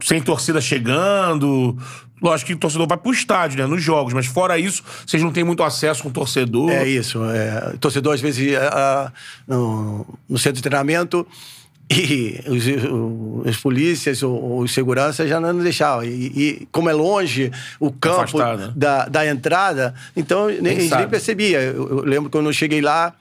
sem 0.02 0.22
torcida 0.22 0.59
chegando. 0.61 1.76
Lógico 2.23 2.49
que 2.49 2.55
o 2.55 2.59
torcedor 2.59 2.87
vai 2.89 2.97
pro 2.97 3.12
estádio, 3.12 3.59
né? 3.59 3.67
Nos 3.67 3.83
jogos, 3.83 4.14
mas 4.14 4.27
fora 4.27 4.59
isso, 4.59 4.83
vocês 5.07 5.23
não 5.23 5.31
têm 5.33 5.45
muito 5.45 5.62
acesso 5.62 6.03
com 6.03 6.09
o 6.09 6.12
torcedor. 6.12 6.71
É 6.71 6.87
isso. 6.89 7.23
É, 7.25 7.73
o 7.75 7.79
torcedor, 7.79 8.14
às 8.14 8.21
vezes, 8.21 8.47
ia, 8.53 8.69
ah, 8.73 9.12
no, 9.47 10.07
no 10.29 10.39
centro 10.39 10.57
de 10.57 10.62
treinamento 10.62 11.27
e 11.91 12.41
os, 12.49 12.67
os- 12.67 13.47
as 13.49 13.57
polícias 13.59 14.23
ou 14.23 14.61
os 14.61 14.73
seguranças 14.73 15.29
já 15.29 15.39
não 15.39 15.57
deixavam. 15.59 16.05
E, 16.05 16.09
e 16.62 16.69
como 16.73 16.89
é 16.89 16.93
longe 16.93 17.53
o 17.79 17.93
campo 17.93 18.23
Afastado, 18.23 18.59
né? 18.69 18.73
da, 18.75 19.07
da 19.09 19.27
entrada, 19.27 19.95
então 20.17 20.47
nem, 20.49 20.73
a 20.73 20.81
gente 20.81 20.89
sabe. 20.89 21.03
nem 21.03 21.11
percebia. 21.11 21.61
Eu, 21.61 21.89
eu 21.89 22.05
lembro 22.05 22.31
quando 22.31 22.47
eu 22.47 22.53
cheguei 22.53 22.81
lá, 22.81 23.14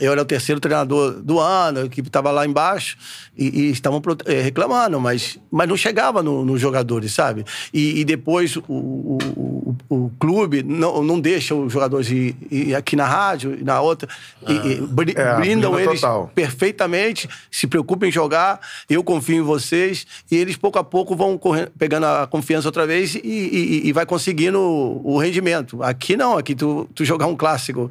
eu 0.00 0.12
era 0.12 0.22
o 0.22 0.24
terceiro 0.24 0.60
treinador 0.60 1.12
do 1.22 1.38
ano, 1.40 1.80
a 1.80 1.84
equipe 1.84 2.08
estava 2.08 2.30
lá 2.30 2.44
embaixo 2.46 2.96
e, 3.36 3.46
e 3.68 3.70
estavam 3.70 4.02
eh, 4.26 4.40
reclamando, 4.42 5.00
mas, 5.00 5.38
mas 5.50 5.68
não 5.68 5.76
chegava 5.76 6.22
no- 6.22 6.44
nos 6.44 6.60
jogadores, 6.60 7.12
sabe? 7.12 7.44
E, 7.72 8.00
e 8.00 8.04
depois 8.04 8.56
o, 8.56 8.62
o, 8.68 9.18
o- 9.36 9.76
o 9.88 10.10
clube 10.18 10.62
não, 10.62 11.02
não 11.02 11.18
deixa 11.20 11.54
os 11.54 11.72
jogadores 11.72 12.10
ir, 12.10 12.36
ir 12.50 12.74
aqui 12.74 12.94
na 12.96 13.06
rádio 13.06 13.56
e 13.60 13.64
na 13.64 13.80
outra, 13.80 14.08
e, 14.46 14.52
e 14.52 14.80
bri- 14.82 15.14
É, 15.16 15.34
brindam 15.36 15.72
brinda 15.72 15.90
eles 15.90 16.00
total. 16.00 16.30
perfeitamente, 16.34 17.28
se 17.50 17.66
preocupem 17.66 18.08
em 18.08 18.12
jogar, 18.12 18.60
eu 18.88 19.02
confio 19.02 19.36
em 19.36 19.42
vocês, 19.42 20.06
e 20.30 20.36
eles 20.36 20.56
pouco 20.56 20.78
a 20.78 20.84
pouco 20.84 21.16
vão 21.16 21.38
corre- 21.38 21.68
pegando 21.78 22.04
a 22.06 22.26
confiança 22.26 22.68
outra 22.68 22.86
vez 22.86 23.14
e, 23.14 23.20
e- 23.22 23.92
vai 23.92 24.04
conseguindo 24.06 24.58
o, 24.60 25.14
o 25.14 25.18
rendimento. 25.18 25.82
Aqui 25.82 26.16
não, 26.16 26.36
aqui 26.36 26.54
tu, 26.54 26.88
tu 26.94 27.04
jogar 27.04 27.26
um 27.26 27.36
clássico 27.36 27.90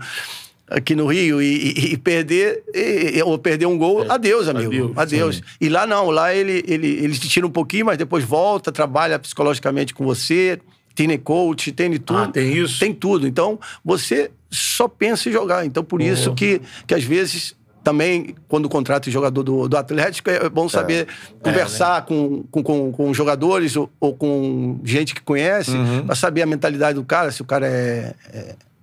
aqui 0.69 0.95
no 0.95 1.07
Rio 1.07 1.41
e, 1.41 1.45
e- 1.71 1.93
e 1.93 1.97
perder, 1.97 2.63
e- 2.73 3.21
ou 3.23 3.37
perder 3.39 3.65
um 3.65 3.77
gol, 3.77 4.05
adeus, 4.09 4.47
amigo. 4.47 4.69
adeus, 4.69 4.97
Adeus. 4.97 5.35
sim. 5.37 5.41
E 5.59 5.69
lá 5.69 5.87
não, 5.87 6.09
lá 6.09 6.33
ele, 6.33 6.63
ele, 6.67 6.87
ele 6.87 7.17
te 7.17 7.27
tira 7.27 7.47
um 7.47 7.51
pouquinho, 7.51 7.85
mas 7.87 7.97
depois 7.97 8.23
volta, 8.23 8.71
trabalha 8.71 9.17
psicologicamente 9.17 9.93
com 9.93 10.03
você, 10.05 10.59
tem 10.95 11.17
coach, 11.17 11.71
tem 11.71 11.91
tudo. 11.97 12.19
Ah, 12.19 12.27
tem 12.27 12.53
isso? 12.57 12.79
Tem 12.79 12.93
tudo. 12.93 13.25
Então, 13.27 13.57
você 13.83 14.29
só 14.51 14.87
pensa 14.87 15.29
em 15.29 15.31
jogar. 15.31 15.65
Então, 15.65 15.83
por 15.83 16.01
isso 16.01 16.33
que, 16.35 16.61
que 16.85 16.93
às 16.93 17.03
vezes 17.03 17.55
também, 17.81 18.35
quando 18.49 18.67
contrata 18.67 19.09
jogador 19.09 19.41
do, 19.41 19.67
do 19.69 19.77
Atlético, 19.77 20.29
é 20.29 20.49
bom 20.49 20.67
saber 20.67 21.07
conversar 21.41 22.05
com, 22.05 22.43
com, 22.51 22.61
com, 22.61 22.91
com 22.91 23.13
jogadores 23.13 23.75
ou, 23.77 23.89
ou 23.99 24.13
com 24.13 24.79
gente 24.83 25.15
que 25.15 25.21
conhece, 25.21 25.71
para 26.05 26.13
saber 26.15 26.41
a 26.41 26.45
mentalidade 26.45 26.95
do 26.95 27.05
cara, 27.05 27.31
se 27.31 27.41
o 27.41 27.45
cara 27.45 27.65
é, 27.65 28.13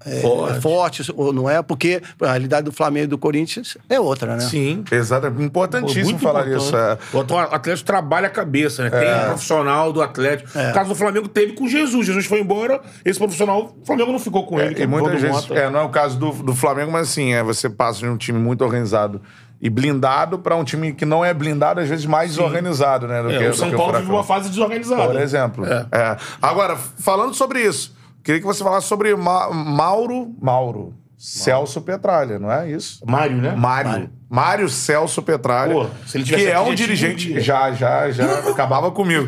é- 0.07 0.19
é- 0.19 0.21
Forte. 0.21 0.57
é 0.57 0.61
forte 0.61 1.13
ou 1.17 1.33
não 1.33 1.49
é, 1.51 1.61
porque 1.63 2.01
a 2.21 2.27
realidade 2.27 2.65
do 2.65 2.73
Flamengo 2.73 3.05
e 3.05 3.09
do 3.09 3.19
Corinthians 3.19 3.77
é 3.89 3.99
outra, 4.01 4.35
né? 4.37 4.41
Sim. 4.41 4.85
Exato, 4.91 5.27
é 5.27 5.31
importantíssimo 5.45 6.05
Muito 6.05 6.21
falar 6.23 6.47
importante. 6.47 6.67
isso. 6.67 6.77
é. 6.77 6.99
O 7.13 7.21
atu- 7.21 7.37
Atlético 7.37 7.87
trabalha 7.87 8.27
a 8.27 8.31
cabeça, 8.31 8.85
né? 8.85 8.91
Tem 8.91 9.15
um 9.15 9.25
profissional 9.27 9.93
do 9.93 10.03
Atlético. 10.03 10.57
É. 10.59 10.71
O 10.71 10.75
caso 10.75 10.89
do 10.91 10.95
Flamengo 10.95 11.29
teve 11.29 11.53
com 11.55 11.69
Jesus. 11.69 12.07
Jesus 12.07 12.27
foi 12.27 12.41
embora, 12.41 12.81
esse 13.05 13.19
profissional, 13.19 13.75
o 13.83 13.85
Flamengo 13.87 14.13
não 14.13 14.19
ficou 14.19 14.47
com 14.47 14.59
ele. 14.61 14.75
que 14.75 14.81
E 14.81 14.85
é 14.85 14.87
o 14.87 14.91
muitas 14.91 15.21
vezes, 15.21 15.51
é, 15.51 15.69
não 15.71 15.81
é 15.81 15.83
o 15.83 15.89
caso 15.89 16.19
do, 16.19 16.31
do 16.33 16.55
Flamengo, 16.55 16.93
mas 16.93 17.09
assim, 17.09 17.33
é, 17.35 17.43
você 17.43 17.69
passa 17.69 18.01
de 18.01 18.09
um 18.09 18.17
time 18.17 18.39
muito 18.39 18.63
organizado 18.65 19.21
e 19.61 19.71
blindado 19.71 20.39
para 20.39 20.55
um 20.55 20.63
time 20.65 20.93
que 20.93 21.05
não 21.07 21.25
é 21.25 21.33
blindado, 21.33 21.81
às 21.81 21.89
vezes 21.89 22.05
mais 22.05 22.31
desorganizado, 22.31 23.09
né? 23.09 23.23
do 23.23 23.31
É, 23.31 23.39
que- 23.39 23.45
o 23.47 23.51
do 23.51 23.57
São 23.57 23.69
que 23.71 23.75
o 23.75 23.79
Paulo 23.79 23.99
vive 23.99 24.11
uma 24.11 24.23
fase 24.25 24.49
desorganizada. 24.51 25.07
Por 25.07 25.21
exemplo. 25.21 25.65
É. 25.67 25.87
É. 25.93 26.17
Agora, 26.43 26.77
falando 26.77 27.33
sobre 27.35 27.61
isso, 27.63 27.95
queria 28.27 28.41
que 28.41 28.47
você 28.47 28.63
falasse 28.63 28.87
sobre 28.89 29.15
Ma- 29.17 29.51
Mauro. 29.53 30.35
Mauro. 30.43 30.93
Celso 31.19 31.81
Petralha, 31.81 32.39
não 32.39 32.53
é 32.53 32.71
isso? 32.71 33.03
Mário, 33.07 33.39
né? 33.39 33.53
Mário. 33.57 34.11
Mário, 34.29 34.69
Celso 34.69 35.23
Petralha. 35.23 35.73
Pô, 35.73 35.87
se 36.07 36.19
ele 36.19 36.25
tivesse 36.25 36.45
que 36.45 36.51
é 36.51 36.61
um 36.61 36.75
dirigente. 36.75 37.33
um. 37.33 37.41
Já, 37.41 37.73
já, 37.73 38.11
já 38.11 38.41
acabava 38.51 38.91
comigo. 38.91 39.27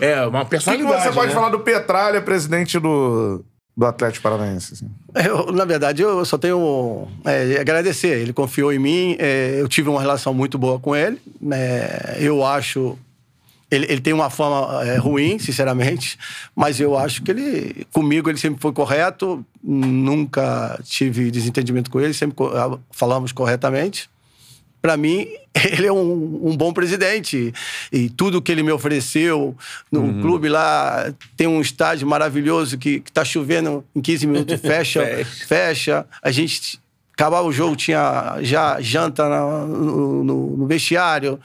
É, 0.00 0.24
uma 0.26 0.42
O 0.42 0.44
que, 0.44 0.44
que 0.44 0.50
personalidade. 0.50 1.02
você 1.02 1.12
pode 1.12 1.28
né? 1.28 1.34
falar 1.34 1.48
do 1.48 1.60
Petralha, 1.60 2.20
presidente 2.22 2.78
do, 2.78 3.44
do 3.76 3.86
Atlético 3.86 4.22
Paranaense? 4.22 4.74
assim? 4.74 4.88
Eu, 5.28 5.50
na 5.52 5.64
verdade, 5.64 6.02
eu 6.02 6.24
só 6.24 6.38
tenho 6.38 7.08
é, 7.24 7.58
agradecer. 7.60 8.18
Ele 8.20 8.32
confiou 8.32 8.72
em 8.72 8.78
mim, 8.78 9.16
é, 9.18 9.56
eu 9.60 9.66
tive 9.66 9.88
uma 9.88 10.00
relação 10.00 10.32
muito 10.32 10.56
boa 10.58 10.78
com 10.78 10.94
ele. 10.94 11.20
é, 11.52 12.18
eu 12.20 12.44
acho. 12.44 12.96
Ele, 13.70 13.86
ele 13.90 14.00
tem 14.00 14.12
uma 14.12 14.30
fama 14.30 14.84
é, 14.84 14.96
ruim, 14.96 15.38
sinceramente, 15.40 16.16
mas 16.54 16.78
eu 16.78 16.96
acho 16.96 17.22
que 17.22 17.30
ele, 17.32 17.86
comigo, 17.92 18.30
ele 18.30 18.38
sempre 18.38 18.60
foi 18.60 18.72
correto, 18.72 19.44
nunca 19.62 20.78
tive 20.84 21.30
desentendimento 21.30 21.90
com 21.90 22.00
ele, 22.00 22.14
sempre 22.14 22.36
ah, 22.54 22.78
falamos 22.92 23.32
corretamente. 23.32 24.08
Para 24.80 24.96
mim, 24.96 25.26
ele 25.72 25.86
é 25.88 25.92
um, 25.92 26.42
um 26.44 26.56
bom 26.56 26.72
presidente. 26.72 27.52
E 27.90 28.08
tudo 28.10 28.40
que 28.40 28.52
ele 28.52 28.62
me 28.62 28.70
ofereceu 28.70 29.56
no 29.90 30.20
clube 30.20 30.48
lá, 30.48 31.12
tem 31.36 31.48
um 31.48 31.60
estádio 31.60 32.06
maravilhoso 32.06 32.78
que, 32.78 33.00
que 33.00 33.10
tá 33.10 33.24
chovendo 33.24 33.84
em 33.96 34.00
15 34.00 34.26
minutos, 34.28 34.60
fecha, 34.62 35.04
Fecha. 35.04 35.46
fecha. 35.46 36.06
A 36.22 36.30
gente 36.30 36.78
acabava 37.12 37.48
o 37.48 37.52
jogo, 37.52 37.74
tinha 37.74 38.36
já 38.42 38.80
janta 38.80 39.28
no, 39.66 40.22
no- 40.22 40.56
no 40.56 40.66
vestiário. 40.68 41.40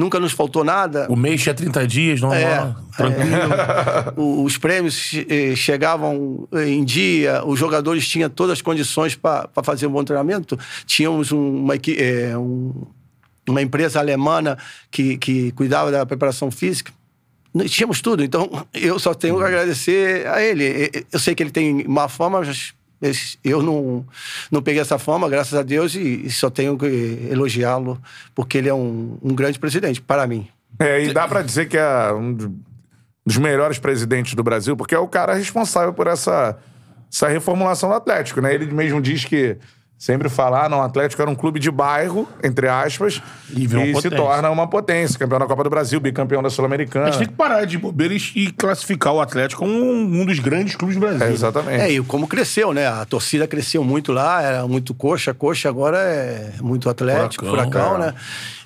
Nunca 0.00 0.18
nos 0.18 0.32
faltou 0.32 0.64
nada. 0.64 1.06
O 1.10 1.14
mês 1.16 1.42
tinha 1.42 1.54
30 1.54 1.86
dias, 1.86 2.20
não, 2.22 2.32
É, 2.32 2.74
tranquilo. 2.96 3.36
O- 4.16 4.44
Os 4.44 4.56
prêmios 4.56 5.12
eh, 5.28 5.54
chegavam 5.54 6.48
em 6.66 6.82
dia, 6.82 7.42
os 7.44 7.58
jogadores 7.58 8.08
tinham 8.08 8.30
todas 8.30 8.54
as 8.54 8.62
condições 8.62 9.14
para 9.14 9.48
fazer 9.62 9.86
um 9.86 9.90
bom 9.90 10.02
treinamento. 10.02 10.58
Tínhamos 10.86 11.32
um- 11.32 11.64
uma, 11.64 11.74
eh, 11.76 12.34
um- 12.36 12.72
uma 13.48 13.60
empresa 13.60 13.98
alemã 14.00 14.56
que, 14.90 15.18
que 15.18 15.52
cuidava 15.52 15.90
da 15.92 16.06
preparação 16.06 16.50
física. 16.50 16.92
Nós 17.52 17.70
Tínhamos 17.70 18.00
tudo, 18.00 18.22
então 18.24 18.48
eu 18.72 18.98
só 18.98 19.12
tenho 19.12 19.36
que 19.36 19.42
agradecer 19.44 20.26
a 20.28 20.40
ele. 20.40 20.64
Eh, 20.64 20.90
eh, 20.94 21.04
Eu 21.12 21.18
sei 21.18 21.34
que 21.34 21.42
ele 21.42 21.50
tem 21.50 21.84
má 21.86 22.08
fama, 22.08 22.40
mas 22.40 22.72
eu 23.42 23.62
não, 23.62 24.04
não 24.50 24.62
peguei 24.62 24.80
essa 24.80 24.98
fama, 24.98 25.28
graças 25.28 25.54
a 25.58 25.62
Deus, 25.62 25.94
e, 25.94 26.30
só 26.30 26.50
tenho 26.50 26.76
que 26.76 27.28
elogiá-lo, 27.30 28.00
porque 28.34 28.58
ele 28.58 28.68
é 28.68 28.74
um, 28.74 29.18
um 29.22 29.34
grande 29.34 29.58
presidente, 29.58 30.00
para 30.00 30.26
mim. 30.26 30.46
É, 30.78 31.02
e 31.04 31.12
dá 31.12 31.26
pra 31.26 31.42
dizer 31.42 31.68
que 31.68 31.76
é 31.76 32.12
um 32.12 32.32
do- 32.32 32.54
dos 33.24 33.36
melhores 33.36 33.78
presidentes 33.78 34.34
do 34.34 34.42
Brasil, 34.42 34.76
porque 34.76 34.94
é 34.94 34.98
o 34.98 35.08
cara 35.08 35.34
responsável 35.34 35.92
por 35.92 36.06
essa, 36.06 36.58
essa 37.12 37.28
reformulação 37.28 37.88
do 37.88 37.94
Atlético, 37.94 38.40
né? 38.40 38.54
Ele 38.54 38.66
mesmo 38.66 39.00
diz 39.00 39.24
que 39.24 39.56
sempre 40.00 40.30
fala, 40.30 40.64
ah, 40.64 40.68
não, 40.70 40.78
o 40.78 40.82
Atlético 40.82 41.20
era 41.20 41.30
um 41.30 41.34
clube 41.34 41.60
de 41.60 41.70
bairro, 41.70 42.26
entre 42.42 42.66
aspas, 42.66 43.20
E 43.54 43.64
e, 43.66 44.00
se 44.00 44.08
torna 44.08 44.48
uma 44.48 44.66
potência. 44.66 45.18
Campeão 45.18 45.38
da 45.38 45.46
Copa 45.46 45.62
do 45.62 45.68
Brasil, 45.68 46.00
bicampeão 46.00 46.40
da 46.40 46.48
A 46.48 46.50
Sul-Americana. 46.50 47.06
gente 47.12 47.18
tem 47.18 47.28
que 47.28 47.34
parar 47.34 47.66
de 47.66 47.76
bobeira 47.76 48.14
e 48.14 48.50
classificar 48.50 49.12
o 49.12 49.20
Atlético 49.20 49.60
como 49.60 49.74
um, 49.74 50.22
um 50.22 50.24
dos 50.24 50.38
grandes 50.38 50.74
clubes 50.74 50.96
do 50.96 51.00
Brasil. 51.00 51.26
É, 51.26 51.30
exatamente. 51.30 51.82
É, 51.82 51.92
e 51.92 52.02
como 52.02 52.26
cresceu, 52.26 52.72
né? 52.72 52.86
A 52.86 53.04
torcida 53.04 53.46
cresceu 53.46 53.84
muito 53.84 54.10
lá, 54.10 54.40
era 54.42 54.66
muito 54.66 54.94
coxa, 54.94 55.34
coxa 55.34 55.68
agora 55.68 55.98
é 55.98 56.54
muito 56.62 56.88
atlético, 56.88 57.44
Furacão, 57.44 57.70
furacão, 57.70 57.96
é. 57.96 58.06
né? 58.06 58.14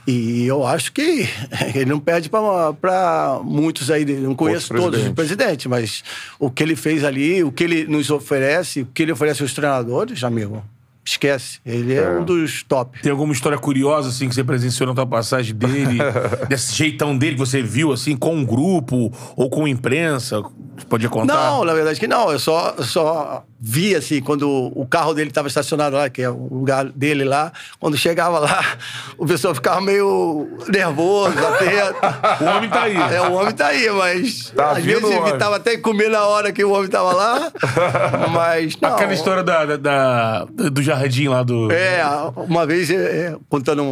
E 0.07 0.47
eu 0.47 0.65
acho 0.65 0.93
que 0.93 1.29
ele 1.75 1.87
não 1.87 1.99
perde 1.99 2.31
para 2.31 3.41
muitos 3.43 3.91
aí, 3.91 4.05
não 4.05 4.37
conheço 4.37 4.73
Outros 4.73 4.85
todos 4.85 5.01
os 5.01 5.13
presidentes. 5.13 5.67
presidentes, 5.67 5.67
mas 5.67 6.05
o 6.39 6.49
que 6.49 6.63
ele 6.63 6.77
fez 6.77 7.03
ali, 7.03 7.43
o 7.43 7.51
que 7.51 7.65
ele 7.65 7.87
nos 7.89 8.09
oferece, 8.09 8.83
o 8.83 8.87
que 8.87 9.03
ele 9.03 9.11
oferece 9.11 9.43
aos 9.43 9.53
treinadores, 9.53 10.23
amigo, 10.23 10.63
esquece. 11.05 11.61
Ele 11.65 11.95
é, 11.95 11.99
É. 12.03 12.11
um 12.19 12.25
dos 12.25 12.63
top. 12.63 13.01
Tem 13.03 13.13
alguma 13.13 13.33
história 13.33 13.59
curiosa, 13.59 14.09
assim, 14.09 14.29
que 14.29 14.35
você 14.35 14.43
presenciou 14.45 14.89
na 14.89 14.95
tua 14.95 15.07
passagem 15.07 15.55
dele? 15.55 15.99
desse 16.49 16.75
jeitão 16.75 17.17
dele 17.17 17.35
que 17.35 17.39
você 17.41 17.63
viu, 17.63 17.93
assim, 17.93 18.17
com 18.17 18.35
um 18.35 18.45
grupo 18.45 19.13
ou 19.37 19.51
com 19.51 19.69
imprensa? 19.69 20.41
Você 20.77 20.87
podia 20.89 21.09
contar? 21.09 21.35
Não, 21.35 21.65
na 21.65 21.75
verdade 21.75 22.01
que 22.01 22.07
não. 22.09 22.33
Eu 22.33 22.39
só, 22.39 22.75
só 22.83 23.45
vi, 23.67 23.95
assim, 23.97 24.21
quando 24.21 24.47
o 24.75 24.87
carro 24.87 25.15
dele 25.15 25.31
estava 25.31 25.49
estacionado 25.49 25.97
lá, 25.97 26.11
que 26.11 26.21
é 26.21 26.29
o 26.29 26.49
lugar 26.53 26.85
dele 26.85 27.25
lá. 27.25 27.51
Quando 27.81 27.97
chegava 27.97 28.39
lá, 28.39 28.63
o 29.17 29.25
pessoal 29.25 29.55
ficava 29.55 29.81
meio 29.81 30.47
nervoso, 30.69 31.33
atento. 31.47 32.45
O 32.45 32.57
homem 32.57 32.69
tá 32.69 32.83
aí. 32.83 32.97
É, 33.15 33.21
o 33.23 33.33
homem 33.33 33.55
tá 33.55 33.67
aí, 33.69 33.89
mas 33.91 34.51
Tá 34.51 34.73
às 34.73 34.85
vezes 34.85 35.03
evitava 35.11 35.57
até 35.57 35.79
comer 35.79 36.11
na 36.11 36.27
hora 36.27 36.53
que 36.53 36.63
o 36.63 36.73
homem 36.73 36.91
tava 36.91 37.13
lá. 37.15 37.51
Mas 38.33 38.77
não. 38.81 38.95
Aquela 38.95 39.15
história 39.15 39.43
da, 39.43 39.65
da- 39.65 39.77
da- 39.77 40.45
do 40.71 40.83
jardim 40.83 41.29
lá 41.29 41.43
do... 41.43 41.71
É, 41.73 42.03
uma 42.37 42.67
vez, 42.67 42.91
é, 42.91 42.95
é, 43.29 43.37
contando 43.49 43.83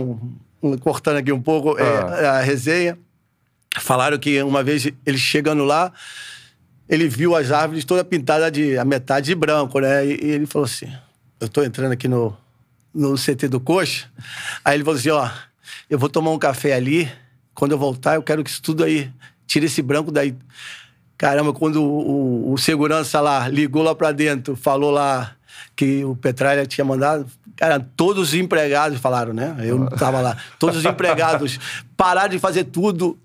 um, 0.63 0.77
cortando 0.79 1.17
aqui 1.17 1.33
um 1.33 1.41
pouco 1.41 1.79
é, 1.79 1.83
Ah. 2.27 2.39
a 2.39 2.41
resenha, 2.41 2.99
falaram 3.81 4.19
que 4.19 4.43
uma 4.43 4.63
vez 4.63 4.87
ele 5.07 5.19
chegando 5.19 5.65
lá, 5.65 5.91
ele 6.93 7.09
viu 7.09 7.35
as 7.35 7.51
árvores 7.51 7.85
toda 7.85 8.05
pintada 8.05 8.51
de 8.51 8.77
a 8.79 8.85
metade 8.85 9.27
de 9.27 9.35
branco, 9.35 9.81
né? 9.81 10.05
E, 10.07 10.11
e 10.25 10.31
ele 10.31 10.47
falou 10.47 10.67
assim: 10.67 10.93
Eu 11.41 11.49
tô 11.49 11.63
entrando 11.63 11.93
aqui 11.93 12.07
no, 12.07 12.37
no 12.95 13.15
CT 13.17 13.49
do 13.49 13.59
Coxa. 13.61 14.07
Aí 14.65 14.77
ele 14.77 14.85
falou 14.85 14.99
assim: 14.99 15.11
Ó, 15.11 15.29
eu 15.89 15.99
vou 15.99 16.09
tomar 16.09 16.31
um 16.31 16.39
café 16.39 16.75
ali. 16.75 17.11
Quando 17.55 17.73
eu 17.73 17.79
voltar, 17.79 18.15
eu 18.17 18.23
quero 18.23 18.43
que 18.45 18.51
isso 18.51 18.63
tudo 18.63 18.83
aí 18.85 19.11
tire 19.47 19.67
esse 19.67 19.83
branco 19.83 20.11
daí. 20.13 20.35
Caramba, 21.19 21.53
quando 21.53 21.83
o, 21.83 22.49
o- 22.51 22.53
o 22.53 22.59
segurança 22.59 23.21
lá 23.21 23.47
ligou 23.49 23.83
lá 23.83 23.95
pra 23.95 24.11
dentro, 24.13 24.57
falou 24.57 24.91
lá 24.91 25.33
que 25.77 26.05
o 26.05 26.17
Petralha 26.17 26.67
tinha 26.67 26.85
mandado, 26.85 27.27
cara, 27.57 27.79
todos 27.97 28.29
os 28.31 28.35
empregados 28.35 28.99
falaram, 28.99 29.33
né? 29.33 29.55
Eu 29.61 29.79
não 29.79 29.87
tava 29.89 30.21
lá. 30.21 30.37
Todos 30.59 30.79
os 30.79 30.85
empregados 30.87 31.59
pararam 31.97 32.29
de 32.31 32.39
fazer 32.39 32.65
tudo 32.65 33.19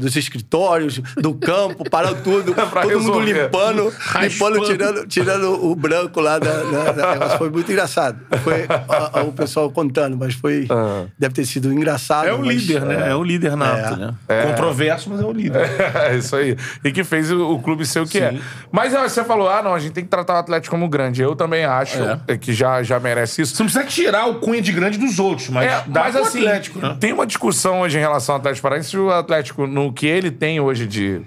dos 0.00 0.16
escritórios, 0.16 1.00
do 1.16 1.34
campo, 1.34 1.88
pararam 1.90 2.20
tudo. 2.22 2.54
Pra 2.68 2.82
todo 2.82 3.00
mundo 3.00 3.18
resolver. 3.18 3.42
limpando, 3.44 3.84
limpando, 3.84 3.94
Raspando. 3.98 4.64
tirando, 4.64 5.06
tirando 5.06 5.64
o 5.66 5.74
branco 5.74 6.20
lá 6.20 6.38
da, 6.38 6.62
da, 6.62 6.92
da. 6.92 7.38
Foi 7.38 7.50
muito 7.50 7.70
engraçado. 7.70 8.18
Foi 8.44 8.66
a- 8.68 9.20
a- 9.20 9.22
o 9.22 9.32
pessoal 9.32 9.70
contando, 9.70 10.16
mas 10.16 10.34
foi. 10.34 10.66
Ah. 10.70 11.04
Deve 11.18 11.34
ter 11.34 11.44
sido 11.46 11.72
engraçado. 11.72 12.26
É 12.28 12.32
o 12.32 12.38
mas- 12.44 12.48
líder, 12.62 12.82
né? 12.82 13.10
É 13.10 13.14
o 13.14 13.22
líder 13.24 13.56
nato, 13.56 13.94
É. 13.94 13.96
né? 13.96 14.14
Controverso, 14.50 15.08
mas 15.10 15.20
é 15.20 15.24
o 15.24 15.32
líder. 15.32 15.68
É 16.08 16.16
isso 16.16 16.36
aí. 16.36 16.56
E 16.84 16.92
que 16.92 17.02
fez 17.04 17.30
o, 17.30 17.50
o 17.54 17.60
clube 17.62 17.84
ser 17.86 18.00
o 18.00 18.06
que 18.06 18.18
é. 18.18 18.30
Sim. 18.32 18.40
Mas 18.70 18.94
ó, 18.94 19.02
você 19.02 19.24
falou, 19.24 19.48
ah, 19.48 19.62
não, 19.62 19.74
a 19.74 19.78
gente 19.78 19.92
tem 19.92 20.04
que 20.04 20.10
tratar 20.10 20.34
o 20.34 20.36
Atlético 20.38 20.74
como 20.74 20.88
grande. 20.88 21.22
Eu 21.22 21.34
também 21.34 21.64
acho 21.64 21.98
É. 22.02 22.20
é, 22.28 22.36
que 22.36 22.52
já, 22.52 22.82
já 22.82 23.00
merece 23.00 23.42
isso. 23.42 23.54
Você 23.56 23.62
não 23.62 23.70
precisa 23.70 23.84
tirar 23.86 24.26
o 24.26 24.36
cunha 24.36 24.60
de 24.62 24.72
grande 24.72 24.98
dos 24.98 25.18
outros, 25.18 25.48
mas 25.48 25.70
É, 25.70 25.84
dá 25.86 26.04
mas 26.04 26.16
assim, 26.16 26.38
Atlético, 26.40 26.78
né? 26.78 26.96
tem 27.00 27.12
uma 27.12 27.26
discussão 27.26 27.67
hoje 27.70 27.98
em 27.98 28.00
relação 28.00 28.34
ao 28.34 28.38
Atlético 28.40 28.62
Paranaense, 28.62 28.90
se 28.90 28.98
o 28.98 29.10
Atlético, 29.10 29.66
no 29.66 29.92
que 29.92 30.06
ele 30.06 30.30
tem 30.30 30.60
hoje 30.60 30.86
de... 30.86 31.22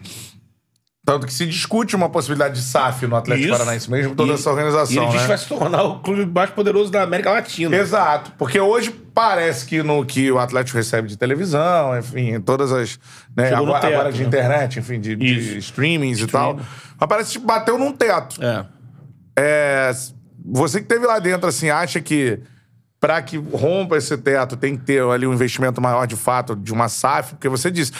Tanto 1.03 1.25
que 1.25 1.33
se 1.33 1.47
discute 1.47 1.95
uma 1.95 2.09
possibilidade 2.09 2.53
de 2.53 2.61
SAF 2.61 3.07
no 3.07 3.15
Atlético 3.15 3.47
Isso. 3.47 3.57
Paranaense, 3.57 3.89
mesmo 3.89 4.15
toda 4.15 4.31
E- 4.31 4.35
essa 4.35 4.49
organização, 4.51 4.93
E 4.93 4.97
ele 4.97 5.05
diz 5.07 5.15
né? 5.15 5.21
que 5.21 5.27
vai 5.29 5.37
se 5.37 5.47
tornar 5.47 5.83
o 5.83 5.99
clube 5.99 6.27
mais 6.27 6.51
poderoso 6.51 6.91
da 6.91 7.01
América 7.01 7.31
Latina. 7.31 7.75
Exato, 7.75 8.31
porque 8.37 8.59
hoje 8.59 8.91
parece 8.91 9.65
que 9.65 9.81
no 9.81 10.05
que 10.05 10.31
o 10.31 10.37
Atlético 10.37 10.77
recebe 10.77 11.07
de 11.07 11.17
televisão, 11.17 11.97
enfim, 11.97 12.39
todas 12.39 12.71
as. 12.71 12.99
Né, 13.35 13.51
agora, 13.51 13.79
teto, 13.79 13.93
agora 13.93 14.11
de 14.11 14.21
né? 14.21 14.27
internet, 14.27 14.77
enfim, 14.77 14.99
de, 14.99 15.15
de 15.15 15.57
streamings 15.57 16.19
e 16.19 16.27
tal. 16.27 16.57
Mas 16.99 17.09
parece 17.09 17.39
que 17.39 17.45
bateu 17.45 17.79
num 17.79 17.91
teto. 17.91 18.39
É. 18.43 18.65
É, 19.35 19.91
você 20.45 20.81
que 20.81 20.87
teve 20.87 21.07
lá 21.07 21.17
dentro, 21.17 21.49
assim, 21.49 21.71
acha 21.71 21.99
que 21.99 22.39
para 23.01 23.21
que 23.21 23.35
rompa 23.35 23.97
esse 23.97 24.15
teto 24.15 24.55
tem 24.55 24.77
que 24.77 24.83
ter 24.85 25.01
ali 25.03 25.25
um 25.27 25.33
investimento 25.33 25.81
maior 25.81 26.05
de 26.05 26.15
fato 26.15 26.55
de 26.55 26.71
uma 26.71 26.87
SAF? 26.87 27.31
Porque 27.33 27.49
você 27.49 27.69
disse. 27.71 27.91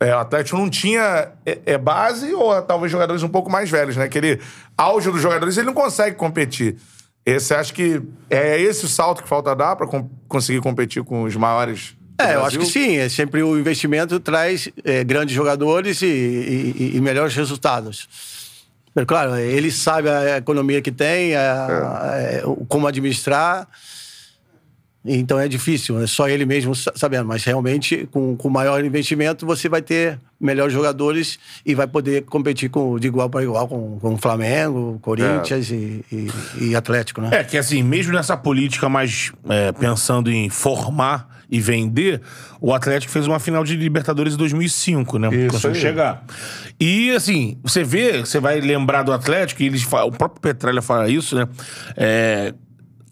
é, 0.00 0.14
o 0.16 0.18
Atlético 0.18 0.56
não 0.58 0.68
tinha 0.70 1.28
é, 1.44 1.58
é 1.66 1.78
base 1.78 2.32
ou 2.34 2.60
talvez 2.62 2.90
jogadores 2.90 3.22
um 3.22 3.28
pouco 3.28 3.50
mais 3.50 3.70
velhos, 3.70 3.96
né? 3.96 4.04
Aquele 4.04 4.40
auge 4.76 5.10
dos 5.10 5.20
jogadores, 5.20 5.56
ele 5.58 5.66
não 5.66 5.74
consegue 5.74 6.16
competir. 6.16 6.76
Esse, 7.24 7.52
acha 7.54 7.72
que 7.72 8.00
é 8.30 8.58
esse 8.60 8.84
o 8.84 8.88
salto 8.88 9.22
que 9.22 9.28
falta 9.28 9.54
dar 9.54 9.76
para 9.76 9.86
conseguir 10.28 10.60
competir 10.60 11.02
com 11.04 11.24
os 11.24 11.36
maiores? 11.36 11.94
É, 12.18 12.34
eu 12.36 12.44
acho 12.46 12.58
que 12.58 12.64
sim. 12.66 12.96
É 12.96 13.08
sempre 13.10 13.42
o 13.42 13.58
investimento 13.58 14.18
traz 14.18 14.70
é, 14.84 15.04
grandes 15.04 15.34
jogadores 15.34 16.00
e, 16.00 16.06
e- 16.06 16.92
e 16.96 17.00
melhores 17.00 17.34
resultados. 17.36 18.08
Mas, 18.94 19.04
claro, 19.04 19.36
ele 19.36 19.70
sabe 19.70 20.08
a 20.08 20.38
economia 20.38 20.80
que 20.80 20.90
tem, 20.90 21.34
a- 21.36 22.00
é, 22.14 22.42
o- 22.46 22.64
como 22.66 22.86
administrar. 22.86 23.68
Então 25.06 25.38
é 25.38 25.46
difícil, 25.48 26.00
é 26.02 26.06
só 26.06 26.28
ele 26.28 26.44
mesmo 26.44 26.74
sa- 26.74 26.92
sabendo. 26.94 27.26
Mas 27.26 27.44
realmente, 27.44 28.08
com, 28.10 28.36
com 28.36 28.48
maior 28.50 28.84
investimento, 28.84 29.46
você 29.46 29.68
vai 29.68 29.80
ter 29.82 30.18
melhores 30.40 30.72
jogadores 30.72 31.38
e 31.64 31.74
vai 31.74 31.86
poder 31.86 32.22
competir 32.24 32.68
com, 32.68 32.98
de 32.98 33.06
igual 33.06 33.30
para 33.30 33.42
igual 33.42 33.66
com, 33.68 33.98
com 33.98 34.14
o 34.14 34.18
Flamengo, 34.18 34.98
Corinthians 35.00 35.70
e, 35.70 36.04
e- 36.12 36.28
e 36.60 36.76
Atlético, 36.76 37.20
né? 37.20 37.30
É, 37.32 37.44
que 37.44 37.56
assim, 37.56 37.82
mesmo 37.82 38.12
nessa 38.12 38.36
política 38.36 38.88
mais 38.88 39.32
é, 39.48 39.72
pensando 39.72 40.30
em 40.30 40.48
formar 40.50 41.34
e 41.48 41.60
vender, 41.60 42.20
o 42.60 42.74
Atlético 42.74 43.12
fez 43.12 43.26
uma 43.28 43.38
final 43.38 43.62
de 43.62 43.76
Libertadores 43.76 44.34
em 44.34 44.36
2005, 44.36 45.16
né? 45.18 45.28
Isso 45.32 45.50
Conseguiu 45.52 45.76
aí. 45.76 45.80
chegar. 45.80 46.24
E 46.80 47.12
assim, 47.12 47.56
você 47.62 47.84
vê, 47.84 48.18
você 48.18 48.40
vai 48.40 48.60
lembrar 48.60 49.04
do 49.04 49.12
Atlético, 49.12 49.62
e 49.62 49.66
eles 49.66 49.82
falam, 49.84 50.08
o 50.08 50.12
próprio 50.12 50.40
Petralha 50.40 50.82
fala 50.82 51.08
isso, 51.08 51.36
né? 51.36 51.46
É, 51.96 52.52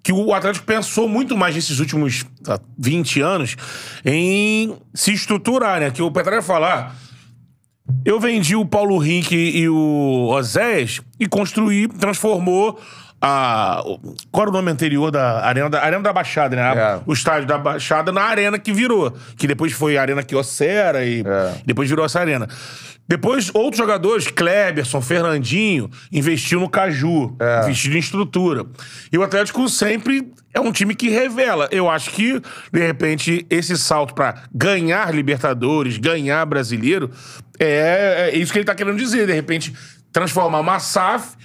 que 0.04 0.12
o 0.12 0.34
Atlético 0.34 0.66
pensou 0.66 1.08
muito 1.08 1.34
mais 1.34 1.54
nesses 1.54 1.80
últimos 1.80 2.26
tá, 2.42 2.60
20 2.78 3.22
anos 3.22 3.56
em 4.04 4.76
se 4.92 5.14
estruturar, 5.14 5.80
né? 5.80 5.90
Que 5.90 6.02
o 6.02 6.10
Petralha 6.10 6.42
fala, 6.42 6.74
ah, 6.74 6.92
eu 8.04 8.20
vendi 8.20 8.54
o 8.54 8.66
Paulo 8.66 8.98
Rink 8.98 9.34
e 9.34 9.66
o 9.66 10.28
Oséias 10.28 11.00
e 11.18 11.26
construí, 11.26 11.88
transformou 11.88 12.78
a. 13.26 13.82
Qual 14.30 14.42
era 14.42 14.50
o 14.50 14.52
nome 14.52 14.70
anterior 14.70 15.10
da 15.10 15.44
Arena 15.46 15.70
da, 15.70 15.82
Arena 15.82 16.02
da 16.02 16.12
Baixada, 16.12 16.54
né? 16.54 16.62
É. 16.76 17.00
O 17.06 17.12
estádio 17.14 17.46
da 17.48 17.56
Baixada 17.56 18.12
na 18.12 18.22
arena 18.22 18.58
que 18.58 18.72
virou. 18.72 19.16
Que 19.36 19.46
depois 19.46 19.72
foi 19.72 19.96
a 19.96 20.02
Arena 20.02 20.22
Quiocera 20.22 21.04
e 21.04 21.20
É. 21.26 21.54
depois 21.64 21.88
virou 21.88 22.04
essa 22.04 22.20
arena. 22.20 22.46
Depois, 23.06 23.50
outros 23.54 23.76
jogadores, 23.76 24.28
Kleberson, 24.28 25.00
Fernandinho, 25.02 25.90
investiu 26.10 26.58
no 26.58 26.68
Caju, 26.70 27.36
É. 27.38 27.64
investiu 27.64 27.92
em 27.94 27.98
estrutura. 27.98 28.64
E 29.12 29.18
o 29.18 29.22
Atlético 29.22 29.68
sempre 29.68 30.32
é 30.54 30.60
um 30.60 30.72
time 30.72 30.94
que 30.94 31.10
revela. 31.10 31.68
Eu 31.70 31.88
acho 31.90 32.10
que, 32.10 32.40
de 32.72 32.80
repente, 32.86 33.46
esse 33.50 33.76
salto 33.76 34.14
pra 34.14 34.34
ganhar 34.54 35.14
Libertadores, 35.14 35.98
ganhar 35.98 36.44
brasileiro, 36.46 37.10
é, 37.58 38.30
é 38.32 38.36
isso 38.38 38.50
que 38.52 38.58
ele 38.58 38.64
tá 38.66 38.74
querendo 38.74 38.96
dizer. 38.96 39.26
De 39.26 39.32
repente, 39.34 39.74
transformar 40.10 40.60
uma 40.60 40.78
SAF 40.78 41.36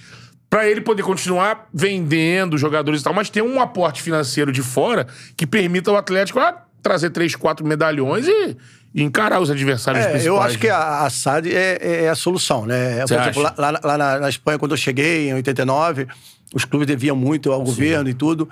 pra 0.50 0.68
ele 0.68 0.80
poder 0.80 1.02
continuar 1.04 1.68
vendendo 1.72 2.58
jogadores 2.58 3.00
e 3.00 3.04
tal, 3.04 3.14
mas 3.14 3.30
ter 3.30 3.40
um 3.42 3.60
aporte 3.60 4.02
financeiro 4.02 4.50
de 4.50 4.62
fora 4.62 5.06
que 5.36 5.46
permita 5.46 5.90
ao 5.90 5.96
Atlético 5.96 6.40
ah, 6.40 6.64
trazer 6.82 7.10
três, 7.10 7.36
quatro 7.36 7.64
medalhões 7.64 8.26
e, 8.26 8.56
e 8.92 9.02
encarar 9.02 9.40
os 9.40 9.48
adversários 9.50 10.04
É, 10.04 10.08
principais. 10.10 10.26
eu 10.26 10.40
acho 10.40 10.58
que 10.58 10.66
né? 10.66 10.72
a, 10.72 11.06
a 11.06 11.10
SAD 11.10 11.54
é, 11.54 12.04
é 12.04 12.08
a 12.08 12.14
solução, 12.16 12.66
né? 12.66 13.06
Por 13.06 13.16
exemplo, 13.20 13.42
lá, 13.42 13.54
lá- 13.56 13.80
lá 13.84 13.96
na, 13.96 14.18
na 14.18 14.28
Espanha, 14.28 14.58
quando 14.58 14.72
eu 14.72 14.76
cheguei, 14.76 15.28
em 15.30 15.34
89, 15.34 16.08
os 16.52 16.64
clubes 16.64 16.88
deviam 16.88 17.14
muito 17.14 17.52
ao 17.52 17.62
governo 17.62 18.08
e 18.08 18.14
tudo, 18.14 18.48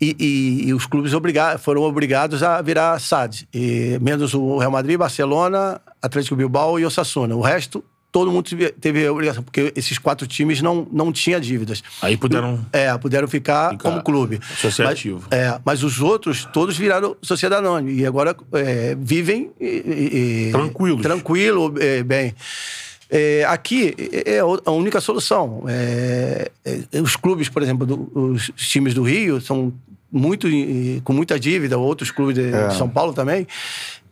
e, 0.00 0.14
e- 0.20 0.68
e 0.68 0.74
os 0.74 0.86
clubes 0.86 1.12
obriga 1.14 1.58
foram 1.58 1.82
obrigados 1.82 2.44
a 2.44 2.62
virar 2.62 2.96
SAD, 3.00 3.48
e, 3.52 3.98
menos 4.00 4.34
o 4.34 4.56
Real 4.58 4.70
Madrid, 4.70 4.96
Barcelona, 4.96 5.80
Atlético 6.00 6.36
Bilbao 6.36 6.78
e 6.78 6.84
Osasuna. 6.86 7.34
O 7.34 7.40
resto, 7.40 7.82
todo 8.12 8.30
mundo 8.30 8.48
teve, 8.48 8.70
teve 8.72 9.06
a 9.06 9.12
obrigação, 9.12 9.42
porque 9.42 9.72
esses 9.76 9.98
quatro 9.98 10.26
times 10.26 10.60
não, 10.60 10.86
não 10.92 11.12
tinham 11.12 11.38
dívidas. 11.40 11.82
Aí 12.02 12.16
puderam. 12.16 12.64
É, 12.72 12.96
puderam 12.98 13.28
ficar, 13.28 13.70
Ficar 13.70 13.90
como 13.90 14.02
clube. 14.02 14.40
associativo. 14.52 15.22
Mas, 15.30 15.38
é, 15.40 15.60
mas 15.64 15.82
os 15.82 16.00
outros, 16.00 16.44
todos 16.52 16.76
viraram 16.76 17.16
sociedade 17.22 17.64
anônima. 17.64 17.90
E 18.00 18.04
agora 18.06 18.36
é, 18.52 18.96
vivem 19.00 19.50
e- 19.60 19.64
e- 19.64 20.48
e- 20.48 20.52
Tranquilos. 20.52 21.02
Tranquilo, 21.02 21.74
é, 21.78 22.02
bem. 22.02 22.34
É, 23.12 23.44
aqui 23.48 23.94
é 24.24 24.36
é 24.36 24.38
a 24.40 24.70
única 24.70 25.00
solução. 25.00 25.64
É, 25.68 26.50
é, 26.92 27.00
os 27.00 27.16
clubes, 27.16 27.48
por 27.48 27.60
exemplo, 27.62 27.84
do- 27.84 28.10
os 28.14 28.50
times 28.56 28.94
do 28.94 29.02
Rio 29.02 29.40
são 29.40 29.72
muito 30.12 30.48
com 31.04 31.12
muita 31.12 31.38
dívida, 31.38 31.78
outros 31.78 32.10
clubes 32.10 32.34
de 32.34 32.52
É. 32.54 32.70
São 32.70 32.88
Paulo 32.88 33.12
também. 33.12 33.46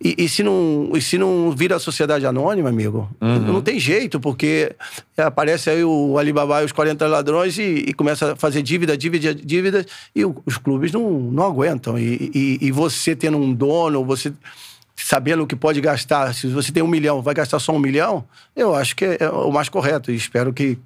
E, 0.02 0.14
e 0.16 0.28
se 0.28 0.44
não, 0.44 0.90
e 0.94 1.00
se 1.00 1.18
não 1.18 1.50
vira 1.50 1.76
sociedade 1.80 2.24
anônima, 2.24 2.68
amigo, 2.68 3.10
Uhum. 3.20 3.38
não 3.40 3.60
tem 3.60 3.80
jeito, 3.80 4.20
porque 4.20 4.72
aparece 5.16 5.70
aí 5.70 5.82
o 5.82 6.16
Alibaba 6.18 6.62
e 6.62 6.64
os 6.64 6.70
40 6.72 7.04
ladrões 7.08 7.58
e, 7.58 7.62
e 7.88 7.92
começa 7.92 8.32
a 8.32 8.36
fazer 8.36 8.62
dívida, 8.62 8.96
dívida, 8.96 9.34
dívida, 9.34 9.84
e 10.14 10.24
o- 10.24 10.36
os 10.46 10.56
clubes 10.56 10.92
não, 10.92 11.10
não 11.10 11.42
aguentam. 11.44 11.98
E, 11.98 12.30
e- 12.32 12.58
e 12.60 12.70
você 12.70 13.16
tendo 13.16 13.38
um 13.38 13.52
dono, 13.52 14.04
você 14.04 14.32
sabendo 14.94 15.42
o 15.42 15.46
que 15.48 15.56
pode 15.56 15.80
gastar, 15.80 16.32
se 16.34 16.46
você 16.48 16.70
tem 16.72 16.82
um 16.82 16.88
milhão, 16.88 17.20
vai 17.22 17.34
gastar 17.34 17.58
só 17.58 17.72
um 17.72 17.78
milhão, 17.78 18.24
eu 18.54 18.74
acho 18.74 18.94
que 18.96 19.04
é, 19.04 19.16
é 19.20 19.30
o 19.30 19.50
mais 19.50 19.68
correto. 19.68 20.10
E 20.12 20.14
espero 20.16 20.52
que 20.52 20.78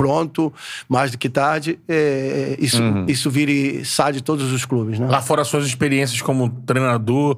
pronto, 0.00 0.52
mais 0.88 1.10
do 1.10 1.18
que 1.18 1.28
tarde, 1.28 1.78
é, 1.88 2.56
isso, 2.58 2.82
Uhum. 2.82 3.04
isso 3.06 3.30
vire 3.30 3.84
SAD 3.84 4.18
de 4.18 4.22
todos 4.22 4.50
os 4.50 4.64
clubes, 4.64 4.98
né? 4.98 5.06
Lá 5.06 5.20
fora, 5.20 5.44
suas 5.44 5.66
experiências 5.66 6.22
como 6.22 6.48
treinador, 6.64 7.36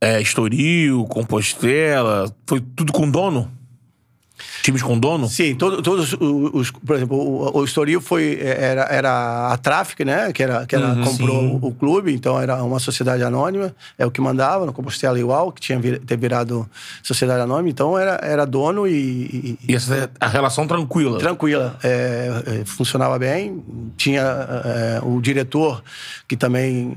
é, 0.00 0.20
Estoril, 0.20 1.04
Compostela, 1.04 2.32
foi 2.46 2.60
tudo 2.60 2.92
com 2.92 3.08
dono? 3.08 3.50
Times 4.68 4.82
com 4.82 4.98
dono? 4.98 5.26
Sim, 5.28 5.54
todo- 5.54 5.80
todos 5.80 6.14
os, 6.20 6.70
por 6.70 6.94
exemplo, 6.96 7.16
o, 7.16 7.58
o 7.58 7.64
Estoril 7.64 8.00
foi 8.02 8.38
era, 8.40 8.82
era 8.90 9.52
a 9.52 9.56
Traffic, 9.56 10.04
né, 10.04 10.30
que 10.32 10.42
era 10.42 10.66
que 10.66 10.76
era, 10.76 10.94
comprou 10.96 11.40
sim. 11.40 11.58
o, 11.62 11.68
o 11.68 11.72
clube, 11.74 12.12
então 12.12 12.38
era 12.38 12.62
uma 12.62 12.78
sociedade 12.78 13.22
anônima, 13.22 13.74
é 13.96 14.04
o 14.04 14.10
que 14.10 14.20
mandava, 14.20 14.66
no 14.66 14.72
Compostela 14.72 15.18
igual, 15.18 15.50
que 15.52 15.60
tinha 15.60 15.78
vir, 15.78 15.98
ter 16.00 16.18
virado 16.18 16.68
sociedade 17.02 17.40
anônima, 17.40 17.70
então 17.70 17.98
era, 17.98 18.20
era 18.22 18.44
dono 18.44 18.86
e, 18.86 18.92
e- 18.92 19.58
E 19.68 19.74
essa 19.74 19.94
é 19.94 20.08
a 20.20 20.28
relação 20.28 20.66
tranquila. 20.66 21.18
tranquila, 21.18 21.78
é, 21.82 22.60
é, 22.60 22.64
funcionava 22.66 23.18
bem, 23.18 23.64
tinha 23.96 24.22
é, 24.22 25.00
o 25.02 25.20
diretor 25.20 25.82
que 26.28 26.36
também 26.36 26.94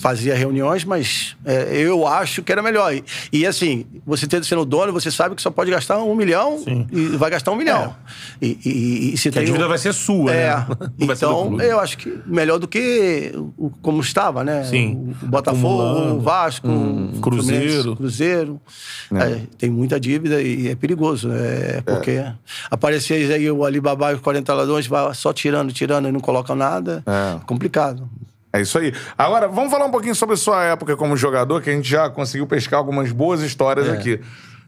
fazia 0.00 0.34
reuniões, 0.34 0.84
mas 0.84 1.36
é, 1.44 1.76
eu 1.76 2.06
acho 2.06 2.42
que 2.42 2.52
era 2.52 2.62
melhor. 2.62 2.92
E, 2.94 3.04
e, 3.32 3.46
assim, 3.46 3.86
você 4.04 4.26
tendo 4.26 4.44
sendo 4.44 4.64
dono, 4.64 4.92
você 4.92 5.10
sabe 5.10 5.34
que 5.34 5.42
só 5.42 5.50
pode 5.50 5.70
gastar 5.70 5.98
um 5.98 6.14
milhão 6.14 6.62
e 6.92 7.16
vai 7.16 7.30
gastar 7.30 7.50
um 7.52 7.56
milhão. 7.56 7.94
E, 8.42 8.58
e, 8.64 9.14
e 9.14 9.16
se 9.16 9.24
Que 9.30 9.38
a 9.38 9.40
tem 9.40 9.46
dívida 9.46 9.64
um- 9.66 9.68
vai 9.68 9.78
ser 9.78 9.92
sua, 9.94 10.32
é, 10.32 10.56
né? 10.56 10.66
Então 11.00 11.60
eu 11.60 11.78
acho 11.80 11.96
que 11.98 12.18
melhor 12.26 12.58
do 12.58 12.66
que 12.68 13.32
o, 13.56 13.70
como 13.82 14.00
estava, 14.00 14.42
né? 14.44 14.64
Sim. 14.64 15.14
O 15.22 15.26
Botafogo, 15.26 15.82
Acumulando. 15.82 16.14
o 16.16 16.20
Vasco, 16.20 16.68
o 16.68 17.20
Cruzeiro. 17.20 17.96
Cruzeiro. 17.96 18.60
É, 19.14 19.40
tem 19.58 19.70
muita 19.70 19.98
dívida 19.98 20.42
e 20.42 20.68
é 20.68 20.74
perigoso. 20.74 21.30
É, 21.32 21.80
porque 21.82 22.22
aparecer 22.70 23.32
aí 23.32 23.50
o 23.50 23.64
Alibaba 23.64 24.12
e 24.12 24.14
os 24.16 24.20
40 24.20 24.52
ladrões 24.54 24.86
vai 24.86 25.14
só 25.14 25.32
tirando, 25.32 25.72
tirando 25.72 26.08
e 26.08 26.12
não 26.12 26.20
colocam 26.20 26.54
nada. 26.56 27.02
É. 27.06 27.38
Complicado. 27.46 28.08
É 28.54 28.60
isso 28.60 28.78
aí. 28.78 28.94
Agora, 29.18 29.48
vamos 29.48 29.68
falar 29.68 29.84
um 29.84 29.90
pouquinho 29.90 30.14
sobre 30.14 30.34
a 30.34 30.36
sua 30.36 30.62
época 30.62 30.96
como 30.96 31.16
jogador, 31.16 31.60
que 31.60 31.68
a 31.68 31.72
gente 31.72 31.88
já 31.88 32.08
conseguiu 32.08 32.46
pescar 32.46 32.78
algumas 32.78 33.10
boas 33.10 33.40
histórias 33.40 33.88
aqui. 33.88 34.20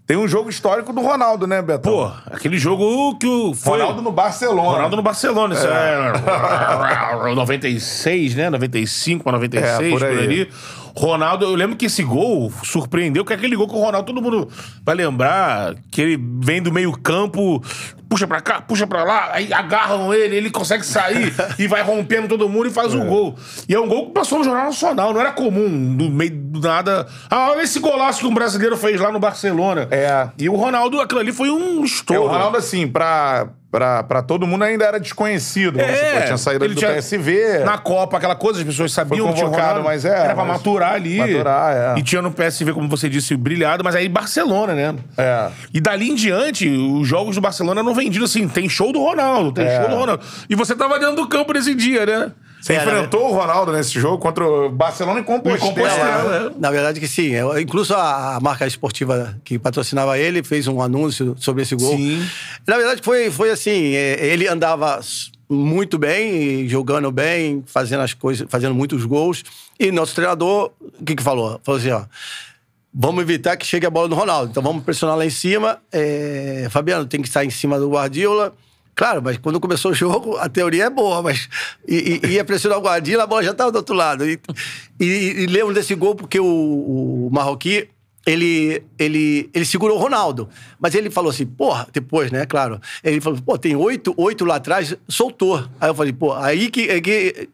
Tem 0.05 0.17
um 0.17 0.27
jogo 0.27 0.51
histórico 0.51 0.93
do 0.93 1.01
Ronaldo, 1.01 1.47
né, 1.47 1.63
Beto? 1.63 1.89
Pô, 1.89 2.11
aquele 2.27 2.59
jogo 2.59 3.17
que 3.17 3.29
o. 3.29 3.55
Foi... 3.55 3.79
Ronaldo 3.79 4.03
no 4.03 4.11
Barcelona. 4.11 4.71
Ronaldo 4.71 4.97
no 4.97 5.03
Barcelona, 5.03 5.55
isso 5.55 5.67
é. 5.69 7.31
96, 7.35 8.35
né? 8.35 8.51
95 8.51 9.29
a 9.29 9.33
96, 9.33 9.73
É, 9.73 9.91
por 9.91 10.01
por, 10.01 10.09
aí. 10.09 10.19
ali. 10.19 10.51
Ronaldo, 10.97 11.45
eu 11.45 11.55
lembro 11.55 11.77
que 11.77 11.87
esse 11.87 12.03
gol 12.03 12.51
surpreendeu, 12.65 13.25
que 13.25 13.33
aquele 13.33 13.55
gol 13.55 13.69
com 13.69 13.77
o 13.77 13.85
Ronaldo, 13.85 14.07
todo 14.07 14.23
mundo 14.23 14.49
vai 14.83 14.95
lembrar 14.95 15.75
que 15.91 16.01
ele 16.01 16.17
vem 16.41 16.63
do 16.63 16.73
meio-campo, 16.73 17.63
puxa 18.09 18.27
pra 18.27 18.41
cá, 18.41 18.61
puxa 18.61 18.87
pra 18.87 19.05
lá, 19.05 19.31
aí 19.33 19.53
agarram 19.53 20.13
ele, 20.15 20.37
ele 20.37 20.51
consegue 20.51 20.85
sair 20.87 21.35
e 21.59 21.67
vai 21.67 21.83
rompendo 21.83 22.29
todo 22.29 22.49
mundo 22.49 22.69
e 22.69 22.71
faz 22.71 22.95
o 22.95 23.01
gol. 23.05 23.37
E 23.69 23.75
é 23.75 23.81
um 23.81 23.89
gol 23.89 24.07
que 24.07 24.13
passou 24.13 24.39
no 24.39 24.45
Jornal 24.45 24.67
Nacional, 24.67 25.13
não 25.13 25.21
era 25.21 25.33
comum, 25.33 25.69
no 25.69 26.09
meio 26.11 26.31
do 26.33 26.61
nada. 26.61 27.07
Ah, 27.31 27.51
olha 27.51 27.63
esse 27.63 27.79
golaço 27.81 28.21
que 28.21 28.27
um 28.27 28.35
brasileiro 28.35 28.77
fez 28.77 29.01
lá 29.01 29.11
no 29.11 29.19
Barcelona. 29.19 29.89
É. 29.91 30.29
E 30.39 30.49
o 30.49 30.55
Ronaldo, 30.57 31.01
aquilo 31.01 31.21
ali 31.21 31.33
foi 31.33 31.51
um 31.51 31.83
É, 31.83 31.85
estouro. 31.85 32.23
o 32.23 32.29
Ronaldo, 32.29 32.57
assim, 32.57 32.87
pra, 32.87 33.49
pra, 33.71 34.03
pra 34.03 34.23
todo 34.23 34.47
mundo 34.47 34.65
ainda 34.65 34.85
era 34.85 34.99
desconhecido. 35.01 35.79
vamos 35.79 35.97
supor, 35.99 36.23
tinha 36.25 36.37
saído 36.39 36.65
É, 36.65 36.67
ele 36.69 36.75
do 36.75 36.79
tinha- 36.79 36.95
PSV. 36.95 37.59
Na 37.65 37.79
Copa, 37.79 38.17
aquela 38.17 38.35
coisa, 38.37 38.61
as 38.61 38.65
pessoas 38.67 38.93
sabiam 38.93 39.29
que 39.29 39.35
tinha 39.35 39.83
mas 39.83 40.05
é, 40.05 40.09
Era 40.11 40.35
pra 40.35 40.45
mas- 40.45 40.57
maturar 40.59 40.93
ali. 40.95 41.19
Maturar, 41.19 41.77
é. 41.97 41.99
E 41.99 42.03
tinha 42.03 42.23
no 42.23 42.31
PSV, 42.31 42.73
como 42.73 42.89
você 42.89 43.09
disse, 43.09 43.37
brilhado, 43.37 43.85
mas 43.85 43.95
aí 43.95 44.09
Barcelona, 44.09 44.75
né? 44.75 44.95
É. 45.19 45.49
E 45.75 45.81
dali 45.81 46.11
em 46.11 46.15
diante, 46.15 46.69
os 46.69 47.07
jogos 47.07 47.35
do 47.35 47.41
Barcelona 47.41 47.83
não 47.83 47.95
vendidos 47.95 48.31
assim. 48.31 48.49
Tem 48.49 48.69
show 48.69 48.93
do 48.93 49.01
Ronaldo, 49.01 49.53
tem 49.53 49.67
É. 49.67 49.81
show 49.81 49.89
do 49.91 49.97
Ronaldo. 49.97 50.23
E 50.49 50.55
você 50.55 50.75
tava 50.75 50.99
dentro 50.99 51.17
do 51.17 51.29
campo 51.29 51.53
nesse 51.53 51.75
dia, 51.75 52.07
né? 52.07 52.33
Você 52.67 52.73
É, 52.73 52.83
enfrentou 52.83 53.31
o 53.31 53.33
Ronaldo 53.33 53.71
nesse 53.73 53.93
jogo 54.01 54.19
contra 54.19 54.45
o 54.45 54.69
Barcelona 54.69 55.21
em 55.21 55.23
Compostela. 55.23 55.73
Compostela, 55.73 56.41
né? 56.41 56.53
é. 56.57 56.61
Na 56.61 56.71
verdade 56.73 56.99
que 56.99 57.07
sim. 57.07 57.29
Eu- 57.29 57.57
incluso 57.61 57.95
a, 57.95 58.35
a 58.35 58.41
marca 58.41 58.67
esportiva 58.67 59.37
que 59.45 59.57
patrocinava 59.57 60.19
ele 60.19 60.43
fez 60.43 60.67
um 60.67 60.83
anúncio 60.83 61.37
sobre 61.39 61.63
esse 61.63 61.77
gol. 61.77 61.97
Sim. 61.97 62.27
Na 62.67 62.77
verdade 62.77 63.01
foi, 63.05 63.31
foi 63.31 63.51
assim, 63.51 63.95
é, 63.95 64.19
ele 64.27 64.49
andava 64.49 64.99
muito 65.49 65.97
bem, 65.97 66.63
e 66.63 66.69
jogando 66.69 67.13
bem, 67.13 67.63
fazendo 67.69 68.01
as 68.01 68.13
coisas, 68.13 68.45
fazendo 68.51 68.75
muitos 68.75 69.05
gols. 69.05 69.45
E 69.79 69.93
nosso 69.93 70.13
treinador, 70.17 70.73
o 71.01 71.05
que 71.05 71.15
que 71.15 71.23
falou? 71.23 71.61
Falou 71.63 71.81
assim, 71.81 71.93
ó, 71.93 72.03
vamos 72.93 73.23
evitar 73.23 73.57
que 73.57 73.65
chegue 73.65 73.87
a 73.87 73.91
bola 73.91 74.09
do 74.09 74.17
Ronaldo. 74.17 74.51
Então 74.51 74.61
vamos 74.61 74.83
pressionar 74.83 75.17
lá 75.17 75.25
em 75.25 75.31
cima. 75.31 75.79
É, 75.93 76.67
Fabiano 76.69 77.07
tem 77.07 77.23
que 77.23 77.29
estar 77.29 77.45
em 77.45 77.51
cima 77.51 77.79
do 77.79 77.89
Guardiola. 77.91 78.53
Claro, 78.97 79.21
mas 79.23 79.37
quando 79.37 79.61
começou 79.61 79.91
o 79.91 79.95
jogo, 79.95 80.39
a 80.39 80.49
teoria 80.49 80.85
é 80.85 80.91
boa, 80.91 81.21
mas 81.23 81.51
e, 81.87 82.19
e- 82.25 82.29
ia 82.29 82.45
pressionar 82.45 82.79
o 82.79 82.83
Guardiola, 82.83 83.25
a 83.25 83.27
bola 83.27 83.43
já 83.43 83.51
estava 83.51 83.71
do 83.71 83.77
outro 83.77 83.95
lado. 83.95 84.27
E, 84.27 84.41
e, 84.99 85.05
e 85.43 85.47
lembro 85.47 85.75
desse 85.75 85.95
gol 85.95 86.15
porque 86.15 86.41
o, 86.41 86.47
o 86.47 87.29
Marroquí, 87.31 87.89
ele, 88.27 88.83
ele, 88.99 89.51
ele 89.53 89.65
segurou 89.67 89.99
o 89.99 90.01
Ronaldo. 90.01 90.49
Mas 90.81 90.95
ele 90.95 91.11
falou 91.11 91.31
assim, 91.31 91.45
porra, 91.45 91.87
depois, 91.93 92.31
né, 92.33 92.47
claro. 92.47 92.81
Ele 93.05 93.21
falou, 93.21 93.39
pô, 93.45 93.59
tem 93.59 93.77
oito, 93.77 94.15
oito 94.17 94.47
lá 94.47 94.57
atrás, 94.57 94.97
soltou. 95.07 95.63
Aí 95.79 95.91
eu 95.91 95.95
falei, 95.95 96.15
pô, 96.15 96.33
aí 96.33 96.71
que, 96.71 97.01
que, 97.03 97.49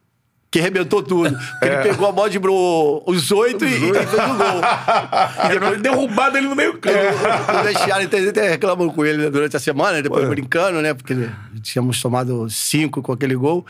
que 0.52 0.60
arrebentou 0.60 1.02
tudo. 1.02 1.30
Porque 1.30 1.64
Ele 1.64 1.76
pegou 1.82 2.06
a 2.08 2.12
bola, 2.12 2.28
driblou 2.30 3.02
os 3.06 3.32
oito 3.32 3.64
e, 3.64 3.68
e 3.74 3.78
fez 3.94 4.12
o 4.12 4.34
gol. 4.36 4.60
E 5.50 5.58
depois 5.58 5.80
derrubado 5.82 6.36
ele 6.36 6.46
no 6.48 6.54
meio 6.54 6.78
campo. 6.78 6.96
O 6.96 7.60
o 7.60 7.64
vestiário 7.64 8.06
até, 8.06 8.48
reclamou 8.50 8.92
com 8.92 9.04
ele 9.04 9.24
né, 9.24 9.30
durante 9.30 9.56
a 9.56 9.60
semana, 9.60 10.00
depois 10.02 10.28
brincando, 10.28 10.80
né? 10.82 10.92
Porque 10.94 11.14
tínhamos 11.62 12.00
tomado 12.00 12.48
cinco 12.50 13.00
com 13.02 13.12
aquele 13.12 13.34
gol. 13.34 13.66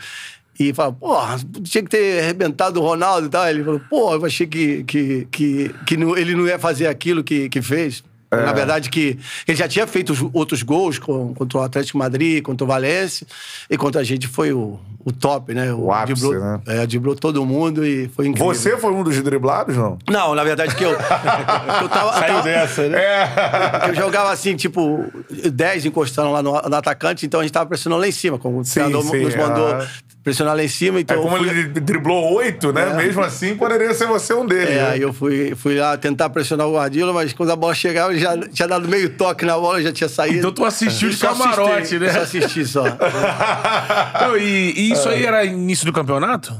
E 0.59 0.71
falou, 0.73 0.93
porra, 0.93 1.37
tinha 1.63 1.83
que 1.83 1.89
ter 1.89 2.21
arrebentado 2.21 2.79
o 2.79 2.83
Ronaldo 2.83 3.25
e 3.25 3.29
tal. 3.29 3.47
Ele 3.47 3.63
falou, 3.63 3.81
pô, 3.89 4.13
eu 4.13 4.23
achei 4.25 4.45
que, 4.45 4.83
que, 4.83 5.27
que, 5.31 5.75
que 5.85 5.97
não- 5.97 6.15
ele 6.15 6.35
não 6.35 6.45
ia 6.45 6.59
fazer 6.59 6.85
aquilo 6.87 7.23
que, 7.23 7.49
que 7.49 7.61
fez. 7.61 8.03
Na 8.37 8.53
verdade, 8.53 8.89
que 8.89 9.17
ele 9.47 9.57
já 9.57 9.67
tinha 9.67 9.85
feito 9.87 10.11
os 10.13 10.23
outros 10.33 10.63
gols 10.63 10.97
com- 10.99 11.33
contra 11.33 11.57
o 11.59 11.61
Atlético 11.61 11.97
Madrid, 11.97 12.41
contra 12.43 12.63
o 12.63 12.67
Valência. 12.67 13.25
E 13.69 13.77
contra 13.77 14.01
a 14.01 14.03
gente 14.03 14.27
foi 14.27 14.51
o, 14.53 14.79
o 15.05 15.11
top, 15.11 15.53
né? 15.53 15.73
O 15.73 15.91
ápice, 15.91 16.21
driblou, 16.21 16.39
né? 16.43 16.61
É, 16.67 16.87
driblou 16.87 17.15
todo 17.15 17.45
mundo 17.45 17.85
e 17.85 18.07
foi 18.09 18.27
incrível. 18.27 18.53
Você 18.53 18.77
foi 18.77 18.91
um 18.91 19.03
dos 19.03 19.21
driblados, 19.21 19.75
não? 19.77 19.97
Não, 20.09 20.33
na 20.35 20.43
verdade 20.43 20.75
que 20.75 20.83
eu, 20.83 20.95
que 20.95 21.03
eu 21.83 21.89
tava... 21.89 22.13
Saiu 22.13 22.27
tava- 22.27 22.41
dessa, 22.43 22.87
né? 22.89 22.97
É. 23.01 23.89
eu 23.89 23.95
jogava 23.95 24.31
assim, 24.31 24.55
tipo, 24.55 25.03
10 25.51 25.85
encostando 25.85 26.31
lá 26.31 26.41
no, 26.43 26.51
no 26.53 26.75
atacante, 26.75 27.25
então 27.25 27.39
a 27.39 27.43
gente 27.43 27.53
tava 27.53 27.65
pressionando 27.67 28.01
lá 28.01 28.07
em 28.07 28.11
cima. 28.11 28.37
Como 28.39 28.59
o 28.59 28.65
Sim, 28.65 28.73
treinador 28.81 29.03
sim, 29.03 29.23
nos 29.23 29.35
mandou 29.35 29.67
ah. 29.73 29.87
Pressionar 30.23 30.55
lá 30.55 30.63
em 30.63 30.67
cima, 30.69 30.99
então. 31.01 31.17
É 31.17 31.21
como 31.21 31.35
eu 31.35 31.43
fui, 31.43 31.49
ele 31.49 31.63
driblou 31.67 32.33
oito, 32.35 32.71
né? 32.71 32.93
Mesmo 32.93 33.21
assim, 33.21 33.55
poderia 33.57 33.93
ser 33.93 34.07
você 34.07 34.33
um 34.33 34.45
deles. 34.45 34.69
é, 34.69 34.75
né? 34.75 34.89
aí 34.91 35.01
eu 35.01 35.11
fui, 35.11 35.53
fui 35.55 35.77
lá 35.77 35.97
tentar 35.97 36.29
pressionar 36.29 36.65
o 36.67 36.73
Guardiola, 36.75 37.11
mas 37.13 37.33
quando 37.33 37.51
a 37.51 37.55
bola 37.55 37.75
chegava, 37.75 38.11
ele 38.13 38.21
já 38.21 38.37
tinha 38.37 38.67
dado 38.67 38.87
meio 38.87 39.09
toque 39.17 39.45
na 39.45 39.57
bola, 39.57 39.81
já 39.81 39.91
tinha 39.91 40.07
saído. 40.07 40.37
Então 40.37 40.51
tu 40.53 40.63
assistiu 40.63 41.09
de 41.09 41.17
camarote, 41.17 41.71
assisti, 41.77 41.99
né? 41.99 42.11
Só 42.13 42.19
assisti 42.21 42.65
só. 42.65 42.83
Não, 44.21 44.37
e, 44.37 44.71
e 44.75 44.91
isso 44.91 45.09
aí 45.09 45.25
era 45.25 45.43
início 45.45 45.85
do 45.85 45.91
campeonato? 45.93 46.55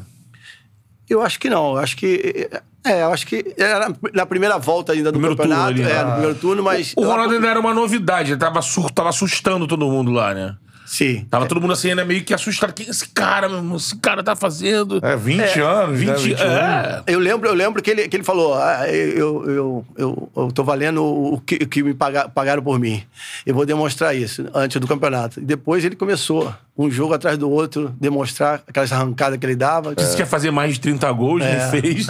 Eu 1.09 1.21
acho 1.21 1.39
que 1.39 1.49
não, 1.49 1.73
eu 1.73 1.77
acho 1.77 1.95
que. 1.97 2.49
É, 2.85 3.03
eu 3.03 3.13
acho 3.13 3.25
que 3.27 3.53
era 3.57 3.93
na 4.13 4.25
primeira 4.25 4.57
volta 4.57 4.91
ainda 4.93 5.09
do 5.11 5.19
Primeiro 5.19 5.35
turno 5.35 5.51
campeonato. 5.53 5.81
ali, 5.81 5.83
é, 5.83 5.95
né? 5.95 6.03
no 6.03 6.11
primeiro 6.13 6.35
turno, 6.35 6.63
mas. 6.63 6.93
O 6.97 7.01
lá 7.01 7.07
Ronaldo 7.13 7.35
ainda 7.35 7.47
era 7.47 7.59
uma 7.59 7.73
novidade, 7.73 8.31
ele 8.31 8.39
tava, 8.39 8.61
sur- 8.61 8.89
tava 8.91 9.09
assustando 9.09 9.67
todo 9.67 9.85
mundo 9.87 10.11
lá, 10.11 10.33
né? 10.33 10.55
Sim. 10.85 11.25
Tava 11.29 11.45
todo 11.47 11.59
mundo 11.61 11.73
assim, 11.73 11.89
ainda 11.89 12.03
meio 12.05 12.23
que 12.23 12.33
assustado. 12.33 12.69
O 12.69 12.73
que 12.73 12.89
esse 12.89 13.07
cara, 13.09 13.47
meu 13.47 13.57
irmão, 13.59 13.77
esse 13.77 13.95
cara 13.97 14.21
tá 14.23 14.35
fazendo? 14.35 14.99
É, 15.03 15.15
20 15.15 15.59
anos, 15.59 15.99
20 15.99 16.09
né? 16.09 16.15
21. 16.15 16.45
é. 16.45 17.03
Eu 17.07 17.19
lembro, 17.19 17.47
eu 17.49 17.53
lembro 17.53 17.81
que 17.81 17.89
ele, 17.91 18.07
que 18.07 18.15
ele 18.15 18.23
falou: 18.23 18.53
ah, 18.55 18.87
eu, 18.89 19.49
eu, 19.49 19.85
eu, 19.97 20.29
eu 20.35 20.51
tô 20.51 20.63
valendo 20.63 21.03
o 21.03 21.39
que, 21.39 21.55
o 21.55 21.67
que 21.67 21.81
me 21.83 21.93
paga- 21.93 22.27
pagaram 22.29 22.61
por 22.61 22.79
mim. 22.79 23.03
Eu 23.45 23.55
vou 23.55 23.65
demonstrar 23.65 24.15
isso 24.15 24.45
antes 24.53 24.79
do 24.79 24.87
campeonato. 24.87 25.39
E 25.39 25.43
depois 25.43 25.83
ele 25.85 25.95
começou, 25.95 26.53
um 26.75 26.89
jogo 26.89 27.13
atrás 27.13 27.37
do 27.37 27.49
outro, 27.49 27.93
demonstrar 27.99 28.63
aquelas 28.67 28.91
arrancadas 28.91 29.37
que 29.37 29.45
ele 29.45 29.55
dava. 29.55 29.93
Disse 29.93 30.15
que 30.15 30.21
ia 30.21 30.25
fazer 30.25 30.49
mais 30.49 30.73
de 30.73 30.79
30 30.79 31.11
gols, 31.11 31.43
É, 31.43 31.63
não 31.63 31.69
fez. 31.69 32.07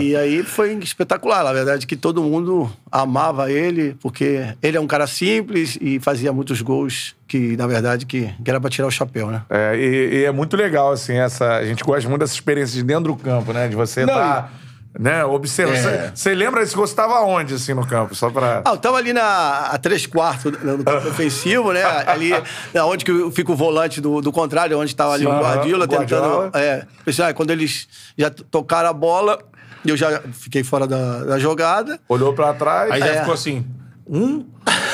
E, 0.00 0.08
e 0.10 0.16
aí 0.16 0.42
foi 0.42 0.74
espetacular. 0.74 1.42
Na 1.42 1.52
verdade, 1.52 1.86
que 1.86 1.96
todo 1.96 2.22
mundo 2.22 2.70
amava 2.92 3.50
ele, 3.50 3.96
porque 4.02 4.46
ele 4.62 4.76
é 4.76 4.80
um 4.80 4.86
cara 4.86 5.06
simples 5.06 5.78
e 5.80 5.98
fazia 6.00 6.32
muitos 6.32 6.60
gols 6.60 7.14
que, 7.26 7.56
na 7.56 7.66
verdade, 7.66 8.04
que, 8.04 8.30
que 8.44 8.50
era 8.50 8.60
pra 8.60 8.68
tirar 8.68 8.88
o 8.88 8.90
chapéu, 8.90 9.28
né? 9.28 9.42
É, 9.48 9.74
e, 9.74 10.20
e 10.20 10.24
é 10.24 10.30
muito 10.30 10.56
legal, 10.56 10.92
assim, 10.92 11.14
essa. 11.14 11.56
A 11.56 11.64
gente 11.64 11.82
gosta 11.82 12.06
muito 12.08 12.20
dessa 12.20 12.34
experiência 12.34 12.76
de 12.76 12.82
dentro 12.84 13.04
do 13.04 13.16
campo, 13.16 13.52
né? 13.52 13.68
De 13.68 13.74
você 13.74 14.02
estar. 14.02 14.52
Né, 14.96 15.24
observando. 15.24 15.86
É. 15.92 16.12
Você 16.14 16.32
lembra 16.34 16.62
esse 16.62 16.72
gol? 16.74 16.86
Você 16.86 16.92
estava 16.92 17.20
onde, 17.22 17.54
assim, 17.54 17.74
no 17.74 17.84
campo? 17.84 18.14
Só 18.14 18.30
pra. 18.30 18.62
Ah, 18.64 18.70
eu 18.70 18.76
tava 18.76 18.96
ali 18.96 19.12
na 19.12 19.66
a 19.72 19.76
três 19.76 20.06
quartos 20.06 20.52
no 20.62 20.84
campo 20.84 21.08
ofensivo, 21.10 21.72
né? 21.72 21.82
Ali, 22.06 22.30
na 22.72 22.86
onde 22.86 23.04
que 23.04 23.30
fica 23.32 23.50
o 23.50 23.56
volante 23.56 24.00
do, 24.00 24.20
do 24.20 24.30
contrário, 24.30 24.78
onde 24.78 24.94
tava 24.94 25.14
ali 25.14 25.24
Sim. 25.24 25.30
o 25.32 25.38
Guardiola 25.40 25.88
tentando. 25.88 26.56
É, 26.56 26.86
pensei, 27.04 27.24
ah, 27.24 27.34
quando 27.34 27.50
eles 27.50 27.88
já 28.16 28.30
tocaram 28.30 28.88
a 28.88 28.92
bola, 28.92 29.40
eu 29.84 29.96
já 29.96 30.22
fiquei 30.32 30.62
fora 30.62 30.86
da, 30.86 31.24
da 31.24 31.38
jogada. 31.40 31.98
Olhou 32.08 32.32
pra 32.32 32.54
trás. 32.54 32.92
Aí 32.92 33.00
já 33.00 33.06
É. 33.06 33.18
ficou 33.18 33.34
assim: 33.34 33.66
um, 34.06 34.46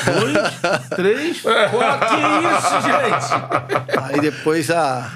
dois, 0.03 0.33
três, 0.95 1.41
quatro. 1.41 2.07
Que 2.07 2.15
isso, 2.47 2.81
gente? 2.81 3.99
Aí 4.03 4.19
depois 4.19 4.71
a. 4.71 5.11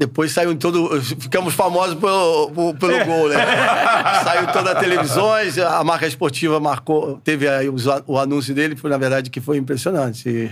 Depois 0.00 0.32
saiu 0.32 0.50
em 0.50 0.56
todo. 0.56 0.98
Ficamos 1.02 1.52
famosos 1.52 1.94
pelo, 1.94 2.50
pelo, 2.52 2.74
pelo 2.74 3.04
gol, 3.04 3.28
né? 3.28 3.36
Saiu 4.24 4.46
todas 4.50 4.72
as 4.74 4.80
televisões, 4.80 5.58
a 5.58 5.84
marca 5.84 6.06
esportiva 6.06 6.58
marcou, 6.58 7.20
teve 7.22 7.46
aí 7.46 7.68
os 7.68 7.86
a- 7.86 8.02
o 8.06 8.18
anúncio 8.18 8.54
dele, 8.54 8.74
foi, 8.74 8.88
na 8.88 8.96
verdade, 8.96 9.28
que 9.28 9.42
foi 9.42 9.58
impressionante. 9.58 10.26
E, 10.26 10.50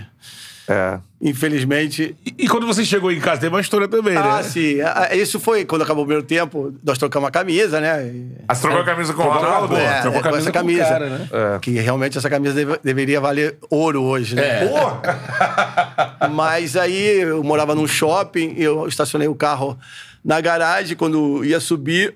É. 0.69 0.99
infelizmente, 1.19 2.15
E, 2.25 2.43
e 2.45 2.47
quando 2.47 2.67
você 2.67 2.85
chegou 2.85 3.11
em 3.11 3.19
casa, 3.19 3.41
teve 3.41 3.55
uma 3.55 3.59
história 3.61 3.87
também, 3.87 4.13
né? 4.13 4.21
Ah, 4.23 4.43
sim. 4.43 4.79
Ah, 4.81 5.15
Isso 5.15 5.39
foi 5.39 5.65
quando 5.65 5.81
acabou 5.81 6.03
o 6.03 6.05
primeiro 6.05 6.25
tempo, 6.27 6.71
nós 6.83 6.97
trocamos 6.97 7.27
a 7.27 7.31
camisa, 7.31 7.81
né? 7.81 8.05
E- 8.05 8.31
Ah, 8.47 8.53
você 8.53 8.61
trocou 8.61 8.81
a 8.81 8.85
camisa 8.85 9.13
com 9.13 9.23
o 9.23 9.29
Ronaldo? 9.29 9.75
É, 9.75 10.01
trocou 10.01 10.21
com 10.21 10.29
camisa 10.29 10.41
essa 10.41 10.51
com 10.51 10.57
o 10.59 10.61
camisa. 10.61 10.83
cara, 10.85 11.09
né? 11.09 11.27
É. 11.31 11.59
Que 11.59 11.71
realmente 11.71 12.17
essa 12.17 12.29
camisa 12.29 12.53
deve- 12.53 12.79
deveria 12.83 13.19
valer 13.19 13.57
ouro 13.69 14.03
hoje, 14.03 14.35
né? 14.35 14.63
É. 14.63 14.67
Pô! 14.67 16.27
Mas 16.31 16.75
aí 16.77 17.21
eu 17.21 17.43
morava 17.43 17.73
num 17.75 17.87
shopping, 17.87 18.53
eu 18.57 18.87
estacionei 18.87 19.27
o 19.27 19.35
carro 19.35 19.77
na 20.23 20.39
garagem, 20.39 20.95
quando 20.95 21.43
ia 21.43 21.59
subir, 21.59 22.15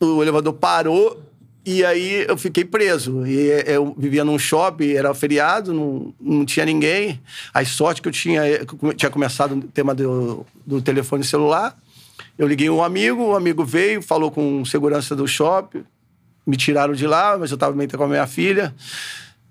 o 0.00 0.22
elevador 0.22 0.52
parou 0.52 1.22
e 1.70 1.84
aí 1.84 2.24
eu 2.26 2.38
fiquei 2.38 2.64
preso. 2.64 3.26
E 3.26 3.62
eu 3.66 3.94
vivia 3.98 4.24
num 4.24 4.38
shopping, 4.38 4.92
era 4.92 5.12
feriado, 5.12 5.74
não, 5.74 6.14
não 6.18 6.44
tinha 6.46 6.64
ninguém. 6.64 7.20
A 7.52 7.62
sorte 7.66 8.00
que 8.00 8.08
eu 8.08 8.12
tinha, 8.12 8.64
que 8.64 8.74
eu 8.82 8.94
tinha 8.94 9.10
começado 9.10 9.52
o 9.52 9.62
tema 9.62 9.94
do, 9.94 10.46
do 10.66 10.80
telefone 10.80 11.22
celular. 11.22 11.76
Eu 12.38 12.48
liguei 12.48 12.70
um 12.70 12.82
amigo, 12.82 13.22
o 13.22 13.36
amigo 13.36 13.66
veio, 13.66 14.00
falou 14.00 14.30
com 14.30 14.64
segurança 14.64 15.14
do 15.14 15.28
shopping, 15.28 15.84
me 16.46 16.56
tiraram 16.56 16.94
de 16.94 17.06
lá, 17.06 17.36
mas 17.36 17.50
eu 17.50 17.56
estava 17.56 17.76
com 17.86 18.04
a 18.04 18.08
minha 18.08 18.26
filha. 18.26 18.74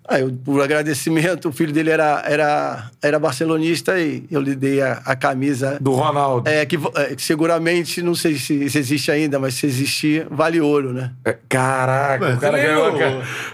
Aí, 0.08 0.22
eu, 0.22 0.32
por 0.32 0.62
agradecimento, 0.62 1.50
o 1.50 1.52
filho 1.52 1.74
dele 1.74 1.90
era, 1.90 2.24
era, 2.26 2.90
era 3.02 3.20
barcelonista 3.20 4.00
e 4.00 4.24
eu 4.32 4.40
lhe 4.40 4.56
dei 4.56 4.82
a, 4.82 5.02
a 5.06 5.16
camisa. 5.18 5.78
Do 5.82 5.92
Ronaldo. 5.92 6.50
É, 6.50 6.66
que, 6.66 6.78
é, 6.96 7.14
que 7.16 7.22
seguramente, 7.22 8.02
não 8.02 8.16
sei 8.16 8.36
se, 8.38 8.70
se 8.70 8.78
existe 8.80 9.12
ainda, 9.12 9.38
mas 9.38 9.56
se 9.56 9.66
existir, 9.66 10.26
vale 10.32 10.62
ouro, 10.62 10.94
né? 10.94 11.12
É, 11.26 11.38
Caraca, 11.50 12.26
Mas 12.26 12.38
o 12.38 12.40
cara 12.40 12.58
ganhou 12.58 12.98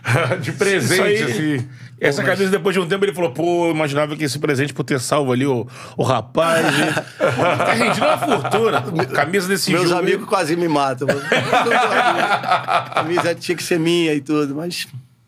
cara, 0.04 0.38
de 0.40 0.52
presente, 0.52 1.02
aí- 1.02 1.24
assim. 1.24 1.68
Essa 2.00 2.22
camisa, 2.22 2.52
depois 2.52 2.74
de 2.76 2.82
um 2.82 2.88
tempo, 2.88 3.06
ele 3.06 3.14
falou: 3.14 3.32
pô, 3.32 3.68
eu 3.68 3.72
imaginava 3.72 4.14
que 4.18 4.26
esse 4.26 4.38
presente 4.38 4.74
por 4.74 4.84
ter 4.84 5.00
salvo 5.00 5.32
ali 5.32 5.46
o, 5.46 5.66
o 5.96 6.04
rapaz. 6.04 6.66
tá 7.18 7.74
rendendo 7.74 8.06
uma 8.06 8.18
fortuna. 8.18 9.06
Camisa 9.06 9.48
desse 9.48 9.72
Meus 9.72 9.88
jogo. 9.88 10.00
amigos 10.02 10.28
quase 10.28 10.54
me 10.58 10.68
matam. 10.68 11.08
a 11.08 12.92
camisa 12.96 13.34
tinha 13.36 13.56
que 13.56 13.64
ser 13.64 13.80
minha 13.80 14.14
e 14.14 14.20
tudo, 14.20 14.54
mas 14.54 14.86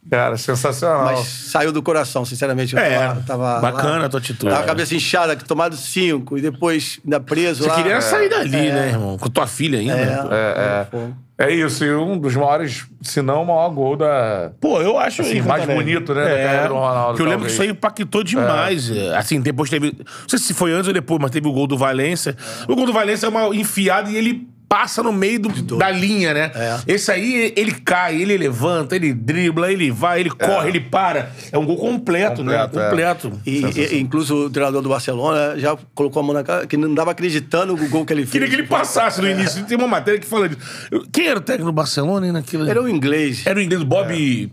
Cara, 0.09 0.37
sensacional. 0.37 1.05
Mas 1.05 1.25
saiu 1.27 1.71
do 1.71 1.81
coração, 1.81 2.23
sinceramente. 2.25 2.75
Eu 2.75 2.81
É, 2.81 2.99
tava, 3.07 3.21
tava 3.25 3.59
bacana 3.59 3.99
lá, 3.99 4.05
a 4.05 4.09
tua 4.09 4.19
atitude. 4.19 4.45
Tava 4.51 4.61
a 4.61 4.63
É. 4.63 4.67
cabeça 4.67 4.93
inchada, 4.95 5.35
tomado 5.35 5.75
cinco, 5.75 6.37
e 6.37 6.41
depois 6.41 6.99
ainda 7.03 7.19
preso 7.19 7.63
Você 7.63 7.69
lá. 7.69 7.75
queria 7.75 8.01
sair 8.01 8.29
dali, 8.29 8.55
É. 8.67 8.71
né, 8.73 8.87
irmão? 8.89 9.17
Com 9.17 9.29
tua 9.29 9.47
filha 9.47 9.79
ainda. 9.79 9.93
É, 9.93 10.05
né? 10.05 10.19
É, 10.31 10.83
Pô. 10.91 11.07
É 11.37 11.53
isso, 11.53 11.83
e 11.83 11.93
um 11.93 12.17
dos 12.17 12.33
maiores, 12.33 12.85
se 13.01 13.21
não 13.21 13.43
o 13.43 13.45
maior 13.47 13.69
gol 13.69 13.97
da. 13.97 14.51
Pô, 14.61 14.79
eu 14.81 14.97
acho 14.97 15.21
Assim, 15.21 15.39
isso 15.39 15.47
mais 15.47 15.63
também. 15.63 15.75
bonito, 15.75 16.13
né, 16.13 16.23
da 16.23 16.29
carreira 16.29 16.67
do 16.69 16.73
Ronaldo, 16.75 17.15
Que 17.17 17.21
eu 17.21 17.25
lembro 17.25 17.39
talvez. 17.39 17.47
que 17.47 17.51
isso 17.53 17.61
aí 17.63 17.69
impactou 17.69 18.23
demais. 18.23 18.89
é. 18.89 19.17
Assim, 19.17 19.41
depois 19.41 19.69
teve. 19.69 19.91
Não 19.97 20.29
sei 20.29 20.39
se 20.39 20.53
foi 20.53 20.71
antes 20.71 20.87
ou 20.87 20.93
depois, 20.93 21.19
mas 21.21 21.31
teve 21.31 21.45
o 21.47 21.51
gol 21.51 21.67
do 21.67 21.77
Valência. 21.77 22.37
O 22.69 22.75
gol 22.75 22.85
do 22.85 22.93
Valência 22.93 23.25
é 23.25 23.29
uma 23.29 23.53
enfiada 23.53 24.09
e 24.09 24.15
ele 24.15 24.47
passa 24.75 25.01
no 25.01 25.13
meio 25.13 25.39
do- 25.39 25.77
da 25.77 25.89
linha, 25.89 26.33
né? 26.33 26.51
É. 26.53 26.79
Esse 26.85 27.09
aí, 27.09 27.53
ele 27.55 27.71
cai, 27.71 28.21
ele 28.21 28.35
levanta, 28.37 28.93
ele 28.93 29.13
dribla, 29.13 29.71
ele 29.71 29.89
vai, 29.89 30.19
ele 30.19 30.29
corre, 30.29 30.67
ele 30.67 30.81
para. 30.81 31.31
É 31.49 31.57
um 31.57 31.65
gol 31.65 31.77
completo, 31.77 32.43
né? 32.43 32.57
Completo, 32.65 32.79
é. 32.79 32.89
Completo. 32.89 33.41
E, 33.45 33.63
e- 33.95 33.99
incluso 34.01 34.35
o 34.47 34.49
treinador 34.49 34.81
do 34.81 34.89
Barcelona 34.89 35.57
já 35.57 35.77
colocou 35.93 36.19
a 36.21 36.23
mão 36.25 36.33
na 36.33 36.43
cara, 36.43 36.67
que 36.67 36.75
não 36.75 36.93
dava 36.93 37.11
acreditando 37.11 37.77
no 37.77 37.87
gol 37.87 38.05
que 38.05 38.11
ele 38.11 38.23
fez. 38.27 38.31
Queria 38.33 38.49
que 38.49 38.55
ele 38.55 38.67
passasse 38.67 39.21
no 39.21 39.29
início. 39.29 39.63
Tem 39.63 39.77
uma 39.77 39.87
matéria 39.87 40.19
que 40.19 40.27
fala 40.27 40.49
disso. 40.49 40.59
Quem 41.13 41.27
era 41.27 41.39
o 41.39 41.41
técnico 41.41 41.71
do 41.71 41.73
Barcelona 41.73 42.25
hein, 42.27 42.33
naquilo? 42.33 42.69
Era 42.69 42.81
um 42.81 42.89
inglês. 42.89 43.43
Era 43.45 43.57
o 43.57 43.61
inglês 43.61 43.81
Bob. 43.81 44.51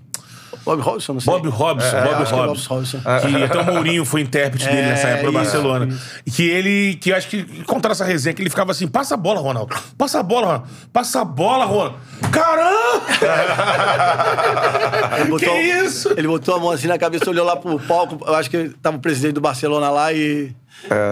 Bob 0.65 0.81
Robson, 0.81 1.13
não 1.15 1.21
sei. 1.21 1.33
Bob 1.33 1.49
Robson, 1.49 1.97
É, 1.97 2.03
Bob 2.03 2.13
é 2.13 2.17
Robson. 2.17 2.37
Bob 2.37 2.59
Robson. 2.69 3.01
Que 3.01 3.45
até 3.45 3.59
o 3.61 3.65
Mourinho 3.65 4.05
foi 4.05 4.21
intérprete 4.21 4.67
dele 4.67 4.83
nessa 4.83 5.09
época 5.09 5.25
isso, 5.29 5.33
Barcelona. 5.33 5.89
E 6.27 6.31
que 6.31 6.49
ele, 6.49 6.97
que 7.01 7.11
eu 7.11 7.17
acho 7.17 7.29
que 7.29 7.43
contaram 7.65 7.93
essa 7.93 8.05
resenha, 8.05 8.35
que 8.35 8.43
ele 8.43 8.51
ficava 8.51 8.71
assim: 8.73 8.87
passa 8.87 9.15
a 9.15 9.17
bola, 9.17 9.41
Ronaldo. 9.41 9.75
Passa 9.99 10.21
a 10.21 10.23
bola, 10.23 10.47
Ronaldo. 10.47 10.69
Passa 10.93 11.21
a 11.21 11.25
bola, 11.25 11.65
Ronaldo. 11.65 11.97
Caramba! 12.31 13.03
Ele 15.21 15.31
botou, 15.31 15.49
Que 15.55 15.61
isso? 15.61 16.13
Ele 16.17 16.29
botou 16.29 16.55
a 16.55 16.59
mão 16.59 16.71
assim 16.71 16.87
na 16.89 16.99
cabeça, 16.99 17.29
olhou 17.29 17.45
lá 17.45 17.57
pro 17.57 17.79
palco. 17.81 18.19
Eu 18.27 18.35
acho 18.35 18.51
que 18.51 18.71
tava 18.81 18.97
o 18.97 19.01
presidente 19.01 19.35
do 19.35 19.41
Barcelona 19.41 19.91
lá 19.91 20.13
e. 20.13 20.53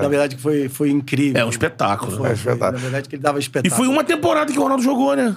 Na 0.03 0.09
verdade, 0.09 0.35
que 0.37 0.43
foi, 0.43 0.69
foi 0.69 0.91
incrível. 0.91 1.41
É 1.41 1.45
um 1.45 1.49
espetáculo. 1.51 2.17
Foi, 2.17 2.29
né? 2.31 2.37
foi. 2.37 2.55
Na 2.57 2.71
verdade, 2.73 3.09
que 3.09 3.15
ele 3.17 3.23
dava 3.23 3.39
E 3.39 3.43
espetáculo. 3.43 3.77
foi 3.77 3.87
uma 3.89 4.03
temporada 4.03 4.53
que 4.53 4.59
o 4.59 4.63
Ronaldo 4.63 4.83
jogou, 4.83 5.15
né? 5.15 5.37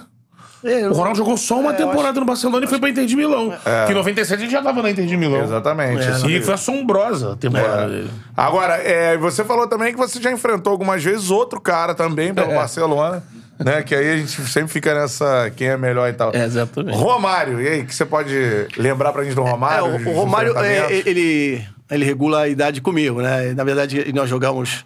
É, 0.64 0.88
O 0.88 0.92
Ronaldo 0.94 1.18
jogou 1.18 1.36
só 1.36 1.60
uma 1.60 1.72
É, 1.72 1.74
temporada 1.74 2.18
no 2.18 2.26
Barcelona 2.26 2.64
e 2.64 2.68
foi 2.68 2.78
pra 2.80 2.88
Inter 2.88 3.04
de 3.06 3.14
Milão. 3.16 3.52
Que 3.86 3.92
em 3.92 3.94
97 3.94 4.38
a 4.38 4.42
gente 4.42 4.52
já 4.52 4.62
tava 4.62 4.82
na 4.82 4.90
Inter 4.90 5.04
de 5.06 5.16
Milão. 5.16 5.42
Exatamente. 5.44 6.02
É, 6.02 6.30
E 6.30 6.40
foi 6.42 6.54
assombrosa 6.54 7.32
a 7.32 7.36
temporada 7.36 7.88
dele. 7.88 8.10
Agora, 8.36 8.74
é, 8.76 9.16
você 9.18 9.44
falou 9.44 9.66
também 9.66 9.92
que 9.92 9.98
você 9.98 10.20
já 10.20 10.32
enfrentou 10.32 10.70
algumas 10.70 11.02
vezes 11.04 11.30
outro 11.30 11.60
cara 11.60 11.94
também 11.94 12.32
pelo 12.32 12.50
É. 12.50 12.54
Barcelona, 12.54 13.22
né? 13.62 13.82
Que 13.82 13.94
aí 13.94 14.10
a 14.12 14.16
gente 14.16 14.30
sempre 14.30 14.72
fica 14.72 14.94
nessa 14.94 15.50
quem 15.54 15.68
é 15.68 15.76
melhor 15.76 16.08
e 16.08 16.12
tal. 16.14 16.30
É, 16.34 16.44
exatamente. 16.44 16.96
Romário, 16.96 17.60
e 17.60 17.68
aí, 17.68 17.80
o 17.82 17.86
que 17.86 17.94
você 17.94 18.04
pode 18.06 18.34
lembrar 18.76 19.12
pra 19.12 19.22
gente 19.22 19.34
do 19.36 19.42
É, 19.46 19.50
Romário? 19.50 19.86
o, 19.94 19.98
dos 19.98 20.06
o 20.06 20.10
Romário, 20.12 20.58
é, 20.58 20.92
ele, 21.06 21.62
ele 21.90 22.04
regula 22.04 22.40
a 22.42 22.48
idade 22.48 22.80
comigo, 22.80 23.20
né? 23.20 23.52
Na 23.54 23.64
verdade, 23.64 24.10
nós 24.14 24.28
jogamos 24.30 24.84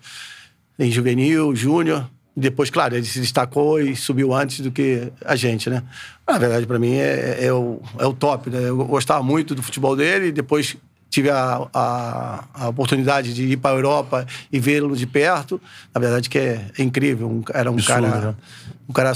em 0.79 0.91
juvenil, 0.91 1.55
júnior. 1.55 2.05
Depois, 2.39 2.71
claro, 2.71 2.95
ele 2.95 3.05
se 3.05 3.19
destacou 3.21 3.81
e 3.81 3.97
subiu 3.97 4.33
antes 4.33 4.61
do 4.61 4.71
que 4.71 5.13
a 5.25 5.35
gente, 5.35 5.69
né? 5.69 5.83
Na 6.27 6.39
verdade, 6.39 6.67
para 6.67 6.79
mim, 6.79 6.95
é, 6.95 7.47
é 7.47 7.53
o, 7.53 7.81
é 7.99 8.07
o 8.07 8.13
top, 8.13 8.49
né? 8.49 8.69
Eu 8.69 8.77
gostava 8.85 9.23
muito 9.23 9.55
do 9.55 9.63
futebol 9.63 9.97
dele. 9.97 10.31
Depois 10.31 10.77
tive 11.11 11.31
a, 11.31 11.67
a, 11.75 12.45
a 12.55 12.69
oportunidade 12.69 13.35
de 13.35 13.45
ir 13.45 13.57
para 13.57 13.75
a 13.75 13.79
Europa 13.79 14.27
e 14.53 14.61
vê-lo 14.61 14.95
de 14.97 15.07
perto. 15.07 15.61
Na 15.93 16.01
verdade, 16.01 16.31
que 16.31 16.39
é, 16.39 16.67
é 16.79 16.83
incrível. 16.83 17.29
Um- 17.29 17.43
era 17.53 17.71
um 17.71 17.75
Absurdo, 17.75 18.03
cara... 18.03 18.21
né? 18.29 18.35
Um 18.89 18.93
cara... 18.93 19.13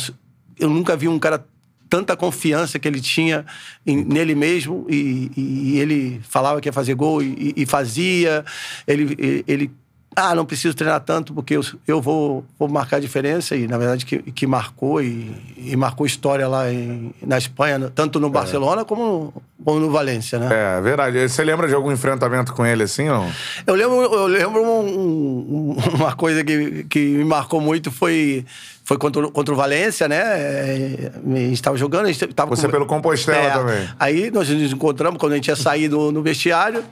Eu 0.58 0.68
nunca 0.68 0.96
vi 0.96 1.06
um 1.06 1.18
cara 1.18 1.44
tanta 1.88 2.16
confiança 2.16 2.78
que 2.78 2.88
ele 2.88 3.00
tinha 3.00 3.44
em- 3.86 4.02
nele 4.04 4.34
mesmo 4.34 4.86
e, 4.88 5.30
e 5.36 5.78
ele 5.78 6.20
falava 6.28 6.60
que 6.60 6.68
ia 6.68 6.72
fazer 6.72 6.94
gol 6.94 7.22
e, 7.22 7.52
e 7.56 7.66
fazia. 7.66 8.44
Ele, 8.86 9.44
ele, 9.46 9.70
ah, 10.14 10.34
não 10.34 10.44
preciso 10.44 10.74
treinar 10.74 11.01
tanto 11.01 11.32
porque 11.32 11.56
eu, 11.56 11.64
eu 11.89 12.01
vou, 12.01 12.44
vou 12.59 12.68
marcar 12.68 12.97
a 12.97 13.01
diferença 13.01 13.56
e 13.56 13.66
na 13.66 13.78
verdade 13.78 14.05
que, 14.05 14.18
que 14.32 14.47
marcou 14.47 15.02
e, 15.02 15.34
e 15.56 15.74
marcou 15.76 16.06
história 16.06 16.47
lá 16.47 16.70
em- 16.72 17.12
na 17.22 17.39
Espanha, 17.39 17.90
tanto 17.94 18.20
no 18.20 18.28
Barcelona 18.30 18.84
como 18.84 19.02
no, 19.05 19.43
como 19.64 19.80
no 19.80 19.90
Valência, 19.90 20.39
né? 20.39 20.48
É, 20.51 20.80
verdade. 20.80 21.28
Você 21.28 21.43
lembra 21.44 21.66
de 21.68 21.74
algum 21.74 21.90
enfrentamento 21.90 22.52
com 22.52 22.64
ele 22.66 22.82
assim, 22.82 23.09
ou? 23.09 23.24
Eu 23.66 23.74
lembro, 23.74 23.97
eu 24.02 24.26
lembro 24.26 24.62
um- 24.62 25.76
um- 25.76 25.76
uma 25.94 26.14
coisa 26.14 26.44
que, 26.44 26.84
que 26.84 26.98
me 26.98 27.24
marcou 27.24 27.60
muito 27.60 27.90
foi, 27.90 28.44
foi 28.84 28.98
contra, 28.98 29.26
o- 29.26 29.30
contra 29.30 29.55
o 29.55 29.56
Valência, 29.56 30.09
né? 30.09 30.20
É, 30.20 31.12
A 31.24 31.36
gente 31.36 31.52
estava 31.55 31.76
jogando, 31.76 32.06
a 32.06 32.12
gente 32.12 32.26
tava 32.34 32.55
Você 32.55 32.68
pelo 32.68 32.86
Compostela 32.86 33.51
também. 33.51 33.89
Aí 33.98 34.30
nós 34.30 34.48
nos 34.48 34.72
encontramos 34.72 35.18
quando 35.18 35.32
a 35.32 35.36
gente 35.36 35.48
ia 35.48 35.56
sair 35.56 35.89
do, 35.89 36.12
no 36.12 36.22
vestiário. 36.22 36.84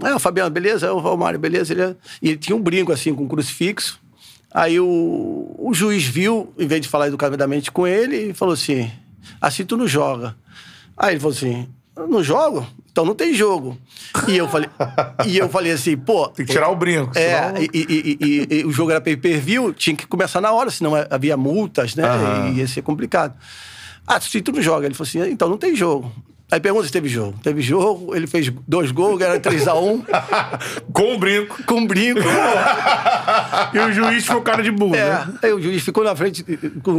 Ah, 0.00 0.16
o 0.16 0.18
Fabiano, 0.18 0.50
beleza? 0.50 0.92
O 0.92 1.00
Valmário, 1.00 1.38
beleza? 1.38 1.72
Ele, 1.72 1.96
e 2.22 2.28
ele 2.30 2.38
tinha 2.38 2.56
um 2.56 2.60
brinco 2.62 2.92
assim 2.92 3.14
com 3.14 3.24
um 3.24 3.28
crucifixo. 3.28 4.00
Aí 4.54 4.78
o, 4.78 5.54
o 5.58 5.70
juiz 5.72 6.04
viu, 6.04 6.52
em 6.58 6.66
vez 6.66 6.80
de 6.82 6.88
falar 6.88 7.08
educadamente 7.08 7.70
com 7.70 7.86
ele, 7.86 8.30
e 8.30 8.34
falou 8.34 8.54
assim: 8.54 8.90
assim 9.40 9.64
tu 9.64 9.76
não 9.76 9.86
joga. 9.88 10.36
Aí 10.96 11.12
ele 11.14 11.20
falou 11.20 11.34
assim: 11.34 11.66
"Eu 11.96 12.06
não 12.08 12.22
jogo? 12.22 12.66
Então 12.90 13.06
não 13.06 13.14
tem 13.14 13.32
jogo. 13.32 13.78
E 14.28 14.36
eu 14.36 14.46
falei, 14.46 14.68
e 15.26 15.38
eu 15.38 15.48
falei 15.48 15.72
assim, 15.72 15.96
pô. 15.96 16.28
Tem 16.28 16.44
que 16.44 16.52
tirar 16.52 16.68
o 16.68 16.76
brinco. 16.76 17.16
É, 17.18 17.46
senão- 17.48 17.62
e, 17.62 17.70
e- 17.72 18.18
e- 18.20 18.56
e- 18.60 18.64
o 18.66 18.70
jogo 18.70 18.90
era 18.90 19.00
pay 19.00 19.16
per 19.16 19.40
view, 19.40 19.72
tinha 19.72 19.96
que 19.96 20.06
começar 20.06 20.42
na 20.42 20.52
hora, 20.52 20.70
senão 20.70 20.92
havia 21.08 21.34
multas, 21.34 21.94
né? 21.94 22.04
Aham. 22.04 22.48
E 22.50 22.58
ia 22.58 22.68
ser 22.68 22.82
complicado. 22.82 23.34
Ah, 24.06 24.20
se 24.20 24.42
tu 24.42 24.52
não 24.52 24.60
joga, 24.60 24.84
ele 24.84 24.94
falou 24.94 25.08
assim, 25.08 25.32
então 25.32 25.48
não 25.48 25.56
tem 25.56 25.74
jogo. 25.74 26.12
Aí 26.52 26.60
pergunta 26.60 26.84
se 26.86 26.92
teve 26.92 27.08
jogo. 27.08 27.34
Teve 27.42 27.62
jogo, 27.62 28.14
ele 28.14 28.26
fez 28.26 28.52
dois 28.68 28.90
gols, 28.92 29.18
era 29.22 29.40
3x1, 29.40 30.04
Com 30.92 31.14
o 31.14 31.18
brinco. 31.18 31.64
com 31.64 31.86
brinco. 31.86 32.20
E 33.72 33.78
o 33.78 33.92
juiz 33.92 34.24
ficou 34.26 34.42
cara 34.42 34.62
de 34.62 34.70
burro, 34.70 34.94
É, 34.94 35.08
né? 35.24 35.34
aí 35.42 35.52
o 35.52 35.60
juiz 35.60 35.82
ficou 35.82 36.04
na 36.04 36.14
frente, 36.14 36.44
com, 36.82 36.92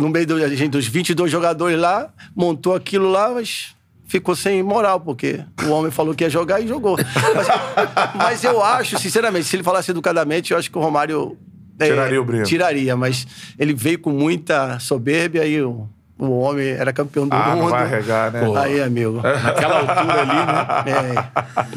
no 0.00 0.08
meio 0.08 0.26
do, 0.26 0.48
gente, 0.56 0.68
dos 0.68 0.86
22 0.86 1.30
jogadores 1.30 1.78
lá, 1.78 2.08
montou 2.34 2.74
aquilo 2.74 3.10
lá, 3.10 3.28
mas 3.30 3.74
ficou 4.06 4.34
sem 4.34 4.62
moral, 4.62 5.00
porque 5.00 5.40
o 5.66 5.68
homem 5.70 5.90
falou 5.90 6.14
que 6.14 6.24
ia 6.24 6.30
jogar 6.30 6.60
e 6.60 6.66
jogou. 6.66 6.96
Mas, 6.96 7.46
mas 8.16 8.44
eu 8.44 8.62
acho, 8.62 8.98
sinceramente, 8.98 9.44
se 9.46 9.56
ele 9.56 9.62
falasse 9.62 9.90
educadamente, 9.90 10.52
eu 10.52 10.58
acho 10.58 10.70
que 10.70 10.78
o 10.78 10.80
Romário... 10.80 11.36
é, 11.78 11.86
Tiraria 11.86 12.20
o 12.20 12.24
brinco. 12.24 12.44
Tiraria, 12.44 12.96
mas 12.96 13.26
ele 13.58 13.74
veio 13.74 13.98
com 13.98 14.10
muita 14.10 14.78
soberbia 14.78 15.46
e 15.46 15.60
o, 15.60 15.86
o 16.20 16.38
homem 16.40 16.68
era 16.70 16.92
campeão 16.92 17.26
do 17.26 17.34
Ah, 17.34 17.48
não 17.50 17.56
mundo. 17.62 17.70
vai 17.70 17.82
arregar, 17.82 18.30
né? 18.32 18.40
Aí, 18.56 18.80
amigo. 18.82 19.20
Naquela 19.22 19.78
altura 19.80 20.20
ali, 20.20 20.90
né? 20.92 21.24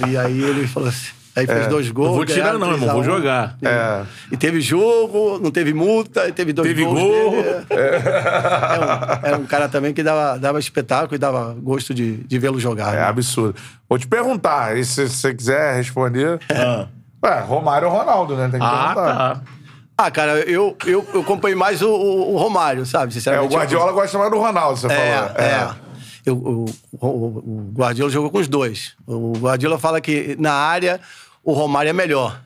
É, 0.06 0.10
e 0.10 0.18
aí 0.18 0.44
ele 0.44 0.68
falou 0.68 0.90
assim... 0.90 1.12
Aí 1.36 1.48
fez 1.48 1.66
dois 1.66 1.90
gols. 1.90 2.10
Não 2.10 2.16
vou 2.18 2.26
tirar, 2.26 2.54
não, 2.60 2.72
irmão. 2.74 2.78
3 2.78 2.90
a 2.90 2.94
Vou 2.94 3.02
1. 3.02 3.06
jogar. 3.06 3.58
É. 3.64 4.04
E 4.32 4.38
teve 4.38 4.62
jogo, 4.62 5.40
não 5.42 5.50
teve 5.50 5.74
multa, 5.74 6.28
e 6.28 6.32
teve 6.32 6.54
dois 6.54 6.68
Teve 6.68 6.86
gols 6.86 7.00
gol. 7.00 7.32
dele. 7.32 7.66
Era 7.72 8.80
um, 8.80 9.28
era 9.28 9.38
um 9.40 9.46
cara 9.48 9.68
também 9.68 9.96
que 9.96 10.04
dava, 10.04 10.38
dava 10.38 10.60
espetáculo 10.60 11.16
e 11.16 11.18
dava 11.18 11.56
gosto 11.60 11.92
de, 11.92 12.18
de 12.18 12.38
vê-lo 12.38 12.60
jogar. 12.60 12.94
É 12.94 12.98
né? 12.98 13.04
absurdo. 13.06 13.56
Vou 13.90 13.98
te 13.98 14.06
perguntar, 14.08 14.78
e 14.78 14.86
se 14.86 15.10
você 15.10 15.34
quiser 15.34 15.76
responder. 15.76 16.40
Ah, 16.56 16.86
Ué, 17.26 17.40
Romário 17.40 17.88
ou 17.90 17.96
Ronaldo, 17.98 18.36
né? 18.36 18.50
Tem 18.50 18.60
que 18.60 18.66
Ah, 18.66 18.94
perguntar. 18.94 19.16
tá. 19.36 19.42
Ah, 20.06 20.12
cara, 20.12 20.40
eu, 20.42 20.76
eu, 20.86 21.08
eu 21.14 21.22
acompanhei 21.22 21.56
mais 21.56 21.82
o, 21.82 21.90
o- 21.90 22.34
o 22.34 22.38
Romário, 22.38 22.86
sabe? 22.86 23.06
É, 23.06 23.08
o 23.08 23.12
Sinceramente. 23.14 23.54
Guardiola 23.56 23.92
gosta 23.94 24.18
mais 24.18 24.30
do 24.32 24.38
Ronaldo, 24.38 24.78
você 24.80 24.88
É, 24.88 25.18
falou. 25.18 25.38
é. 25.38 25.76
Eu- 26.26 26.38
o, 26.38 26.66
o- 27.00 27.72
Guardiola 27.74 28.12
jogou 28.12 28.30
com 28.30 28.38
os 28.40 28.48
dois. 28.48 28.94
O 29.08 29.34
Guardiola 29.38 29.78
fala 29.80 30.02
que 30.02 30.36
na 30.40 30.54
área 30.54 31.00
o 31.44 31.54
Romário 31.54 31.90
é 31.90 31.94
melhor. 31.94 32.42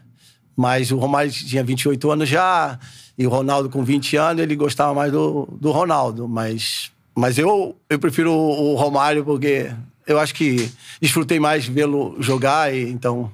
Mas 0.55 0.91
o 0.91 0.97
Romário 0.97 1.31
tinha 1.31 1.63
28 1.63 2.11
anos 2.11 2.27
já, 2.29 2.79
e 3.17 3.25
o 3.25 3.29
Ronaldo 3.29 3.69
com 3.69 3.83
20 3.83 4.15
anos, 4.17 4.41
ele 4.41 4.55
gostava 4.55 4.93
mais 4.93 5.11
do, 5.11 5.47
do 5.59 5.71
Ronaldo. 5.71 6.27
Mas, 6.27 6.91
mas 7.15 7.37
eu, 7.37 7.75
eu 7.89 7.99
prefiro 7.99 8.31
o, 8.31 8.73
o 8.73 8.75
Romário 8.75 9.23
porque 9.23 9.71
eu 10.07 10.19
acho 10.19 10.33
que 10.33 10.71
desfrutei 11.01 11.39
mais 11.39 11.65
vê-lo 11.67 12.15
jogar, 12.19 12.73
e 12.73 12.89
então. 12.89 13.31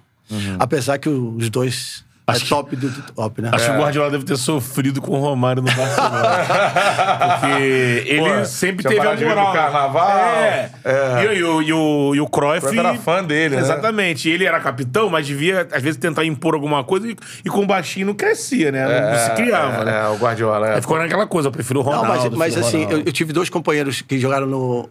Apesar 0.60 0.98
que 0.98 1.08
os 1.10 1.50
dois 1.50 2.03
Acho 2.26 2.46
é 2.46 2.48
top 2.48 2.76
do 2.78 2.90
top, 3.14 3.42
né? 3.42 3.50
Acho 3.52 3.66
que 3.66 3.72
o 3.76 3.80
Guardiola 3.82 4.10
deve 4.12 4.24
ter 4.24 4.38
sofrido 4.38 5.02
com 5.02 5.12
o 5.12 5.20
Romário 5.20 5.62
no 5.62 5.68
Barcelona. 5.68 6.46
Porque 7.40 8.04
ele 8.08 8.40
Pô, 8.40 8.46
sempre 8.46 8.84
teve 8.84 9.00
a 9.02 9.14
moral. 9.16 9.52
pro 9.52 9.54
carnaval. 9.54 10.10
É. 10.18 10.70
É. 10.86 11.26
E, 11.34 11.38
e 11.40 11.44
o- 11.44 11.62
e 11.62 11.74
o, 11.74 12.16
e 12.16 12.22
o 12.22 12.28
Cruyff... 12.28 12.62
Cruyff 12.62 12.80
era 12.80 12.96
fã 12.96 13.24
dele, 13.24 13.56
né? 13.58 13.62
Exatamente. 13.62 14.30
Ele 14.30 14.46
era 14.46 14.60
capitão, 14.62 15.10
mas 15.10 15.28
devia, 15.28 15.68
às 15.72 15.82
vezes, 15.84 15.98
tentar 16.00 16.24
impor 16.24 16.54
alguma 16.54 16.82
coisa 16.84 17.10
e, 17.10 17.16
e 17.44 17.50
com 17.50 17.62
o 17.64 17.68
baixinho 17.68 18.08
não 18.08 18.14
crescia, 18.14 18.72
né? 18.72 18.86
Não, 18.88 19.20
se 19.20 19.32
criava, 19.32 19.82
é, 19.82 19.86
né? 19.86 20.02
É, 20.06 20.08
o 20.08 20.16
Guardiola. 20.16 20.68
É. 20.70 20.76
Aí 20.76 20.82
ficou 20.82 20.98
naquela 20.98 21.28
coisa, 21.28 21.50
eu 21.50 21.52
prefiro 21.52 21.82
o 21.82 21.84
Não, 21.84 21.92
Ronaldo. 22.04 22.38
mas, 22.38 22.54
mas 22.54 22.56
o 22.56 22.60
assim, 22.68 22.84
eu, 22.90 23.00
eu 23.00 23.12
tive 23.12 23.34
dois 23.34 23.50
companheiros 23.50 24.02
que 24.02 24.18
jogaram 24.18 24.48
no, 24.48 24.90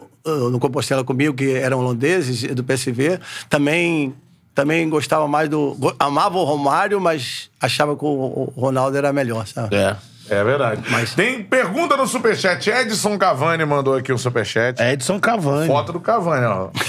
no 0.51 0.59
Compostela 0.59 1.03
comigo, 1.03 1.33
que 1.35 1.55
eram 1.55 1.79
holandeses, 1.79 2.43
do 2.53 2.63
PSV. 2.63 3.19
Também, 3.49 4.13
também 4.55 4.87
gostava 4.89 5.27
mais 5.27 5.49
do. 5.49 5.75
Amava 5.99 6.37
o 6.37 6.43
Romário, 6.43 6.99
mas 7.01 7.49
achava 7.61 7.95
que 7.95 8.03
o 8.05 8.51
Ronaldo 8.55 8.97
era 8.97 9.11
melhor, 9.13 9.45
sabe? 9.47 9.75
É. 9.75 9.95
É 10.29 10.41
verdade. 10.41 10.81
Mas- 10.89 11.13
Tem 11.13 11.43
pergunta 11.43 11.97
no 11.97 12.07
Superchat. 12.07 12.69
Edson 12.69 13.17
Cavani 13.17 13.65
mandou 13.65 13.95
aqui 13.97 14.11
o 14.13 14.17
Superchat. 14.17 14.81
É 14.81 14.93
Edson 14.93 15.19
Cavani. 15.19 15.67
Foto 15.67 15.91
do 15.91 15.99
Cavani, 15.99 16.45
ó. 16.45 16.69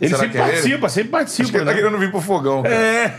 Ele 0.00 0.08
Será 0.08 0.20
sempre 0.22 0.32
que 0.32 0.38
é 0.38 0.40
ele? 0.42 0.50
participa, 0.52 0.88
sempre 0.88 0.88
Acho 0.88 0.94
que 1.04 1.08
participa, 1.10 1.58
ele 1.58 1.64
tá 1.64 1.70
né? 1.72 1.76
querendo 1.76 1.98
vir 1.98 2.10
pro 2.10 2.20
fogão. 2.20 2.62
cara. 2.62 2.74
É. 2.74 3.12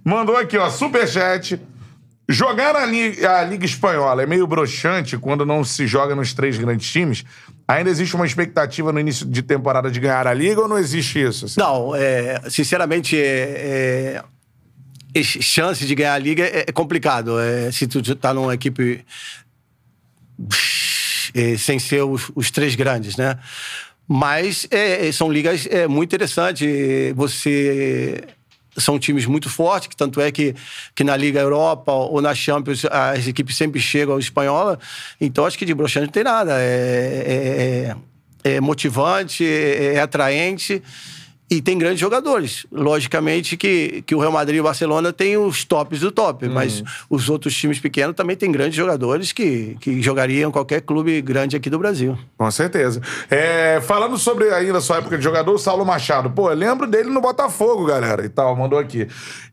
Mandou 0.04 0.36
aqui, 0.36 0.56
ó, 0.56 0.70
superchat. 0.70 1.60
Jogar 2.28 2.74
a, 2.76 2.86
li- 2.86 3.24
a 3.26 3.42
Liga 3.44 3.64
Espanhola 3.66 4.22
é 4.22 4.26
meio 4.26 4.46
broxante 4.46 5.18
quando 5.18 5.44
não 5.44 5.64
se 5.64 5.86
joga 5.86 6.14
nos 6.14 6.32
três 6.32 6.56
grandes 6.56 6.90
times. 6.90 7.24
Ainda 7.72 7.90
existe 7.90 8.14
uma 8.14 8.26
expectativa 8.26 8.92
no 8.92 9.00
início 9.00 9.24
de 9.24 9.42
temporada 9.42 9.90
de 9.90 9.98
ganhar 9.98 10.26
a 10.26 10.34
Liga 10.34 10.60
ou 10.60 10.68
não 10.68 10.78
existe 10.78 11.22
isso? 11.22 11.46
assim? 11.46 11.58
Não, 11.58 11.94
é, 11.94 12.42
sinceramente, 12.50 13.16
é, 13.16 14.22
é, 15.14 15.22
chance 15.22 15.86
de 15.86 15.94
ganhar 15.94 16.14
a 16.14 16.18
liga 16.18 16.44
é, 16.44 16.64
é 16.68 16.72
complicado. 16.72 17.38
É, 17.38 17.70
se 17.70 17.86
tu 17.86 18.02
tá 18.14 18.34
numa 18.34 18.54
equipe 18.54 19.04
é, 21.34 21.56
sem 21.56 21.78
ser 21.78 22.02
os, 22.02 22.30
os 22.34 22.50
três 22.50 22.74
grandes, 22.74 23.16
né? 23.16 23.38
Mas 24.06 24.68
são 25.14 25.32
ligas 25.32 25.66
muito 25.88 26.10
interessantes. 26.10 26.68
Você 27.14 28.22
são 28.76 28.98
times 28.98 29.26
muito 29.26 29.48
fortes, 29.50 29.88
que 29.88 29.96
tanto 29.96 30.20
é 30.20 30.30
que, 30.32 30.54
que 30.94 31.04
na 31.04 31.16
Liga 31.16 31.40
Europa 31.40 31.92
ou 31.92 32.20
na 32.22 32.34
Champions 32.34 32.84
as 32.90 33.26
equipes 33.26 33.56
sempre 33.56 33.80
chegam 33.80 34.18
espanhola. 34.18 34.78
Então 35.20 35.44
acho 35.46 35.58
que 35.58 35.64
de 35.64 35.74
broxante 35.74 36.06
não 36.06 36.12
tem 36.12 36.24
nada. 36.24 36.52
É, 36.58 37.94
é- 37.94 37.96
é 38.44 38.60
motivante, 38.60 39.44
é, 39.46 39.94
é 39.94 40.00
atraente 40.00 40.82
e 41.52 41.60
tem 41.60 41.76
grandes 41.76 42.00
jogadores. 42.00 42.66
Logicamente 42.72 43.58
que, 43.58 44.02
que 44.06 44.14
o 44.14 44.18
Real 44.18 44.32
Madrid 44.32 44.56
e 44.56 44.60
o 44.60 44.64
Barcelona 44.64 45.12
têm 45.12 45.36
os 45.36 45.64
tops 45.64 46.00
do 46.00 46.10
top, 46.10 46.48
mas 46.48 46.82
os 47.10 47.28
outros 47.28 47.54
times 47.54 47.78
pequenos 47.78 48.16
também 48.16 48.34
têm 48.34 48.50
grandes 48.50 48.74
jogadores 48.74 49.32
que, 49.32 49.76
que 49.78 50.00
jogariam 50.00 50.48
em 50.48 50.52
qualquer 50.52 50.80
clube 50.80 51.20
grande 51.20 51.54
aqui 51.54 51.68
do 51.68 51.78
Brasil. 51.78 52.18
Com 52.38 52.50
certeza. 52.50 53.02
É, 53.30 53.82
falando 53.82 54.16
sobre 54.16 54.48
ainda 54.48 54.78
a 54.78 54.80
sua 54.80 54.96
época 54.96 55.18
de 55.18 55.24
jogador, 55.24 55.52
o 55.52 55.58
Saulo 55.58 55.84
Machado. 55.84 56.30
Pô, 56.30 56.48
eu 56.50 56.56
lembro 56.56 56.86
dele 56.86 57.10
no 57.10 57.20
Botafogo, 57.20 57.84
galera, 57.84 58.24
e 58.24 58.30
tal, 58.30 58.56
mandou 58.56 58.78
aqui. 58.78 59.06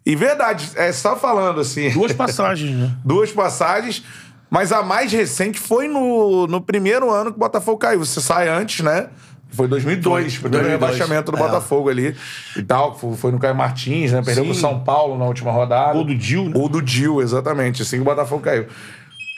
E 0.06 0.16
verdade, 0.16 0.72
é 0.76 0.94
só 0.94 1.18
falando 1.18 1.60
assim. 1.60 1.90
Duas 1.90 2.14
passagens, 2.14 2.78
né? 2.78 2.96
duas 3.04 3.30
passagens, 3.34 4.06
mas 4.50 4.72
a 4.72 4.82
mais 4.82 5.12
recente 5.12 5.60
foi 5.60 5.90
no, 5.90 6.48
no 6.48 6.62
primeiro 6.62 7.12
ano 7.12 7.32
que 7.32 7.36
o 7.36 7.40
Botafogo 7.42 7.78
caiu. 7.78 8.00
Você 8.00 8.22
sai 8.22 8.48
antes, 8.48 8.86
né? 8.86 9.10
Foi 9.52 9.68
2002, 9.68 10.36
Foi, 10.36 10.42
foi 10.42 10.48
o 10.50 10.52
2002, 10.52 10.72
rebaixamento 10.92 11.32
do 11.32 11.38
é. 11.38 11.42
Botafogo 11.42 11.90
ali 11.90 12.16
e 12.56 12.64
tal. 12.64 12.98
Foi, 12.98 13.16
foi 13.16 13.32
no 13.32 13.40
Caio 13.40 13.56
Martins, 13.56 14.12
né? 14.12 14.22
Perdeu 14.24 14.44
Sim. 14.44 14.52
pro 14.52 14.60
São 14.60 14.80
Paulo 14.84 15.18
na 15.18 15.26
última 15.26 15.52
rodada. 15.52 15.94
Gol 15.94 16.04
do 16.06 16.16
Dil, 16.16 16.46
né? 16.46 16.52
Gol 16.52 16.70
do 16.70 16.82
Dil, 16.82 17.22
exatamente. 17.22 17.82
Assim 17.82 17.98
que 17.98 18.02
o 18.02 18.06
Botafogo 18.06 18.42
caiu. 18.44 18.68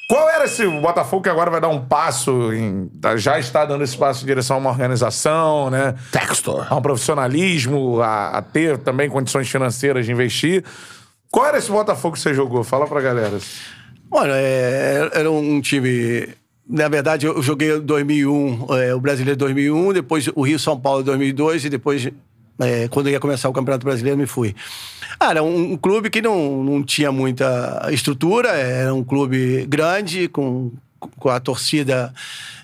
Qual 0.10 0.30
era 0.30 0.44
esse 0.44 0.68
Botafogo 0.68 1.24
que 1.24 1.30
agora 1.30 1.50
vai 1.50 1.62
dar 1.62 1.70
um 1.70 1.80
passo, 1.86 2.52
em- 2.52 2.92
já 3.16 3.40
está 3.40 3.64
dando 3.66 3.82
esse 3.86 3.96
passo 3.98 4.24
em 4.24 4.28
direção 4.28 4.58
a 4.58 4.60
uma 4.60 4.70
organização, 4.70 5.70
né? 5.70 5.96
Textor. 6.12 6.68
a 6.70 6.76
um 6.76 6.82
profissionalismo, 6.82 8.02
a, 8.02 8.38
a 8.38 8.42
ter 8.42 8.78
também 8.80 9.10
condições 9.10 9.50
financeiras 9.50 10.06
de 10.06 10.12
investir. 10.12 10.66
Qual 11.32 11.46
era 11.46 11.58
esse 11.58 11.72
Botafogo 11.72 12.16
que 12.16 12.20
você 12.22 12.34
jogou? 12.34 12.62
Fala 12.66 12.86
pra 12.86 13.00
galera. 13.00 13.38
Olha, 14.12 14.34
é, 14.34 15.10
era 15.14 15.32
um 15.32 15.62
time. 15.62 16.28
Na 16.72 16.88
verdade, 16.88 17.26
eu 17.26 17.42
joguei 17.42 17.76
em 17.76 17.82
2001, 17.82 18.66
é, 18.76 18.96
o 18.96 19.00
Brasileiro 19.02 19.38
2001, 19.38 19.92
depois 19.92 20.30
o 20.34 20.42
Rio 20.42 20.58
São 20.58 20.80
Paulo 20.80 21.04
2002 21.04 21.66
e 21.66 21.70
depois, 21.70 22.08
é, 22.60 22.88
quando 22.88 23.10
ia 23.10 23.20
começar 23.20 23.50
o 23.50 23.54
Campeonato 23.54 23.84
Brasileiro, 23.84 24.18
me 24.18 24.26
fui. 24.26 24.56
Ah, 25.20 25.32
era 25.32 25.44
um, 25.44 25.74
um 25.74 25.78
clube 25.78 26.10
que 26.10 26.22
não, 26.22 26.64
não 26.64 26.82
tinha 26.82 27.12
muita 27.12 27.90
estrutura, 27.92 28.52
era 28.52 28.94
um 28.94 29.04
clube 29.04 29.66
grande, 29.68 30.30
com, 30.30 30.72
com 30.98 31.28
a 31.28 31.42
torcida 31.42 32.14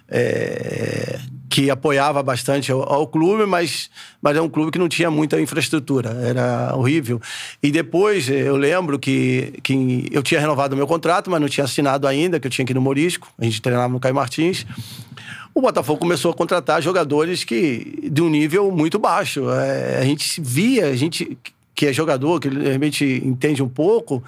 é, 0.07 1.19
que 1.49 1.69
apoiava 1.69 2.21
bastante 2.21 2.71
ao, 2.71 2.81
ao 2.91 3.07
clube, 3.07 3.45
mas, 3.45 3.89
mas 4.21 4.35
era 4.35 4.43
um 4.43 4.49
clube 4.49 4.71
que 4.71 4.79
não 4.79 4.89
tinha 4.89 5.09
muita 5.09 5.39
infraestrutura, 5.39 6.09
era 6.23 6.75
horrível. 6.75 7.21
E 7.61 7.71
depois 7.71 8.29
eh, 8.29 8.47
eu 8.47 8.55
lembro 8.55 8.99
que, 8.99 9.53
que 9.63 10.07
eu 10.11 10.21
tinha 10.21 10.39
renovado 10.39 10.73
o 10.73 10.77
meu 10.77 10.87
contrato, 10.87 11.29
mas 11.29 11.39
não 11.39 11.47
tinha 11.47 11.63
assinado 11.63 12.07
ainda, 12.07 12.39
que 12.39 12.47
eu 12.47 12.51
tinha 12.51 12.63
aqui 12.63 12.73
no 12.73 12.81
Morisco, 12.81 13.27
a 13.37 13.43
gente 13.43 13.61
treinava 13.61 13.91
no 13.91 13.99
Caio 13.99 14.15
Martins. 14.15 14.65
O 15.53 15.61
Botafogo 15.61 15.99
começou 15.99 16.31
a 16.31 16.33
contratar 16.33 16.81
jogadores 16.81 17.43
que 17.43 18.09
de 18.11 18.21
um 18.21 18.29
nível 18.29 18.71
muito 18.71 18.99
baixo. 18.99 19.49
É, 19.49 19.99
a 19.99 20.05
gente 20.05 20.39
via, 20.39 20.87
a 20.87 20.95
gente 20.95 21.37
que 21.73 21.85
é 21.85 21.93
jogador, 21.93 22.39
que 22.39 22.49
realmente 22.49 23.05
entende 23.23 23.61
um 23.61 23.69
pouco, 23.69 24.23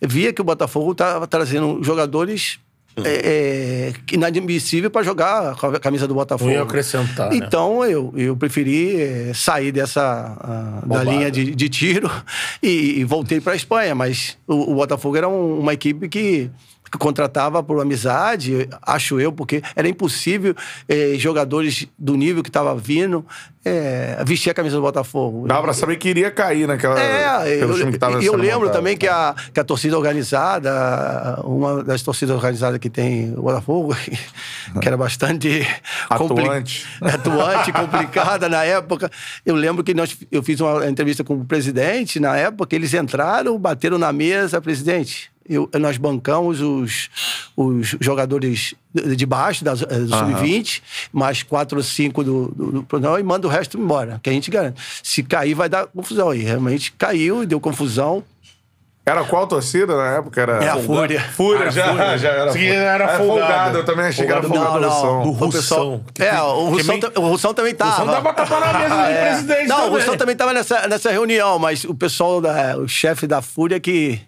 via 0.00 0.32
que 0.32 0.40
o 0.40 0.44
Botafogo 0.44 0.92
estava 0.92 1.26
trazendo 1.26 1.82
jogadores 1.82 2.60
é, 2.96 3.92
é, 3.92 3.92
inadmissível 4.12 4.90
para 4.90 5.02
jogar 5.02 5.56
com 5.56 5.66
a 5.66 5.80
camisa 5.80 6.06
do 6.06 6.14
Botafogo. 6.14 6.50
Ia 6.50 6.62
acrescentar, 6.62 7.30
né? 7.30 7.36
Então 7.36 7.84
eu, 7.84 8.12
eu 8.16 8.36
preferi 8.36 9.00
é, 9.00 9.32
sair 9.34 9.72
dessa 9.72 10.36
ah, 10.40 10.82
da 10.86 11.02
linha 11.02 11.30
de, 11.30 11.54
de 11.54 11.68
tiro 11.68 12.10
e, 12.62 13.00
e 13.00 13.04
voltei 13.04 13.40
para 13.40 13.52
a 13.54 13.56
Espanha. 13.56 13.94
Mas 13.94 14.36
o, 14.46 14.72
o 14.72 14.74
Botafogo 14.74 15.16
era 15.16 15.28
um- 15.28 15.60
uma 15.60 15.72
equipe 15.72 16.08
que 16.08 16.50
contratava 16.98 17.62
por 17.62 17.80
amizade, 17.80 18.68
acho 18.82 19.20
eu, 19.20 19.32
porque 19.32 19.62
era 19.74 19.88
impossível 19.88 20.54
eh, 20.88 21.14
jogadores 21.16 21.86
do 21.98 22.14
nível 22.16 22.42
que 22.42 22.48
estava 22.50 22.74
vindo 22.76 23.24
eh, 23.64 24.22
vestir 24.26 24.50
a 24.50 24.54
camisa 24.54 24.76
do 24.76 24.82
Botafogo. 24.82 25.46
Dava 25.46 25.62
pra 25.62 25.72
saber 25.72 25.96
que 25.96 26.08
iria 26.08 26.30
cair 26.30 26.66
naquela. 26.66 27.00
É, 27.00 27.58
pelo 27.58 27.72
eu, 27.72 27.78
time 27.78 27.92
que 27.92 27.98
tava 27.98 28.22
e 28.22 28.26
eu 28.26 28.36
lembro 28.36 28.60
montado. 28.60 28.74
também 28.74 28.96
que 28.96 29.08
a, 29.08 29.34
que 29.52 29.58
a 29.60 29.64
torcida 29.64 29.96
organizada, 29.96 31.40
uma 31.44 31.82
das 31.82 32.02
torcidas 32.02 32.34
organizadas 32.36 32.78
que 32.78 32.90
tem 32.90 33.32
o 33.36 33.42
Botafogo, 33.42 33.96
que 34.80 34.86
era 34.86 34.96
bastante 34.96 35.66
compli- 36.16 36.44
Atuante. 36.44 36.86
atuante, 37.00 37.72
complicada 37.72 38.48
na 38.48 38.64
época. 38.64 39.10
Eu 39.44 39.54
lembro 39.54 39.82
que 39.82 39.94
nós, 39.94 40.16
eu 40.30 40.42
fiz 40.42 40.60
uma 40.60 40.86
entrevista 40.88 41.24
com 41.24 41.34
o 41.34 41.44
presidente 41.44 42.20
na 42.20 42.36
época, 42.36 42.76
eles 42.76 42.92
entraram, 42.94 43.58
bateram 43.58 43.98
na 43.98 44.12
mesa, 44.12 44.60
presidente. 44.60 45.31
Eu- 45.48 45.68
nós 45.78 45.96
bancamos 45.96 46.60
os, 46.60 47.08
os 47.56 47.96
jogadores 48.00 48.74
de 48.94 49.16
de 49.16 49.26
baixo, 49.26 49.64
das, 49.64 49.80
eh, 49.82 49.86
do 49.86 50.08
sub-20, 50.14 50.82
mais 51.12 51.42
quatro 51.42 51.78
ou 51.78 51.82
cinco 51.84 52.22
do, 52.22 52.48
do, 52.54 52.72
do 52.72 52.82
profissional, 52.82 53.18
e 53.18 53.22
manda 53.22 53.46
o 53.46 53.50
resto 53.50 53.78
embora, 53.78 54.20
que 54.22 54.28
a 54.28 54.32
gente 54.32 54.50
garante. 54.50 54.80
Se 55.02 55.22
cair, 55.22 55.54
vai 55.54 55.68
dar 55.68 55.86
confusão. 55.86 56.34
E 56.34 56.42
realmente 56.42 56.92
caiu 56.92 57.42
e 57.42 57.46
deu 57.46 57.58
confusão. 57.58 58.22
Era 59.04 59.24
qual 59.24 59.48
torcida 59.48 59.96
na 59.96 60.12
época? 60.18 60.40
Era 60.40 60.62
É 60.64 60.68
a 60.68 60.76
Fúria. 60.76 61.20
Fúria, 61.20 61.62
Era 61.62 61.70
já, 61.72 61.88
Fúria. 61.88 62.18
já 62.18 62.28
era. 62.28 62.52
Sim, 62.52 62.58
Fúria. 62.60 62.74
era 62.74 63.18
folgado. 63.18 63.78
Eu 63.78 63.84
também 63.84 64.04
achei 64.06 64.24
que 64.26 64.30
era 64.32 64.42
Folgado 64.42 64.64
folgado 64.70 64.86
Não, 64.86 65.00
do 65.00 65.06
não. 65.06 65.22
Do 65.38 65.44
O 65.46 65.50
pessoal- 65.50 65.86
Russão. 65.88 66.04
É, 66.20 66.40
o 66.42 66.64
Russão, 66.68 66.94
meio- 66.98 67.12
o 67.16 67.28
Russão 67.28 67.54
também 67.54 67.74
tava. 67.74 67.90
Russão 67.90 68.06
dava 68.06 68.32
tapa 68.32 68.60
na 68.60 68.78
mesa 68.78 68.94
do 68.94 69.00
É. 69.00 69.28
presidente 69.30 69.66
Não, 69.68 69.76
o 69.76 69.80
também. 69.84 69.98
Russão 69.98 70.16
também 70.16 70.36
tava 70.36 70.52
nessa, 70.52 70.86
nessa 70.86 71.10
reunião, 71.10 71.58
mas 71.58 71.82
o 71.82 71.94
pessoal, 71.96 72.40
da, 72.40 72.76
o 72.78 72.86
chefe 72.86 73.26
da 73.26 73.42
Fúria 73.42 73.80
que, 73.80 74.20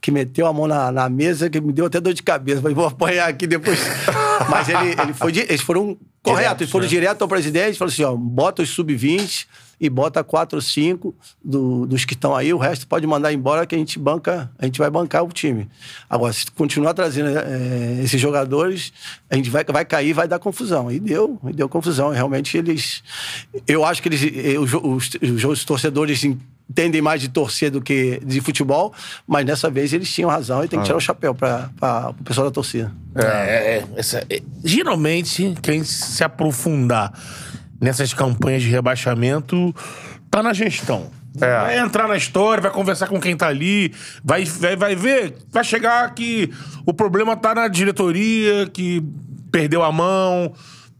que 0.00 0.10
meteu 0.10 0.46
a 0.46 0.52
mão 0.52 0.66
na, 0.66 0.90
na 0.90 1.08
mesa, 1.08 1.50
que 1.50 1.60
me 1.60 1.72
deu 1.72 1.86
até 1.86 2.00
dor 2.00 2.14
de 2.14 2.22
cabeça. 2.22 2.60
Falei, 2.62 2.74
vou 2.74 2.86
apanhar 2.86 3.28
aqui 3.28 3.46
depois. 3.46 3.78
mas 4.48 4.68
ele, 4.68 4.96
ele 5.00 5.12
foi, 5.12 5.32
di- 5.32 5.40
eles 5.48 5.60
foram 5.60 5.96
corretos, 6.22 6.62
eles 6.62 6.70
foram 6.70 6.84
né? 6.84 6.88
direto 6.88 7.22
ao 7.22 7.28
presidente, 7.28 7.78
falou 7.78 7.92
assim, 7.92 8.04
ó, 8.04 8.14
bota 8.14 8.62
os 8.62 8.70
sub-20 8.70 9.46
e 9.80 9.88
bota 9.88 10.22
quatro 10.22 10.58
ou 10.58 10.62
cinco 10.62 11.14
do, 11.42 11.86
dos 11.86 12.04
que 12.04 12.12
estão 12.12 12.36
aí, 12.36 12.52
o 12.52 12.58
resto 12.58 12.86
pode 12.86 13.06
mandar 13.06 13.32
embora 13.32 13.64
que 13.66 13.74
a 13.74 13.78
gente 13.78 13.98
banca, 13.98 14.50
a 14.58 14.66
gente 14.66 14.78
vai 14.78 14.90
bancar 14.90 15.24
o 15.24 15.28
time. 15.32 15.68
Agora, 16.08 16.32
se 16.34 16.50
continuar 16.50 16.92
trazendo 16.92 17.30
eh, 17.30 18.00
esses 18.04 18.20
jogadores, 18.20 18.92
a 19.30 19.36
gente 19.36 19.48
vai, 19.48 19.64
vai 19.64 19.84
cair, 19.86 20.12
vai 20.12 20.28
dar 20.28 20.38
confusão. 20.38 20.92
E 20.92 21.00
deu, 21.00 21.40
e 21.48 21.52
deu 21.54 21.66
confusão. 21.66 22.10
Realmente 22.10 22.58
eles, 22.58 23.02
eu 23.66 23.82
acho 23.82 24.02
que 24.02 24.08
eles, 24.10 24.22
eh, 24.22 24.58
os, 24.58 24.74
os, 24.74 25.44
os, 25.44 25.64
torcedores 25.64 26.22
entendem 26.24 27.00
mais 27.00 27.20
de 27.20 27.28
torcer 27.28 27.70
do 27.70 27.80
que 27.80 28.20
de 28.22 28.40
futebol, 28.42 28.92
mas 29.26 29.46
dessa 29.46 29.70
vez 29.70 29.94
eles 29.94 30.12
tinham 30.12 30.28
razão 30.28 30.62
e 30.62 30.68
tem 30.68 30.78
que 30.78 30.84
tirar 30.84 30.98
o 30.98 31.00
chapéu 31.00 31.34
para 31.34 31.70
o 32.10 32.22
pessoal 32.22 32.46
da 32.46 32.52
torcida. 32.52 32.92
É, 33.14 33.22
é, 33.24 33.84
essa- 33.96 34.24
é, 34.30 34.40
geralmente, 34.62 35.54
quem 35.62 35.82
se 36.10 36.24
aprofundar 36.24 37.12
nessas 37.80 38.12
campanhas 38.12 38.62
de 38.62 38.68
rebaixamento 38.68 39.74
tá 40.30 40.42
na 40.42 40.52
gestão. 40.52 41.10
É. 41.40 41.60
Vai 41.60 41.78
entrar 41.78 42.08
na 42.08 42.16
história, 42.16 42.60
vai 42.60 42.72
conversar 42.72 43.06
com 43.06 43.20
quem 43.20 43.36
tá 43.36 43.46
ali, 43.46 43.94
vai, 44.22 44.44
vai, 44.44 44.76
vai 44.76 44.96
ver, 44.96 45.36
vai 45.50 45.62
chegar 45.62 46.12
que 46.12 46.52
o 46.84 46.92
problema 46.92 47.36
tá 47.36 47.54
na 47.54 47.68
diretoria, 47.68 48.68
que 48.72 49.02
perdeu 49.50 49.82
a 49.82 49.92
mão, 49.92 50.52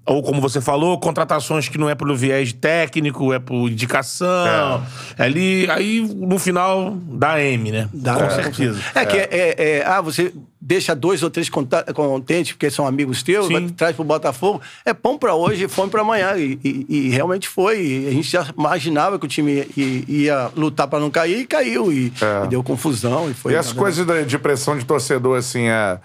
ou 0.06 0.22
como 0.22 0.40
você 0.40 0.60
falou, 0.60 0.98
contratações 0.98 1.68
que 1.68 1.78
não 1.78 1.88
é 1.88 1.94
pelo 1.94 2.16
viés 2.16 2.52
técnico, 2.52 3.32
é 3.32 3.38
por 3.38 3.68
indicação. 3.70 4.82
Ali, 5.18 5.68
aí 5.70 6.00
no 6.00 6.38
final 6.38 6.96
dá 7.06 7.40
M, 7.40 7.70
né? 7.70 7.88
Dá, 7.92 8.14
Com 8.14 8.24
é. 8.24 8.30
certeza. 8.30 8.80
É 8.94 9.04
que 9.06 9.16
é, 9.16 9.28
é- 9.30 9.78
é- 9.78 9.86
ah, 9.86 10.00
você 10.00 10.32
deixa 10.60 10.94
dois 10.96 11.22
ou 11.22 11.30
três 11.30 11.48
contentes 11.48 12.52
porque 12.52 12.70
são 12.70 12.86
amigos 12.86 13.22
teus, 13.22 13.46
Sim. 13.46 13.52
vai, 13.52 13.68
traz 13.68 13.94
pro 13.96 14.04
Botafogo. 14.04 14.60
É 14.84 14.92
pão 14.92 15.16
pra 15.18 15.34
hoje 15.34 15.64
e 15.64 15.68
fome 15.68 15.90
pra 15.90 16.00
amanhã. 16.00 16.34
E, 16.36 16.58
e- 16.64 16.86
e 16.88 17.08
realmente 17.10 17.48
foi. 17.48 17.80
E 17.80 18.08
a 18.08 18.10
gente 18.10 18.30
já 18.30 18.46
imaginava 18.58 19.18
que 19.18 19.26
o 19.26 19.28
time 19.28 19.66
ia, 19.76 20.04
ia 20.08 20.50
lutar 20.56 20.88
pra 20.88 20.98
não 20.98 21.10
cair 21.10 21.40
e 21.40 21.46
caiu. 21.46 21.92
E, 21.92 22.12
É. 22.20 22.44
e 22.46 22.48
deu 22.48 22.62
confusão. 22.64 23.30
E 23.30 23.34
foi 23.34 23.52
E 23.52 23.56
essas 23.56 23.72
coisas 23.72 24.04
de, 24.04 24.24
de 24.24 24.38
pressão 24.38 24.76
de 24.76 24.84
torcedor, 24.84 25.38
assim, 25.38 25.68
é, 25.68 25.98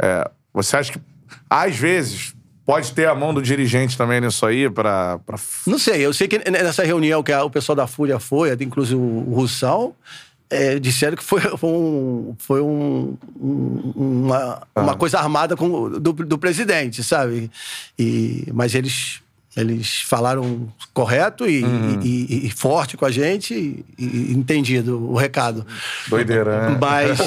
é, 0.00 0.30
Você 0.54 0.76
acha 0.76 0.92
que, 0.92 1.00
às 1.48 1.76
vezes, 1.76 2.34
pode 2.70 2.92
ter 2.92 3.08
a 3.08 3.14
mão 3.14 3.34
do 3.34 3.42
dirigente 3.42 3.96
também 3.96 4.20
nisso 4.20 4.44
aí 4.46 4.68
pra. 4.70 5.18
pra... 5.26 5.38
Não 5.66 5.78
sei, 5.78 6.04
eu 6.04 6.12
sei 6.12 6.28
que 6.28 6.38
nessa 6.50 6.84
reunião 6.84 7.22
que 7.22 7.32
a- 7.32 7.44
o 7.44 7.50
pessoal 7.50 7.76
da 7.76 7.86
Fúria 7.86 8.18
foi, 8.18 8.52
inclusive 8.60 8.96
o, 9.00 9.32
Russal, 9.34 9.94
é, 10.48 10.78
disseram 10.78 11.16
que 11.16 11.22
foi, 11.24 11.40
foi 11.40 11.68
um, 11.70 12.34
foi 12.38 12.60
um- 12.60 13.16
um- 13.40 13.92
uma, 13.96 14.62
Ah. 14.74 14.80
uma 14.82 14.94
coisa 14.96 15.18
armada 15.18 15.56
com, 15.56 15.88
do, 15.90 16.12
do 16.12 16.38
presidente, 16.38 17.02
sabe? 17.04 17.50
E, 17.98 18.46
mas 18.52 18.74
eles, 18.74 19.20
eles 19.56 20.00
falaram 20.02 20.68
correto 20.92 21.48
e, 21.48 21.62
Uhum. 21.62 22.00
e- 22.02 22.26
e- 22.28 22.46
e 22.46 22.50
forte 22.50 22.96
com 22.96 23.04
a 23.04 23.10
gente 23.10 23.54
e, 23.54 23.84
e 24.04 24.32
entendido 24.32 24.98
o 25.10 25.16
recado. 25.16 25.64
Doideira, 26.08 26.70
né? 26.70 26.78
Mas, 26.80 27.18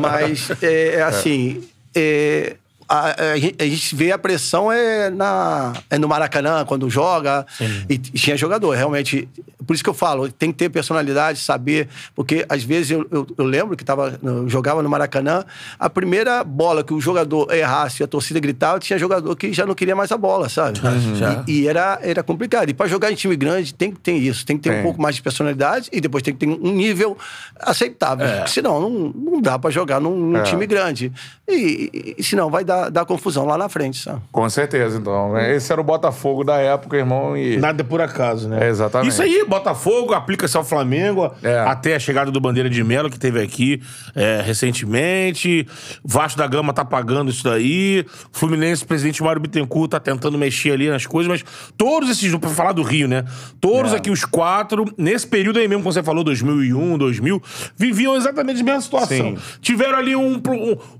mas 0.00 0.50
é, 0.62 0.94
é 0.96 1.02
assim, 1.02 1.62
é, 1.94 2.56
a, 2.88 3.32
a 3.32 3.36
gente- 3.38 3.56
a 3.62 3.64
gente 3.66 3.94
vê 3.96 4.12
a 4.12 4.18
pressão 4.18 4.70
é, 4.70 5.10
na, 5.10 5.72
é 5.90 5.98
no 5.98 6.08
Maracanã, 6.08 6.64
quando 6.64 6.88
joga. 6.90 7.46
E, 7.88 7.94
e 7.94 7.98
tinha 7.98 8.36
jogador, 8.36 8.70
realmente. 8.76 9.28
Por 9.66 9.72
isso 9.74 9.82
que 9.82 9.88
eu 9.90 9.94
falo, 9.94 10.30
tem 10.30 10.52
que 10.52 10.58
ter 10.58 10.68
personalidade, 10.68 11.38
saber. 11.40 11.88
Porque 12.14 12.44
às 12.48 12.62
vezes 12.62 12.90
eu, 12.90 13.06
eu, 13.10 13.26
eu 13.38 13.44
lembro 13.44 13.76
que 13.76 13.84
tava, 13.84 14.18
eu 14.22 14.48
jogava 14.48 14.82
no 14.82 14.88
Maracanã, 14.90 15.44
a 15.78 15.88
primeira 15.88 16.44
bola 16.44 16.84
que 16.84 16.92
o 16.92 17.00
jogador 17.00 17.50
errasse 17.52 18.02
e 18.02 18.04
a 18.04 18.06
torcida 18.06 18.38
gritava, 18.40 18.78
tinha 18.78 18.98
jogador 18.98 19.34
que 19.36 19.52
já 19.52 19.64
não 19.64 19.74
queria 19.74 19.96
mais 19.96 20.12
a 20.12 20.16
bola, 20.18 20.48
sabe? 20.48 20.78
já. 21.16 21.42
E, 21.46 21.60
e 21.62 21.68
era, 21.68 21.98
era 22.02 22.22
complicado. 22.22 22.68
E 22.68 22.74
para 22.74 22.86
jogar 22.86 23.10
em 23.10 23.14
time 23.14 23.36
grande 23.36 23.72
tem 23.72 23.90
que 23.90 23.98
ter 24.00 24.12
isso, 24.16 24.44
tem 24.44 24.56
que 24.56 24.62
ter 24.64 24.70
Tem. 24.70 24.80
um 24.80 24.82
pouco 24.82 25.00
mais 25.00 25.14
de 25.16 25.22
personalidade 25.22 25.88
e 25.92 26.00
depois 26.00 26.22
tem 26.22 26.34
que 26.34 26.40
ter 26.46 26.52
um 26.52 26.72
nível 26.72 27.16
aceitável. 27.58 28.26
É. 28.26 28.46
Senão 28.46 28.80
não, 28.80 28.90
não 28.90 29.40
dá 29.40 29.58
para 29.58 29.70
jogar 29.70 30.00
num, 30.00 30.14
num 30.16 30.38
É. 30.38 30.42
time 30.42 30.66
grande. 30.66 31.10
E- 31.48 32.14
e 32.18 32.22
senão 32.22 32.50
vai 32.50 32.64
dar, 32.64 32.73
dar 32.90 33.04
confusão 33.04 33.44
lá 33.44 33.56
na 33.58 33.68
frente, 33.68 34.02
sabe? 34.02 34.20
Com 34.32 34.48
certeza, 34.50 34.98
então. 34.98 35.36
Esse 35.38 35.72
era 35.72 35.80
o 35.80 35.84
Botafogo 35.84 36.44
da 36.44 36.56
época, 36.58 36.96
irmão, 36.96 37.36
e. 37.36 37.56
Nada 37.56 37.82
é 37.82 37.84
por 37.84 38.00
acaso, 38.00 38.48
né? 38.48 38.66
É, 38.66 38.68
exatamente. 38.68 39.10
Isso 39.12 39.22
aí, 39.22 39.44
Botafogo, 39.48 40.12
aplica-se 40.14 40.56
ao 40.56 40.64
Flamengo, 40.64 41.30
É. 41.42 41.60
até 41.60 41.94
a 41.94 41.98
chegada 41.98 42.30
do 42.30 42.40
Bandeira 42.40 42.68
de 42.70 42.82
Melo, 42.84 43.10
que 43.10 43.18
teve 43.18 43.40
aqui 43.42 43.80
é, 44.14 44.40
recentemente. 44.44 45.66
Vasco 46.04 46.38
da 46.38 46.46
Gama 46.46 46.72
tá 46.72 46.84
pagando 46.84 47.30
isso 47.30 47.44
daí. 47.44 48.04
Fluminense, 48.32 48.84
o 48.84 48.86
presidente 48.86 49.22
Mário 49.22 49.40
Bittencourt 49.40 49.90
tá 49.90 50.00
tentando 50.00 50.36
mexer 50.38 50.72
ali 50.72 50.88
nas 50.88 51.06
coisas, 51.06 51.28
mas 51.30 51.44
todos 51.76 52.10
esses, 52.10 52.34
pra 52.36 52.50
falar 52.50 52.72
do 52.72 52.82
Rio, 52.82 53.08
né? 53.08 53.24
Todos 53.60 53.92
É. 53.92 53.96
aqui, 53.96 54.10
os 54.10 54.24
quatro, 54.24 54.84
nesse 54.98 55.26
período 55.26 55.58
aí 55.58 55.68
mesmo, 55.68 55.82
como 55.82 55.92
você 55.92 56.02
falou, 56.02 56.22
2001, 56.24 56.98
2000, 56.98 57.42
viviam 57.76 58.16
exatamente 58.16 58.60
a 58.60 58.64
mesma 58.64 58.80
situação. 58.80 59.36
Sim. 59.36 59.38
Tiveram 59.60 59.98
ali 59.98 60.14
um, 60.16 60.40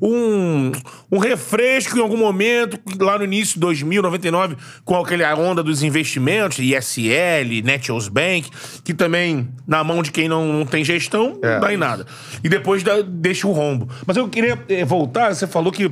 um, 0.01 0.72
um 1.12 1.18
refresco 1.18 1.64
em 1.65 2.01
algum 2.01 2.16
momento, 2.16 2.78
lá 3.01 3.16
no 3.19 3.24
início 3.24 3.55
de 3.55 3.61
2000, 3.61 4.03
99, 4.03 4.57
com 4.85 4.97
aquela 4.97 5.35
onda 5.35 5.62
dos 5.62 5.82
investimentos, 5.82 6.59
ISL, 6.59 7.62
Netios 7.65 8.09
Bank, 8.09 8.51
que 8.85 8.93
também, 8.95 9.49
na 9.66 9.82
mão 9.82 10.03
de 10.03 10.11
quem 10.12 10.28
não, 10.28 10.53
não 10.53 10.66
tem 10.66 10.85
gestão, 10.85 11.39
É. 11.43 11.55
não 11.55 11.61
dá 11.61 11.73
em 11.74 11.77
nada. 11.77 12.07
E 12.43 12.49
depois 12.49 12.82
dá- 12.82 13.03
deixa 13.07 13.47
o 13.47 13.53
rombo. 13.53 13.89
Mas 14.07 14.16
eu 14.16 14.28
queria 14.28 14.59
eh, 14.69 14.85
voltar, 14.85 15.35
você 15.35 15.47
falou 15.47 15.73
que 15.73 15.91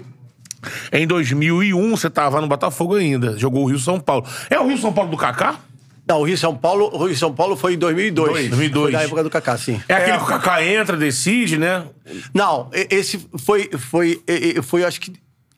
em 0.93 1.07
2001 1.07 1.91
você 1.97 2.09
tava 2.09 2.41
no 2.41 2.47
Botafogo 2.47 2.95
ainda, 2.95 3.37
jogou 3.39 3.65
o 3.65 3.67
Rio-São 3.69 3.99
Paulo. 3.99 4.25
É 4.49 4.59
o 4.61 4.67
Rio-São 4.69 4.93
Paulo 4.93 5.11
do 5.11 5.17
Kaká? 5.17 5.57
Não, 6.07 6.21
o 6.21 6.25
Rio 6.25 6.37
São 6.37 6.55
Paulo, 6.55 6.91
o 6.93 7.07
Rio 7.07 7.17
São 7.17 7.33
Paulo 7.33 7.57
foi 7.57 7.75
em 7.75 7.79
2002. 7.79 8.33
2002. 8.49 8.83
Foi 8.83 8.93
na 8.93 9.03
época 9.03 9.23
do 9.23 9.31
Kaká, 9.31 9.57
sim. 9.57 9.81
É 9.89 9.95
aquele 9.95 10.19
que 10.19 10.25
o 10.25 10.27
Kaká 10.27 10.65
entra, 10.65 10.97
decide, 10.97 11.57
né? 11.57 11.85
Não, 12.35 12.69
esse 12.91 13.25
foi, 13.39 13.71
foi, 13.79 14.21
e- 14.29 14.61
foi 14.63 14.85
acho 14.85 15.01
que 15.01 15.13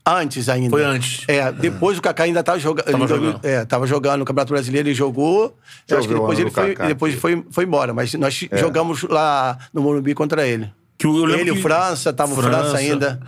antes 0.07 0.49
ainda. 0.49 0.71
Foi 0.71 0.85
antes. 0.85 1.25
É, 1.29 1.51
depois 1.53 1.99
o 1.99 2.03
Kaká 2.03 2.25
ainda 2.25 2.43
tava, 2.43 2.59
joga 2.59 2.83
Tava 2.83 2.97
ele 2.99 3.07
jogou- 3.07 3.27
jogando. 3.27 3.45
É, 3.45 3.65
tava 3.65 3.87
jogando 3.87 4.19
no 4.21 4.25
Campeonato 4.25 4.53
Brasileiro, 4.53 4.89
ele 4.89 4.95
jogou. 4.95 5.57
Eu 5.89 5.99
acho 5.99 6.09
que 6.09 6.15
o 6.15 6.19
depois 6.19 6.39
ele 6.39 6.51
foi, 6.51 6.75
Kaká 6.75 6.89
depois 6.89 7.15
foi, 7.15 7.45
foi 7.51 7.65
embora. 7.65 7.95
Mas 7.95 8.13
nós 8.15 8.47
jogamos 8.53 9.03
lá 9.05 9.59
no 9.73 9.83
Morumbi 9.83 10.15
contra 10.15 10.47
ele. 10.47 10.71
Que 10.99 11.07
eu 11.07 11.29
ele, 11.31 11.51
o 11.51 11.55
que- 11.57 11.63
França, 11.63 12.13
tava 12.13 12.33
o 12.33 12.37
França 12.37 12.61
França. 12.61 12.77
ainda. 12.79 13.21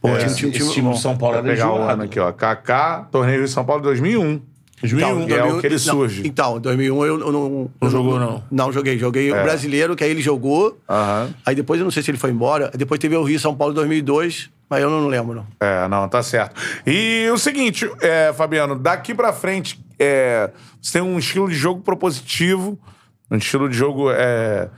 Pô, 0.00 0.08
É, 0.08 0.18
time, 0.24 0.50
time 0.50 0.68
time 0.70 0.82
bom. 0.86 0.90
do 0.92 0.98
São 0.98 1.16
Paulo 1.16 1.36
era 1.36 1.44
pegar 1.46 1.70
o 1.72 1.80
ano 1.82 2.02
aqui, 2.04 2.18
ó. 2.18 2.32
Kaká, 2.32 3.06
torneio 3.12 3.44
de 3.44 3.50
São 3.50 3.64
Paulo 3.64 3.82
2001. 3.82 4.40
2001. 4.82 5.26
Que 5.26 5.34
é 5.34 5.44
o 5.44 5.60
que 5.60 5.66
ele 5.66 5.78
surge. 5.78 6.22
Então, 6.26 6.60
2001 6.60 7.04
eu, 7.06 7.20
eu 7.20 7.32
não... 7.32 7.70
Não 7.80 7.90
jogou, 7.90 8.18
não? 8.18 8.42
Não 8.50 8.72
joguei. 8.72 8.98
Joguei 8.98 9.30
É. 9.32 9.40
o 9.40 9.42
brasileiro, 9.42 9.96
que 9.96 10.04
aí 10.04 10.10
ele 10.10 10.20
jogou. 10.22 10.78
Aham. 10.88 11.32
Aí 11.46 11.54
depois 11.54 11.80
eu 11.80 11.84
não 11.84 11.90
sei 11.90 12.02
se 12.02 12.10
ele 12.10 12.18
foi 12.18 12.30
embora. 12.30 12.70
Depois 12.76 12.98
teve 12.98 13.16
o 13.16 13.22
Rio 13.22 13.38
São 13.40 13.54
Paulo 13.54 13.72
2002, 13.74 14.50
mas 14.68 14.82
eu 14.82 14.90
não 14.90 15.06
lembro, 15.06 15.34
não. 15.34 15.46
É, 15.60 15.86
não, 15.88 16.08
tá 16.08 16.22
certo. 16.22 16.60
E 16.86 17.28
o 17.32 17.38
seguinte, 17.38 17.90
é, 18.00 18.32
Fabiano, 18.32 18.74
daqui 18.76 19.14
pra 19.14 19.32
frente, 19.32 19.78
é, 19.98 20.50
você 20.80 20.94
tem 20.94 21.02
um 21.02 21.18
estilo 21.18 21.48
de 21.48 21.54
jogo 21.54 21.80
propositivo, 21.82 22.78
um 23.30 23.36
estilo 23.36 23.68
de 23.68 23.76
jogo 23.76 24.10
é, 24.10 24.68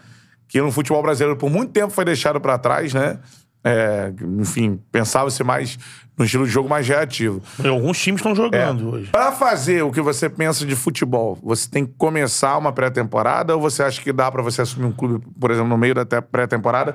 que 0.49 0.61
no 0.61 0.71
futebol 0.71 1.03
brasileiro 1.03 1.37
por 1.39 1.51
muito 1.51 1.73
tempo 1.73 1.91
foi 1.91 2.05
deixado 2.05 2.41
pra 2.41 2.59
trás, 2.59 2.93
né? 2.95 3.19
É, 3.67 4.13
enfim, 4.39 4.79
pensava-se 4.93 5.43
mais 5.43 5.79
no 6.16 6.24
estilo 6.24 6.45
de 6.47 6.53
jogo 6.53 6.69
mais 6.69 6.86
reativo. 6.86 7.43
Alguns 7.65 7.99
times 7.99 8.20
estão 8.20 8.35
jogando 8.35 8.91
hoje. 8.91 9.11
Pra 9.11 9.32
fazer 9.32 9.82
o 9.82 9.91
que 9.91 10.01
você 10.01 10.28
pensa 10.31 10.65
de 10.65 10.77
futebol, 10.77 11.39
você 11.43 11.69
tem 11.69 11.85
que 11.85 11.93
começar 11.99 12.57
uma 12.57 12.73
pré-temporada 12.73 13.55
ou 13.55 13.61
você 13.61 13.82
acha 13.82 14.01
que 14.01 14.12
dá 14.12 14.31
pra 14.31 14.43
você 14.43 14.62
assumir 14.62 14.86
um 14.86 14.93
clube, 14.93 15.24
por 15.41 15.51
exemplo, 15.51 15.69
no 15.69 15.77
meio 15.78 15.95
da 15.95 16.05
te- 16.05 16.20
pré-temporada, 16.23 16.95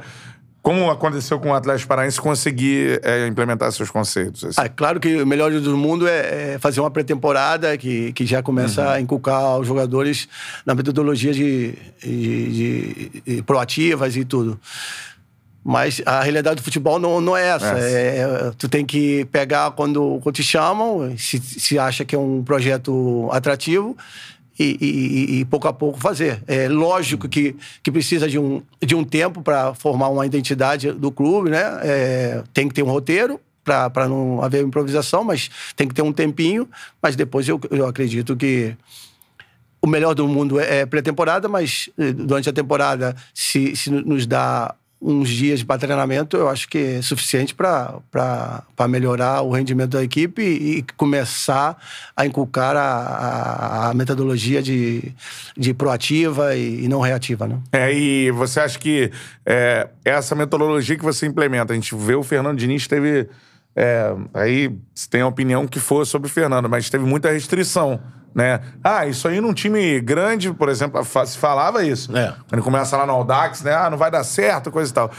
como 0.62 0.92
aconteceu 0.92 1.40
com 1.40 1.50
o 1.50 1.54
Atlético 1.54 1.88
Paranaense, 1.88 2.20
conseguir 2.20 3.00
é, 3.02 3.26
implementar 3.28 3.72
seus 3.72 3.90
conceitos? 3.90 4.44
assim? 4.44 4.56
Ah, 4.62 4.66
é 4.66 4.70
claro 4.70 5.00
que 5.00 5.22
o 5.22 5.26
melhor 5.26 5.50
do 5.52 5.78
mundo 5.78 6.06
é, 6.08 6.54
é 6.56 6.60
fazer 6.60 6.82
uma 6.82 6.92
pré-temporada 6.92 7.78
que, 7.78 8.12
que 8.14 8.26
já 8.26 8.44
começa 8.44 8.82
Uhum. 8.84 8.90
a 8.90 9.00
inculcar 9.02 9.58
os 9.58 9.66
jogadores 9.68 10.28
na 10.66 10.76
metodologia 10.76 11.34
de, 11.34 11.74
de- 12.04 12.52
de- 12.52 13.22
de 13.36 13.42
proativas 13.44 14.16
e 14.18 14.24
tudo. 14.26 14.60
Mas 15.64 16.02
a 16.06 16.22
realidade 16.22 16.58
do 16.58 16.64
futebol 16.64 16.98
não, 17.00 17.20
não 17.20 17.36
é 17.36 17.48
essa. 17.50 17.78
É. 17.78 18.18
É, 18.20 18.52
tu 18.58 18.68
tem 18.70 18.86
que 18.86 19.26
pegar 19.26 19.72
quando, 19.72 20.20
quando 20.24 20.36
te 20.36 20.44
chamam, 20.44 21.16
se, 21.18 21.38
se 21.40 21.78
acha 21.78 22.06
que 22.06 22.16
é 22.16 22.18
um 22.18 22.42
projeto 22.44 23.28
atrativo, 23.32 23.96
e, 24.58 24.78
e- 24.82 24.88
e- 25.38 25.40
e 25.40 25.46
pouco 25.46 25.68
a 25.70 25.74
pouco 25.74 25.98
fazer. 26.00 26.42
É 26.48 26.68
lógico 26.68 27.30
que, 27.30 27.56
que 27.82 27.90
precisa 27.92 28.28
de 28.28 28.38
um, 28.38 28.62
de 28.82 28.94
um 28.94 29.04
tempo 29.06 29.42
para 29.42 29.74
formar 29.74 30.10
uma 30.10 30.26
identidade 30.26 30.92
do 30.92 31.12
clube, 31.12 31.50
né? 31.50 31.62
É, 31.82 32.44
tem 32.54 32.68
que 32.68 32.74
ter 32.74 32.84
um 32.84 32.90
roteiro 32.90 33.40
para 33.64 34.08
não 34.10 34.42
haver 34.44 34.64
improvisação, 34.64 35.24
mas 35.24 35.50
tem 35.76 35.88
que 35.88 35.94
ter 35.94 36.02
um 36.02 36.12
tempinho. 36.12 36.68
Mas 37.02 37.16
depois 37.16 37.48
eu, 37.48 37.60
eu 37.72 37.86
acredito 37.86 38.36
que 38.36 38.76
o 39.82 39.88
melhor 39.88 40.14
do 40.14 40.28
mundo 40.28 40.60
é 40.60 40.80
é 40.80 40.86
pré-temporada, 40.86 41.48
mas 41.48 41.90
eh, 41.98 42.12
durante 42.12 42.50
a 42.50 42.54
temporada, 42.54 43.16
se, 43.34 43.76
se 43.78 43.90
nos 43.90 44.26
dá 44.28 44.76
uns 45.02 45.30
dias 45.30 45.64
para 45.64 45.78
treinamento, 45.80 46.36
eu 46.36 46.50
acho 46.50 46.68
que 46.68 46.78
é 46.78 47.02
suficiente 47.02 47.56
para 47.56 48.02
melhorar 48.90 49.42
o 49.44 49.52
rendimento 49.52 49.92
da 49.92 50.04
equipe 50.04 50.42
e, 50.42 50.80
e 50.80 50.86
começar 50.98 51.78
a 52.16 52.26
inculcar 52.26 52.76
a, 52.76 52.82
a- 52.82 53.90
a 53.90 53.94
metodologia 53.94 54.62
de, 54.62 55.14
de 55.58 55.74
proativa 55.74 56.54
e, 56.56 56.84
e 56.84 56.88
não 56.90 57.00
reativa. 57.00 57.48
Né? 57.48 57.58
É, 57.72 57.94
e 57.94 58.30
você 58.32 58.60
acha 58.60 58.78
que 58.78 59.10
é, 59.46 59.88
essa 60.04 60.36
metodologia 60.36 60.98
que 60.98 61.04
você 61.04 61.26
implementa, 61.26 61.72
a 61.72 61.76
gente 61.76 61.96
vê 61.96 62.16
o 62.16 62.24
Fernando 62.24 62.58
Diniz 62.58 62.86
teve. 62.88 63.30
é, 63.76 64.14
aí 64.34 64.70
tem 65.10 65.22
a 65.22 65.28
opinião 65.28 65.66
que 65.66 65.80
for 65.80 66.06
sobre 66.06 66.28
o 66.28 66.32
Fernando, 66.32 66.68
mas 66.68 66.90
teve 66.90 67.06
muita 67.06 67.32
restrição. 67.32 68.02
Né? 68.34 68.60
Ah, 68.84 69.08
isso 69.08 69.28
aí 69.28 69.42
num 69.42 69.54
time 69.54 70.00
grande, 70.00 70.54
por 70.54 70.70
exemplo, 70.70 71.04
se 71.26 71.38
falava 71.38 71.84
isso. 71.84 72.16
É. 72.16 72.34
Quando 72.48 72.64
começa 72.64 72.96
lá 72.96 73.06
no 73.06 73.14
Audax, 73.14 73.62
né? 73.62 73.74
Ah, 73.74 73.90
não 73.90 73.98
vai 73.98 74.12
dar 74.12 74.24
certo, 74.24 74.72
coisa 74.72 74.92
e 74.92 74.94
tal. 74.94 75.12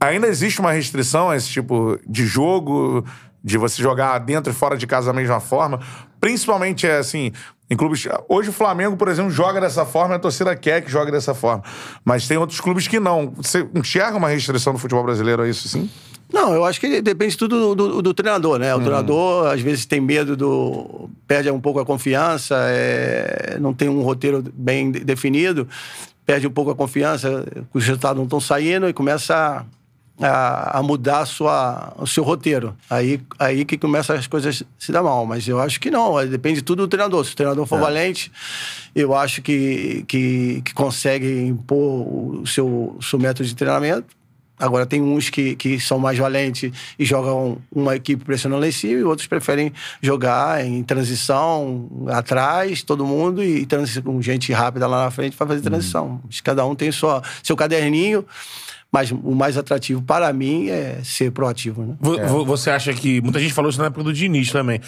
Ainda 0.00 0.26
existe 0.26 0.60
uma 0.60 0.72
restrição 0.72 1.30
a 1.30 1.36
esse 1.36 1.48
tipo 1.48 1.98
de 2.06 2.24
jogo, 2.26 3.04
de 3.42 3.58
você 3.58 3.82
jogar 3.82 4.18
dentro 4.18 4.52
e 4.52 4.54
fora 4.54 4.76
de 4.76 4.86
casa 4.86 5.12
da 5.12 5.12
mesma 5.12 5.40
forma. 5.40 5.80
Principalmente, 6.20 6.86
é 6.86 6.98
assim, 6.98 7.32
Em 7.70 7.76
clubes. 7.76 8.04
Hoje 8.28 8.48
o 8.50 8.52
Flamengo, 8.52 8.96
por 8.96 9.06
exemplo, 9.08 9.30
joga 9.30 9.60
dessa 9.60 9.86
forma, 9.86 10.16
a 10.16 10.18
torcida 10.18 10.56
quer 10.56 10.82
que 10.82 10.90
jogue 10.90 11.12
dessa 11.12 11.34
forma. 11.34 11.62
Mas 12.04 12.26
tem 12.26 12.36
outros 12.36 12.60
clubes 12.60 12.88
que 12.88 12.98
não. 12.98 13.32
Você 13.36 13.64
enxerga 13.74 14.16
uma 14.16 14.28
restrição 14.28 14.72
no 14.72 14.78
futebol 14.78 15.04
brasileiro 15.04 15.42
a 15.42 15.48
isso, 15.48 15.68
sim? 15.68 15.88
Não, 16.32 16.52
eu 16.52 16.64
acho 16.64 16.80
que 16.80 17.00
depende 17.00 17.36
tudo 17.36 17.74
do, 17.74 17.88
do, 17.88 18.02
do 18.02 18.14
treinador, 18.14 18.58
né? 18.58 18.72
O 18.74 18.78
Uhum. 18.78 18.84
treinador, 18.84 19.46
às 19.52 19.60
vezes, 19.60 19.86
tem 19.86 20.00
medo 20.00 20.36
do. 20.36 21.08
perde 21.28 21.48
um 21.50 21.60
pouco 21.60 21.78
a 21.80 21.86
confiança, 21.86 22.56
é, 22.68 23.56
não 23.60 23.72
tem 23.72 23.88
um 23.88 24.02
roteiro 24.02 24.44
bem 24.52 24.90
de- 24.90 25.00
definido, 25.04 25.68
perde 26.26 26.46
um 26.46 26.50
pouco 26.52 26.70
a 26.72 26.74
confiança, 26.76 27.44
os 27.74 27.84
resultados 27.84 28.16
não 28.16 28.24
estão 28.24 28.40
saindo 28.40 28.88
e 28.88 28.92
começa 28.92 29.34
a, 29.36 29.64
a 30.22 30.82
mudar 30.82 31.20
a 31.20 31.26
sua, 31.26 31.92
o 31.96 32.06
seu 32.06 32.22
roteiro. 32.22 32.76
Aí, 32.88 33.20
aí 33.38 33.64
que 33.64 33.78
começa 33.78 34.14
as 34.14 34.26
coisas 34.26 34.62
a 34.62 34.66
se 34.78 34.92
dar 34.92 35.02
mal. 35.02 35.24
Mas 35.24 35.46
eu 35.48 35.60
acho 35.60 35.80
que 35.80 35.90
não, 35.90 36.24
depende 36.26 36.62
tudo 36.62 36.82
do 36.82 36.88
treinador. 36.88 37.24
Se 37.24 37.32
o 37.32 37.36
treinador 37.36 37.66
for 37.66 37.80
valente, 37.80 38.30
eu 38.94 39.14
acho 39.14 39.42
que, 39.42 40.04
que, 40.06 40.62
que 40.64 40.74
consegue 40.74 41.46
impor 41.46 42.40
o 42.40 42.46
seu, 42.46 42.96
seu 43.00 43.18
método 43.18 43.48
de 43.48 43.54
treinamento. 43.54 44.20
Agora, 44.60 44.84
tem 44.84 45.00
uns 45.00 45.30
que, 45.30 45.56
que 45.56 45.80
são 45.80 45.98
mais 45.98 46.18
valentes 46.18 46.70
e 46.98 47.04
jogam 47.04 47.56
uma 47.74 47.96
equipe 47.96 48.22
pressionando 48.22 48.60
lá 48.60 48.68
em 48.68 48.72
cima, 48.72 49.00
e 49.00 49.02
outros 49.02 49.26
preferem 49.26 49.72
jogar 50.02 50.62
em 50.62 50.82
transição, 50.82 51.88
atrás, 52.08 52.82
todo 52.82 53.06
mundo, 53.06 53.42
e 53.42 53.66
com 54.04 54.20
gente 54.20 54.52
rápida 54.52 54.86
lá 54.86 55.04
na 55.04 55.10
frente 55.10 55.34
para 55.34 55.46
fazer 55.46 55.62
transição. 55.62 56.20
Mas 56.26 56.42
Cada 56.42 56.66
um 56.66 56.74
tem 56.74 56.92
sua, 56.92 57.22
seu 57.42 57.56
caderninho, 57.56 58.22
mas 58.92 59.10
o 59.12 59.34
mais 59.34 59.56
atrativo 59.56 60.02
para 60.02 60.32
mim 60.32 60.68
é 60.68 60.98
ser 61.04 61.30
proativo, 61.30 61.82
né? 61.84 61.96
Vo- 62.00 62.44
Você 62.44 62.70
acha 62.70 62.92
que. 62.92 63.20
Muita 63.20 63.38
gente 63.38 63.52
falou 63.54 63.70
isso 63.70 63.78
na 63.80 63.86
época 63.86 64.02
do 64.04 64.12
Diniz 64.12 64.50
também. 64.50 64.80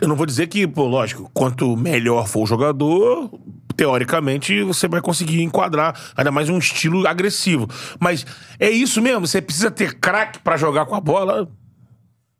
Eu 0.00 0.08
não 0.08 0.16
vou 0.16 0.26
dizer 0.26 0.46
que, 0.48 0.66
pô, 0.66 0.84
lógico, 0.86 1.30
quanto 1.32 1.76
melhor 1.76 2.26
for 2.26 2.42
o 2.42 2.46
jogador, 2.46 3.30
teoricamente 3.76 4.62
você 4.64 4.88
vai 4.88 5.00
conseguir 5.00 5.40
enquadrar 5.42 5.94
ainda 6.16 6.30
mais 6.32 6.48
um 6.48 6.58
estilo 6.58 7.06
agressivo. 7.06 7.68
Mas 8.00 8.26
é 8.58 8.68
isso 8.70 9.00
mesmo? 9.00 9.26
Você 9.26 9.40
precisa 9.40 9.70
ter 9.70 9.94
craque 9.94 10.40
pra 10.40 10.56
jogar 10.56 10.84
com 10.86 10.94
a 10.96 11.00
bola? 11.00 11.48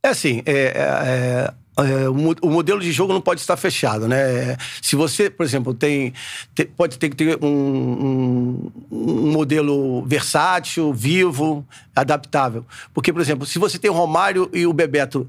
É 0.02 0.08
assim, 0.08 0.42
é, 0.46 0.52
é, 0.52 0.72
é, 0.76 1.54
é, 1.78 2.08
o 2.08 2.14
o 2.42 2.50
modelo 2.50 2.80
de 2.80 2.90
jogo 2.92 3.12
não 3.12 3.20
pode 3.20 3.40
estar 3.40 3.56
fechado, 3.56 4.08
né? 4.08 4.56
Se 4.82 4.96
você, 4.96 5.30
por 5.30 5.44
exemplo, 5.44 5.72
tem, 5.72 6.12
te- 6.54 6.64
pode 6.66 6.98
ter 6.98 7.08
que 7.08 7.16
ter 7.16 7.38
um, 7.42 7.48
um- 7.48 8.72
um 8.90 9.32
modelo 9.32 10.04
versátil, 10.04 10.92
vivo, 10.92 11.64
adaptável. 11.94 12.64
Porque, 12.92 13.12
por 13.12 13.22
exemplo, 13.22 13.46
se 13.46 13.58
você 13.58 13.78
tem 13.78 13.90
o 13.90 13.94
Romário 13.94 14.50
e 14.52 14.66
o 14.66 14.72
Bebeto 14.72 15.28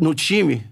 no 0.00 0.14
time, 0.14 0.64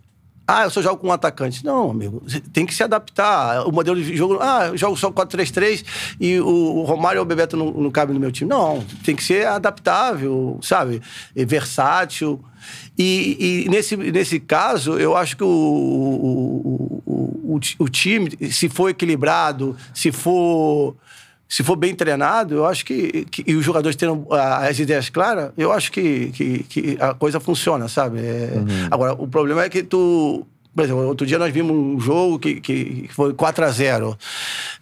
ah, 0.46 0.64
eu 0.64 0.70
só 0.70 0.82
jogo 0.82 0.98
com 0.98 1.08
um 1.08 1.12
atacante. 1.12 1.64
Não, 1.64 1.90
amigo, 1.90 2.22
tem 2.52 2.66
que 2.66 2.74
se 2.74 2.82
adaptar. 2.82 3.66
O 3.66 3.72
modelo 3.72 3.96
de 4.02 4.14
jogo, 4.14 4.38
ah, 4.42 4.66
eu 4.68 4.76
jogo 4.76 4.94
só 4.94 5.10
4-3-3 5.10 5.82
e 6.20 6.38
o, 6.38 6.46
o 6.46 6.82
Romário 6.84 7.20
ou 7.20 7.24
o 7.24 7.28
Bebeto 7.28 7.56
não, 7.56 7.70
não 7.70 7.90
cabe 7.90 8.12
no 8.12 8.20
meu 8.20 8.30
time. 8.30 8.50
Não, 8.50 8.84
tem 9.02 9.16
que 9.16 9.24
ser 9.24 9.46
adaptável, 9.46 10.58
sabe? 10.62 11.00
E 11.34 11.44
versátil. 11.46 12.44
E, 12.96 13.64
e 13.66 13.68
nesse, 13.70 13.96
nesse 13.96 14.38
caso, 14.38 14.98
eu 14.98 15.16
acho 15.16 15.36
que 15.36 15.42
o, 15.44 15.48
o, 15.48 17.02
o, 17.06 17.54
o, 17.54 17.60
ti- 17.60 17.76
o 17.78 17.88
time, 17.88 18.30
se 18.50 18.68
for 18.68 18.88
equilibrado, 18.88 19.76
se 19.92 20.12
for 20.12 20.94
se 21.46 21.62
for 21.62 21.76
bem 21.76 21.94
treinado, 21.94 22.54
eu 22.54 22.66
acho 22.66 22.84
que, 22.84 23.26
que- 23.26 23.44
e 23.46 23.54
os 23.54 23.64
jogadores 23.64 23.94
tendo 23.96 24.26
ah, 24.32 24.66
as 24.66 24.78
ideias 24.78 25.08
claras, 25.08 25.52
eu 25.56 25.70
acho 25.70 25.92
que, 25.92 26.30
que, 26.30 26.62
que 26.64 26.96
a 27.00 27.14
coisa 27.14 27.38
funciona, 27.38 27.86
sabe? 27.86 28.18
É, 28.18 28.52
Agora, 28.90 29.12
o 29.12 29.28
problema 29.28 29.62
é 29.64 29.68
que 29.68 29.82
tu. 29.82 30.46
Por 30.74 30.82
exemplo, 30.84 31.06
outro 31.06 31.26
dia 31.26 31.38
nós 31.38 31.52
vimos 31.52 31.70
um 31.76 32.00
jogo 32.00 32.38
que, 32.38 32.60
que 32.60 33.08
foi 33.12 33.32
4 33.32 33.64
a 33.64 33.68
0 33.70 34.18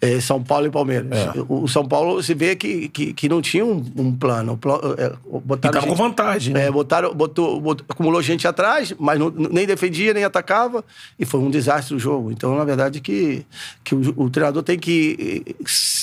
é, 0.01 0.19
São 0.19 0.41
Paulo 0.41 0.65
e 0.65 0.69
Palmeiras. 0.71 1.07
O, 1.47 1.63
o 1.63 1.67
São 1.67 1.87
Paulo 1.87 2.21
se 2.23 2.33
vê 2.33 2.55
que, 2.55 2.89
que, 2.89 3.13
que 3.13 3.29
não 3.29 3.41
tinha 3.41 3.65
um, 3.65 3.83
um 3.95 4.11
plano. 4.15 4.59
É, 4.97 5.13
E 5.35 5.39
botaram 5.39 5.73
tava 5.79 5.87
com 5.87 5.95
vantagem. 5.95 6.53
né? 6.53 6.65
é, 6.65 6.71
botaram, 6.71 7.13
botou, 7.13 7.61
botou- 7.61 7.85
acumulou 7.87 8.21
gente 8.21 8.47
atrás, 8.47 8.93
mas 8.99 9.19
não- 9.19 9.29
nem 9.29 9.65
defendia, 9.67 10.13
nem 10.13 10.23
atacava, 10.23 10.83
e 11.19 11.25
foi 11.25 11.39
um 11.39 11.49
desastre 11.49 11.95
o 11.95 11.99
jogo. 11.99 12.31
Então, 12.31 12.55
na 12.57 12.63
verdade, 12.63 12.99
que, 12.99 13.45
que 13.83 13.93
o, 13.93 14.01
o 14.17 14.29
treinador 14.29 14.63
tem 14.63 14.79
que 14.79 15.45
eh, 15.47 15.53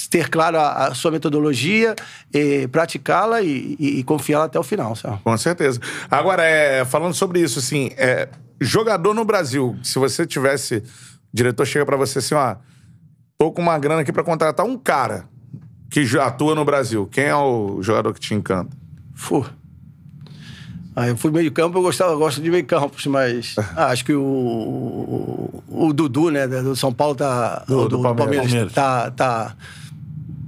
ter 0.08 0.28
claro 0.28 0.58
a, 0.58 0.86
a 0.88 0.94
sua 0.94 1.10
metodologia, 1.10 1.94
eh, 2.32 2.68
praticá-la 2.68 3.42
e, 3.42 3.76
e- 3.78 3.98
e 3.98 4.02
confiá-la 4.04 4.44
até 4.44 4.58
o 4.58 4.62
final. 4.62 4.94
Sabe? 4.94 5.18
Com 5.24 5.36
certeza. 5.36 5.80
Agora, 6.10 6.42
é, 6.44 6.84
falando 6.84 7.14
sobre 7.14 7.40
isso, 7.40 7.58
assim, 7.58 7.90
é, 7.96 8.28
jogador 8.60 9.14
no 9.14 9.24
Brasil, 9.24 9.76
se 9.82 9.98
você 9.98 10.26
tivesse. 10.26 10.76
O 11.32 11.36
diretor 11.36 11.64
chega 11.66 11.86
pra 11.86 11.96
você 11.96 12.18
assim, 12.18 12.34
ó. 12.34 12.56
Tô 13.38 13.50
com 13.52 13.62
uma 13.62 13.78
grana 13.78 14.02
aqui 14.02 14.12
pra 14.12 14.22
contratar 14.22 14.66
um 14.66 14.76
cara 14.76 15.24
que 15.90 16.00
atua 16.18 16.54
no 16.54 16.64
Brasil. 16.64 17.06
Quem 17.10 17.24
é 17.24 17.34
o 17.36 17.80
jogador 17.82 18.12
que 18.12 18.20
te 18.20 18.34
encanta? 18.34 18.76
Fu. 19.14 19.46
Ah, 20.94 21.06
eu 21.08 21.16
fui 21.16 21.30
meio 21.30 21.50
campo, 21.52 21.78
eu, 21.78 21.82
gostava, 21.82 22.12
eu 22.12 22.18
gosto 22.18 22.42
de 22.42 22.50
meio 22.50 22.64
campos, 22.66 23.06
mas 23.06 23.54
ah, 23.76 23.86
acho 23.86 24.04
que 24.04 24.12
o, 24.12 24.20
o, 24.22 25.62
o 25.88 25.92
Dudu, 25.92 26.30
né, 26.30 26.46
do 26.48 26.74
São 26.74 26.92
Paulo, 26.92 27.14
tá, 27.14 27.64
Do- 27.66 27.88
do, 27.88 27.96
do 27.96 28.02
Palmeiras. 28.02 28.16
Palmeiras, 28.18 28.50
Palmeiras. 28.50 28.72
tá, 28.72 29.10
tá, 29.12 29.56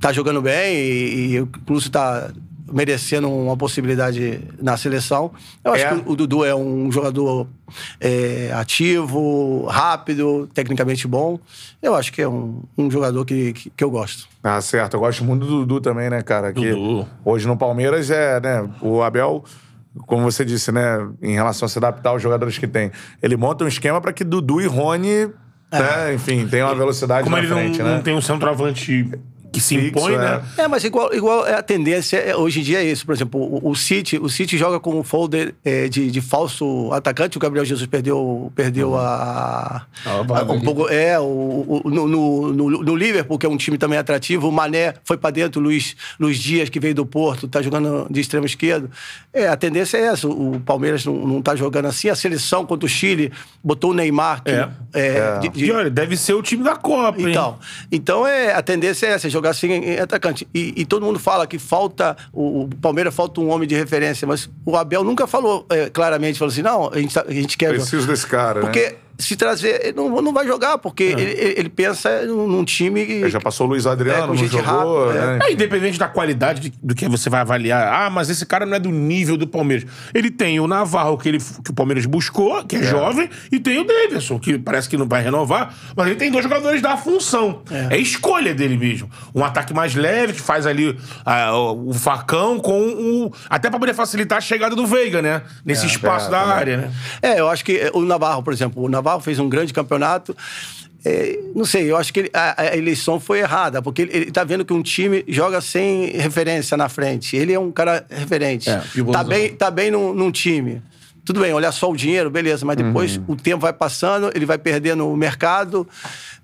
tá 0.00 0.12
jogando 0.12 0.42
bem 0.42 0.74
e, 0.74 1.34
e 1.34 1.36
incluso 1.38 1.88
tá 1.90 2.30
merecendo 2.72 3.30
uma 3.30 3.56
possibilidade 3.56 4.40
na 4.60 4.76
seleção. 4.76 5.30
Eu 5.62 5.72
acho 5.74 5.84
É? 5.84 5.94
que 6.00 6.02
o 6.10 6.16
Dudu 6.16 6.44
é 6.44 6.54
um 6.54 6.90
jogador 6.90 7.46
é, 8.00 8.50
ativo, 8.54 9.66
rápido, 9.66 10.48
tecnicamente 10.54 11.06
bom. 11.06 11.38
Eu 11.82 11.94
acho 11.94 12.12
que 12.12 12.22
é 12.22 12.28
um, 12.28 12.62
um 12.76 12.90
jogador 12.90 13.24
que, 13.24 13.52
que, 13.52 13.70
que 13.70 13.84
eu 13.84 13.90
gosto. 13.90 14.26
Ah, 14.42 14.60
certo. 14.60 14.94
Eu 14.94 15.00
gosto 15.00 15.24
muito 15.24 15.44
do 15.46 15.60
Dudu 15.60 15.80
também, 15.80 16.08
né, 16.10 16.22
cara? 16.22 16.52
Que 16.52 16.70
Dudu. 16.70 17.06
hoje 17.24 17.46
no 17.46 17.56
Palmeiras 17.56 18.10
é, 18.10 18.40
né? 18.40 18.68
O 18.80 19.02
Abel, 19.02 19.44
como 20.06 20.22
você 20.22 20.44
disse, 20.44 20.72
né? 20.72 21.06
Em 21.20 21.34
relação 21.34 21.66
a 21.66 21.68
se 21.68 21.78
adaptar 21.78 22.10
aos 22.10 22.22
jogadores 22.22 22.56
que 22.58 22.66
tem. 22.66 22.90
Ele 23.22 23.36
monta 23.36 23.64
um 23.64 23.68
esquema 23.68 24.00
pra 24.00 24.12
que 24.12 24.24
Dudu 24.24 24.60
e 24.60 24.66
Rony, 24.66 25.26
né, 25.72 26.14
enfim, 26.14 26.46
tenham 26.46 26.68
uma 26.68 26.74
velocidade 26.74 27.24
Como 27.24 27.36
na 27.36 27.42
ele 27.42 27.48
frente, 27.52 27.78
não, 27.78 27.86
né? 27.86 27.94
não 27.96 28.02
tem 28.02 28.14
um 28.14 28.20
centroavante 28.20 29.10
que 29.52 29.60
se 29.60 29.76
Fixo, 29.76 29.88
impõe, 29.88 30.14
é. 30.14 30.18
né? 30.18 30.42
É, 30.56 30.66
mas 30.68 30.82
igual, 30.84 31.12
igual 31.14 31.46
é 31.46 31.54
a 31.54 31.62
tendência 31.62 32.16
é- 32.16 32.34
hoje 32.34 32.60
em 32.60 32.62
dia 32.62 32.80
é 32.80 32.84
isso. 32.84 33.04
Por 33.04 33.14
exemplo, 33.14 33.38
o, 33.40 33.70
o 33.70 33.74
City, 33.76 34.16
o 34.18 34.28
City 34.28 34.56
joga 34.56 34.80
com 34.80 34.98
um 34.98 35.02
folder 35.04 35.54
é, 35.64 35.88
de, 35.88 36.10
de 36.10 36.20
falso 36.20 36.90
atacante. 36.92 37.36
O 37.36 37.40
Gabriel 37.40 37.64
Jesus 37.64 37.86
perdeu, 37.86 38.50
perdeu 38.56 38.96
a, 38.96 39.86
A 40.04 40.22
vaga 40.22 40.52
um 40.52 40.60
pouco. 40.60 40.88
É, 40.88 41.18
o, 41.20 41.24
o- 41.24 41.82
no, 41.90 42.08
no, 42.08 42.52
no, 42.52 42.70
no 42.82 42.96
Liverpool, 42.96 43.38
que 43.38 43.46
é 43.46 43.48
um 43.48 43.56
time 43.56 43.76
também 43.78 43.98
atrativo. 43.98 44.48
O 44.48 44.52
Mané 44.52 44.94
foi 45.04 45.16
pra 45.16 45.30
dentro. 45.30 45.60
O 45.60 45.64
Luiz, 45.64 45.94
Luiz 46.18 46.38
Dias, 46.38 46.68
que 46.68 46.80
veio 46.80 46.94
do 46.94 47.04
Porto, 47.04 47.46
tá 47.46 47.60
jogando 47.60 48.06
de 48.10 48.20
extremo 48.20 48.46
esquerdo. 48.46 48.90
É, 49.32 49.48
a 49.48 49.56
tendência 49.56 49.96
é 49.98 50.02
essa. 50.06 50.26
O 50.28 50.60
Palmeiras 50.64 51.04
não, 51.04 51.14
não 51.26 51.42
tá 51.42 51.54
jogando 51.54 51.86
assim. 51.86 52.08
A 52.08 52.16
seleção 52.16 52.64
contra 52.64 52.86
o 52.86 52.88
Chile 52.88 53.30
botou 53.62 53.90
o 53.90 53.94
Neymar. 53.94 54.42
Que, 54.42 54.50
É. 54.50 54.68
é, 54.94 55.38
de- 55.40 55.48
de- 55.50 55.64
E 55.66 55.72
olha, 55.72 55.90
deve 55.90 56.16
ser 56.16 56.34
o 56.34 56.42
time 56.42 56.62
da 56.64 56.76
Copa, 56.76 57.20
hein? 57.20 57.30
então, 57.30 57.58
então 57.90 58.26
é, 58.26 58.54
a 58.54 58.62
tendência 58.62 59.06
é 59.06 59.10
essa, 59.10 59.28
jogar 59.42 59.50
assim 59.50 59.70
em 59.72 59.82
em 59.82 59.98
atacante. 59.98 60.46
E, 60.54 60.72
e 60.76 60.84
todo 60.86 61.04
mundo 61.04 61.18
fala 61.18 61.46
que 61.46 61.58
falta, 61.58 62.16
o, 62.32 62.62
o 62.62 62.68
Palmeiras 62.80 63.14
falta 63.14 63.40
um 63.40 63.50
homem 63.50 63.66
de 63.68 63.74
referência, 63.74 64.26
mas 64.26 64.48
o 64.64 64.76
Abel 64.76 65.02
nunca 65.02 65.26
falou 65.26 65.66
é, 65.68 65.90
claramente, 65.90 66.38
falou 66.38 66.52
assim, 66.52 66.62
não, 66.62 66.88
a 66.92 66.98
gente, 66.98 67.12
tá- 67.14 67.24
a 67.26 67.32
gente 67.32 67.58
quer... 67.58 67.70
Preciso 67.70 68.06
desse 68.06 68.26
cara, 68.26 68.60
né? 68.62 68.66
Se 69.22 69.36
trazer, 69.36 69.80
ele 69.86 69.92
não, 69.92 70.20
não 70.20 70.32
vai 70.32 70.46
jogar, 70.46 70.78
porque 70.78 71.02
ele, 71.04 71.22
ele- 71.22 71.54
ele 71.58 71.68
pensa 71.68 72.22
num, 72.26 72.64
time 72.64 73.06
que... 73.06 73.28
Já 73.30 73.40
passou 73.40 73.66
o 73.66 73.70
Luiz 73.70 73.86
É, 73.86 73.90
Adriano, 73.90 74.28
com 74.28 74.34
não 74.34 74.46
jogou, 74.48 75.06
rápida, 75.08 75.26
né? 75.36 75.38
É, 75.44 75.52
independente 75.52 75.98
da 75.98 76.08
qualidade 76.08 76.60
de- 76.60 76.72
do 76.82 76.94
que 76.94 77.08
você 77.08 77.30
vai 77.30 77.40
avaliar. 77.40 77.92
Ah, 78.06 78.10
mas 78.10 78.28
esse 78.30 78.44
cara 78.44 78.66
não 78.66 78.76
é 78.76 78.80
do 78.80 78.90
nível 78.90 79.36
do 79.36 79.46
Palmeiras. 79.46 79.86
Ele 80.12 80.30
tem 80.30 80.58
o 80.60 80.66
Navarro, 80.66 81.16
que, 81.16 81.28
ele, 81.28 81.38
que 81.38 81.70
o 81.70 81.74
Palmeiras 81.74 82.04
buscou, 82.06 82.64
que 82.64 82.76
é, 82.76 82.82
jovem, 82.82 83.28
e 83.50 83.58
tem 83.60 83.78
o 83.78 83.84
Davidson, 83.84 84.38
que 84.38 84.58
parece 84.58 84.88
que 84.88 84.96
não 84.96 85.06
vai 85.06 85.22
renovar, 85.22 85.74
mas 85.96 86.06
ele 86.06 86.16
tem 86.16 86.30
dois 86.30 86.42
jogadores 86.44 86.82
da 86.82 86.96
função. 86.96 87.62
É, 87.90 87.96
escolha 87.98 88.54
dele 88.54 88.76
mesmo. 88.76 89.08
Um 89.34 89.44
ataque 89.44 89.72
mais 89.72 89.94
leve, 89.94 90.32
que 90.34 90.40
faz 90.40 90.66
ali 90.66 90.98
ah, 91.24 91.54
o, 91.54 91.92
facão 91.94 92.58
com 92.58 92.80
o. 93.26 93.32
Até 93.48 93.70
pra 93.70 93.78
poder 93.78 93.94
facilitar 93.94 94.38
a 94.38 94.40
chegada 94.40 94.74
do 94.74 94.86
Veiga, 94.86 95.22
né? 95.22 95.42
Nesse 95.64 95.86
espaço 95.86 96.26
é, 96.28 96.30
da 96.30 96.40
também. 96.40 96.54
área, 96.56 96.76
né? 96.78 96.90
É, 97.20 97.40
eu 97.40 97.48
acho 97.48 97.64
que 97.64 97.76
é, 97.78 97.90
o 97.94 98.00
Navarro, 98.02 98.42
por 98.42 98.52
exemplo, 98.52 98.82
o 98.84 98.88
Navarro 98.88 99.11
fez 99.20 99.38
um 99.38 99.48
grande 99.48 99.72
campeonato. 99.72 100.36
É, 101.04 101.38
não 101.54 101.64
sei, 101.64 101.90
eu 101.90 101.96
acho 101.96 102.12
que 102.12 102.20
ele- 102.20 102.30
a, 102.32 102.62
a 102.62 102.76
eleição 102.76 103.18
foi 103.18 103.40
errada, 103.40 103.82
porque 103.82 104.02
ele, 104.02 104.16
ele 104.16 104.30
tá 104.30 104.44
vendo 104.44 104.64
que 104.64 104.72
um 104.72 104.82
time 104.82 105.24
joga 105.26 105.60
sem 105.60 106.06
referência 106.12 106.76
na 106.76 106.88
frente. 106.88 107.36
Ele 107.36 107.52
é 107.52 107.58
um 107.58 107.72
cara 107.72 108.06
referente. 108.08 108.70
É, 108.70 108.80
tá 109.12 109.24
bem, 109.24 109.48
tá 109.56 109.70
bem 109.70 109.90
num, 109.90 110.14
num 110.14 110.30
time. 110.30 110.80
Tudo 111.24 111.40
bem, 111.40 111.52
olhar 111.52 111.70
só 111.72 111.90
o 111.90 111.96
dinheiro, 111.96 112.30
beleza, 112.30 112.64
mas 112.66 112.76
depois 112.76 113.20
o 113.28 113.36
tempo 113.36 113.60
vai 113.62 113.72
passando, 113.72 114.30
ele 114.34 114.44
vai 114.46 114.58
perdendo 114.58 115.08
o 115.08 115.16
mercado. 115.16 115.88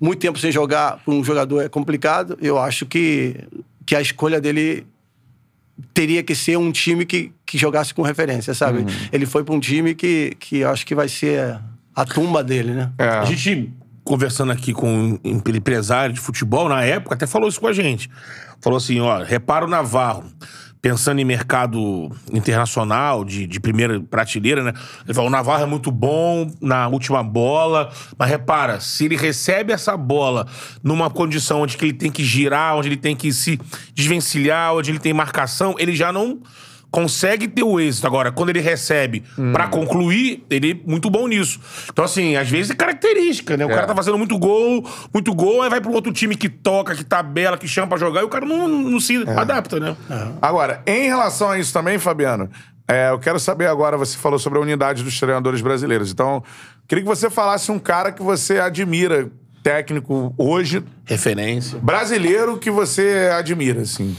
Muito 0.01 0.21
tempo 0.21 0.39
sem 0.39 0.51
jogar 0.53 0.99
para 1.05 1.15
um 1.15 1.23
jogador 1.23 1.61
é 1.63 1.69
complicado. 1.69 2.37
Eu 2.41 2.59
acho 2.59 2.85
que, 2.87 3.37
que 3.87 3.95
a 3.97 4.01
escolha 4.01 4.41
dele 4.41 4.85
teria 5.95 6.23
que 6.23 6.35
ser 6.35 6.57
um 6.59 6.71
time 6.73 7.05
que, 7.07 7.33
que 7.47 7.57
jogasse 7.59 7.95
com 7.95 8.03
referência, 8.03 8.55
sabe? 8.55 8.85
Ele 9.13 9.27
foi 9.27 9.45
para 9.45 9.55
um 9.55 9.61
time 9.61 9.95
que, 9.95 10.37
que 10.39 10.59
eu 10.59 10.71
acho 10.71 10.85
que 10.87 10.95
vai 10.95 11.09
ser 11.09 11.59
a 11.99 12.05
tumba 12.05 12.45
dele, 12.45 12.75
né? 12.75 12.93
É. 12.97 13.09
A 13.09 13.25
gente 13.25 13.73
conversando 14.05 14.53
aqui 14.53 14.73
com 14.73 15.19
um 15.25 15.43
empresário 15.49 16.15
de 16.15 16.21
futebol, 16.21 16.69
na 16.69 16.85
época, 16.85 17.17
até 17.17 17.27
falou 17.27 17.49
isso 17.49 17.61
com 17.61 17.67
a 17.67 17.73
gente. 17.73 18.09
Falou 18.61 18.77
assim: 18.77 19.01
ó, 19.01 19.25
repara 19.25 19.65
o 19.65 19.69
Navarro 19.69 20.23
pensando 20.81 21.21
em 21.21 21.25
mercado 21.25 22.09
internacional, 22.33 23.25
de, 23.25 23.49
de 23.49 23.59
primeira 23.59 24.01
prateleira, 24.01 24.63
né? 24.63 24.73
Ele 25.05 25.13
falou: 25.13 25.29
o 25.29 25.33
Navarro 25.33 25.65
é 25.65 25.67
muito 25.67 25.91
bom 25.91 26.49
na 26.61 26.87
última 26.87 27.21
bola, 27.21 27.91
mas 28.17 28.31
repara, 28.31 28.79
se 28.79 29.07
ele 29.07 29.17
recebe 29.17 29.73
essa 29.73 29.97
bola 29.97 30.47
numa 30.85 31.11
condição 31.11 31.63
onde 31.63 31.77
ele 31.81 31.93
tem 31.93 32.13
que 32.13 32.23
girar, 32.23 32.77
onde 32.77 32.89
ele 32.89 32.97
tem 32.97 33.17
que 33.17 33.33
se 33.33 33.61
desvencilhar, 33.93 34.73
onde 34.73 34.93
ele 34.93 35.01
tem 35.01 35.13
marcação, 35.13 35.75
ele 35.81 35.97
já 35.97 36.13
não 36.13 36.39
consegue 36.91 37.47
ter 37.47 37.63
o 37.63 37.79
êxito. 37.79 38.07
Agora, 38.07 38.33
quando 38.33 38.51
ele 38.51 38.61
recebe 38.61 39.23
hum. 39.39 39.53
para 39.53 39.67
concluir, 39.67 40.45
ele 40.51 40.73
é 40.73 40.91
muito 40.91 41.11
bom 41.11 41.27
nisso. 41.27 41.61
Então, 41.91 42.05
assim, 42.05 42.37
às 42.37 42.49
vezes 42.49 42.71
é 42.71 42.75
característica, 42.75 43.57
né? 43.57 43.65
O 43.67 43.71
é. 43.71 43.75
cara 43.75 43.87
tá 43.87 43.95
fazendo 43.95 44.19
muito 44.19 44.39
gol, 44.39 44.85
muito 45.13 45.35
gol, 45.35 45.63
aí 45.63 45.71
vai 45.71 45.81
pro 45.81 45.93
outro 45.93 46.13
time 46.13 46.37
que 46.37 46.49
toca, 46.49 46.95
que 46.95 47.05
tabela, 47.05 47.59
que 47.59 47.69
chama 47.69 47.87
pra 47.89 47.99
jogar, 47.99 48.23
e 48.23 48.25
o 48.25 48.29
cara 48.29 48.47
não, 48.47 48.67
não 48.67 49.01
se 49.01 49.23
é. 49.23 49.31
adapta, 49.31 49.79
né? 49.79 49.97
É. 50.11 50.29
Agora, 50.41 50.83
em 50.87 51.07
relação 51.07 51.51
a 51.51 51.59
isso 51.59 51.73
também, 51.73 51.99
Fabiano, 51.99 52.49
é, 52.87 53.11
eu 53.11 53.19
quero 53.19 53.39
saber 53.39 53.67
agora, 53.67 53.99
você 53.99 54.17
falou 54.17 54.39
sobre 54.39 54.59
a 54.59 54.63
unidade 54.63 55.03
dos 55.03 55.19
treinadores 55.19 55.61
brasileiros. 55.61 56.11
Então, 56.11 56.43
queria 56.87 57.05
que 57.05 57.09
você 57.09 57.29
falasse 57.29 57.71
um 57.71 57.79
cara 57.79 58.11
que 58.11 58.23
você 58.23 58.59
admira, 58.59 59.31
técnico 59.63 60.35
hoje. 60.39 60.83
Referência. 61.05 61.79
Brasileiro 61.79 62.57
que 62.57 62.71
você 62.71 63.31
admira, 63.37 63.83
assim. 63.83 64.17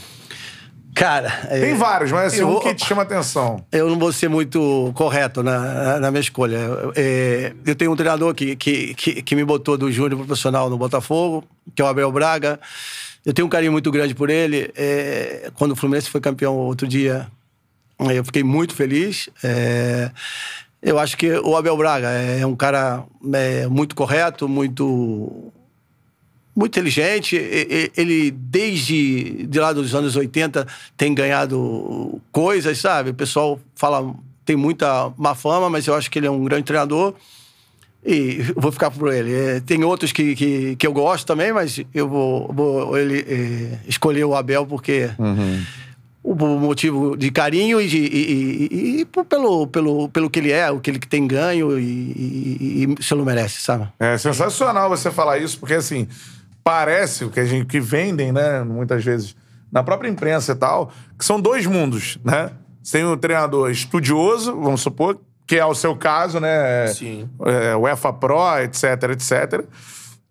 Cara. 0.95 1.30
Tem 1.48 1.72
é, 1.72 1.76
vários, 1.76 2.11
mas 2.11 2.34
assim, 2.34 2.41
eu, 2.41 2.49
um 2.49 2.60
que 2.60 2.74
te 2.74 2.86
chama 2.86 3.03
atenção. 3.03 3.64
Eu 3.72 3.90
não 3.90 3.98
vou 3.98 4.11
ser 4.11 4.28
muito 4.28 4.91
correto 4.95 5.44
na, 5.44 5.99
na 5.99 6.11
minha 6.11 6.22
escolha. 6.22 6.57
É, 6.95 7.53
eu 7.66 7.76
tenho 7.76 7.91
um 7.91 7.95
treinador 7.95 8.34
que, 8.34 8.56
que, 8.56 8.94
que, 8.95 9.22
que 9.22 9.36
me 9.36 9.44
botou 9.44 9.78
do 9.78 9.91
júnior 9.91 10.26
profissional 10.26 10.70
no 10.70 10.78
Botafogo, 10.78 11.44
que 11.76 11.82
é 11.82 11.86
o 11.86 11.88
Abel 11.88 12.11
Braga. 12.11 12.60
Eu 13.26 13.34
tenho 13.34 13.45
um 13.45 13.49
carinho 13.49 13.72
muito 13.72 13.91
grande 13.91 14.16
por 14.16 14.30
ele. 14.30 14.72
É, 14.76 15.52
quando 15.56 15.72
o 15.72 15.76
Fluminense 15.76 16.10
foi 16.10 16.22
campeão 16.22 16.56
outro 16.56 16.88
dia, 16.88 17.28
eu 17.99 18.24
fiquei 18.24 18.44
muito 18.44 18.74
feliz. 18.74 19.30
É, 19.44 20.10
eu 20.82 20.98
acho 20.98 21.18
que 21.18 21.32
o 21.40 21.56
Abel 21.56 21.76
Braga 21.78 22.07
é 22.10 22.45
um 22.45 22.56
cara 22.56 23.03
é, 23.34 23.68
muito 23.68 23.95
correto, 23.95 24.48
muito 24.48 25.52
muito 26.60 26.72
inteligente. 26.77 27.38
Ele, 27.95 28.31
desde 28.31 29.48
de 29.48 29.60
lá 29.60 29.72
dos 29.72 29.95
anos 29.95 30.18
80, 30.18 30.68
tem 30.98 31.15
ganhado 31.15 32.22
coisas, 32.34 32.77
sabe? 32.77 33.11
O 33.11 33.14
pessoal 33.14 33.57
fala, 33.73 34.14
tem 34.44 34.57
muita 34.57 35.11
má 35.18 35.34
fama, 35.34 35.69
mas 35.69 35.88
eu 35.88 35.95
acho 35.95 36.11
que 36.11 36.19
ele 36.19 36.27
é 36.27 36.31
um 36.31 36.44
grande 36.44 36.65
treinador. 36.65 37.14
E 38.06 38.41
vou 38.56 38.72
ficar 38.72 38.91
por 38.91 39.14
ele. 39.14 39.34
É, 39.34 39.60
tem 39.61 39.84
outros 39.84 40.11
que, 40.11 40.36
que, 40.36 40.76
que 40.76 40.88
eu 40.88 40.91
gosto 40.91 41.26
também, 41.26 41.53
mas 41.53 41.81
eu 41.94 42.07
vou, 42.10 42.52
vou 42.53 42.98
ele, 42.98 43.26
é, 43.27 43.80
escolher 43.88 44.26
o 44.26 44.36
Abel 44.36 44.65
porque. 44.65 45.10
Uhum. 45.18 45.64
O 46.22 46.36
motivo 46.36 47.15
de 47.15 47.31
carinho 47.31 47.80
e, 47.80 47.88
de, 47.88 47.98
e, 47.98 48.68
e, 48.69 49.02
e, 49.02 49.06
pelo, 49.06 49.65
pelo, 49.68 50.10
pelo 50.10 50.30
que 50.30 50.38
ele 50.38 50.52
é, 50.52 50.69
o 50.69 50.80
que 50.80 50.91
ele 50.91 50.99
tem 50.99 51.26
ganho 51.26 51.80
e, 51.80 52.84
e 52.84 52.95
se 53.02 53.14
ele 53.14 53.23
merece, 53.23 53.61
sabe? 53.61 53.88
É 53.98 54.18
sensacional 54.18 54.90
você 54.90 55.10
falar 55.10 55.38
isso, 55.38 55.57
porque 55.57 55.76
assim, 55.76 56.10
parece, 56.70 57.26
o 57.26 57.32
que 57.32 57.40
a 57.40 57.46
gente 57.46 57.66
que 57.66 57.80
vendem, 57.80 58.32
né, 58.32 58.62
muitas 58.64 59.04
vezes, 59.04 59.36
na 59.72 59.82
própria 59.82 60.08
imprensa 60.08 60.52
e 60.52 60.56
tal, 60.56 60.91
que 61.18 61.26
são 61.26 61.41
dois 61.41 61.66
mundos, 61.66 62.20
né? 62.24 62.52
Tem 62.91 63.04
o 63.04 63.18
treinador 63.18 63.72
estudioso, 63.72 64.56
vamos 64.56 64.80
supor, 64.80 65.20
que 65.48 65.56
é 65.56 65.66
o 65.66 65.74
seu 65.74 65.96
caso, 65.96 66.40
né? 66.40 66.86
Sim. 66.94 67.28
É, 67.44 67.76
UEFA 67.76 68.14
Pro, 68.14 68.60
etc, 68.60 68.84
etc. 69.12 69.66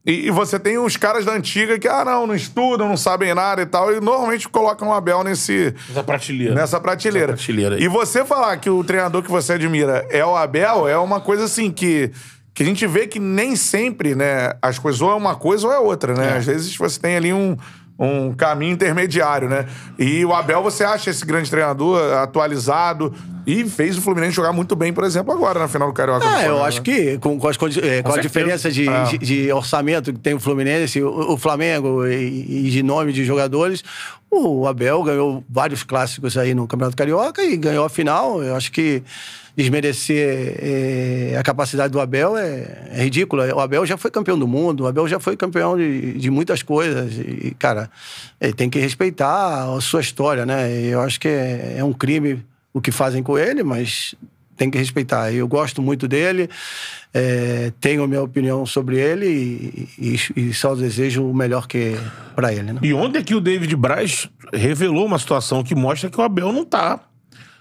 E, 0.07 0.29
e, 0.29 0.31
você 0.31 0.61
tem 0.61 0.79
os 0.79 0.97
caras 0.97 1.25
da 1.25 1.33
antiga 1.33 1.77
que, 1.77 1.89
ah, 1.89 2.05
não, 2.05 2.25
não 2.25 2.37
estudam, 2.37 2.89
não 2.89 2.97
sabem 2.97 3.35
nada 3.35 3.61
e 3.63 3.67
tal, 3.67 3.93
e 3.93 4.01
normalmente 4.01 4.49
colocam 4.49 4.91
o 4.91 4.93
Abel 4.93 5.25
nesse... 5.25 5.75
Nessa 5.89 6.05
prateleira. 6.05 6.55
Nessa 6.55 6.81
prateleira. 6.81 7.33
Nessa 7.33 7.45
prateleira 7.45 7.83
e 7.83 7.89
você 7.89 8.25
falar 8.25 8.57
que 8.59 8.71
o 8.71 8.85
treinador 8.85 9.25
que 9.25 9.31
você 9.31 9.55
admira 9.55 10.07
é 10.09 10.25
o 10.25 10.37
Abel, 10.37 10.87
é 10.87 10.97
uma 10.97 11.21
coisa 11.21 11.47
assim 11.47 11.69
que 11.69 12.13
que 12.59 12.65
a 12.65 12.67
gente 12.67 12.85
vê 12.89 13.07
que 13.07 13.21
nem 13.21 13.55
sempre, 13.55 14.17
né, 14.17 14.51
as 14.61 14.81
coisas 14.81 15.01
ou 15.01 15.13
é 15.13 15.15
uma 15.15 15.37
coisa 15.37 15.69
ou 15.69 15.73
é 15.73 15.79
outra, 15.79 16.13
né? 16.13 16.31
É. 16.31 16.37
Às 16.39 16.45
vezes 16.45 16.77
você 16.77 16.99
tem 16.99 17.15
ali 17.15 17.33
um, 17.33 17.57
um 17.97 18.33
caminho 18.33 18.73
intermediário, 18.73 19.49
né? 19.49 19.65
E 19.97 20.25
o 20.25 20.35
Abel, 20.35 20.61
você 20.61 20.83
acha 20.83 21.09
esse 21.09 21.25
grande 21.25 21.49
treinador 21.49 22.15
atualizado 22.15 23.15
e 23.47 23.65
fez 23.65 23.97
o 23.97 24.03
Fluminense 24.03 24.35
jogar 24.35 24.53
muito 24.53 24.75
bem, 24.75 24.93
por 24.93 25.05
exemplo, 25.05 25.33
agora 25.33 25.61
na 25.61 25.69
final 25.69 25.87
do 25.87 25.95
Carioca. 25.95 26.27
É, 26.27 26.49
eu 26.49 26.65
acho 26.65 26.79
né? 26.79 26.85
que 26.85 27.19
com, 27.19 27.39
com, 27.39 27.47
as, 27.47 27.57
é, 27.77 28.03
com, 28.03 28.11
com 28.11 28.19
a 28.19 28.21
diferença 28.21 28.73
de, 28.73 28.89
é. 28.89 29.05
de, 29.05 29.19
de, 29.19 29.53
orçamento 29.53 30.13
que 30.13 30.19
tem 30.19 30.35
o 30.35 30.41
Fluminense, 30.41 31.01
o, 31.01 31.35
o 31.35 31.37
Flamengo 31.37 32.05
e, 32.09 32.67
e, 32.67 32.71
de 32.71 32.83
nome 32.83 33.13
de 33.13 33.25
jogadores, 33.25 33.85
o 34.31 34.67
Abel 34.67 35.03
ganhou 35.03 35.45
vários 35.49 35.83
clássicos 35.83 36.37
aí 36.37 36.55
no 36.55 36.67
Campeonato 36.67 36.97
Carioca 36.97 37.43
e 37.43 37.57
ganhou 37.57 37.85
a 37.85 37.89
final. 37.89 38.43
Eu 38.43 38.55
acho 38.55 38.71
que 38.71 39.03
desmerecer 39.57 40.57
é, 40.61 41.37
a 41.37 41.43
capacidade 41.43 41.93
do 41.93 42.01
Abel 42.01 42.37
é, 42.37 42.89
é 42.93 43.03
ridículo. 43.03 43.43
O 43.43 43.61
Abel 43.61 43.85
já 43.85 43.97
foi 43.97 44.11
campeão 44.11 44.39
do 44.39 44.47
mundo, 44.47 44.85
o 44.85 44.87
Abel 44.87 45.09
já 45.09 45.19
foi 45.19 45.37
campeão 45.37 45.77
de, 45.77 46.13
de 46.13 46.31
muitas 46.31 46.63
coisas. 46.63 47.13
E, 47.19 47.57
cara, 47.59 47.91
ele 48.41 48.53
tem 48.53 48.71
que 48.71 48.79
respeitar 48.79 49.75
a 49.75 49.81
sua 49.81 50.01
história, 50.01 50.47
né? 50.47 50.71
Eu 50.83 51.01
acho 51.01 51.19
que 51.19 51.29
é, 51.29 51.77
é 51.79 51.85
um 51.85 51.93
crime 51.93 52.45
o 52.73 52.81
que 52.81 52.93
fazem 52.93 53.23
com 53.23 53.37
ele, 53.37 53.63
mas 53.65 54.15
tem 54.59 54.71
que 54.71 54.77
respeitar. 54.77 55.33
Eu 55.33 55.47
gosto 55.47 55.81
muito 55.81 56.09
dele, 56.09 56.51
é, 57.15 57.73
tenho 57.81 58.07
minha 58.07 58.23
opinião 58.23 58.67
sobre 58.67 58.99
ele 58.99 59.27
e, 59.27 59.89
e, 60.37 60.49
e 60.49 60.53
só 60.53 60.75
desejo 60.75 61.25
o 61.25 61.35
melhor 61.35 61.67
que 61.67 61.97
para 62.35 62.53
ele. 62.53 62.73
Né? 62.73 62.81
E 62.83 62.93
ontem 62.93 63.21
aqui 63.21 63.35
o 63.35 63.41
David 63.41 63.75
Braz 63.77 64.29
revelou 64.53 65.07
uma 65.07 65.19
situação 65.19 65.63
que 65.63 65.75
mostra 65.75 66.11
que 66.11 66.21
o 66.21 66.23
Abel 66.23 66.53
não 66.53 66.65
tá 66.65 67.01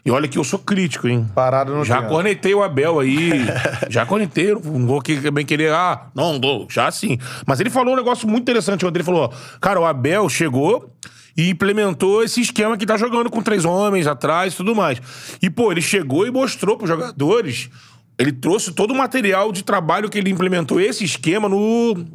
e 0.07 0.09
olha 0.09 0.25
que 0.25 0.37
eu 0.37 0.43
sou 0.45 0.57
crítico, 0.57 1.05
hein? 1.05 1.29
Parado 1.35 1.75
no 1.75 1.83
Já 1.83 2.01
cornetei 2.01 2.55
o 2.55 2.63
Abel 2.63 3.01
aí. 3.01 3.29
já 3.91 4.05
cornetei. 4.05 4.53
Não 4.53 4.87
vou 4.87 5.01
também 5.01 5.45
querer, 5.45 5.73
ah, 5.73 6.07
não, 6.15 6.39
não, 6.39 6.65
já 6.69 6.89
sim. 6.89 7.17
Mas 7.45 7.59
ele 7.59 7.69
falou 7.69 7.93
um 7.93 7.97
negócio 7.97 8.25
muito 8.25 8.43
interessante 8.43 8.85
ontem. 8.85 8.99
Ele 8.99 9.03
falou: 9.03 9.33
cara, 9.59 9.81
o 9.81 9.85
Abel 9.85 10.29
chegou 10.29 10.89
e 11.35 11.49
implementou 11.49 12.23
esse 12.23 12.39
esquema 12.39 12.77
que 12.77 12.85
tá 12.85 12.95
jogando 12.95 13.29
com 13.29 13.41
três 13.41 13.65
homens 13.65 14.07
atrás 14.07 14.53
e 14.53 14.55
tudo 14.55 14.73
mais. 14.73 15.01
E, 15.41 15.49
pô, 15.49 15.73
ele 15.73 15.81
chegou 15.81 16.25
e 16.25 16.31
mostrou 16.31 16.77
pros 16.77 16.89
jogadores. 16.89 17.69
Ele 18.17 18.31
trouxe 18.31 18.71
todo 18.71 18.91
o 18.91 18.97
material 18.97 19.51
de 19.51 19.61
trabalho 19.61 20.09
que 20.09 20.17
ele 20.17 20.29
implementou 20.29 20.79
esse 20.79 21.03
esquema 21.03 21.49
no 21.49 22.05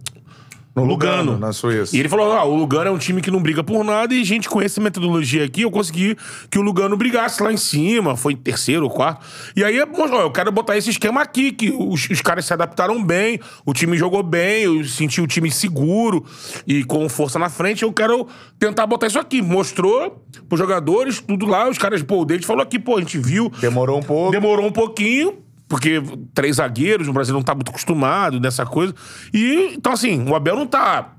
no 0.75 0.85
Lugano, 0.85 1.23
Lugano, 1.23 1.39
na 1.39 1.53
Suíça. 1.53 1.95
E 1.95 2.01
ele 2.01 2.09
falou: 2.09 2.33
ah, 2.33 2.45
o 2.45 2.55
Lugano 2.57 2.89
é 2.89 2.91
um 2.91 2.99
time 2.99 3.21
que 3.21 3.31
não 3.31 3.43
briga 3.43 3.63
por 3.63 3.85
nada, 3.85 4.15
e 4.15 4.25
gente 4.25 4.49
com 4.49 4.61
essa 4.61 4.81
metodologia 4.81 5.45
aqui, 5.45 5.63
eu 5.63 5.71
consegui 5.71 6.17
que 6.51 6.59
o 6.59 6.63
Lugano 6.63 6.97
brigasse 6.97 7.43
lá 7.43 7.53
em 7.53 7.57
cima, 7.57 8.17
foi 8.17 8.33
em 8.33 8.37
terceiro 8.37 8.85
ou 8.85 8.91
quarto. 8.91 9.27
E 9.55 9.63
aí, 9.63 9.77
eu 9.77 10.31
quero 10.31 10.51
botar 10.51 10.77
esse 10.77 10.91
esquema 10.91 11.21
aqui, 11.21 11.53
que 11.53 11.71
os, 11.71 12.09
os 12.09 12.23
caras 12.23 12.47
se 12.47 12.53
adaptaram 12.53 13.03
bem, 13.05 13.39
o 13.67 13.75
time 13.75 13.97
jogou 13.97 14.23
bem, 14.23 14.65
eu 14.65 14.85
senti 14.85 15.21
o 15.21 15.27
time 15.27 15.51
seguro 15.51 16.25
e 16.67 16.85
com 16.85 17.07
força 17.09 17.39
na 17.39 17.51
frente, 17.51 17.83
eu 17.83 17.93
quero 17.93 18.27
tentar 18.59 18.87
botar 18.87 19.09
isso 19.09 19.19
aqui. 19.19 19.43
Mostrou 19.43 20.25
pros 20.49 20.59
jogadores, 20.59 21.21
tudo 21.21 21.45
lá, 21.45 21.69
os 21.69 21.77
caras, 21.77 22.03
pô, 22.03 22.23
o 22.23 22.25
David 22.25 22.47
falou 22.47 22.63
aqui, 22.63 22.79
pô, 22.79 22.97
a 22.97 23.01
gente 23.01 23.19
viu. 23.19 23.51
Demorou 23.61 23.99
um 23.99 24.03
pouco. 24.03 24.31
Demorou 24.31 24.67
um 24.67 24.73
pouquinho, 24.73 25.35
porque 25.73 26.03
três 26.35 26.57
zagueiros, 26.57 27.09
o 27.09 27.15
Brasil 27.15 27.33
não 27.33 27.43
tá 27.43 27.55
muito 27.55 27.71
acostumado 27.71 28.39
nessa 28.39 28.67
coisa. 28.67 28.95
E, 29.33 29.73
então, 29.75 29.91
assim, 29.91 30.23
o 30.29 30.35
Abel 30.35 30.55
não 30.55 30.67
tá. 30.67 31.15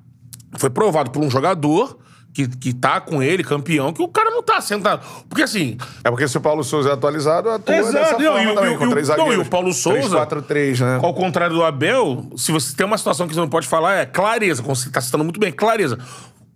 Foi 0.59 0.69
provado 0.69 1.09
por 1.09 1.23
um 1.23 1.29
jogador 1.31 1.97
que, 2.31 2.47
que 2.47 2.71
tá 2.71 3.01
com 3.01 3.23
ele, 3.23 3.43
campeão, 3.43 3.91
que 3.91 4.03
o 4.03 4.07
cara 4.07 4.29
não 4.29 4.43
tá 4.43 4.61
sentado. 4.61 5.03
Porque 5.27 5.41
assim. 5.41 5.75
É 6.03 6.11
porque 6.11 6.27
se 6.27 6.37
o 6.37 6.41
Paulo 6.41 6.63
Souza 6.63 6.91
é 6.91 6.93
atualizado, 6.93 7.49
atua 7.49 7.75
Exato, 7.75 7.93
dessa 7.93 8.11
não, 8.19 8.31
forma 8.31 8.51
e, 8.51 8.55
também, 8.55 8.73
e, 8.75 8.77
com 8.77 8.89
três 8.91 9.07
zagueiros. 9.07 9.35
Não, 9.37 9.43
e 9.43 9.47
o 9.47 9.49
Paulo 9.49 9.73
Souza. 9.73 10.01
3, 10.01 10.13
4, 10.13 10.41
3, 10.43 10.79
né? 10.81 10.99
Ao 11.01 11.15
contrário 11.15 11.55
do 11.55 11.63
Abel, 11.63 12.27
se 12.37 12.51
você 12.51 12.75
tem 12.75 12.85
uma 12.85 12.99
situação 12.99 13.27
que 13.27 13.33
você 13.33 13.39
não 13.39 13.49
pode 13.49 13.67
falar, 13.67 13.95
é 13.95 14.05
clareza, 14.05 14.61
como 14.61 14.75
você 14.75 14.87
tá 14.91 15.01
citando 15.01 15.23
muito 15.23 15.39
bem, 15.39 15.51
clareza 15.51 15.97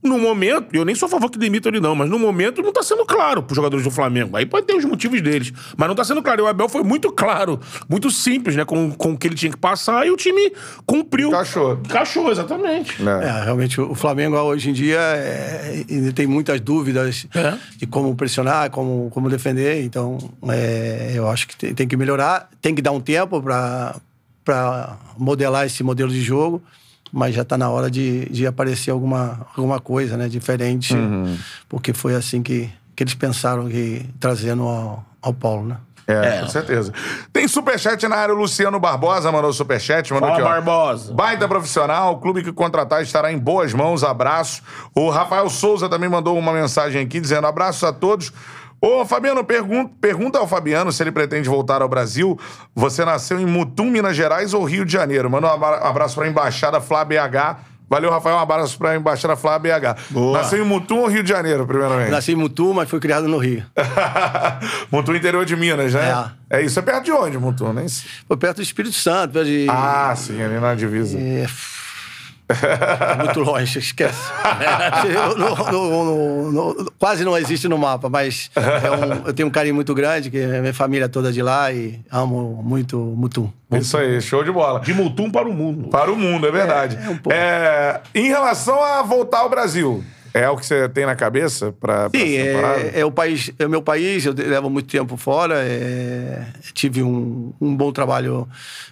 no 0.07 0.17
momento, 0.17 0.73
eu 0.73 0.85
nem 0.85 0.95
sou 0.95 1.07
a 1.07 1.09
favor 1.09 1.29
que 1.29 1.37
demita 1.37 1.69
ele 1.69 1.79
não, 1.79 1.93
mas 1.93 2.09
no 2.09 2.17
momento 2.17 2.61
não 2.61 2.71
tá 2.71 2.81
sendo 2.81 3.05
claro 3.05 3.43
pros 3.43 3.55
jogadores 3.55 3.83
do 3.83 3.91
Flamengo. 3.91 4.35
Aí 4.35 4.45
pode 4.45 4.65
ter 4.65 4.75
os 4.75 4.85
motivos 4.85 5.21
deles, 5.21 5.51
mas 5.75 5.87
não 5.87 5.95
tá 5.95 6.03
sendo 6.03 6.21
claro. 6.23 6.41
E 6.41 6.43
o 6.43 6.47
Abel 6.47 6.69
foi 6.69 6.83
muito 6.83 7.11
claro, 7.11 7.59
muito 7.89 8.09
simples, 8.09 8.55
né, 8.55 8.65
com, 8.65 8.91
com 8.91 9.13
o 9.13 9.17
que 9.17 9.27
ele 9.27 9.35
tinha 9.35 9.51
que 9.51 9.57
passar 9.57 10.07
e 10.07 10.11
o 10.11 10.15
time 10.15 10.51
cumpriu. 10.85 11.29
Cachou. 11.31 11.77
Cachou, 11.89 12.31
exatamente. 12.31 12.95
É. 13.01 13.27
é 13.27 13.43
realmente 13.43 13.79
o 13.79 13.93
Flamengo 13.93 14.37
hoje 14.37 14.69
em 14.69 14.73
dia 14.73 14.99
é, 14.99 15.83
tem 16.15 16.25
muitas 16.25 16.59
dúvidas 16.59 17.27
é. 17.35 17.57
de 17.77 17.85
como 17.85 18.15
pressionar, 18.15 18.71
como, 18.71 19.09
como 19.11 19.29
defender, 19.29 19.83
então 19.83 20.17
é, 20.49 21.11
eu 21.13 21.27
acho 21.29 21.47
que 21.47 21.55
tem, 21.55 21.73
tem 21.73 21.87
que 21.87 21.97
melhorar, 21.97 22.49
tem 22.61 22.73
que 22.73 22.81
dar 22.81 22.91
um 22.91 23.01
tempo 23.01 23.41
para 23.41 24.97
modelar 25.17 25.65
esse 25.65 25.83
modelo 25.83 26.09
de 26.09 26.21
jogo 26.21 26.63
mas 27.11 27.35
já 27.35 27.41
está 27.41 27.57
na 27.57 27.69
hora 27.69 27.89
de, 27.89 28.25
de 28.29 28.45
aparecer 28.45 28.91
alguma, 28.91 29.47
alguma 29.55 29.79
coisa 29.79 30.17
né, 30.17 30.27
diferente, 30.27 30.93
uhum. 30.93 31.37
porque 31.67 31.93
foi 31.93 32.15
assim 32.15 32.41
que, 32.41 32.69
que 32.95 33.03
eles 33.03 33.13
pensaram 33.13 33.67
que 33.67 34.05
trazendo 34.19 34.63
ao, 34.63 35.05
ao 35.21 35.33
Paulo, 35.33 35.65
né? 35.65 35.77
É, 36.07 36.39
com 36.39 36.47
certeza. 36.47 36.93
Tem 37.33 37.49
superchat 37.49 38.07
na 38.07 38.15
área, 38.15 38.33
o 38.33 38.37
Luciano 38.37 38.79
Barbosa 38.79 39.29
mandou 39.29 39.51
superchat. 39.51 40.13
Mandou 40.13 40.29
Fala, 40.29 40.39
aqui, 40.39 40.47
ó. 40.47 40.53
Barbosa. 40.53 41.13
Baita 41.13 41.47
profissional, 41.49 42.13
o 42.13 42.17
clube 42.17 42.41
que 42.41 42.53
contratar 42.53 43.03
estará 43.03 43.29
em 43.29 43.37
boas 43.37 43.73
mãos, 43.73 44.05
abraço. 44.05 44.63
O 44.95 45.09
Rafael 45.09 45.49
Souza 45.49 45.89
também 45.89 46.07
mandou 46.07 46.37
uma 46.37 46.53
mensagem 46.53 47.01
aqui 47.01 47.19
dizendo 47.19 47.45
abraços 47.45 47.83
a 47.83 47.91
todos. 47.91 48.31
Ô, 48.79 49.05
Fabiano, 49.05 49.43
pergun 49.43 49.87
pergunta 49.87 50.37
ao 50.37 50.47
Fabiano 50.47 50.91
se 50.91 51.01
ele 51.01 51.11
pretende 51.11 51.49
voltar 51.49 51.81
ao 51.81 51.89
Brasil. 51.89 52.39
Você 52.75 53.03
nasceu 53.03 53.39
em 53.39 53.45
Mutum, 53.45 53.85
Minas 53.89 54.15
Gerais 54.15 54.53
ou 54.53 54.63
Rio 54.63 54.85
de 54.85 54.93
Janeiro? 54.93 55.29
Manda 55.29 55.47
um 55.47 55.51
abra- 55.51 55.77
abraço 55.87 56.15
pra 56.15 56.27
Embaixada 56.27 56.79
Flá 56.79 57.03
BH. 57.03 57.57
Valeu, 57.89 58.11
Rafael. 58.11 58.35
Um 58.35 58.39
abraço 58.39 58.77
pra 58.77 58.95
Embaixada 58.97 59.35
Flá 59.37 59.57
BH. 59.57 59.95
Boa. 60.09 60.39
Nasceu 60.39 60.61
em 60.61 60.67
Mutum 60.67 60.97
ou 60.99 61.07
Rio 61.07 61.23
de 61.23 61.29
Janeiro, 61.29 61.65
primeiramente? 61.65 62.11
Nasci 62.11 62.33
em 62.33 62.35
Mutu, 62.35 62.73
mas 62.73 62.89
fui 62.89 62.99
criado 62.99 63.27
no 63.29 63.37
Rio. 63.37 63.63
Mutum, 64.91 65.15
interior 65.15 65.45
de 65.45 65.55
Minas, 65.55 65.93
né? 65.93 66.31
É. 66.49 66.61
isso. 66.61 66.77
É 66.79 66.81
perto 66.81 67.05
de 67.05 67.11
onde, 67.13 67.37
Mutum? 67.37 67.71
Nem. 67.73 67.87
Foi 68.27 68.37
perto 68.37 68.57
do 68.57 68.61
Espírito 68.63 68.93
Santo, 68.95 69.33
perto 69.33 69.45
de... 69.47 69.67
Ah, 69.69 70.13
sim, 70.17 70.41
ali 70.41 70.59
na 70.59 70.75
divisa. 70.75 71.17
É, 71.17 71.47
muito 73.23 73.39
longe, 73.41 73.79
esquece. 73.79 74.31
Não- 75.37 75.55
não- 75.71 76.51
não- 76.51 76.85
quase 76.97 77.23
não 77.25 77.37
existe 77.37 77.67
no 77.67 77.77
mapa, 77.77 78.09
mas 78.09 78.49
é 78.55 78.89
um- 78.91 79.27
eu 79.27 79.33
tenho 79.33 79.47
um 79.47 79.51
carinho 79.51 79.75
muito 79.75 79.93
grande, 79.93 80.29
que 80.31 80.37
é 80.37 80.59
minha 80.61 80.73
família 80.73 81.05
é 81.05 81.07
toda 81.07 81.31
de 81.31 81.41
lá 81.41 81.71
e 81.71 81.99
amo 82.11 82.61
muito 82.63 82.97
Mutum. 82.97 83.51
Isso 83.71 83.97
aí, 83.97 84.21
show 84.21 84.43
de 84.43 84.51
bola. 84.51 84.79
De 84.79 84.93
Mutum 84.93 85.29
para 85.29 85.47
o 85.47 85.53
mundo. 85.53 85.89
Para 85.89 86.11
o 86.11 86.15
mundo, 86.15 86.47
é 86.47 86.51
verdade. 86.51 86.97
É, 86.97 87.05
é 87.05 87.09
um. 87.09 87.19
É, 87.31 88.01
em 88.15 88.27
relação 88.27 88.81
a 88.83 89.01
voltar 89.01 89.39
ao 89.39 89.49
Brasil, 89.49 90.03
é 90.37 90.49
o 90.49 90.57
que 90.57 90.65
você 90.65 90.87
tem 90.89 91.05
na 91.05 91.15
cabeça 91.15 91.71
para 91.71 92.09
Sim, 92.09 92.37
é, 92.37 92.99
é 92.99 93.05
o 93.05 93.11
país, 93.11 93.51
é 93.57 93.65
o 93.65 93.69
meu 93.69 93.81
país, 93.81 94.25
eu 94.25 94.33
levo 94.33 94.69
muito 94.69 94.87
tempo 94.89 95.17
fora. 95.17 95.55
é, 95.59 96.45
tive 96.73 97.01
um, 97.03 97.53
um 97.59 97.75
bom 97.75 97.91
trabalho 97.91 98.47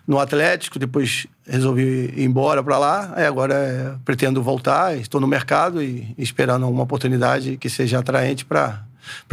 no 0.07 0.19
Atlético, 0.19 0.79
depois 0.79 1.27
resolvi 1.47 2.13
ir 2.15 2.23
embora 2.23 2.63
para 2.63 2.77
lá. 2.77 3.13
Aí 3.15 3.25
agora 3.25 3.53
é, 3.53 3.95
pretendo 4.03 4.41
voltar, 4.41 4.97
estou 4.97 5.21
no 5.21 5.27
mercado 5.27 5.81
e 5.81 6.13
esperando 6.17 6.67
uma 6.67 6.83
oportunidade 6.83 7.57
que 7.57 7.69
seja 7.69 7.99
atraente 7.99 8.45
para 8.45 8.83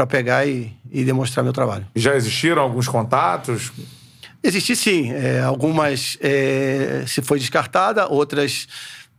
pegar 0.09 0.47
e, 0.47 0.73
e 0.91 1.05
demonstrar 1.05 1.43
meu 1.43 1.53
trabalho. 1.53 1.87
Já 1.95 2.15
existiram 2.15 2.63
alguns 2.63 2.89
contatos? 2.89 3.73
Existir 4.45 4.75
sim, 4.75 5.13
é, 5.13 5.41
algumas 5.41 6.19
é, 6.21 7.05
se 7.07 7.23
foi 7.23 7.39
descartada, 7.39 8.09
outras 8.09 8.67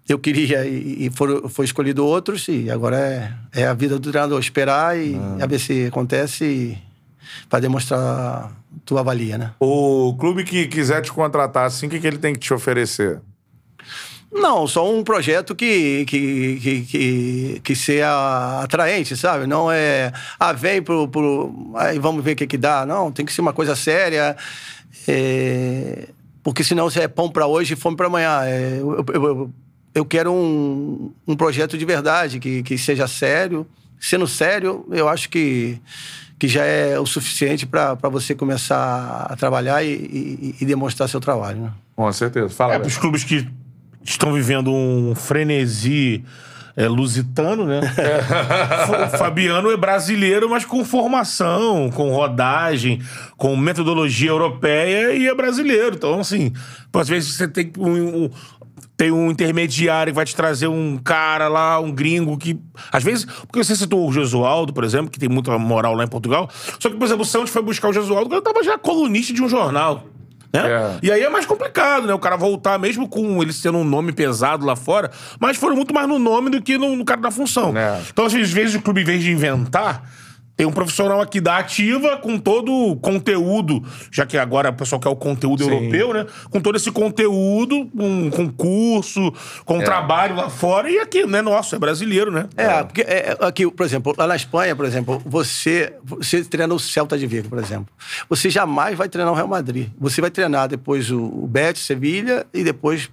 eu 0.07 0.19
queria 0.19 0.65
e, 0.65 1.05
e 1.05 1.09
foram, 1.09 1.47
foi 1.49 1.65
escolhido 1.65 2.05
outros 2.05 2.47
e 2.47 2.69
agora 2.69 2.97
é, 2.97 3.61
é 3.61 3.67
a 3.67 3.73
vida 3.73 3.97
do 3.97 4.11
treinador 4.11 4.39
esperar 4.39 4.97
e 4.97 5.15
a 5.41 5.45
ver 5.45 5.59
se 5.59 5.85
acontece 5.85 6.77
para 7.49 7.59
demonstrar 7.59 8.51
tua 8.85 9.01
valia, 9.03 9.37
né? 9.37 9.51
O 9.59 10.15
clube 10.19 10.43
que 10.43 10.67
quiser 10.67 11.01
te 11.01 11.11
contratar, 11.11 11.65
assim, 11.65 11.87
o 11.87 11.89
que, 11.89 11.99
que 11.99 12.07
ele 12.07 12.17
tem 12.17 12.33
que 12.33 12.39
te 12.39 12.53
oferecer? 12.53 13.21
Não, 14.31 14.67
só 14.67 14.91
um 14.91 15.03
projeto 15.03 15.55
que, 15.55 16.05
que, 16.05 16.59
que, 16.59 16.81
que, 16.81 17.61
que 17.63 17.75
seja 17.75 18.61
atraente, 18.61 19.15
sabe? 19.15 19.45
Não 19.45 19.71
é, 19.71 20.11
ah, 20.39 20.51
vem 20.51 20.81
pro, 20.81 21.07
pro. 21.07 21.71
Aí 21.75 21.99
vamos 21.99 22.23
ver 22.23 22.31
o 22.31 22.35
que, 22.35 22.47
que 22.47 22.57
dá. 22.57 22.83
Não, 22.83 23.11
tem 23.11 23.25
que 23.25 23.31
ser 23.31 23.41
uma 23.41 23.53
coisa 23.53 23.75
séria. 23.75 24.35
é, 25.07 26.09
porque 26.41 26.63
senão 26.63 26.89
você 26.89 27.01
é 27.01 27.07
pão 27.07 27.29
para 27.29 27.45
hoje 27.45 27.73
e 27.73 27.77
fome 27.77 27.95
para 27.95 28.07
amanhã. 28.07 28.41
É, 28.43 28.79
eu, 28.79 29.05
eu, 29.13 29.23
eu, 29.23 29.53
eu 29.93 30.05
quero 30.05 30.31
um, 30.33 31.11
um 31.27 31.35
projeto 31.35 31.77
de 31.77 31.85
verdade, 31.85 32.39
que, 32.39 32.63
que 32.63 32.77
seja 32.77 33.07
sério. 33.07 33.65
Sendo 33.99 34.27
sério, 34.27 34.85
eu 34.91 35.07
acho 35.07 35.29
que, 35.29 35.79
que 36.37 36.47
já 36.47 36.65
é 36.65 36.99
o 36.99 37.05
suficiente 37.05 37.65
para 37.65 37.95
você 38.09 38.35
começar 38.35 39.27
a 39.29 39.35
trabalhar 39.35 39.81
e, 39.83 39.91
e, 39.93 40.55
e 40.61 40.65
demonstrar 40.65 41.07
seu 41.07 41.19
trabalho. 41.21 41.61
Né? 41.61 41.71
Com 41.95 42.11
certeza. 42.11 42.49
Fala, 42.49 42.73
É, 42.75 42.79
para 42.79 42.87
os 42.87 42.97
clubes 42.97 43.23
que 43.23 43.47
estão 44.03 44.33
vivendo 44.33 44.71
um 44.73 45.15
frenesi 45.15 46.21
é, 46.75 46.87
lusitano, 46.87 47.65
né? 47.65 47.79
O 49.13 49.17
Fabiano 49.17 49.71
é 49.71 49.77
brasileiro, 49.77 50.49
mas 50.49 50.65
com 50.65 50.83
formação, 50.83 51.89
com 51.91 52.09
rodagem, 52.11 52.99
com 53.37 53.55
metodologia 53.55 54.29
europeia 54.31 55.13
e 55.13 55.27
é 55.27 55.35
brasileiro. 55.35 55.95
Então, 55.95 56.19
assim, 56.19 56.51
às 56.91 57.07
vezes 57.07 57.35
você 57.35 57.47
tem 57.47 57.71
um, 57.77 58.23
um- 58.25 58.29
tem 58.95 59.11
um 59.11 59.31
intermediário 59.31 60.11
que 60.11 60.15
vai 60.15 60.25
te 60.25 60.35
trazer 60.35 60.67
um 60.67 60.97
cara 60.97 61.47
lá, 61.47 61.79
um 61.79 61.91
gringo 61.91 62.37
que. 62.37 62.59
Às 62.91 63.03
vezes. 63.03 63.25
Porque 63.25 63.63
você 63.63 63.75
citou 63.75 64.07
o 64.07 64.13
Jesualdo, 64.13 64.71
por 64.73 64.83
exemplo, 64.83 65.09
que 65.09 65.19
tem 65.19 65.29
muita 65.29 65.57
moral 65.57 65.95
lá 65.95 66.03
em 66.03 66.07
Portugal. 66.07 66.49
Só 66.79 66.89
que, 66.89 66.95
por 66.95 67.05
exemplo, 67.05 67.23
o 67.23 67.25
Santos 67.25 67.51
foi 67.51 67.61
buscar 67.61 67.89
o 67.89 67.93
Jesualdo 67.93 68.29
quando 68.29 68.45
ele 68.45 68.53
tava 68.53 68.63
já 68.63 68.77
colunista 68.77 69.33
de 69.33 69.41
um 69.41 69.49
jornal. 69.49 70.05
Né? 70.53 70.61
É. 70.69 70.99
E 71.01 71.11
aí 71.11 71.23
é 71.23 71.29
mais 71.29 71.47
complicado, 71.47 72.05
né? 72.05 72.13
O 72.13 72.19
cara 72.19 72.35
voltar, 72.35 72.77
mesmo 72.77 73.09
com 73.09 73.41
ele 73.41 73.51
sendo 73.51 73.79
um 73.79 73.83
nome 73.83 74.11
pesado 74.11 74.63
lá 74.63 74.75
fora, 74.75 75.09
mas 75.39 75.57
foram 75.57 75.75
muito 75.75 75.91
mais 75.91 76.07
no 76.07 76.19
nome 76.19 76.51
do 76.51 76.61
que 76.61 76.77
no, 76.77 76.95
no 76.95 77.03
cara 77.03 77.19
da 77.19 77.31
função. 77.31 77.75
É. 77.75 77.99
Então, 78.11 78.25
às 78.25 78.33
vezes, 78.33 78.75
o 78.75 78.81
clube, 78.81 79.01
em 79.01 79.05
vez 79.05 79.23
de 79.23 79.31
inventar, 79.31 80.07
tem 80.55 80.67
um 80.67 80.71
profissional 80.71 81.19
aqui 81.19 81.41
da 81.41 81.57
ativa 81.57 82.17
com 82.17 82.37
todo 82.37 82.71
o 82.71 82.95
conteúdo, 82.95 83.83
já 84.11 84.25
que 84.25 84.37
agora 84.37 84.69
o 84.69 84.73
pessoal 84.73 84.99
quer 84.99 85.09
o 85.09 85.15
conteúdo 85.15 85.63
Sim. 85.63 85.71
europeu, 85.71 86.13
né? 86.13 86.25
Com 86.51 86.61
todo 86.61 86.75
esse 86.75 86.91
conteúdo, 86.91 87.89
um 87.95 88.29
concurso, 88.29 89.33
com 89.65 89.79
trabalho 89.79 90.35
lá 90.35 90.49
fora, 90.49 90.89
e 90.89 90.99
aqui, 90.99 91.25
não 91.25 91.39
é 91.39 91.41
nosso, 91.41 91.75
é 91.75 91.79
brasileiro, 91.79 92.31
né? 92.31 92.47
É, 92.55 92.83
porque 92.83 93.01
é, 93.01 93.31
é, 93.31 93.37
aqui, 93.45 93.69
por 93.69 93.83
exemplo, 93.85 94.13
lá 94.15 94.27
na 94.27 94.35
Espanha, 94.35 94.75
por 94.75 94.85
exemplo, 94.85 95.21
você, 95.25 95.93
você 96.03 96.43
treina 96.43 96.73
o 96.73 96.79
Celta 96.79 97.17
de 97.17 97.25
Vigo, 97.25 97.49
por 97.49 97.57
exemplo. 97.57 97.87
Você 98.29 98.49
jamais 98.49 98.95
vai 98.95 99.09
treinar 99.09 99.33
o 99.33 99.35
Real 99.35 99.47
Madrid. 99.47 99.89
Você 99.99 100.21
vai 100.21 100.29
treinar 100.29 100.67
depois 100.67 101.09
o, 101.09 101.23
o 101.23 101.47
Betis, 101.47 101.83
Sevilha 101.83 102.45
e 102.53 102.63
depois, 102.63 103.09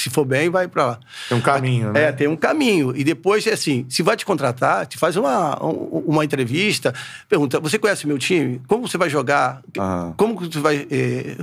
se 0.00 0.10
for 0.10 0.24
bem, 0.24 0.48
vai 0.50 0.66
pra 0.68 0.86
lá. 0.86 1.00
Tem 1.28 1.36
um 1.38 1.40
caminho, 1.40 1.92
né? 1.92 2.04
É, 2.04 2.12
tem 2.12 2.26
um 2.28 2.36
caminho. 2.36 2.94
E 2.96 3.04
depois, 3.04 3.46
assim, 3.46 3.84
se 3.88 4.02
vai 4.02 4.16
te 4.16 4.24
contratar, 4.24 4.86
te 4.86 4.96
faz 4.98 5.16
uma, 5.16 5.62
um- 5.64 6.04
uma 6.06 6.24
entrevista, 6.24 6.94
pergunta: 7.28 7.60
você 7.60 7.78
conhece 7.78 8.06
meu 8.06 8.18
time? 8.18 8.60
Como 8.66 8.86
você 8.88 8.96
vai 8.98 9.08
jogar? 9.10 9.62
Aham. 9.78 10.14
Como 10.16 10.36
que 10.40 10.52
você 10.52 10.60
vai. 10.60 10.86
eh, 10.90 11.36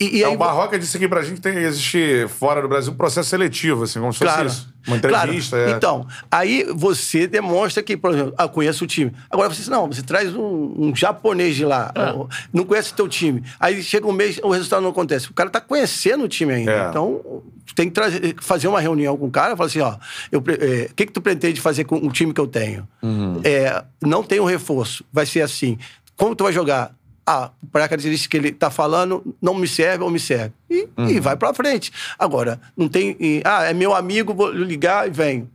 E, 0.00 0.18
e 0.18 0.22
É, 0.22 0.26
aí, 0.28 0.34
o 0.34 0.38
Barroca 0.38 0.78
disse 0.78 0.96
aqui 0.96 1.06
pra 1.06 1.22
gente 1.22 1.34
que 1.36 1.40
tem, 1.42 1.58
existe 1.58 2.26
fora 2.28 2.62
do 2.62 2.68
Brasil 2.68 2.90
um 2.92 2.96
processo 2.96 3.28
seletivo, 3.28 3.84
assim, 3.84 4.00
como 4.00 4.12
se 4.12 4.18
fosse 4.20 4.32
Claro. 4.32 4.48
isso. 4.48 4.68
Uma 4.86 4.96
entrevista. 4.96 5.56
Claro. 5.58 5.72
é. 5.72 5.76
Então, 5.76 6.06
aí 6.30 6.64
você 6.74 7.26
demonstra 7.26 7.82
que, 7.82 7.98
por 7.98 8.12
exemplo, 8.14 8.32
ah, 8.38 8.48
conheço 8.48 8.84
o 8.84 8.86
time. 8.86 9.12
Agora 9.30 9.50
você 9.50 9.56
diz, 9.56 9.68
não, 9.68 9.86
você 9.86 10.02
traz 10.02 10.34
um, 10.34 10.72
um 10.78 10.96
japonês 10.96 11.54
de 11.54 11.66
lá, 11.66 11.92
É. 11.94 12.14
não 12.50 12.64
conhece 12.64 12.92
o 12.92 12.96
teu 12.96 13.06
time. 13.08 13.44
Aí 13.60 13.82
chega 13.82 14.06
um 14.06 14.12
mês, 14.12 14.40
o 14.42 14.48
resultado 14.48 14.80
não 14.82 14.88
acontece. 14.88 15.30
O 15.30 15.34
cara 15.34 15.50
tá 15.50 15.60
conhecendo 15.60 16.24
o 16.24 16.28
time 16.28 16.54
ainda. 16.54 16.72
É. 16.72 16.88
Então, 16.88 17.42
tem 17.74 17.88
que 17.88 17.92
trazer- 17.94 18.36
fazer 18.40 18.68
uma 18.68 18.80
reunião 18.80 19.18
com 19.18 19.26
o 19.26 19.30
cara 19.30 19.52
e 19.52 19.56
falar 19.56 19.66
assim, 19.66 19.80
ó, 19.80 19.96
eh, 20.32 20.88
o 20.90 20.94
que 20.94 21.06
que 21.06 21.12
tu 21.12 21.20
pretende 21.20 21.60
fazer 21.60 21.84
com 21.84 21.96
o 21.96 22.10
time 22.10 22.32
que 22.32 22.40
eu 22.40 22.46
tenho? 22.46 22.88
Uhum. 23.02 23.40
É, 23.44 23.84
não 24.00 24.22
tem 24.22 24.40
um 24.40 24.44
reforço, 24.46 25.04
vai 25.12 25.26
ser 25.26 25.42
assim. 25.42 25.76
Como 26.16 26.34
tu 26.34 26.44
vai 26.44 26.52
jogar? 26.54 26.94
Ah, 27.32 27.52
para 27.70 27.84
a 27.84 27.88
característica 27.88 28.28
que 28.32 28.36
ele 28.36 28.50
tá 28.52 28.70
falando, 28.70 29.22
não 29.40 29.54
me 29.54 29.68
serve 29.68 30.02
ou 30.02 30.10
me 30.10 30.18
serve. 30.18 30.52
E, 30.68 30.88
Uhum. 30.98 31.08
e 31.10 31.20
vai 31.20 31.36
pra 31.36 31.54
frente. 31.54 31.92
Agora, 32.18 32.60
não 32.76 32.88
tem. 32.88 33.16
e, 33.20 33.40
ah, 33.44 33.62
é 33.66 33.72
meu 33.72 33.94
amigo, 33.94 34.34
vou 34.34 34.50
ligar 34.50 35.06
e 35.06 35.10
venho. 35.12 35.48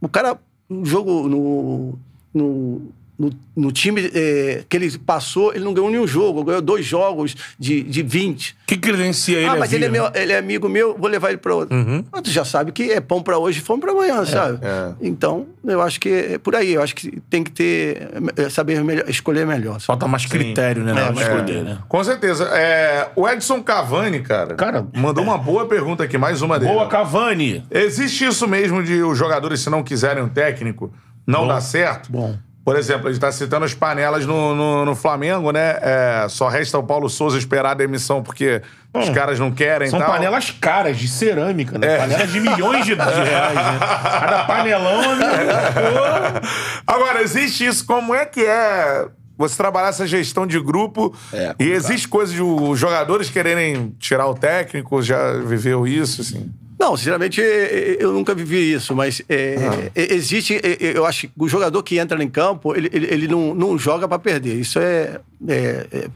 O 0.00 0.08
cara, 0.08 0.36
no 0.68 0.84
jogo 0.84 1.28
no, 1.28 1.96
no, 2.34 2.92
no, 3.18 3.30
no 3.56 3.72
time 3.72 4.10
eh, 4.14 4.64
que 4.68 4.76
ele 4.76 4.96
passou, 4.98 5.54
ele 5.54 5.64
não 5.64 5.72
ganhou 5.72 5.90
nenhum 5.90 6.06
jogo, 6.06 6.44
ganhou 6.44 6.60
dois 6.60 6.84
jogos 6.84 7.34
de, 7.58 7.82
de 7.82 8.02
20. 8.02 8.56
Que 8.66 8.76
credencia 8.76 9.38
ele 9.38 9.46
ah, 9.46 9.56
mas 9.56 9.72
ele 9.72 9.84
é, 9.84 9.88
né? 9.88 9.92
meu, 9.92 10.10
ele 10.14 10.32
é 10.32 10.38
amigo 10.38 10.68
meu, 10.68 10.96
vou 10.98 11.08
levar 11.08 11.28
ele 11.30 11.38
para 11.38 11.54
outro. 11.54 11.76
Ah, 12.12 12.20
tu 12.20 12.30
já 12.30 12.44
sabe 12.44 12.72
que 12.72 12.90
é 12.90 13.00
pão 13.00 13.22
para 13.22 13.38
hoje 13.38 13.60
e 13.60 13.62
fome 13.62 13.80
para 13.80 13.92
amanhã, 13.92 14.24
sabe? 14.26 14.58
é. 14.62 14.92
Então, 15.00 15.46
eu 15.64 15.80
acho 15.80 15.98
que 16.00 16.08
é 16.08 16.38
por 16.38 16.54
aí. 16.54 16.72
Eu 16.74 16.82
acho 16.82 16.94
que 16.94 17.20
tem 17.30 17.42
que 17.42 17.50
ter, 17.50 18.08
é, 18.36 18.48
saber 18.50 18.82
melhor- 18.84 19.08
escolher 19.08 19.46
melhor. 19.46 19.80
Falta 19.80 20.06
mais 20.06 20.26
critério, 20.26 20.82
né? 20.84 20.92
Na 20.92 21.04
hora 21.06 21.12
de 21.14 21.20
É, 21.20 21.22
escolher, 21.22 21.64
né? 21.64 21.78
Com 21.88 22.02
certeza. 22.04 22.44
É, 22.52 23.08
o 23.16 23.28
Edson 23.28 23.62
Cavani, 23.62 24.20
cara, 24.20 24.54
Cara, 24.56 24.86
mandou 24.94 25.22
uma 25.24 25.38
boa 25.38 25.66
pergunta 25.66 26.04
aqui, 26.04 26.18
mais 26.18 26.42
uma 26.42 26.58
dele. 26.58 26.72
Boa, 26.72 26.86
Cavani. 26.88 27.64
Existe 27.70 28.26
isso 28.26 28.46
mesmo 28.46 28.82
de 28.82 29.02
os 29.02 29.16
jogadores, 29.16 29.60
se 29.60 29.70
não 29.70 29.82
quiserem 29.82 30.22
um 30.22 30.28
técnico, 30.28 30.92
não 31.26 31.40
Bom. 31.42 31.48
dá 31.48 31.60
certo? 31.60 32.10
Bom. 32.12 32.36
Por 32.66 32.74
exemplo, 32.74 33.06
a 33.06 33.12
gente 33.12 33.20
tá 33.20 33.30
citando 33.30 33.64
as 33.64 33.74
panelas 33.74 34.26
no, 34.26 34.52
no, 34.52 34.84
no 34.84 34.96
Flamengo, 34.96 35.52
né? 35.52 35.78
É, 35.80 36.26
só 36.28 36.48
resta 36.48 36.76
o 36.76 36.82
Paulo 36.82 37.08
Souza 37.08 37.38
esperar 37.38 37.70
a 37.70 37.74
demissão 37.74 38.24
porque 38.24 38.60
os 38.92 39.08
caras 39.10 39.38
não 39.38 39.52
querem 39.52 39.88
São 39.88 40.00
tal. 40.00 40.10
panelas 40.10 40.50
caras, 40.50 40.98
de 40.98 41.06
cerâmica, 41.06 41.78
né? 41.78 41.94
É. 41.94 41.98
Panelas 41.98 42.32
de 42.32 42.40
milhões 42.40 42.84
de, 42.84 42.94
reais, 42.94 43.54
né? 43.54 43.78
Cada 44.20 44.44
panelão. 44.46 45.00
Pô. 45.00 46.42
Agora, 46.92 47.22
existe 47.22 47.64
isso. 47.64 47.86
Como 47.86 48.12
é 48.12 48.26
que 48.26 48.40
é 48.40 49.06
você 49.38 49.56
trabalhar 49.56 49.90
essa 49.90 50.04
gestão 50.04 50.44
de 50.44 50.58
grupo? 50.58 51.14
É, 51.32 51.54
e 51.60 51.70
existe 51.70 52.08
coisa 52.08 52.32
de 52.32 52.42
os 52.42 52.76
jogadores 52.76 53.30
quererem 53.30 53.94
tirar 54.00 54.26
o 54.26 54.34
técnico? 54.34 55.00
Já 55.00 55.34
viveu 55.34 55.86
isso, 55.86 56.20
assim? 56.20 56.52
Não, 56.78 56.96
sinceramente, 56.96 57.40
eh, 57.40 57.96
eu 57.98 58.12
nunca 58.12 58.34
vivi 58.34 58.72
isso, 58.72 58.94
mas 58.94 59.22
é, 59.28 59.90
é, 59.94 60.14
existe. 60.14 60.56
é, 60.56 60.72
é, 60.72 60.96
eu 60.96 61.06
acho 61.06 61.26
que 61.28 61.32
o 61.38 61.48
jogador 61.48 61.82
que 61.82 61.98
entra 61.98 62.22
em 62.22 62.28
campo, 62.28 62.76
ele, 62.76 62.90
ele, 62.92 63.06
ele 63.06 63.28
não, 63.28 63.54
não 63.54 63.78
joga 63.78 64.06
para 64.06 64.18
perder. 64.18 64.56
Isso 64.56 64.78
é, 64.78 65.20
é, 65.48 65.86
é 65.90 66.10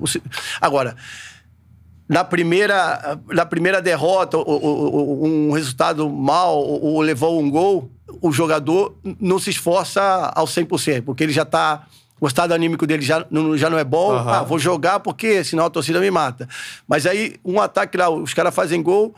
Agora, 0.61 0.95
na 2.07 2.25
primeira, 2.25 3.19
na 3.29 3.47
primeira 3.47 3.81
derrota, 3.81 4.37
ou, 4.37 5.25
um 5.25 5.53
resultado 5.53 6.11
mal, 6.11 6.59
ou, 6.59 6.95
ou 6.95 7.01
levou 7.01 7.41
um 7.41 7.49
gol, 7.49 7.91
o 8.21 8.31
jogador 8.31 8.97
não 9.19 9.39
se 9.39 9.51
esforça 9.51 10.03
ao 10.35 10.45
100%, 10.45 11.03
porque 11.03 11.25
ele 11.25 11.33
já 11.33 11.43
está. 11.43 11.87
O 12.21 12.27
estado 12.27 12.53
anímico 12.53 12.87
dele 12.87 13.01
já 13.01 13.25
não, 13.31 13.57
já 13.57 13.71
não 13.71 13.79
é 13.79 13.85
bom. 13.85 14.13
Ah, 14.13 14.43
vou 14.43 14.59
jogar 14.59 15.01
porque 15.01 15.43
senão 15.43 15.65
a 15.65 15.71
torcida 15.71 15.99
me 16.01 16.11
mata. 16.11 16.47
Mas 16.87 17.07
aí, 17.07 17.37
um 17.43 17.59
ataque 17.59 17.97
lá, 17.97 18.11
os 18.11 18.35
caras 18.35 18.55
fazem 18.55 18.83
gol, 18.83 19.15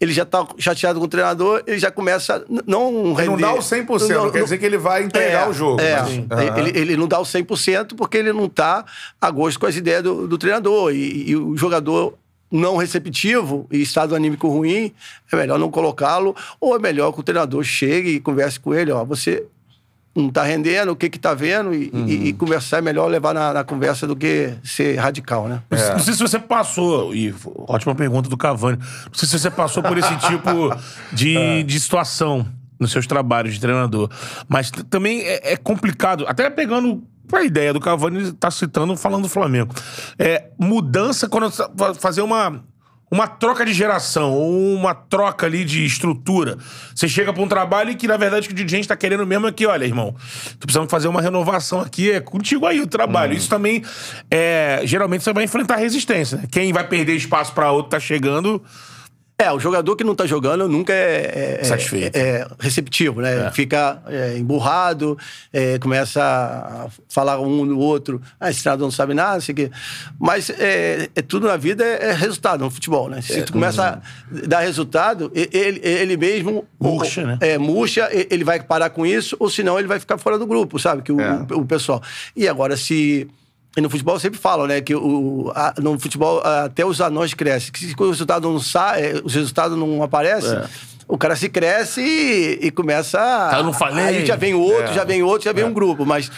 ele 0.00 0.12
já 0.12 0.24
tá 0.24 0.46
chateado 0.58 0.98
com 0.98 1.06
o 1.06 1.08
treinador, 1.08 1.62
ele 1.66 1.78
já 1.78 1.90
começa 1.90 2.36
a 2.36 2.42
não 2.66 3.14
render. 3.14 3.22
Ele 3.22 3.42
não 3.42 3.54
dá 3.54 3.54
o 3.54 3.58
100%, 3.58 4.08
não, 4.08 4.30
quer 4.30 4.42
dizer 4.44 4.58
que 4.58 4.66
ele 4.66 4.76
vai 4.78 5.04
entregar 5.04 5.46
É, 5.46 5.48
o 5.48 5.52
jogo. 5.52 5.80
É, 5.80 6.00
mas- 6.00 6.48
Aham. 6.50 6.58
ele, 6.58 6.78
ele 6.78 6.96
não 6.96 7.08
dá 7.08 7.18
o 7.18 7.22
100% 7.24 7.94
porque 7.96 8.18
ele 8.18 8.32
não 8.32 8.44
está 8.44 8.84
a 9.20 9.30
gosto 9.30 9.58
com 9.58 9.66
as 9.66 9.74
ideias 9.76 10.02
do, 10.02 10.28
do 10.28 10.36
treinador. 10.36 10.92
E, 10.92 11.30
e 11.30 11.36
o 11.36 11.56
jogador 11.56 12.14
não 12.50 12.76
receptivo 12.76 13.66
e 13.72 13.80
estado 13.82 14.14
anímico 14.14 14.48
ruim, 14.48 14.92
é 15.32 15.36
melhor 15.36 15.58
não 15.58 15.70
colocá-lo, 15.70 16.34
ou 16.60 16.76
é 16.76 16.78
melhor 16.78 17.10
que 17.12 17.20
o 17.20 17.22
treinador 17.22 17.64
chegue 17.64 18.10
e 18.10 18.20
converse 18.20 18.60
com 18.60 18.72
ele, 18.74 18.92
ó, 18.92 19.04
você 19.04 19.44
não 20.16 20.28
está 20.28 20.42
rendendo, 20.42 20.92
o 20.92 20.96
que 20.96 21.08
que 21.10 21.18
tá 21.18 21.34
vendo, 21.34 21.74
e, 21.74 21.90
e- 21.94 22.28
e 22.28 22.32
conversar 22.32 22.78
é 22.78 22.80
melhor 22.80 23.06
levar 23.10 23.34
na, 23.34 23.52
na 23.52 23.64
conversa 23.64 24.06
do 24.06 24.16
que 24.16 24.54
ser 24.64 24.96
radical, 24.96 25.46
né? 25.48 25.62
Não 25.70 25.78
sei- 25.78 25.90
Não 25.92 25.98
sei 25.98 26.14
se 26.14 26.20
você 26.20 26.38
passou, 26.38 27.14
e 27.14 27.34
ótima 27.68 27.94
pergunta 27.94 28.28
do 28.28 28.36
Cavani. 28.36 28.78
Não 28.78 29.14
sei 29.14 29.28
se 29.28 29.38
você 29.38 29.50
passou 29.50 29.82
por 29.82 29.96
esse 29.98 30.16
tipo 30.16 30.74
de, 31.12 31.62
de 31.64 31.80
situação 31.80 32.46
nos 32.80 32.92
seus 32.92 33.06
trabalhos 33.06 33.54
de 33.54 33.60
treinador. 33.60 34.10
Mas 34.48 34.70
também 34.90 35.20
é, 35.22 35.52
é 35.52 35.56
complicado, 35.56 36.24
até 36.28 36.48
pegando 36.50 37.02
a 37.32 37.42
ideia 37.42 37.72
do 37.72 37.80
Cavani, 37.80 38.32
tá 38.32 38.50
citando, 38.50 38.96
falando 38.96 39.22
do 39.24 39.28
Flamengo. 39.28 39.74
É 40.18 40.50
mudança 40.58 41.28
quando 41.28 41.50
fazer 41.98 42.22
uma. 42.22 42.62
Uma 43.08 43.28
troca 43.28 43.64
de 43.64 43.72
geração, 43.72 44.32
ou 44.32 44.74
uma 44.74 44.92
troca 44.92 45.46
ali 45.46 45.64
de 45.64 45.84
estrutura. 45.84 46.58
Você 46.92 47.06
chega 47.06 47.32
pra 47.32 47.40
um 47.40 47.46
trabalho 47.46 47.90
e 47.90 47.94
que, 47.94 48.08
na 48.08 48.16
verdade, 48.16 48.46
o 48.46 48.48
que 48.48 48.52
o 48.52 48.56
dirigente 48.56 48.88
tá 48.88 48.96
querendo 48.96 49.24
mesmo 49.24 49.46
é 49.46 49.52
que, 49.52 49.64
olha, 49.64 49.84
irmão, 49.84 50.14
tu 50.58 50.66
precisamos 50.66 50.90
fazer 50.90 51.06
uma 51.06 51.20
renovação 51.22 51.80
aqui, 51.80 52.10
é 52.10 52.20
contigo 52.20 52.66
aí 52.66 52.80
o 52.80 52.86
trabalho. 52.86 53.32
Isso 53.32 53.48
também, 53.48 53.84
é, 54.28 54.80
geralmente, 54.84 55.22
você 55.22 55.32
vai 55.32 55.44
enfrentar 55.44 55.76
resistência. 55.76 56.38
né? 56.38 56.44
Quem 56.50 56.72
vai 56.72 56.86
perder 56.86 57.14
espaço 57.14 57.52
pra 57.52 57.70
outro 57.70 57.90
tá 57.90 58.00
chegando. 58.00 58.60
É, 59.38 59.52
o 59.52 59.60
jogador 59.60 59.94
que 59.96 60.02
não 60.02 60.14
tá 60.14 60.24
jogando 60.24 60.66
nunca 60.66 60.94
é, 60.94 61.58
é- 61.60 61.64
Satisfeito. 61.64 62.16
é, 62.16 62.20
é 62.20 62.46
receptivo, 62.58 63.20
né? 63.20 63.50
Fica 63.52 64.00
é, 64.06 64.38
emburrado, 64.38 65.18
é, 65.52 65.78
começa 65.78 66.22
a 66.22 66.86
falar 67.06 67.38
um 67.38 67.66
no 67.66 67.78
outro, 67.78 68.20
ah, 68.40 68.48
esse 68.48 68.62
treinador 68.62 68.86
não 68.86 68.90
sabe 68.90 69.12
nada, 69.12 69.34
não 69.34 69.40
sei 69.42 69.52
o 69.52 69.56
quê. 69.56 69.70
Mas 70.18 70.48
é, 70.48 71.10
é 71.14 71.20
tudo 71.20 71.46
na 71.46 71.56
vida 71.58 71.84
é, 71.84 72.06
é 72.08 72.12
resultado 72.12 72.64
no 72.64 72.70
futebol, 72.70 73.10
né? 73.10 73.20
Se 73.20 73.42
tu 73.42 73.52
começa 73.52 73.86
a 73.86 74.00
dar 74.46 74.60
resultado, 74.60 75.30
ele, 75.34 75.80
ele 75.84 76.16
mesmo... 76.16 76.64
Murcha, 76.80 77.24
né? 77.26 77.38
É, 77.42 77.58
murcha, 77.58 78.08
ele 78.10 78.42
vai 78.42 78.62
parar 78.62 78.88
com 78.88 79.04
isso, 79.04 79.36
ou 79.38 79.50
senão 79.50 79.78
ele 79.78 79.86
vai 79.86 80.00
ficar 80.00 80.16
fora 80.16 80.38
do 80.38 80.46
grupo, 80.46 80.78
sabe? 80.78 81.02
Que 81.02 81.12
É. 81.12 81.54
o, 81.54 81.60
o 81.60 81.66
pessoal. 81.66 82.02
E 82.34 82.48
agora, 82.48 82.74
se... 82.74 83.28
E 83.76 83.80
no 83.80 83.90
futebol 83.90 84.18
sempre 84.18 84.38
falam, 84.38 84.66
né? 84.66 84.80
Que 84.80 84.94
o, 84.94 85.52
a- 85.54 85.74
no 85.78 85.98
futebol 85.98 86.40
até 86.42 86.84
os 86.84 87.00
anões 87.00 87.34
crescem. 87.34 87.70
Que 87.72 87.80
se 87.80 87.94
o 87.98 88.08
resultado 88.10 88.50
não 88.50 88.58
sai, 88.58 89.20
os 89.22 89.34
resultados 89.34 89.76
não 89.76 90.02
aparecem, 90.02 90.58
o 91.06 91.18
cara 91.18 91.36
se 91.36 91.48
cresce 91.48 92.00
e, 92.00 92.66
e 92.66 92.70
começa. 92.70 93.18
Tá, 93.18 93.58
eu 93.58 93.64
não 93.64 93.72
falei. 93.74 94.04
Aí 94.04 94.26
já 94.26 94.34
vem 94.36 94.54
outro, 94.54 94.84
É. 94.84 94.94
já 94.94 95.04
vem 95.04 95.22
outro, 95.22 95.44
já 95.44 95.52
vem 95.52 95.64
um 95.64 95.72
grupo. 95.74 96.06
Mas 96.06 96.30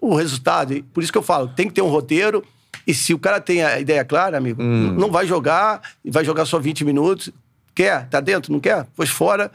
o 0.00 0.14
resultado, 0.14 0.82
por 0.94 1.02
isso 1.02 1.10
que 1.10 1.18
eu 1.18 1.22
falo, 1.22 1.48
tem 1.48 1.66
que 1.66 1.74
ter 1.74 1.82
um 1.82 1.88
roteiro. 1.88 2.44
E 2.86 2.92
se 2.94 3.12
o 3.14 3.18
cara 3.18 3.40
tem 3.40 3.64
a 3.64 3.80
ideia 3.80 4.04
clara, 4.04 4.36
amigo, 4.36 4.62
não 4.62 5.10
vai 5.10 5.26
jogar, 5.26 5.80
vai 6.04 6.24
jogar 6.24 6.44
só 6.44 6.58
20 6.58 6.84
minutos. 6.84 7.30
Quer? 7.74 8.06
Tá 8.08 8.20
dentro? 8.20 8.52
Não 8.52 8.60
quer? 8.60 8.86
Pois 8.94 9.08
fora. 9.10 9.50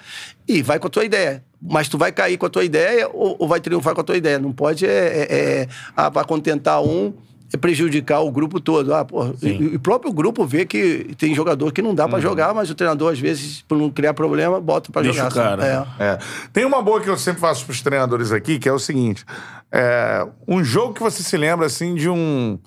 E 0.45 0.61
vai 0.61 0.77
com 0.77 0.87
a 0.87 0.89
tua 0.89 1.05
ideia. 1.05 1.41
Mas 1.61 1.87
tu 1.87 1.97
vai 1.97 2.11
cair 2.11 2.37
com 2.37 2.45
a 2.45 2.49
tua 2.49 2.65
ideia 2.65 3.07
ou, 3.13 3.35
ou 3.39 3.47
vai 3.47 3.59
triunfar 3.61 3.93
com 3.95 4.01
a 4.01 4.03
tua 4.03 4.17
ideia. 4.17 4.39
Não 4.39 4.51
pode 4.51 4.85
é, 4.85 4.89
é, 4.89 5.27
é 5.61 5.67
ah, 5.95 6.09
para 6.11 6.25
contentar 6.25 6.81
um 6.83 7.07
é 7.09 7.28
prejudicar 7.57 8.19
o 8.21 8.31
grupo 8.31 8.59
todo. 8.59 8.93
Ah, 8.93 9.03
porra, 9.03 9.33
e, 9.41 9.75
o 9.75 9.79
próprio 9.79 10.11
grupo 10.13 10.45
vê 10.45 10.65
que 10.65 11.15
tem 11.17 11.33
jogador 11.33 11.71
que 11.71 11.81
não 11.81 11.95
dá 11.95 12.07
pra 12.07 12.19
jogar, 12.19 12.53
mas 12.53 12.69
o 12.69 12.75
treinador, 12.75 13.11
às 13.11 13.19
vezes, 13.19 13.61
por 13.67 13.77
não 13.77 13.89
criar 13.89 14.13
problema, 14.13 14.59
bota 14.61 14.91
pra 14.91 15.01
Deixa 15.01 15.29
jogar. 15.29 15.31
o 15.31 15.57
cara. 15.57 15.87
É. 15.99 16.03
É. 16.03 16.19
Tem 16.53 16.65
uma 16.65 16.81
boa 16.81 17.01
que 17.01 17.09
eu 17.09 17.17
sempre 17.17 17.41
faço 17.41 17.65
pros 17.65 17.81
treinadores 17.81 18.31
aqui, 18.31 18.59
que 18.59 18.69
é 18.69 18.73
o 18.73 18.79
seguinte: 18.79 19.25
é, 19.71 20.25
um 20.47 20.63
jogo 20.63 20.93
que 20.93 21.01
você 21.01 21.23
se 21.23 21.35
lembra 21.37 21.65
assim 21.65 21.95
de 21.95 22.09
um, 22.09 22.59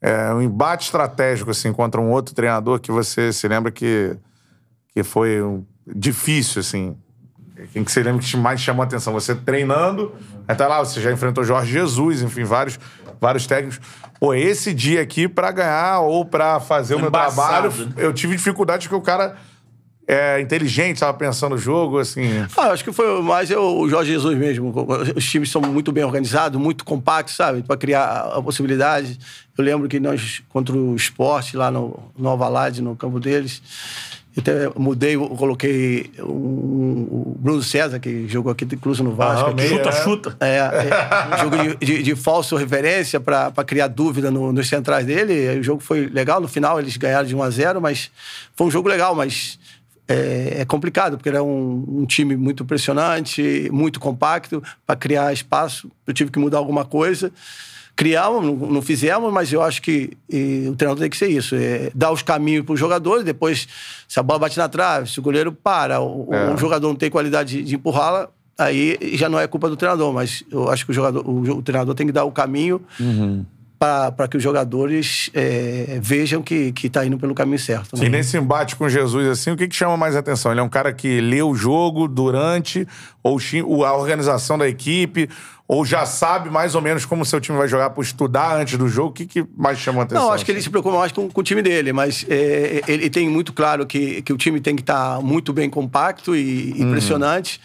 é, 0.00 0.32
um 0.32 0.40
embate 0.42 0.84
estratégico 0.86 1.50
assim 1.50 1.72
contra 1.72 2.00
um 2.00 2.10
outro 2.10 2.34
treinador 2.34 2.78
que 2.80 2.92
você 2.92 3.32
se 3.32 3.46
lembra 3.48 3.70
que, 3.72 4.16
que 4.94 5.02
foi 5.02 5.42
um- 5.42 5.64
difícil 5.86 6.60
assim. 6.60 6.96
Quem 7.72 7.84
que 7.84 7.92
você 7.92 8.02
lembra 8.02 8.20
que 8.20 8.36
mais 8.36 8.60
chamou 8.60 8.82
a 8.82 8.86
atenção? 8.86 9.12
Você 9.12 9.36
treinando, 9.36 10.12
aí 10.48 10.54
tá 10.56 10.66
lá, 10.66 10.80
você 10.80 11.00
já 11.00 11.12
enfrentou 11.12 11.44
Jorge 11.44 11.70
Jesus, 11.72 12.20
enfim, 12.22 12.42
vários, 12.42 12.78
vários 13.22 13.46
técnicos. 13.46 13.80
Pô, 14.18 14.34
esse 14.34 14.74
dia 14.74 15.00
aqui, 15.00 15.28
pra 15.28 15.52
ganhar 15.52 16.00
ou 16.00 16.24
pra 16.24 16.58
fazer 16.58 16.96
o 16.96 16.98
meu 16.98 17.08
Embaçado, 17.08 17.70
trabalho, 17.70 17.86
né? 17.96 18.02
eu 18.04 18.12
tive 18.12 18.36
dificuldade 18.36 18.88
porque 18.88 19.00
o 19.00 19.04
cara 19.04 19.36
é 20.06 20.40
inteligente, 20.40 20.98
tava 20.98 21.16
pensando 21.16 21.54
o 21.54 21.58
jogo, 21.58 22.00
assim. 22.00 22.24
Ah, 22.56 22.72
acho 22.72 22.82
que 22.82 22.92
foi 22.92 23.22
mais 23.22 23.50
é 23.50 23.56
o 23.56 23.88
Jorge 23.88 24.10
Jesus 24.10 24.36
mesmo. 24.36 24.74
Os 25.16 25.24
times 25.24 25.50
são 25.50 25.62
muito 25.62 25.92
bem 25.92 26.02
organizados, 26.02 26.60
muito 26.60 26.84
compactos, 26.84 27.36
sabe? 27.36 27.62
Para 27.62 27.76
criar 27.76 28.32
a 28.34 28.42
possibilidade. 28.42 29.18
Eu 29.56 29.64
lembro 29.64 29.88
que 29.88 30.00
nós, 30.00 30.42
contra 30.48 30.74
o 30.74 30.96
esporte, 30.96 31.56
lá 31.56 31.70
no, 31.70 31.96
no 32.18 32.28
Alvalade, 32.28 32.82
no 32.82 32.96
campo 32.96 33.20
deles, 33.20 33.62
eu 33.62 34.21
até 34.40 34.70
mudei, 34.76 35.14
eu 35.14 35.28
coloquei 35.30 36.10
um- 36.20 37.06
o 37.10 37.36
Bruno 37.38 37.62
César, 37.62 37.98
que 37.98 38.26
jogou 38.28 38.50
aqui 38.52 38.64
Cruz 38.76 38.98
no 39.00 39.14
Vasco. 39.14 39.46
Ah, 39.46 39.50
aqui. 39.50 39.56
meio- 39.56 39.76
Chuta, 39.76 39.88
É. 39.88 39.92
chuta. 39.92 40.36
É, 40.40 40.56
é, 40.56 41.34
um 41.34 41.38
jogo 41.38 41.56
de, 41.78 41.86
de, 41.86 42.02
de 42.02 42.16
falso 42.16 42.56
referência 42.56 43.20
para 43.20 43.52
criar 43.66 43.88
dúvida 43.88 44.30
no- 44.30 44.52
nos 44.52 44.68
centrais 44.68 45.04
dele. 45.06 45.58
O 45.60 45.62
jogo 45.62 45.82
foi 45.82 46.06
legal, 46.06 46.40
no 46.40 46.48
final 46.48 46.78
eles 46.80 46.96
ganharam 46.96 47.26
de 47.26 47.34
1 47.36 47.42
a 47.42 47.50
0 47.50 47.80
mas 47.80 48.10
foi 48.56 48.66
um 48.66 48.70
jogo 48.70 48.88
legal, 48.88 49.14
mas 49.14 49.58
é, 50.08 50.56
é 50.60 50.64
complicado, 50.64 51.16
porque 51.16 51.28
era 51.28 51.42
um, 51.42 51.84
um 52.00 52.06
time 52.06 52.34
muito 52.36 52.62
impressionante, 52.62 53.68
muito 53.72 54.00
compacto, 54.00 54.62
para 54.86 54.96
criar 54.96 55.32
espaço, 55.32 55.90
eu 56.06 56.12
tive 56.14 56.30
que 56.30 56.38
mudar 56.38 56.58
alguma 56.58 56.84
coisa. 56.84 57.30
Criamos, 57.94 58.42
não, 58.70 58.80
fizemos, 58.80 59.32
mas 59.32 59.52
eu 59.52 59.62
acho 59.62 59.82
que 59.82 60.10
e, 60.28 60.66
o 60.68 60.74
treinador 60.74 61.00
tem 61.02 61.10
que 61.10 61.16
ser 61.16 61.28
isso: 61.28 61.54
é, 61.54 61.90
dar 61.94 62.10
os 62.10 62.22
caminhos 62.22 62.64
para 62.64 62.72
os 62.72 62.80
jogadores, 62.80 63.24
depois, 63.24 63.68
se 64.08 64.18
a 64.18 64.22
bola 64.22 64.38
bate 64.38 64.56
na 64.58 64.68
trave, 64.68 65.10
se 65.10 65.18
o 65.18 65.22
goleiro 65.22 65.52
para, 65.52 66.00
o, 66.00 66.28
o 66.30 66.34
É. 66.34 66.56
jogador 66.56 66.88
não 66.88 66.96
tem 66.96 67.10
qualidade 67.10 67.58
de, 67.58 67.62
de 67.62 67.74
empurrá-la, 67.74 68.28
aí 68.56 68.98
já 69.14 69.28
não 69.28 69.38
é 69.38 69.46
culpa 69.46 69.68
do 69.68 69.76
treinador, 69.76 70.12
mas 70.12 70.42
eu 70.50 70.70
acho 70.70 70.84
que 70.86 70.90
o, 70.90 70.94
jogador, 70.94 71.20
o, 71.28 71.58
o 71.58 71.62
treinador 71.62 71.94
tem 71.94 72.06
que 72.06 72.12
dar 72.12 72.24
o 72.24 72.32
caminho 72.32 72.80
para 73.82 74.28
que 74.28 74.36
os 74.36 74.42
jogadores 74.42 75.28
é, 75.34 75.98
vejam 76.00 76.40
que 76.40 76.72
está 76.84 77.04
indo 77.04 77.18
pelo 77.18 77.34
caminho 77.34 77.58
certo. 77.58 77.98
né? 77.98 78.06
E 78.06 78.08
nesse 78.08 78.36
embate 78.36 78.76
com 78.76 78.88
Jesus, 78.88 79.26
assim, 79.26 79.50
o 79.50 79.56
que, 79.56 79.66
que 79.66 79.74
chama 79.74 79.96
mais 79.96 80.14
atenção? 80.14 80.52
Ele 80.52 80.60
é 80.60 80.62
um 80.62 80.68
cara 80.68 80.92
que 80.92 81.20
lê 81.20 81.42
o 81.42 81.52
jogo 81.52 82.06
durante, 82.06 82.86
ou 83.24 83.84
a 83.84 83.96
organização 83.96 84.56
da 84.56 84.68
equipe, 84.68 85.28
ou 85.66 85.84
já 85.84 86.04
sabe 86.04 86.50
mais 86.50 86.74
ou 86.74 86.82
menos 86.82 87.04
como 87.04 87.22
o 87.22 87.24
seu 87.24 87.40
time 87.40 87.56
vai 87.56 87.66
jogar 87.66 87.90
por 87.90 88.02
estudar 88.02 88.56
antes 88.56 88.76
do 88.78 88.88
jogo? 88.88 89.08
O 89.08 89.12
que, 89.12 89.26
que 89.26 89.46
mais 89.56 89.78
chama 89.78 90.02
atenção? 90.02 90.26
Não, 90.26 90.32
acho 90.32 90.44
que 90.44 90.52
ele 90.52 90.60
se 90.60 90.68
preocupa 90.70 90.98
mais 90.98 91.10
com, 91.10 91.28
com 91.28 91.40
o 91.40 91.42
time 91.42 91.62
dele, 91.62 91.92
mas 91.92 92.26
é, 92.28 92.82
ele 92.86 93.08
tem 93.08 93.28
muito 93.28 93.52
claro 93.52 93.86
que, 93.86 94.22
que 94.22 94.32
o 94.32 94.36
time 94.36 94.60
tem 94.60 94.76
que 94.76 94.82
estar 94.82 95.20
muito 95.20 95.52
bem 95.52 95.70
compacto 95.70 96.36
e 96.36 96.80
impressionante. 96.80 97.60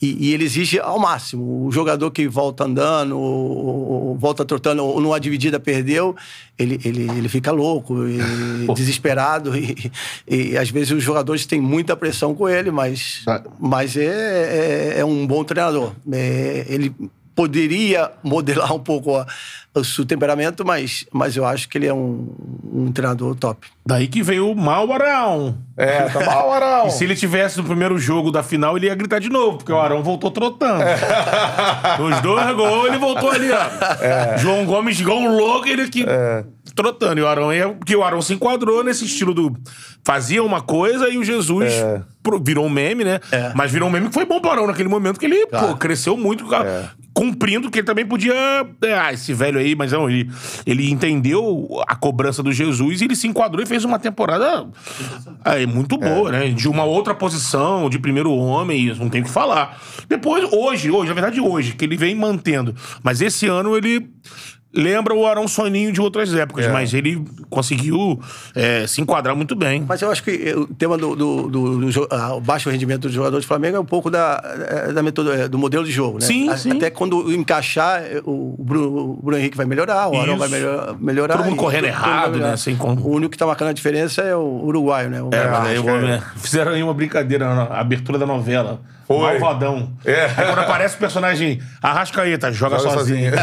E, 0.00 0.28
e 0.28 0.34
ele 0.34 0.44
exige 0.44 0.78
ao 0.78 0.98
máximo. 0.98 1.66
O 1.66 1.72
jogador 1.72 2.10
que 2.10 2.28
volta 2.28 2.64
andando, 2.64 3.18
ou, 3.18 4.10
ou 4.10 4.16
volta 4.16 4.44
trotando, 4.44 4.84
ou 4.84 5.00
numa 5.00 5.18
dividida 5.18 5.58
perdeu, 5.58 6.14
ele, 6.58 6.80
ele, 6.84 7.02
ele 7.10 7.28
fica 7.28 7.50
louco, 7.50 8.06
e 8.06 8.18
desesperado. 8.74 9.52
E, 9.56 9.90
e 10.26 10.56
às 10.56 10.70
vezes 10.70 10.92
os 10.92 11.02
jogadores 11.02 11.46
têm 11.46 11.60
muita 11.60 11.96
pressão 11.96 12.34
com 12.34 12.48
ele, 12.48 12.70
mas, 12.70 13.24
mas 13.58 13.96
é, 13.96 14.94
é, 14.96 15.00
é 15.00 15.04
um 15.04 15.26
bom 15.26 15.42
treinador. 15.42 15.92
É, 16.12 16.64
ele 16.68 16.94
poderia 17.38 18.10
modelar 18.20 18.74
um 18.74 18.80
pouco 18.80 19.14
a- 19.16 19.24
o 19.72 19.84
seu 19.84 20.04
temperamento, 20.04 20.64
mas, 20.66 21.04
mas 21.12 21.36
eu 21.36 21.46
acho 21.46 21.68
que 21.68 21.78
ele 21.78 21.86
é 21.86 21.94
um, 21.94 22.26
um 22.74 22.90
treinador 22.90 23.36
top. 23.36 23.68
Daí 23.86 24.08
que 24.08 24.24
veio 24.24 24.50
o 24.50 24.56
mau 24.56 24.92
Arão. 24.92 25.56
É, 25.76 26.02
tá 26.10 26.18
mal, 26.26 26.52
Arão. 26.52 26.88
E 26.88 26.90
se 26.90 27.04
ele 27.04 27.14
tivesse 27.14 27.58
no 27.58 27.62
primeiro 27.62 27.96
jogo 27.96 28.32
da 28.32 28.42
final, 28.42 28.76
ele 28.76 28.86
ia 28.86 28.94
gritar 28.96 29.20
de 29.20 29.28
novo, 29.28 29.58
porque 29.58 29.70
o 29.70 29.78
Arão 29.78 30.02
voltou 30.02 30.32
trotando. 30.32 30.82
Os 32.02 32.20
dois 32.22 32.56
gols, 32.56 32.86
ele 32.88 32.98
voltou 32.98 33.30
ali, 33.30 33.50
ó. 33.52 34.36
João 34.38 34.64
Gomes, 34.66 34.98
igual 34.98 35.18
um 35.20 35.36
louco, 35.36 35.68
ele 35.68 35.82
aqui 35.82 36.04
trotando. 36.82 37.20
E 37.20 37.22
o 37.22 37.26
Arão 37.28 37.52
ia. 37.52 37.68
Porque 37.70 37.94
o 37.96 38.02
Arão 38.04 38.22
se 38.22 38.32
enquadrou 38.34 38.82
nesse 38.84 39.04
estilo 39.04 39.34
do. 39.34 39.56
Fazia 40.04 40.42
uma 40.42 40.60
coisa 40.62 41.08
e 41.10 41.18
o 41.18 41.24
Jesus 41.24 41.72
pro- 42.22 42.40
virou 42.42 42.64
um 42.64 42.70
meme, 42.70 43.04
né? 43.04 43.20
É. 43.30 43.52
Mas 43.54 43.70
virou 43.70 43.88
um 43.88 43.92
meme 43.92 44.08
que 44.08 44.14
foi 44.14 44.24
bom 44.24 44.40
pro 44.40 44.50
Arão 44.50 44.66
naquele 44.66 44.88
momento, 44.88 45.18
que 45.20 45.26
ele, 45.26 45.46
Claro. 45.46 45.68
pô, 45.68 45.76
cresceu 45.76 46.16
muito, 46.16 46.46
cara, 46.46 46.92
cumprindo 47.12 47.70
que 47.70 47.80
ele 47.80 47.86
também 47.86 48.06
podia. 48.06 48.32
é, 48.82 48.94
ah, 48.94 49.12
esse 49.12 49.34
velho 49.34 49.58
aí, 49.58 49.74
mas 49.74 49.92
não, 49.92 50.08
ele, 50.08 50.30
ele 50.64 50.90
entendeu 50.90 51.68
a 51.86 51.94
cobrança 51.94 52.42
do 52.42 52.52
Jesus 52.52 53.00
e 53.00 53.04
ele 53.04 53.16
se 53.16 53.26
enquadrou 53.26 53.62
e 53.62 53.66
fez 53.66 53.84
uma 53.84 53.98
temporada 53.98 54.66
é, 55.44 55.66
muito 55.66 55.98
boa, 55.98 56.30
né? 56.32 56.48
De 56.48 56.68
uma 56.68 56.84
outra 56.84 57.14
posição, 57.14 57.90
de 57.90 57.98
primeiro 57.98 58.32
homem, 58.32 58.88
isso 58.88 59.00
não 59.02 59.10
tem 59.10 59.20
o 59.20 59.24
que 59.24 59.30
falar. 59.30 59.78
Depois, 60.08 60.44
hoje, 60.52 60.90
hoje, 60.90 61.08
na 61.08 61.14
verdade, 61.14 61.40
hoje, 61.40 61.74
que 61.74 61.84
ele 61.84 61.96
vem 61.98 62.14
mantendo. 62.14 62.74
Mas 63.02 63.20
esse 63.20 63.46
ano 63.46 63.76
ele. 63.76 64.08
Lembra 64.74 65.14
o 65.14 65.26
Arão 65.26 65.48
Soninho 65.48 65.90
de 65.90 65.98
outras 66.00 66.32
épocas, 66.34 66.66
É. 66.66 66.68
mas 66.70 66.92
ele 66.92 67.24
conseguiu 67.48 68.20
é, 68.54 68.86
se 68.86 69.00
enquadrar 69.00 69.34
muito 69.34 69.56
bem. 69.56 69.82
Mas 69.88 70.02
eu 70.02 70.10
acho 70.10 70.22
que 70.22 70.30
eh, 70.30 70.54
o 70.54 70.66
tema 70.66 70.98
do, 70.98 71.16
do, 71.16 71.48
do- 71.48 71.90
do 71.90 72.08
ah, 72.10 72.38
baixo 72.38 72.68
rendimento 72.68 73.00
dos 73.02 73.12
jogadores 73.12 73.46
do 73.46 73.48
Flamengo 73.48 73.78
é 73.78 73.80
um 73.80 73.84
pouco 73.84 74.10
da, 74.10 74.38
eh, 74.68 74.92
da 74.92 75.02
metodo, 75.02 75.32
eh, 75.32 75.48
do 75.48 75.58
modelo 75.58 75.84
de 75.86 75.90
jogo, 75.90 76.18
né? 76.20 76.26
Sim, 76.26 76.50
A- 76.50 76.56
sim. 76.58 76.70
Até 76.72 76.90
quando 76.90 77.32
encaixar, 77.32 78.02
o 78.26 78.54
Bruno, 78.58 78.88
o 79.12 79.22
Bruno 79.22 79.38
Henrique 79.38 79.56
vai 79.56 79.64
melhorar, 79.64 80.06
o 80.08 80.20
Arão 80.20 80.34
Isso. 80.36 80.38
vai 80.38 80.48
melhor- 80.50 80.96
melhorar. 81.00 81.36
Todo 81.38 81.46
mundo 81.46 81.56
correndo 81.56 81.84
todo 81.84 81.88
errado, 81.90 82.38
né? 82.38 82.56
Sem 82.58 82.76
como- 82.76 83.00
O 83.00 83.10
único 83.14 83.30
que 83.32 83.38
tá 83.38 83.46
marcando 83.46 83.68
a 83.68 83.72
diferença 83.72 84.20
é 84.20 84.36
o 84.36 84.64
uruguaio, 84.64 85.08
né? 85.08 85.22
O 85.22 85.30
É, 85.32 85.78
eu- 85.78 85.84
né, 86.02 86.22
fizeram 86.36 86.72
aí 86.72 86.82
uma 86.82 86.92
brincadeira 86.94 87.54
na 87.54 87.62
abertura 87.80 88.18
da 88.18 88.26
novela. 88.26 88.82
Foi. 89.08 89.38
Malvadão. 89.38 89.92
É. 90.04 90.26
Aí 90.26 90.46
quando 90.46 90.58
aparece 90.58 90.96
o 90.96 90.98
personagem 90.98 91.62
Arrascaeta, 91.82 92.52
joga, 92.52 92.78
Joga 92.78 92.90
sozinho. 92.90 93.32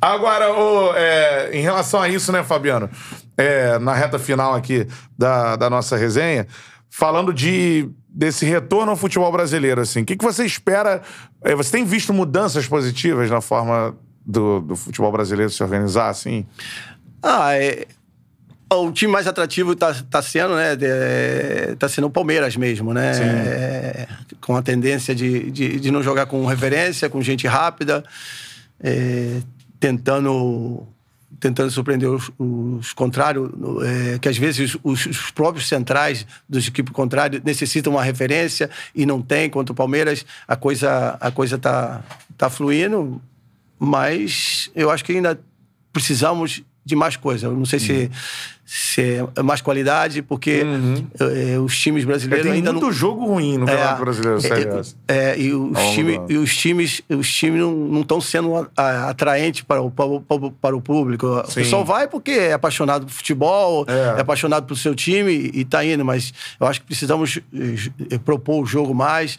Agora, 0.00 0.52
ô, 0.52 0.94
é, 0.94 1.50
em 1.52 1.62
relação 1.62 2.00
a 2.00 2.08
isso, 2.08 2.30
né, 2.30 2.44
Fabiano? 2.44 2.88
É, 3.36 3.76
na 3.80 3.92
reta 3.92 4.20
final 4.20 4.54
aqui 4.54 4.86
da, 5.18 5.56
da 5.56 5.68
nossa 5.68 5.96
resenha, 5.96 6.46
falando 6.88 7.34
de 7.34 7.90
desse 8.08 8.46
retorno 8.46 8.92
ao 8.92 8.96
futebol 8.96 9.30
brasileiro, 9.30 9.80
assim, 9.80 10.02
o 10.02 10.04
que, 10.06 10.16
que 10.16 10.24
você 10.24 10.46
espera? 10.46 11.02
é, 11.42 11.54
você 11.54 11.72
tem 11.72 11.84
visto 11.84 12.14
mudanças 12.14 12.66
positivas 12.66 13.30
na 13.30 13.40
forma 13.40 13.94
do, 14.24 14.60
do 14.60 14.76
futebol 14.76 15.12
brasileiro 15.12 15.50
se 15.50 15.62
organizar, 15.62 16.08
assim? 16.08 16.46
Ah, 17.22 17.54
é. 17.54 17.86
O 18.68 18.90
time 18.90 19.12
mais 19.12 19.28
atrativo 19.28 19.76
tá, 19.76 19.94
tá 20.10 20.20
sendo, 20.20 20.56
né? 20.56 20.76
é, 20.80 21.76
tá 21.78 21.88
sendo 21.88 22.08
o 22.08 22.10
Palmeiras 22.10 22.56
mesmo, 22.56 22.92
né? 22.92 23.12
É, 23.16 24.08
com 24.40 24.56
a 24.56 24.62
tendência 24.62 25.14
de, 25.14 25.50
de, 25.52 25.78
de 25.78 25.90
não 25.92 26.02
jogar 26.02 26.26
com 26.26 26.44
referência, 26.46 27.08
com 27.08 27.22
gente 27.22 27.46
rápida, 27.46 28.02
é, 28.80 29.40
tentando 29.78 30.86
tentando 31.38 31.70
surpreender 31.70 32.08
os, 32.08 32.30
os 32.38 32.92
contrários, 32.92 33.50
é, 33.84 34.18
que 34.18 34.28
às 34.28 34.38
vezes 34.38 34.76
os, 34.82 35.06
os 35.06 35.30
próprios 35.30 35.68
centrais 35.68 36.26
dos 36.48 36.66
equipes 36.66 36.92
contrárias 36.92 37.42
necessitam 37.44 37.92
uma 37.92 38.02
referência 38.02 38.70
e 38.94 39.04
não 39.04 39.20
tem 39.20 39.48
contra 39.50 39.72
o 39.72 39.76
Palmeiras. 39.76 40.24
A 40.48 40.56
coisa 40.56 41.16
a 41.20 41.30
coisa 41.30 41.58
tá 41.58 42.02
tá 42.36 42.50
fluindo, 42.50 43.20
mas 43.78 44.70
eu 44.74 44.90
acho 44.90 45.04
que 45.04 45.12
ainda 45.12 45.38
precisamos 45.92 46.64
de 46.86 46.94
mais 46.96 47.16
coisa. 47.16 47.48
Eu 47.48 47.52
não 47.52 47.66
sei 47.66 47.80
se, 47.80 48.08
se 48.64 49.20
é 49.36 49.42
mais 49.42 49.60
qualidade, 49.60 50.22
porque 50.22 50.62
eh, 51.20 51.58
os 51.58 51.76
times 51.78 52.04
brasileiros 52.04 52.46
tem 52.46 52.54
ainda 52.56 52.72
muito 52.72 52.84
não 52.86 52.92
jogo 52.92 53.26
ruim 53.26 53.58
no 53.58 53.66
Campeonato 53.66 54.00
Brasileiro, 54.00 54.40
sério. 54.40 54.82
é, 55.08 55.16
é, 55.32 55.38
e 55.40 55.52
os, 55.52 55.78
time, 55.90 56.20
e 56.28 56.36
os 56.36 56.56
times, 56.56 57.02
os 57.08 57.32
times 57.32 57.60
não 57.60 58.00
estão 58.02 58.20
sendo 58.20 58.54
a- 58.76 59.10
atraentes 59.10 59.62
para 59.62 59.82
o, 59.82 59.90
para, 59.90 60.06
o, 60.06 60.50
para 60.52 60.76
o 60.76 60.80
público. 60.80 61.26
O 61.26 61.46
Sim. 61.48 61.54
pessoal 61.54 61.84
vai 61.84 62.06
porque 62.06 62.30
é 62.30 62.52
apaixonado 62.52 63.04
por 63.06 63.12
futebol, 63.12 63.84
É. 63.88 64.18
é, 64.18 64.20
apaixonado 64.20 64.64
pelo 64.64 64.78
seu 64.78 64.94
time 64.94 65.50
e 65.52 65.62
está 65.62 65.84
indo, 65.84 66.04
mas 66.04 66.32
eu 66.60 66.66
acho 66.68 66.80
que 66.80 66.86
precisamos 66.86 67.40
eh, 68.10 68.18
propor 68.24 68.62
o 68.62 68.66
jogo 68.66 68.94
mais, 68.94 69.38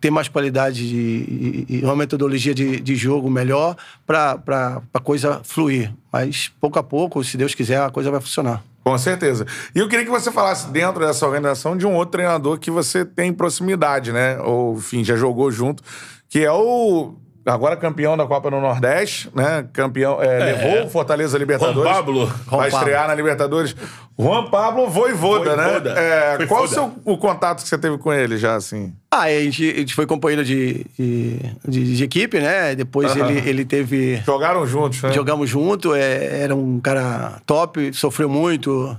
ter 0.00 0.10
mais 0.10 0.28
qualidade 0.28 0.88
de, 0.88 0.96
e, 0.96 1.66
e 1.68 1.84
uma 1.84 1.96
metodologia 1.96 2.54
de, 2.54 2.80
de 2.80 2.94
jogo 2.96 3.28
melhor 3.28 3.76
para 4.06 4.80
a 4.94 5.00
coisa 5.00 5.40
fluir. 5.44 5.92
Mas 6.12 6.50
pouco 6.60 6.78
a 6.78 6.82
pouco, 6.82 7.22
se 7.22 7.36
Deus 7.36 7.54
quiser, 7.54 7.80
a 7.80 7.90
coisa 7.90 8.10
vai 8.10 8.20
funcionar. 8.20 8.62
Com 8.82 8.96
certeza. 8.96 9.46
E 9.74 9.78
eu 9.78 9.88
queria 9.88 10.04
que 10.04 10.10
você 10.10 10.32
falasse 10.32 10.68
dentro 10.68 11.04
dessa 11.04 11.26
organização 11.26 11.76
de 11.76 11.86
um 11.86 11.94
outro 11.94 12.12
treinador 12.12 12.58
que 12.58 12.70
você 12.70 13.04
tem 13.04 13.32
proximidade, 13.32 14.12
né? 14.12 14.40
Ou, 14.40 14.76
enfim, 14.76 15.04
já 15.04 15.14
jogou 15.14 15.50
junto, 15.50 15.82
que 16.28 16.40
é 16.40 16.50
o. 16.50 17.14
Agora 17.48 17.76
campeão 17.76 18.16
da 18.16 18.26
Copa 18.26 18.50
no 18.50 18.60
Nordeste, 18.60 19.30
né? 19.34 19.66
Campeão. 19.72 20.22
é, 20.22 20.52
Levou 20.54 20.86
o 20.86 20.90
Fortaleza 20.90 21.36
à 21.36 21.38
Libertadores. 21.40 21.82
Juan 21.82 21.94
Pablo. 21.94 22.26
Vai 22.26 22.34
Juan 22.36 22.44
Pablo. 22.50 22.66
estrear 22.78 23.08
na 23.08 23.14
Libertadores. 23.14 23.76
Juan 24.18 24.50
Pablo 24.50 24.88
Voivoda, 24.88 25.54
Voivoda. 25.56 25.94
né? 25.94 26.32
É, 26.32 26.36
Foi 26.36 26.46
qual 26.46 26.64
o, 26.64 26.68
seu, 26.68 26.92
o 27.04 27.16
contato 27.16 27.62
que 27.62 27.68
você 27.68 27.78
teve 27.78 27.96
com 27.98 28.12
ele 28.12 28.36
já, 28.36 28.56
assim? 28.56 28.92
Ah, 29.10 29.22
a 29.22 29.30
gente, 29.30 29.70
a 29.70 29.76
gente 29.78 29.94
foi 29.94 30.06
companheiro 30.06 30.44
de, 30.44 30.84
de, 30.98 31.38
de- 31.66 31.96
de 31.96 32.04
equipe, 32.04 32.38
né? 32.40 32.74
Depois 32.74 33.12
Aham. 33.16 33.30
ele, 33.30 33.48
ele 33.48 33.64
teve. 33.64 34.16
Jogaram 34.26 34.66
juntos, 34.66 35.00
né? 35.02 35.12
Jogamos 35.12 35.48
junto, 35.48 35.94
é, 35.94 36.42
era 36.42 36.54
um 36.54 36.78
cara 36.80 37.40
top, 37.46 37.92
sofreu 37.94 38.28
muito, 38.28 38.94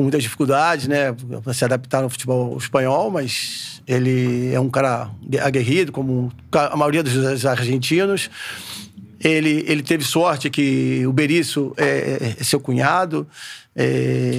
com 0.00 0.04
muitas 0.04 0.22
dificuldades, 0.22 0.88
né? 0.88 1.14
Pra 1.44 1.52
se 1.52 1.62
adaptar 1.62 2.00
no 2.00 2.08
futebol 2.08 2.56
espanhol, 2.56 3.10
mas 3.10 3.82
ele 3.86 4.50
é 4.50 4.58
um 4.58 4.70
cara 4.70 5.10
aguerrido, 5.42 5.92
como 5.92 6.32
a 6.50 6.74
maioria 6.74 7.02
dos 7.02 7.44
argentinos. 7.44 8.30
Ele, 9.22 9.62
ele 9.68 9.82
teve 9.82 10.02
sorte 10.02 10.48
que 10.48 11.06
o 11.06 11.12
Berício 11.12 11.74
é, 11.76 12.34
é 12.40 12.42
seu 12.42 12.58
cunhado, 12.58 13.28
é, 13.76 13.84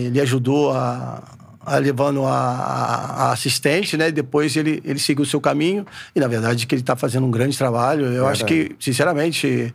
ele 0.08 0.20
ajudou 0.20 0.72
a, 0.72 1.22
a 1.64 1.78
levando 1.78 2.26
a, 2.26 2.32
a- 2.32 3.32
assistente, 3.32 3.96
né? 3.96 4.10
Depois 4.10 4.56
ele, 4.56 4.82
ele 4.84 4.98
seguiu 4.98 5.22
o 5.22 5.28
seu 5.28 5.40
caminho 5.40 5.86
e 6.16 6.20
na 6.20 6.28
verdade 6.28 6.66
que 6.66 6.74
ele 6.74 6.82
está 6.82 6.96
fazendo 6.96 7.28
um 7.28 7.32
grande 7.32 7.56
trabalho. 7.56 8.08
Eu 8.08 8.26
acho 8.26 8.44
que, 8.46 8.76
sinceramente, 8.80 9.72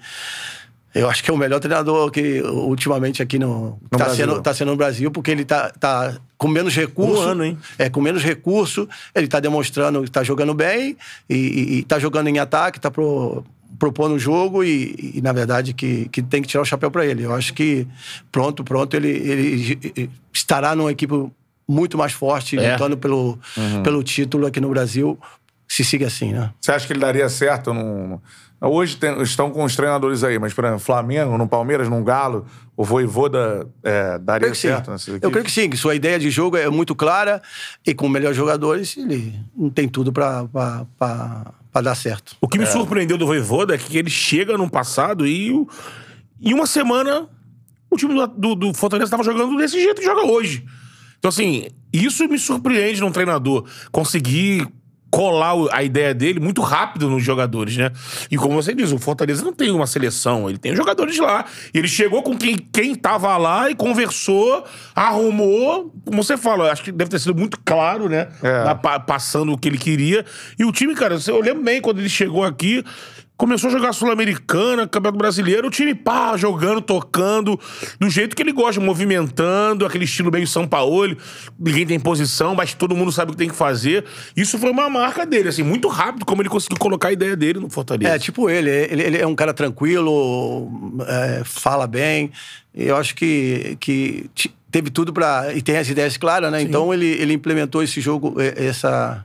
eu 1.00 1.08
acho 1.10 1.22
que 1.22 1.30
é 1.30 1.34
o 1.34 1.36
melhor 1.36 1.60
treinador 1.60 2.10
que 2.10 2.40
ultimamente 2.42 3.22
aqui 3.22 3.38
no, 3.38 3.78
No 3.82 3.88
tá 3.90 3.98
Brasil. 4.04 4.26
sendo 4.26 4.42
tá 4.42 4.54
sendo 4.54 4.70
no 4.70 4.76
Brasil 4.76 5.10
porque 5.10 5.30
ele 5.30 5.44
tá, 5.44 5.70
tá 5.78 6.16
com 6.38 6.48
menos 6.48 6.74
recurso. 6.74 7.20
Um 7.20 7.20
ano, 7.22 7.44
hein? 7.44 7.58
É, 7.78 7.88
com 7.88 8.00
menos 8.00 8.22
recurso, 8.22 8.88
ele 9.14 9.28
tá 9.28 9.40
demonstrando 9.40 10.02
que 10.02 10.10
tá 10.10 10.22
jogando 10.22 10.54
bem 10.54 10.96
e, 11.28 11.34
e, 11.34 11.78
e 11.78 11.82
tá 11.84 11.98
jogando 11.98 12.28
em 12.28 12.38
ataque, 12.38 12.78
tá 12.80 12.90
pro, 12.90 13.44
propondo 13.78 14.14
o 14.14 14.18
jogo 14.18 14.62
e, 14.64 15.12
e, 15.14 15.20
na 15.22 15.32
verdade, 15.32 15.72
que, 15.74 16.08
que 16.08 16.22
tem 16.22 16.42
que 16.42 16.48
tirar 16.48 16.62
o 16.62 16.66
chapéu 16.66 16.90
para 16.90 17.04
ele. 17.06 17.24
Eu 17.24 17.34
acho 17.34 17.52
que 17.54 17.86
pronto, 18.32 18.64
pronto, 18.64 18.94
ele, 18.96 19.08
ele 19.08 20.10
estará 20.32 20.74
numa 20.74 20.92
equipe 20.92 21.14
muito 21.68 21.98
mais 21.98 22.12
forte, 22.12 22.56
É. 22.58 22.72
lutando 22.72 22.96
pelo, 22.96 23.38
pelo 23.82 24.02
título 24.02 24.46
aqui 24.46 24.60
no 24.60 24.68
Brasil, 24.68 25.18
se 25.68 25.84
siga 25.84 26.06
assim, 26.06 26.32
né? 26.32 26.52
Você 26.60 26.72
acha 26.72 26.86
que 26.86 26.92
ele 26.92 27.00
daria 27.00 27.28
certo 27.28 27.72
num. 27.74 28.18
Hoje 28.60 28.96
tem- 28.96 29.20
estão 29.20 29.50
com 29.50 29.64
os 29.64 29.76
treinadores 29.76 30.24
aí, 30.24 30.38
mas, 30.38 30.54
por 30.54 30.64
exemplo, 30.64 30.80
Flamengo, 30.80 31.36
no 31.36 31.46
Palmeiras, 31.46 31.88
no 31.90 32.02
Galo, 32.02 32.46
o 32.74 32.82
Voivoda 32.84 33.68
é, 33.82 34.18
daria 34.18 34.54
certo 34.54 34.90
nessas 34.90 35.18
Eu 35.20 35.30
creio 35.30 35.44
que 35.44 35.50
sim, 35.52 35.68
que 35.68 35.76
sua 35.76 35.94
ideia 35.94 36.18
de 36.18 36.30
jogo 36.30 36.56
é 36.56 36.68
muito 36.70 36.94
clara 36.94 37.42
e 37.86 37.92
com 37.94 38.08
melhores 38.08 38.36
jogadores 38.36 38.96
ele 38.96 39.38
não 39.54 39.68
tem 39.68 39.86
tudo 39.86 40.10
para 40.12 40.46
dar 41.82 41.94
certo. 41.94 42.36
O 42.40 42.48
que 42.48 42.58
me 42.58 42.66
surpreendeu 42.66 43.18
do 43.18 43.26
Voivoda 43.26 43.74
é 43.74 43.78
que 43.78 43.98
ele 43.98 44.10
chega 44.10 44.56
no 44.56 44.70
passado 44.70 45.26
e 45.26 45.50
em 46.40 46.54
uma 46.54 46.66
semana 46.66 47.28
o 47.90 47.96
time 47.96 48.14
do, 48.14 48.26
do, 48.26 48.54
do 48.54 48.74
Fortaleza 48.74 49.06
estava 49.06 49.22
jogando 49.22 49.56
desse 49.58 49.80
jeito 49.80 50.00
que 50.00 50.06
joga 50.06 50.24
hoje. 50.26 50.64
Então, 51.18 51.28
assim, 51.28 51.68
isso 51.92 52.26
me 52.28 52.38
surpreende 52.38 53.00
num 53.00 53.12
treinador. 53.12 53.64
Conseguir 53.92 54.66
colar 55.16 55.54
a 55.72 55.82
ideia 55.82 56.12
dele 56.12 56.38
muito 56.38 56.60
rápido 56.60 57.08
nos 57.08 57.22
jogadores, 57.24 57.74
né? 57.78 57.90
E 58.30 58.36
como 58.36 58.54
você 58.60 58.74
diz, 58.74 58.92
o 58.92 58.98
Fortaleza 58.98 59.42
não 59.42 59.52
tem 59.54 59.70
uma 59.70 59.86
seleção, 59.86 60.46
ele 60.46 60.58
tem 60.58 60.76
jogadores 60.76 61.16
lá. 61.18 61.46
Ele 61.72 61.88
chegou 61.88 62.22
com 62.22 62.36
quem, 62.36 62.54
quem 62.56 62.94
tava 62.94 63.34
lá 63.38 63.70
e 63.70 63.74
conversou, 63.74 64.62
arrumou. 64.94 65.90
Como 66.04 66.22
você 66.22 66.36
fala, 66.36 66.70
acho 66.70 66.82
que 66.82 66.92
deve 66.92 67.10
ter 67.10 67.18
sido 67.18 67.34
muito 67.34 67.58
claro, 67.64 68.08
né? 68.10 68.28
É. 68.42 68.64
Na- 68.64 68.74
pa- 68.74 69.00
passando 69.00 69.52
o 69.52 69.58
que 69.58 69.68
ele 69.68 69.78
queria. 69.78 70.24
E 70.58 70.64
o 70.66 70.72
time, 70.72 70.94
cara, 70.94 71.16
eu 71.26 71.40
lembro 71.40 71.62
bem 71.62 71.80
quando 71.80 71.98
ele 71.98 72.08
chegou 72.10 72.44
aqui. 72.44 72.84
Começou 73.36 73.68
a 73.68 73.72
jogar 73.72 73.92
Sul-Americana, 73.92 74.88
Campeonato 74.88 75.18
Brasileiro, 75.18 75.68
o 75.68 75.70
time 75.70 75.94
pá, 75.94 76.36
jogando, 76.38 76.80
tocando, 76.80 77.60
do 78.00 78.08
jeito 78.08 78.34
que 78.34 78.42
ele 78.42 78.50
gosta, 78.52 78.80
movimentando, 78.80 79.84
aquele 79.84 80.04
estilo 80.04 80.32
meio 80.32 80.46
São 80.46 80.66
Paulo, 80.66 81.14
ninguém 81.58 81.86
tem 81.86 82.00
posição, 82.00 82.54
mas 82.54 82.72
todo 82.72 82.96
mundo 82.96 83.12
sabe 83.12 83.30
o 83.30 83.34
que 83.34 83.38
tem 83.38 83.48
que 83.50 83.54
fazer. 83.54 84.06
Isso 84.34 84.58
foi 84.58 84.70
uma 84.70 84.88
marca 84.88 85.26
dele, 85.26 85.50
assim, 85.50 85.62
muito 85.62 85.86
rápido 85.88 86.24
como 86.24 86.40
ele 86.40 86.48
conseguiu 86.48 86.78
colocar 86.78 87.08
a 87.08 87.12
ideia 87.12 87.36
dele 87.36 87.60
no 87.60 87.68
Fortaleza. 87.68 88.14
É, 88.14 88.18
tipo 88.18 88.48
ele, 88.48 88.70
ele, 88.70 89.02
ele 89.02 89.18
é 89.18 89.26
um 89.26 89.34
cara 89.34 89.52
tranquilo, 89.52 90.70
é, 91.06 91.42
fala 91.44 91.86
bem. 91.86 92.30
Eu 92.74 92.96
acho 92.96 93.14
que, 93.14 93.76
que 93.80 94.30
te- 94.34 94.54
teve 94.70 94.90
tudo 94.90 95.12
para 95.12 95.52
E 95.54 95.60
tem 95.60 95.76
as 95.76 95.88
ideias 95.88 96.16
claras, 96.16 96.50
né? 96.50 96.60
Então 96.62 96.92
ele, 96.92 97.06
ele 97.06 97.34
implementou 97.34 97.82
esse 97.82 98.00
jogo, 98.00 98.34
essa. 98.40 99.24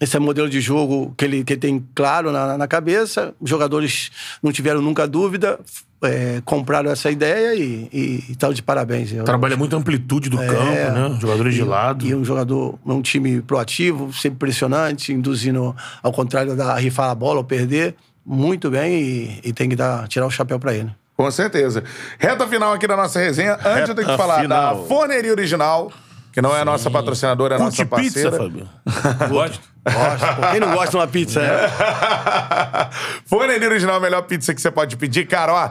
Esse 0.00 0.16
é 0.16 0.18
o 0.18 0.22
modelo 0.22 0.48
de 0.48 0.60
jogo 0.60 1.14
que 1.16 1.24
ele, 1.24 1.44
que 1.44 1.54
ele 1.54 1.60
tem 1.60 1.86
claro 1.94 2.30
na, 2.32 2.58
na 2.58 2.68
cabeça. 2.68 3.34
Os 3.40 3.48
jogadores 3.48 4.10
não 4.42 4.52
tiveram 4.52 4.82
nunca 4.82 5.06
dúvida, 5.08 5.58
é, 6.02 6.42
compraram 6.44 6.90
essa 6.90 7.10
ideia 7.10 7.54
e, 7.54 7.88
e, 7.92 8.24
e 8.30 8.36
tal 8.36 8.52
de 8.52 8.62
parabéns. 8.62 9.10
Eu- 9.12 9.24
Trabalha 9.24 9.56
muito 9.56 9.74
a 9.74 9.78
amplitude 9.78 10.28
do 10.28 10.40
É, 10.42 10.46
campo, 10.46 10.64
né? 10.70 11.18
Jogadores 11.20 11.54
de 11.54 11.60
e- 11.60 11.64
lado. 11.64 12.06
E 12.06 12.14
um 12.14 12.24
jogador, 12.24 12.78
um 12.84 13.00
time 13.00 13.40
proativo, 13.40 14.12
sempre 14.12 14.36
impressionante, 14.36 15.12
induzindo 15.12 15.74
ao 16.02 16.12
contrário 16.12 16.54
da 16.54 16.74
rifar 16.76 17.10
a 17.10 17.14
bola 17.14 17.38
ou 17.38 17.44
perder. 17.44 17.94
Muito 18.24 18.68
bem 18.70 19.00
e, 19.00 19.40
e 19.44 19.52
tem 19.52 19.68
que 19.68 19.76
dar, 19.76 20.06
tirar 20.08 20.26
o 20.26 20.30
chapéu 20.30 20.58
para 20.58 20.74
ele. 20.74 20.90
Com 21.16 21.30
certeza. 21.30 21.82
Reta 22.18 22.46
final 22.46 22.74
aqui 22.74 22.86
da 22.86 22.96
nossa 22.96 23.18
resenha. 23.18 23.54
Antes 23.64 23.88
eu 23.88 23.94
tenho 23.94 24.06
que 24.06 24.12
Reta 24.12 24.16
falar 24.18 24.42
final. 24.42 24.76
da 24.82 24.82
Forneria 24.86 25.30
Original, 25.32 25.90
que 26.36 26.42
não 26.42 26.54
é 26.54 26.60
a 26.60 26.64
nossa 26.66 26.90
patrocinadora, 26.90 27.54
é 27.54 27.56
a 27.56 27.60
Curte 27.62 27.82
nossa 27.82 27.96
pizza, 27.96 28.30
parceira. 28.30 28.36
Fabio? 28.36 28.68
Gosto. 29.30 29.60
Gosta. 29.90 30.34
Pô, 30.34 30.42
Quem 30.50 30.60
não 30.60 30.70
gosta 30.74 30.90
de 30.90 30.96
uma 30.98 31.06
pizza, 31.06 31.40
né? 31.40 31.48
Forneria 33.24 33.66
Original 33.66 33.94
é 33.94 33.96
a 33.96 34.00
melhor 34.02 34.20
pizza 34.20 34.54
que 34.54 34.60
você 34.60 34.70
pode 34.70 34.98
pedir. 34.98 35.26
Cara, 35.26 35.54
ó, 35.54 35.70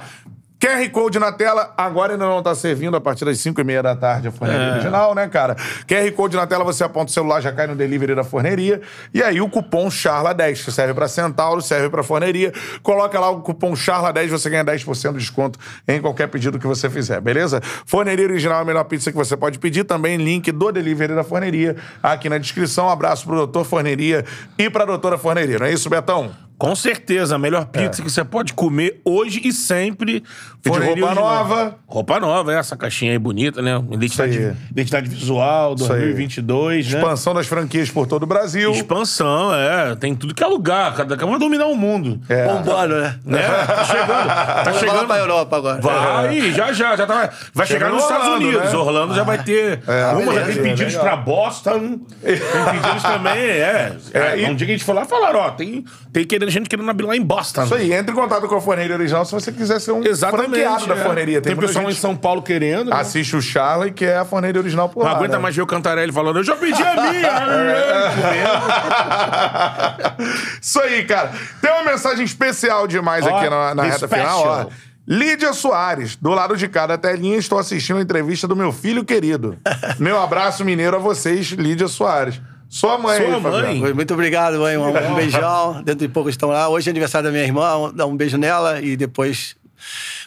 QR 0.66 0.90
Code 0.90 1.20
na 1.20 1.32
tela, 1.32 1.72
agora 1.78 2.14
ainda 2.14 2.26
não 2.26 2.42
tá 2.42 2.56
servindo 2.56 2.98
a 2.98 3.02
partir 3.02 3.24
das 3.24 3.38
5 3.38 3.62
e 3.62 3.64
meia 3.64 3.84
da 3.84 3.96
tarde 3.96 4.30
a 4.30 4.32
Forneria 4.32 4.64
É. 4.64 4.72
Original, 4.74 5.14
né, 5.14 5.28
cara? 5.28 5.56
QR 5.88 6.12
Code 6.16 6.36
na 6.36 6.48
tela, 6.48 6.64
você 6.64 6.84
aponta 6.84 7.12
o 7.12 7.14
celular, 7.14 7.40
já 7.40 7.52
cai 7.52 7.68
no 7.68 7.76
delivery 7.76 8.16
da 8.16 8.24
forneria. 8.24 8.82
E 9.14 9.22
aí 9.22 9.40
o 9.40 9.48
cupom 9.48 9.90
CHARLA10, 9.90 10.66
que 10.66 10.72
serve 10.72 10.96
pra 10.96 11.08
Centauro, 11.08 11.62
serve 11.62 11.88
pra 11.90 12.02
forneria. 12.02 12.52
Coloca 12.82 13.20
lá 13.20 13.30
o 13.30 13.42
cupom 13.42 13.74
CHARLA10, 13.74 14.28
você 14.30 14.50
ganha 14.50 14.66
10% 14.66 15.12
de 15.12 15.20
desconto 15.20 15.60
em 15.88 16.02
qualquer 16.02 16.28
pedido 16.30 16.58
que 16.58 16.66
você 16.66 16.90
fizer, 16.90 17.22
beleza? 17.22 17.62
Forneria 17.86 18.26
Original 18.26 18.58
é 18.58 18.62
a 18.64 18.66
melhor 18.66 18.86
pizza 18.86 19.12
que 19.12 19.18
você 19.18 19.38
pode 19.38 19.60
pedir. 19.60 19.84
Também 19.84 20.18
link 20.18 20.52
do 20.52 20.72
delivery 20.72 21.14
da 21.14 21.24
forneria 21.24 21.76
aqui 22.02 22.28
na 22.28 22.40
descrição. 22.40 22.88
Um 22.88 22.90
abraço 22.90 23.26
pro 23.26 23.36
doutor 23.36 23.66
Forneria 23.66 24.26
e 24.58 24.68
pra 24.68 24.84
doutora 24.84 25.18
Forneria. 25.18 25.60
Não 25.60 25.68
é 25.68 25.72
isso, 25.72 25.90
Betão? 25.92 26.45
Com 26.58 26.74
certeza, 26.76 27.36
a 27.36 27.38
melhor 27.38 27.66
pizza 27.66 28.02
que 28.02 28.10
você 28.10 28.24
pode 28.24 28.54
comer 28.54 29.02
hoje 29.04 29.42
e 29.44 29.52
sempre. 29.52 30.24
É. 30.66 30.70
De 30.70 30.70
roupa 30.70 30.86
Original. 30.90 31.14
nova. 31.16 31.76
Roupa 31.86 32.20
nova, 32.20 32.54
é 32.54 32.58
essa 32.58 32.76
caixinha 32.76 33.12
aí 33.12 33.20
bonita, 33.20 33.62
né? 33.62 33.80
Identidade, 33.92 34.56
identidade 34.72 35.10
visual, 35.10 35.72
aí. 35.72 35.76
2022, 35.88 36.92
né? 36.92 36.98
Expansão 37.00 37.34
das 37.34 37.46
franquias 37.46 37.90
por 37.92 38.08
todo 38.08 38.24
o 38.24 38.26
Brasil. 38.26 38.72
Expansão, 38.72 39.54
é. 39.54 39.96
Tem 39.96 40.16
tudo 40.16 40.34
que 40.34 40.44
é 40.44 40.48
lugar. 40.48 40.96
Cada 40.96 41.16
vai 41.16 41.38
dominar 41.40 41.68
o 41.68 41.76
mundo. 41.76 42.20
É. 42.30 42.48
Bombando, 42.48 42.96
né? 43.02 43.20
Né? 43.26 43.42
Tá 43.42 43.84
chegando. 43.86 44.28
Tá 44.64 44.74
chegando. 44.74 45.08
pra 45.08 45.18
Europa 45.20 45.58
agora. 45.58 45.82
Vai, 45.82 46.52
já, 46.52 46.72
já, 46.74 46.96
já 46.96 47.06
tá. 47.06 47.30
Vai 47.54 47.68
chegar 47.68 47.86
Chega 47.88 47.90
nos 47.90 48.10
no 48.10 48.10
Estados 48.18 48.36
Unidos. 48.36 48.72
né? 48.72 48.78
Orlando 48.78 49.14
já 49.14 49.24
vai 49.24 49.44
ter. 49.44 49.82
uma 49.86 49.94
já 49.94 50.14
beleza, 50.16 50.46
tem 50.54 50.64
pedidos 50.64 50.94
legal. 50.94 51.02
pra 51.04 51.18
Boston. 51.18 52.00
Tem 52.26 52.82
pedidos 52.82 53.04
também, 53.04 53.40
é. 53.40 53.96
é 54.14 54.40
e- 54.40 54.46
Um 54.50 54.56
dia 54.56 54.66
que 54.66 54.74
a 54.74 54.78
gente 54.78 54.84
for 54.86 54.94
lá, 54.96 55.06
falaram, 55.06 55.40
ó, 55.40 55.50
tem, 55.52 55.84
tem 56.12 56.26
querendo, 56.26 56.50
gente 56.60 56.70
querendo 56.70 56.90
abrir 56.90 57.06
lá 57.06 57.16
em 57.16 57.22
Boston. 57.22 57.64
Isso 57.64 57.76
aí, 57.76 57.94
entre 57.94 58.12
em 58.12 58.16
contato 58.16 58.48
com 58.48 58.56
a 58.56 58.62
Forneria 58.62 58.96
Original 58.96 59.24
se 59.26 59.32
você 59.32 59.52
quiser 59.52 59.80
ser 59.80 59.92
um 59.92 60.04
Exatamente. 60.04 60.50
franqueado 60.50 60.88
da 60.88 60.96
é. 60.96 61.04
forneria. 61.04 61.42
Tem, 61.42 61.56
Tem, 61.56 61.68
pessoal 61.68 61.86
gente 61.86 61.98
em 61.98 62.02
São 62.02 62.16
Paulo 62.16 62.42
querendo. 62.42 62.90
né? 62.90 62.96
assiste 62.96 63.36
o 63.36 63.42
Charlie, 63.42 63.92
que 63.92 64.06
é 64.06 64.18
a 64.18 64.26
Forneria 64.26 64.60
Original 64.60 64.90
por 64.90 65.04
Não 65.04 65.12
lá, 65.12 65.18
aguenta 65.18 65.34
né? 65.38 65.40
mais 65.40 65.56
ver 65.56 65.62
o 65.62 65.68
Cantarelli 65.68 66.12
falando, 66.12 66.40
eu 66.40 66.44
já 66.44 66.56
pedi 66.56 66.82
a 66.82 66.96
minha. 66.96 67.30
comendo. 70.16 70.34
Isso 70.62 70.80
aí, 70.82 71.04
cara. 71.06 71.32
Tem 71.62 71.72
uma 71.72 71.84
mensagem 71.84 72.26
especial 72.26 72.88
demais 72.88 73.26
Ó, 73.26 73.38
aqui 73.38 73.50
na, 73.50 73.76
na 73.76 73.84
reta 73.84 74.08
special. 74.08 74.42
final, 74.42 74.72
ó. 74.72 74.96
Lídia 75.08 75.54
Soares, 75.54 76.16
do 76.16 76.32
lado 76.32 76.58
de 76.58 76.68
cada 76.68 76.98
telinha, 76.98 77.38
estou 77.38 77.60
assistindo 77.60 78.00
a 78.00 78.02
entrevista 78.02 78.48
do 78.48 78.56
meu 78.56 78.72
filho 78.72 79.06
querido. 79.06 79.56
meu 80.00 80.20
abraço 80.20 80.66
mineiro 80.66 80.96
a 80.96 81.00
vocês, 81.00 81.52
Lídia 81.52 81.88
Soares. 81.88 82.42
Sua 82.70 82.98
mãe, 82.98 83.18
Sua 83.18 83.42
Fabiano. 83.42 83.76
mãe. 83.80 83.94
Muito 83.94 84.14
obrigado, 84.14 84.60
mãe. 84.60 84.78
Um, 84.78 84.88
um 85.12 85.16
beijão. 85.16 85.82
Dentro 85.84 86.08
de 86.08 86.14
pouco 86.14 86.30
estão 86.30 86.50
lá. 86.50 86.68
Hoje 86.70 86.90
é 86.90 86.92
aniversário 86.92 87.26
da 87.28 87.32
minha 87.32 87.44
irmã. 87.44 87.92
Dá 87.94 88.06
um 88.06 88.16
beijo 88.16 88.38
nela 88.38 88.82
e 88.82 88.96
depois, 88.98 89.56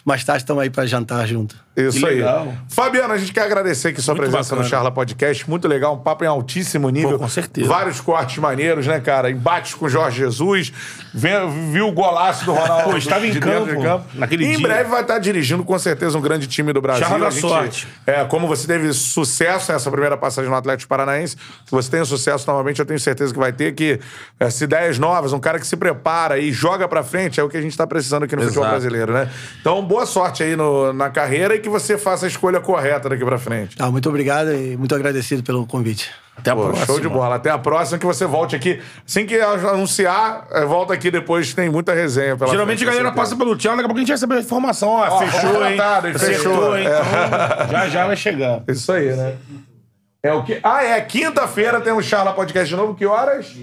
mais 0.05 0.23
tarde, 0.23 0.43
estamos 0.43 0.63
aí 0.63 0.69
pra 0.69 0.85
jantar 0.85 1.27
junto. 1.27 1.55
Isso 1.87 1.99
Que 1.99 2.05
aí. 2.05 2.15
legal. 2.15 2.53
Fabiano, 2.69 3.13
a 3.13 3.17
gente 3.17 3.31
quer 3.33 3.41
agradecer 3.43 3.89
aqui 3.89 4.01
sua 4.01 4.13
Muito 4.13 4.29
presença 4.29 4.55
no 4.55 4.61
bacana. 4.61 4.69
Charla 4.69 4.91
Podcast. 4.91 5.49
Muito 5.49 5.67
legal, 5.67 5.95
um 5.95 5.99
papo 5.99 6.23
em 6.23 6.27
altíssimo 6.27 6.89
nível. 6.89 7.11
Pô, 7.13 7.19
com 7.19 7.27
certeza. 7.29 7.67
Vários 7.67 7.99
cortes 8.01 8.37
maneiros, 8.37 8.85
né, 8.87 8.99
cara? 8.99 9.29
Embates 9.31 9.73
com 9.73 9.85
o 9.85 9.89
Jorge 9.89 10.17
Jesus. 10.17 10.71
Viu 11.71 11.87
o 11.87 11.91
golaço 11.91 12.45
do 12.45 12.53
Ronaldo. 12.53 12.91
Pô, 12.91 12.97
estava 12.97 13.25
em 13.25 13.31
de 13.31 13.39
dentro 13.39 13.81
campo 13.81 14.05
naquele 14.13 14.43
e 14.45 14.47
em 14.53 14.57
dia. 14.57 14.67
breve 14.67 14.89
vai 14.89 15.01
estar 15.01 15.19
dirigindo, 15.19 15.63
com 15.63 15.77
certeza, 15.79 16.17
um 16.17 16.21
grande 16.21 16.47
time 16.47 16.71
do 16.73 16.81
Brasil. 16.81 17.03
Charla 17.03 17.19
da 17.19 17.27
A 17.27 17.29
gente- 17.31 17.41
sorte. 17.41 17.87
É, 18.05 18.23
como 18.25 18.47
você 18.47 18.67
teve 18.67 18.91
sucesso 18.93 19.71
nessa 19.71 19.89
primeira 19.91 20.17
passagem 20.17 20.49
no 20.49 20.55
Atlético 20.55 20.89
Paranaense, 20.89 21.35
se 21.65 21.71
você 21.71 21.89
tem 21.89 22.03
sucesso 22.05 22.45
novamente, 22.47 22.79
eu 22.79 22.85
tenho 22.85 22.99
certeza 22.99 23.33
que 23.33 23.39
vai 23.39 23.51
ter 23.53 23.73
que 23.73 23.99
essa 24.39 24.63
ideias 24.63 24.97
novas, 24.99 25.33
um 25.33 25.39
cara 25.39 25.59
que 25.59 25.67
se 25.67 25.77
prepara 25.77 26.37
e 26.37 26.51
joga 26.51 26.87
pra 26.87 27.03
frente, 27.03 27.39
é 27.39 27.43
o 27.43 27.49
que 27.49 27.57
a 27.57 27.61
gente 27.61 27.75
tá 27.77 27.85
precisando 27.87 28.23
aqui 28.23 28.35
no 28.35 28.41
futebol 28.41 28.63
Exato. 28.65 28.79
brasileiro, 28.81 29.13
né? 29.13 29.29
Então, 29.61 29.83
boa 29.83 30.05
sorte 30.05 30.43
aí 30.43 30.55
no- 30.55 30.91
na 30.93 31.09
carreira 31.09 31.55
e 31.55 31.59
que 31.59 31.68
você 31.69 31.97
faça 31.97 32.25
a 32.25 32.27
escolha 32.27 32.59
correta 32.59 33.07
daqui 33.07 33.23
pra 33.23 33.37
frente. 33.37 33.77
Tá, 33.77 33.89
muito 33.89 34.09
obrigado 34.09 34.51
e 34.51 34.75
muito 34.75 34.93
agradecido 34.93 35.43
pelo 35.43 35.65
convite. 35.65 36.11
Até 36.37 36.51
a 36.51 36.55
Pô, 36.55 36.63
próxima. 36.63 36.85
show 36.85 36.99
de 36.99 37.09
bola. 37.09 37.35
Até 37.35 37.49
a 37.49 37.57
próxima, 37.57 37.97
que 37.99 38.05
você 38.05 38.25
volte 38.25 38.55
aqui. 38.55 38.81
Assim 39.05 39.25
que 39.25 39.35
anunciar, 39.39 40.47
eh, 40.51 40.65
volta 40.65 40.93
aqui 40.93 41.11
depois, 41.11 41.53
tem 41.53 41.69
muita 41.69 41.93
resenha 41.93 42.35
pela 42.37 42.49
Geralmente 42.49 42.77
a 42.77 42.79
frente, 42.79 42.89
galera 42.97 43.09
com 43.13 43.15
passa 43.21 43.35
pelo 43.35 43.55
tchau, 43.55 43.71
daqui 43.71 43.83
a 43.85 43.87
pouco 43.87 43.97
a 43.97 44.01
gente 44.01 44.11
recebe 44.11 44.35
a 44.35 44.39
informação. 44.39 44.89
Ó, 44.89 45.07
Ó, 45.07 45.19
fechou, 45.19 45.49
hein? 45.49 45.71
contratado, 45.77 46.07
hein? 46.07 46.13
Acertou, 46.15 46.53
Fechou. 46.53 46.77
hein? 46.77 46.85
Então, 46.87 47.67
já 47.71 47.89
já 47.89 48.07
vai 48.07 48.15
chegar. 48.15 48.63
Isso 48.67 48.91
aí, 48.91 49.15
né? 49.15 49.35
É 50.23 50.33
o 50.33 50.43
que? 50.43 50.59
Ah, 50.63 50.83
é. 50.83 51.01
Quinta-feira 51.01 51.79
tem 51.81 51.93
um 51.93 52.01
Charla 52.01 52.33
Podcast 52.33 52.69
de 52.69 52.75
novo. 52.75 52.93
Que 52.95 53.05
horas? 53.05 53.53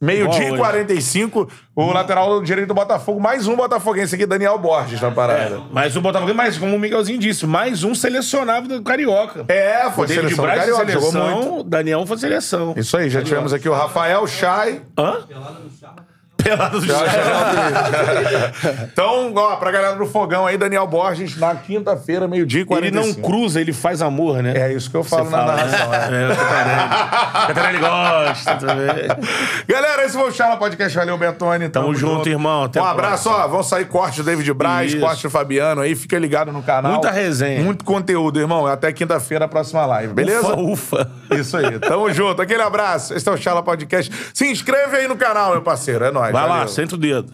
Meio-dia 0.00 0.44
e 0.44 0.48
Boa, 0.48 0.58
45. 0.58 1.48
O 1.74 1.92
lateral 1.92 2.42
direito 2.42 2.68
do 2.68 2.74
Botafogo. 2.74 3.18
Mais 3.18 3.46
um 3.48 3.56
botafoguense 3.56 4.14
aqui, 4.14 4.26
Daniel 4.26 4.58
Borges, 4.58 5.00
na 5.00 5.10
parada. 5.10 5.60
Mais 5.72 5.96
um 5.96 6.00
Botafogo, 6.02 6.34
mais, 6.34 6.58
como 6.58 6.76
o 6.76 6.78
Miguelzinho 6.78 7.18
disse, 7.18 7.46
mais 7.46 7.82
um 7.82 7.94
selecionável 7.94 8.68
do 8.78 8.82
Carioca. 8.82 9.44
É, 9.48 9.90
foi 9.90 10.04
o 10.04 10.08
seleção 10.08 10.36
do 10.36 10.42
Braz 10.42 10.60
Carioca, 10.60 10.92
jogou 10.92 11.12
muito. 11.12 11.28
seleção, 11.42 11.64
Daniel 11.66 12.06
foi 12.06 12.18
seleção. 12.18 12.74
Isso 12.76 12.96
aí, 12.96 13.08
já 13.08 13.22
tivemos 13.22 13.52
aqui 13.52 13.68
o 13.68 13.72
Rafael 13.72 14.26
Chay. 14.26 14.82
Hã? 14.98 15.22
Pelado 15.26 15.54
do 15.62 15.70
Já- 15.80 15.94
chão. 16.86 17.06
já- 17.06 18.82
então, 18.92 19.32
ó, 19.34 19.56
pra 19.56 19.70
galera 19.70 19.96
do 19.96 20.06
Fogão 20.06 20.46
aí, 20.46 20.56
Daniel 20.56 20.86
Borges, 20.86 21.36
na 21.36 21.54
quinta-feira, 21.54 22.26
meio-dia 22.28 22.60
e 22.60 22.62
Ele 22.62 22.66
45. 22.68 23.20
não 23.20 23.28
cruza, 23.28 23.60
ele 23.60 23.72
faz 23.72 24.00
amor, 24.02 24.42
né? 24.42 24.52
É 24.56 24.72
isso 24.72 24.90
que 24.90 24.96
eu 24.96 25.04
falo 25.04 25.30
na 25.30 25.38
fala, 25.38 25.56
narração. 25.56 25.88
né? 25.90 26.08
é. 26.10 26.32
É. 26.32 27.46
Catarelli 27.46 27.78
gosta 27.78 28.54
também. 28.56 28.86
Galera, 29.68 30.04
esse 30.04 30.16
foi 30.16 30.28
o 30.28 30.32
Charla 30.32 30.56
Podcast. 30.56 30.96
Valeu, 30.96 31.16
Bentoni. 31.18 31.68
Tamo 31.68 31.94
junto, 31.94 32.28
irmão. 32.28 32.64
Até 32.64 32.80
um 32.80 32.84
abraço, 32.84 33.28
ó. 33.30 33.46
Vão 33.48 33.62
sair 33.62 33.86
cortes 33.86 34.18
do 34.18 34.24
David 34.24 34.52
Braz, 34.52 34.92
Isso. 34.92 35.00
cortes 35.00 35.22
do 35.22 35.30
Fabiano 35.30 35.80
aí. 35.82 35.94
Fica 35.94 36.18
ligado 36.18 36.52
no 36.52 36.62
canal. 36.62 36.92
Muita 36.92 37.10
resenha. 37.10 37.62
Muito 37.62 37.84
conteúdo, 37.84 38.38
irmão. 38.40 38.66
Até 38.66 38.92
quinta-feira, 38.92 39.44
a 39.44 39.48
próxima 39.48 39.84
live. 39.86 40.12
Beleza? 40.14 40.54
Ufa, 40.54 40.60
ufa. 40.60 41.10
Isso 41.32 41.56
aí. 41.56 41.78
Tamo 41.78 42.12
junto. 42.12 42.40
Aquele 42.42 42.62
abraço. 42.62 43.14
Esse 43.14 43.28
é 43.28 43.32
o 43.32 43.36
Charla 43.36 43.62
Podcast. 43.62 44.12
Se 44.34 44.46
inscreve 44.50 44.96
aí 44.96 45.08
no 45.08 45.16
canal, 45.16 45.52
meu 45.52 45.62
parceiro. 45.62 46.04
É 46.04 46.10
nóis. 46.10 46.32
Vai 46.36 46.48
lá, 46.48 46.66
senta 46.66 46.94
o 46.94 46.98
dedo. 46.98 47.32